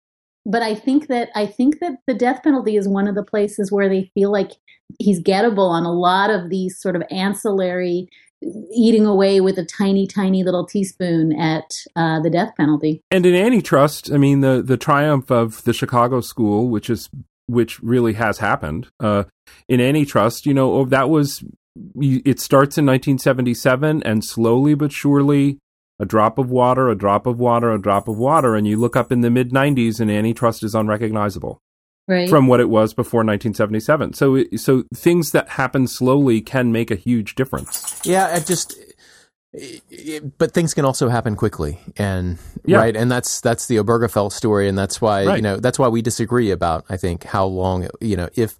But 0.46 0.62
I 0.62 0.74
think 0.74 1.08
that 1.08 1.28
I 1.36 1.46
think 1.46 1.80
that 1.82 1.98
the 2.08 2.14
death 2.14 2.44
penalty 2.44 2.78
is 2.78 2.88
one 2.88 3.10
of 3.10 3.16
the 3.16 3.26
places 3.26 3.74
where 3.74 3.90
they 3.90 4.10
feel 4.14 4.32
like 4.32 4.52
he's 5.00 5.22
gettable 5.22 5.70
on 5.70 5.84
a 5.84 5.92
lot 5.92 6.30
of 6.30 6.50
these 6.50 6.80
sort 6.80 6.96
of 6.96 7.04
ancillary 7.12 8.08
eating 8.74 9.06
away 9.06 9.42
with 9.42 9.58
a 9.58 9.66
tiny, 9.66 10.08
tiny 10.08 10.44
little 10.44 10.66
teaspoon 10.66 11.38
at 11.38 11.74
uh, 11.98 12.22
the 12.22 12.30
death 12.30 12.54
penalty. 12.56 13.02
And 13.12 13.26
in 13.26 13.36
antitrust, 13.36 14.10
I 14.14 14.18
mean 14.18 14.40
the 14.40 14.62
the 14.62 14.78
triumph 14.78 15.30
of 15.30 15.66
the 15.66 15.74
Chicago 15.74 16.22
school, 16.22 16.70
which 16.70 16.90
is 16.90 17.10
which 17.48 17.80
really 17.82 18.14
has 18.14 18.38
happened. 18.38 18.88
Uh, 18.99 19.24
in 19.68 19.82
antitrust, 19.82 20.45
you 20.45 20.53
know, 20.53 20.74
oh, 20.74 20.86
that 20.86 21.10
was 21.10 21.44
it 21.95 22.40
starts 22.40 22.78
in 22.78 22.86
1977, 22.86 24.02
and 24.03 24.24
slowly 24.24 24.74
but 24.74 24.91
surely, 24.91 25.60
a 25.99 26.06
drop 26.06 26.38
of 26.38 26.49
water, 26.49 26.90
a 26.90 26.95
drop 26.98 27.26
of 27.28 27.40
water, 27.40 27.72
a 27.72 27.82
drop 27.82 28.07
of 28.07 28.18
water, 28.18 28.56
and 28.56 28.68
you 28.68 28.78
look 28.78 28.95
up 28.95 29.11
in 29.11 29.22
the 29.22 29.30
mid 29.30 29.52
90s, 29.52 29.99
and 29.99 30.10
antitrust 30.11 30.64
is 30.64 30.74
unrecognizable 30.76 31.60
Right. 32.07 32.30
from 32.30 32.48
what 32.48 32.61
it 32.61 32.69
was 32.69 32.94
before 32.94 33.19
1977. 33.19 34.14
So, 34.14 34.36
it, 34.36 34.60
so 34.60 34.86
things 34.95 35.32
that 35.32 35.49
happen 35.49 35.88
slowly 35.88 36.40
can 36.41 36.72
make 36.72 36.90
a 36.90 36.95
huge 36.95 37.36
difference. 37.36 37.99
Yeah, 38.06 38.28
I 38.34 38.40
just. 38.40 38.78
But 40.38 40.53
things 40.53 40.74
can 40.74 40.86
also 40.86 41.10
happen 41.10 41.36
quickly, 41.36 41.80
and 41.98 42.38
Yeah. 42.65 42.78
right, 42.78 42.95
and 42.95 43.10
that's 43.10 43.41
that's 43.41 43.68
the 43.68 43.78
Obergefell 43.78 44.32
story, 44.32 44.68
and 44.68 44.78
that's 44.78 45.02
why 45.02 45.36
you 45.36 45.41
know 45.41 45.57
that's 45.57 45.80
why 45.80 45.88
we 45.88 46.02
disagree 46.02 46.52
about 46.52 46.86
I 46.90 46.98
think 46.98 47.24
how 47.24 47.45
long 47.45 47.88
you 48.02 48.18
know 48.18 48.30
if 48.36 48.56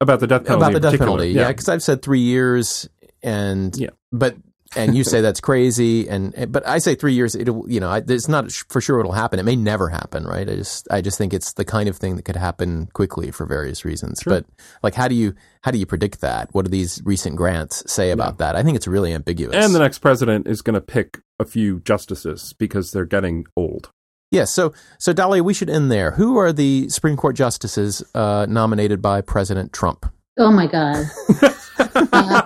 About 0.00 0.20
the 0.20 0.26
death 0.26 0.44
penalty. 0.44 0.62
about 0.64 0.72
the 0.74 0.80
death 0.90 0.98
penalty. 0.98 1.28
Yeah, 1.30 1.48
because 1.48 1.68
I've 1.68 1.82
said 1.82 2.02
three 2.02 2.20
years, 2.20 2.88
and 3.22 3.74
Yeah. 3.76 3.90
but 4.12 4.36
and 4.76 4.96
you 4.96 5.04
say 5.04 5.20
that's 5.22 5.40
crazy, 5.40 6.08
and 6.08 6.52
but 6.52 6.66
I 6.66 6.78
say 6.78 6.94
three 6.94 7.14
years. 7.14 7.34
It'll 7.34 7.68
you 7.70 7.80
know 7.80 7.92
it's 7.92 8.28
not 8.28 8.50
for 8.52 8.80
sure 8.80 9.00
it'll 9.00 9.12
happen. 9.12 9.38
It 9.38 9.44
may 9.44 9.56
never 9.56 9.88
happen, 9.88 10.24
right? 10.24 10.48
I 10.48 10.56
just 10.56 10.88
I 10.90 11.00
just 11.00 11.18
think 11.18 11.32
it's 11.32 11.54
the 11.54 11.64
kind 11.64 11.88
of 11.88 11.96
thing 11.96 12.16
that 12.16 12.22
could 12.22 12.36
happen 12.36 12.88
quickly 12.92 13.30
for 13.30 13.46
various 13.46 13.84
reasons. 13.84 14.20
Sure. 14.22 14.34
But 14.34 14.46
like, 14.82 14.94
how 14.94 15.08
do 15.08 15.14
you 15.14 15.34
how 15.62 15.70
do 15.70 15.78
you 15.78 15.86
predict 15.86 16.20
that? 16.20 16.48
What 16.52 16.64
do 16.64 16.70
these 16.70 17.02
recent 17.04 17.36
grants 17.36 17.90
say 17.90 18.10
about 18.10 18.38
that? 18.38 18.56
I 18.56 18.62
think 18.62 18.76
it's 18.76 18.86
really 18.86 19.12
ambiguous. 19.12 19.54
And 19.54 19.74
the 19.74 19.80
next 19.80 19.98
president 19.98 20.46
is 20.46 20.62
going 20.62 20.74
to 20.74 20.80
pick 20.80 21.20
a 21.38 21.44
few 21.44 21.80
justices 21.80 22.54
because 22.58 22.92
they're 22.92 23.04
getting 23.04 23.46
old. 23.56 23.90
Yes. 24.30 24.52
So, 24.52 24.74
so 24.98 25.14
Dahlia, 25.14 25.42
we 25.42 25.54
should 25.54 25.70
end 25.70 25.90
there. 25.90 26.10
Who 26.12 26.36
are 26.36 26.52
the 26.52 26.90
Supreme 26.90 27.16
Court 27.16 27.34
justices 27.34 28.04
uh, 28.14 28.46
nominated 28.48 29.00
by 29.00 29.22
President 29.22 29.72
Trump? 29.72 30.04
oh 30.38 30.52
my 30.52 30.66
God. 30.66 31.04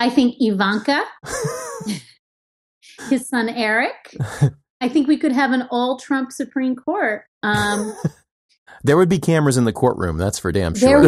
I 0.00 0.10
think 0.10 0.36
Ivanka, 0.40 1.04
his 3.08 3.28
son 3.28 3.48
Eric. 3.48 4.16
I 4.80 4.88
think 4.88 5.06
we 5.06 5.18
could 5.18 5.32
have 5.32 5.52
an 5.52 5.68
all 5.70 5.98
Trump 5.98 6.32
Supreme 6.32 6.74
Court. 6.74 7.24
Um, 7.42 7.94
There 8.82 8.96
would 8.96 9.08
be 9.08 9.18
cameras 9.18 9.56
in 9.56 9.64
the 9.64 9.72
courtroom. 9.72 10.16
That's 10.16 10.38
for 10.38 10.52
damn 10.52 10.74
sure. 10.74 11.02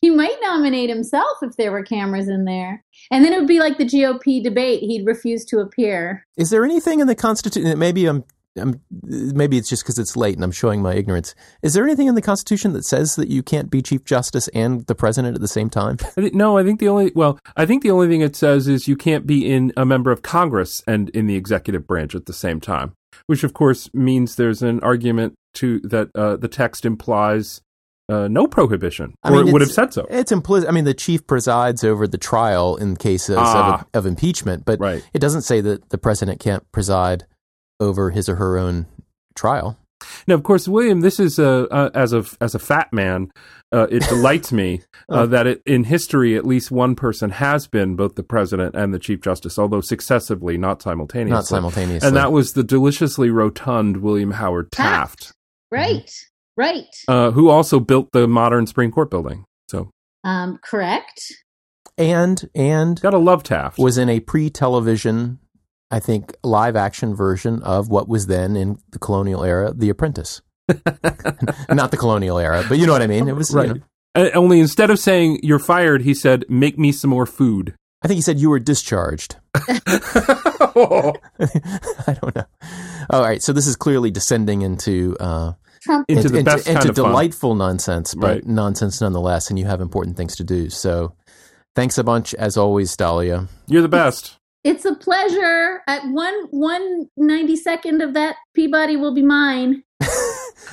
he 0.00 0.10
might 0.10 0.36
nominate 0.40 0.88
himself 0.88 1.38
if 1.42 1.56
there 1.56 1.72
were 1.72 1.82
cameras 1.82 2.28
in 2.28 2.44
there. 2.46 2.82
And 3.10 3.24
then 3.24 3.32
it 3.32 3.38
would 3.38 3.48
be 3.48 3.58
like 3.58 3.76
the 3.76 3.84
GOP 3.84 4.42
debate. 4.42 4.80
He'd 4.80 5.06
refuse 5.06 5.44
to 5.46 5.58
appear. 5.58 6.26
Is 6.36 6.50
there 6.50 6.64
anything 6.64 7.00
in 7.00 7.06
the 7.06 7.14
Constitution? 7.14 7.68
That 7.68 7.76
maybe 7.76 8.06
I'm, 8.06 8.24
I'm. 8.56 8.80
Maybe 9.02 9.58
it's 9.58 9.68
just 9.68 9.82
because 9.82 9.98
it's 9.98 10.16
late 10.16 10.34
and 10.36 10.44
I'm 10.44 10.52
showing 10.52 10.80
my 10.82 10.94
ignorance. 10.94 11.34
Is 11.62 11.74
there 11.74 11.84
anything 11.84 12.06
in 12.06 12.14
the 12.14 12.22
Constitution 12.22 12.72
that 12.74 12.84
says 12.84 13.16
that 13.16 13.28
you 13.28 13.42
can't 13.42 13.70
be 13.70 13.82
Chief 13.82 14.04
Justice 14.04 14.48
and 14.54 14.86
the 14.86 14.94
President 14.94 15.34
at 15.34 15.40
the 15.40 15.48
same 15.48 15.68
time? 15.70 15.96
I 16.16 16.30
no, 16.32 16.56
I 16.58 16.64
think 16.64 16.80
the 16.80 16.88
only 16.88 17.12
well, 17.14 17.38
I 17.56 17.66
think 17.66 17.82
the 17.82 17.90
only 17.90 18.08
thing 18.08 18.20
it 18.20 18.36
says 18.36 18.68
is 18.68 18.86
you 18.88 18.96
can't 18.96 19.26
be 19.26 19.50
in 19.50 19.72
a 19.76 19.84
member 19.84 20.10
of 20.12 20.22
Congress 20.22 20.82
and 20.86 21.08
in 21.10 21.26
the 21.26 21.36
executive 21.36 21.86
branch 21.86 22.14
at 22.14 22.26
the 22.26 22.32
same 22.32 22.60
time, 22.60 22.92
which 23.26 23.44
of 23.44 23.54
course 23.54 23.90
means 23.94 24.36
there's 24.36 24.62
an 24.62 24.80
argument 24.80 25.34
to 25.54 25.80
that 25.80 26.10
uh, 26.14 26.36
the 26.36 26.48
text 26.48 26.84
implies 26.84 27.60
uh, 28.08 28.28
no 28.28 28.46
prohibition, 28.46 29.14
I 29.22 29.30
or 29.30 29.36
mean, 29.36 29.48
it 29.48 29.52
would 29.52 29.62
have 29.62 29.70
said 29.72 29.94
so. 29.94 30.06
It's 30.10 30.30
implicit. 30.30 30.68
I 30.68 30.72
mean, 30.72 30.84
the 30.84 30.92
chief 30.92 31.26
presides 31.26 31.82
over 31.82 32.06
the 32.06 32.18
trial 32.18 32.76
in 32.76 32.96
cases 32.96 33.36
Ah. 33.38 33.80
of, 33.80 33.86
of 33.94 34.06
impeachment, 34.06 34.64
but 34.66 34.78
Right. 34.78 35.02
it 35.14 35.20
doesn't 35.20 35.42
say 35.42 35.62
that 35.62 35.88
the 35.88 35.96
president 35.96 36.38
can't 36.38 36.70
preside 36.70 37.24
over 37.80 38.10
his 38.10 38.28
or 38.28 38.36
her 38.36 38.58
own 38.58 38.86
trial. 39.34 39.78
Now, 40.26 40.34
of 40.34 40.42
course, 40.42 40.68
William, 40.68 41.00
this 41.00 41.18
is 41.18 41.38
a 41.38 41.66
uh, 41.72 41.90
as 41.94 42.12
a 42.12 42.24
as 42.40 42.54
a 42.54 42.58
fat 42.58 42.92
man, 42.92 43.30
uh, 43.72 43.86
it 43.90 44.02
delights 44.08 44.52
me 44.52 44.82
uh, 45.08 45.20
Oh. 45.20 45.26
that 45.26 45.46
it, 45.46 45.62
in 45.64 45.84
history 45.84 46.36
at 46.36 46.44
least 46.46 46.70
one 46.70 46.94
person 46.94 47.30
has 47.30 47.66
been 47.66 47.96
both 47.96 48.14
the 48.14 48.22
president 48.22 48.74
and 48.74 48.92
the 48.92 48.98
chief 48.98 49.20
justice, 49.22 49.58
although 49.58 49.80
successively, 49.80 50.58
not 50.58 50.82
simultaneously. 50.82 51.32
Not 51.34 51.46
simultaneously. 51.46 52.06
And 52.06 52.16
that 52.16 52.32
was 52.32 52.52
the 52.52 52.62
deliciously 52.64 53.30
rotund 53.30 53.98
William 53.98 54.32
Howard 54.32 54.70
Taft, 54.72 55.22
Taft. 55.22 55.32
Right. 55.70 56.10
Right. 56.56 56.84
uh, 57.08 57.30
who 57.30 57.48
also 57.48 57.80
built 57.80 58.10
the 58.12 58.28
modern 58.28 58.66
Supreme 58.66 58.92
Court 58.92 59.10
building. 59.10 59.44
So, 59.70 59.90
Um, 60.22 60.58
correct. 60.62 61.20
and 61.96 62.48
and 62.54 63.00
gotta 63.00 63.18
love 63.18 63.42
Taft. 63.42 63.78
was 63.78 63.96
in 63.98 64.08
a 64.10 64.20
pre-television, 64.20 65.38
I 65.94 66.00
think, 66.00 66.34
live 66.42 66.74
action 66.74 67.14
version 67.14 67.62
of 67.62 67.88
what 67.88 68.08
was 68.08 68.26
then 68.26 68.56
in 68.56 68.78
the 68.90 68.98
colonial 68.98 69.44
era, 69.44 69.72
The 69.72 69.90
Apprentice. 69.90 70.42
Not 71.70 71.90
the 71.92 71.96
colonial 71.98 72.38
era, 72.38 72.64
but 72.68 72.78
you 72.78 72.86
know 72.86 72.92
what 72.92 73.02
I 73.02 73.06
mean. 73.06 73.28
It 73.28 73.36
was 73.36 73.50
you 73.52 73.56
right. 73.58 73.68
know, 73.68 73.80
Uh, 74.16 74.30
only 74.34 74.58
instead 74.58 74.90
of 74.90 74.98
saying 74.98 75.38
you're 75.42 75.60
fired, 75.60 76.02
he 76.02 76.14
said, 76.14 76.44
"Make 76.48 76.76
me 76.78 76.90
some 76.90 77.10
more 77.10 77.26
food." 77.26 77.74
I 78.02 78.08
think 78.08 78.16
he 78.16 78.22
said 78.22 78.40
you 78.40 78.50
were 78.50 78.58
discharged. 78.58 79.36
I 79.54 81.12
don't 82.20 82.34
know. 82.36 82.44
All 83.10 83.22
right, 83.22 83.42
so 83.42 83.52
this 83.52 83.66
is 83.66 83.76
clearly 83.76 84.10
descending 84.10 84.62
into 84.62 85.16
uh, 85.20 85.52
Trump. 85.82 86.06
Into 86.08 86.28
the 86.28 86.38
into, 86.38 86.50
best 86.50 86.66
into 86.66 86.78
kind 86.80 86.90
of 86.90 86.96
fun. 86.96 87.04
delightful 87.10 87.54
nonsense, 87.54 88.14
but 88.14 88.26
Right. 88.26 88.46
nonsense 88.46 89.00
nonetheless. 89.00 89.48
And 89.50 89.58
you 89.58 89.66
have 89.66 89.80
important 89.80 90.16
things 90.16 90.34
to 90.36 90.44
do. 90.44 90.70
So, 90.70 91.14
thanks 91.76 91.98
a 91.98 92.04
bunch 92.04 92.34
as 92.34 92.56
always, 92.56 92.96
Dahlia. 92.96 93.48
You're 93.68 93.82
the 93.82 93.88
best. 93.88 94.36
It's 94.64 94.84
a 94.86 94.94
pleasure. 94.94 95.82
At 95.86 96.02
one 96.08 96.34
one 96.50 97.08
ninety 97.16 97.54
second 97.56 98.00
of 98.02 98.14
that 98.14 98.36
Peabody 98.54 98.96
will 98.96 99.14
be 99.14 99.22
mine. 99.22 99.82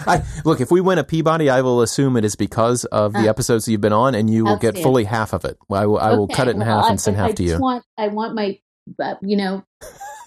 I, 0.08 0.24
look, 0.46 0.62
if 0.62 0.72
we 0.72 0.80
win 0.82 0.98
a 0.98 1.04
Peabody, 1.04 1.50
I 1.50 1.62
will 1.62 1.82
assume 1.82 2.16
it 2.18 2.24
is 2.26 2.36
because 2.36 2.86
of 2.86 3.14
the 3.14 3.28
Uh, 3.28 3.30
episodes 3.30 3.68
you've 3.68 3.82
been 3.82 3.94
on, 3.94 4.16
and 4.16 4.30
you 4.30 4.46
will 4.46 4.56
get 4.58 4.78
fully 4.78 5.04
half 5.04 5.34
of 5.34 5.44
it. 5.46 5.58
I 5.70 5.86
will, 5.86 6.00
I 6.00 6.12
will 6.14 6.24
Okay, 6.24 6.34
cut 6.34 6.48
it 6.48 6.52
in 6.52 6.60
well, 6.60 6.68
half 6.80 6.86
I- 6.86 6.90
and 6.92 7.02
send 7.02 7.18
I, 7.18 7.20
half 7.20 7.30
I 7.32 7.34
to 7.34 7.44
you. 7.44 7.60
Want, 7.60 7.84
I 7.98 8.08
want 8.08 8.34
my, 8.34 8.58
uh, 9.04 9.16
you 9.22 9.36
know, 9.38 9.64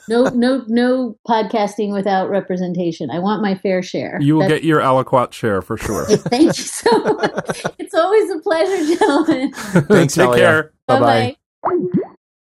no, 0.09 0.25
no, 0.25 0.63
no 0.69 1.17
podcasting 1.27 1.93
without 1.93 2.29
representation. 2.29 3.11
I 3.11 3.19
want 3.21 3.41
my 3.43 3.55
fair 3.57 3.83
share. 3.83 4.19
You 4.21 4.35
will 4.35 4.43
That's- 4.43 4.61
get 4.61 4.67
your 4.69 4.81
aliquot 4.81 5.33
share 5.33 5.63
for 5.63 5.77
sure. 5.79 6.05
Thank 6.07 6.57
you 6.59 6.65
so 6.65 6.91
much. 7.03 7.63
it's 7.79 7.95
always 7.95 8.31
a 8.31 8.39
pleasure, 8.41 8.95
gentlemen. 8.97 9.53
Thanks, 9.55 10.15
Take 10.15 10.27
Dahlia. 10.27 10.39
care. 10.43 10.73
Bye 10.87 11.01
bye. 11.01 11.01
Bye-bye. 11.01 11.37
Thank 11.71 11.95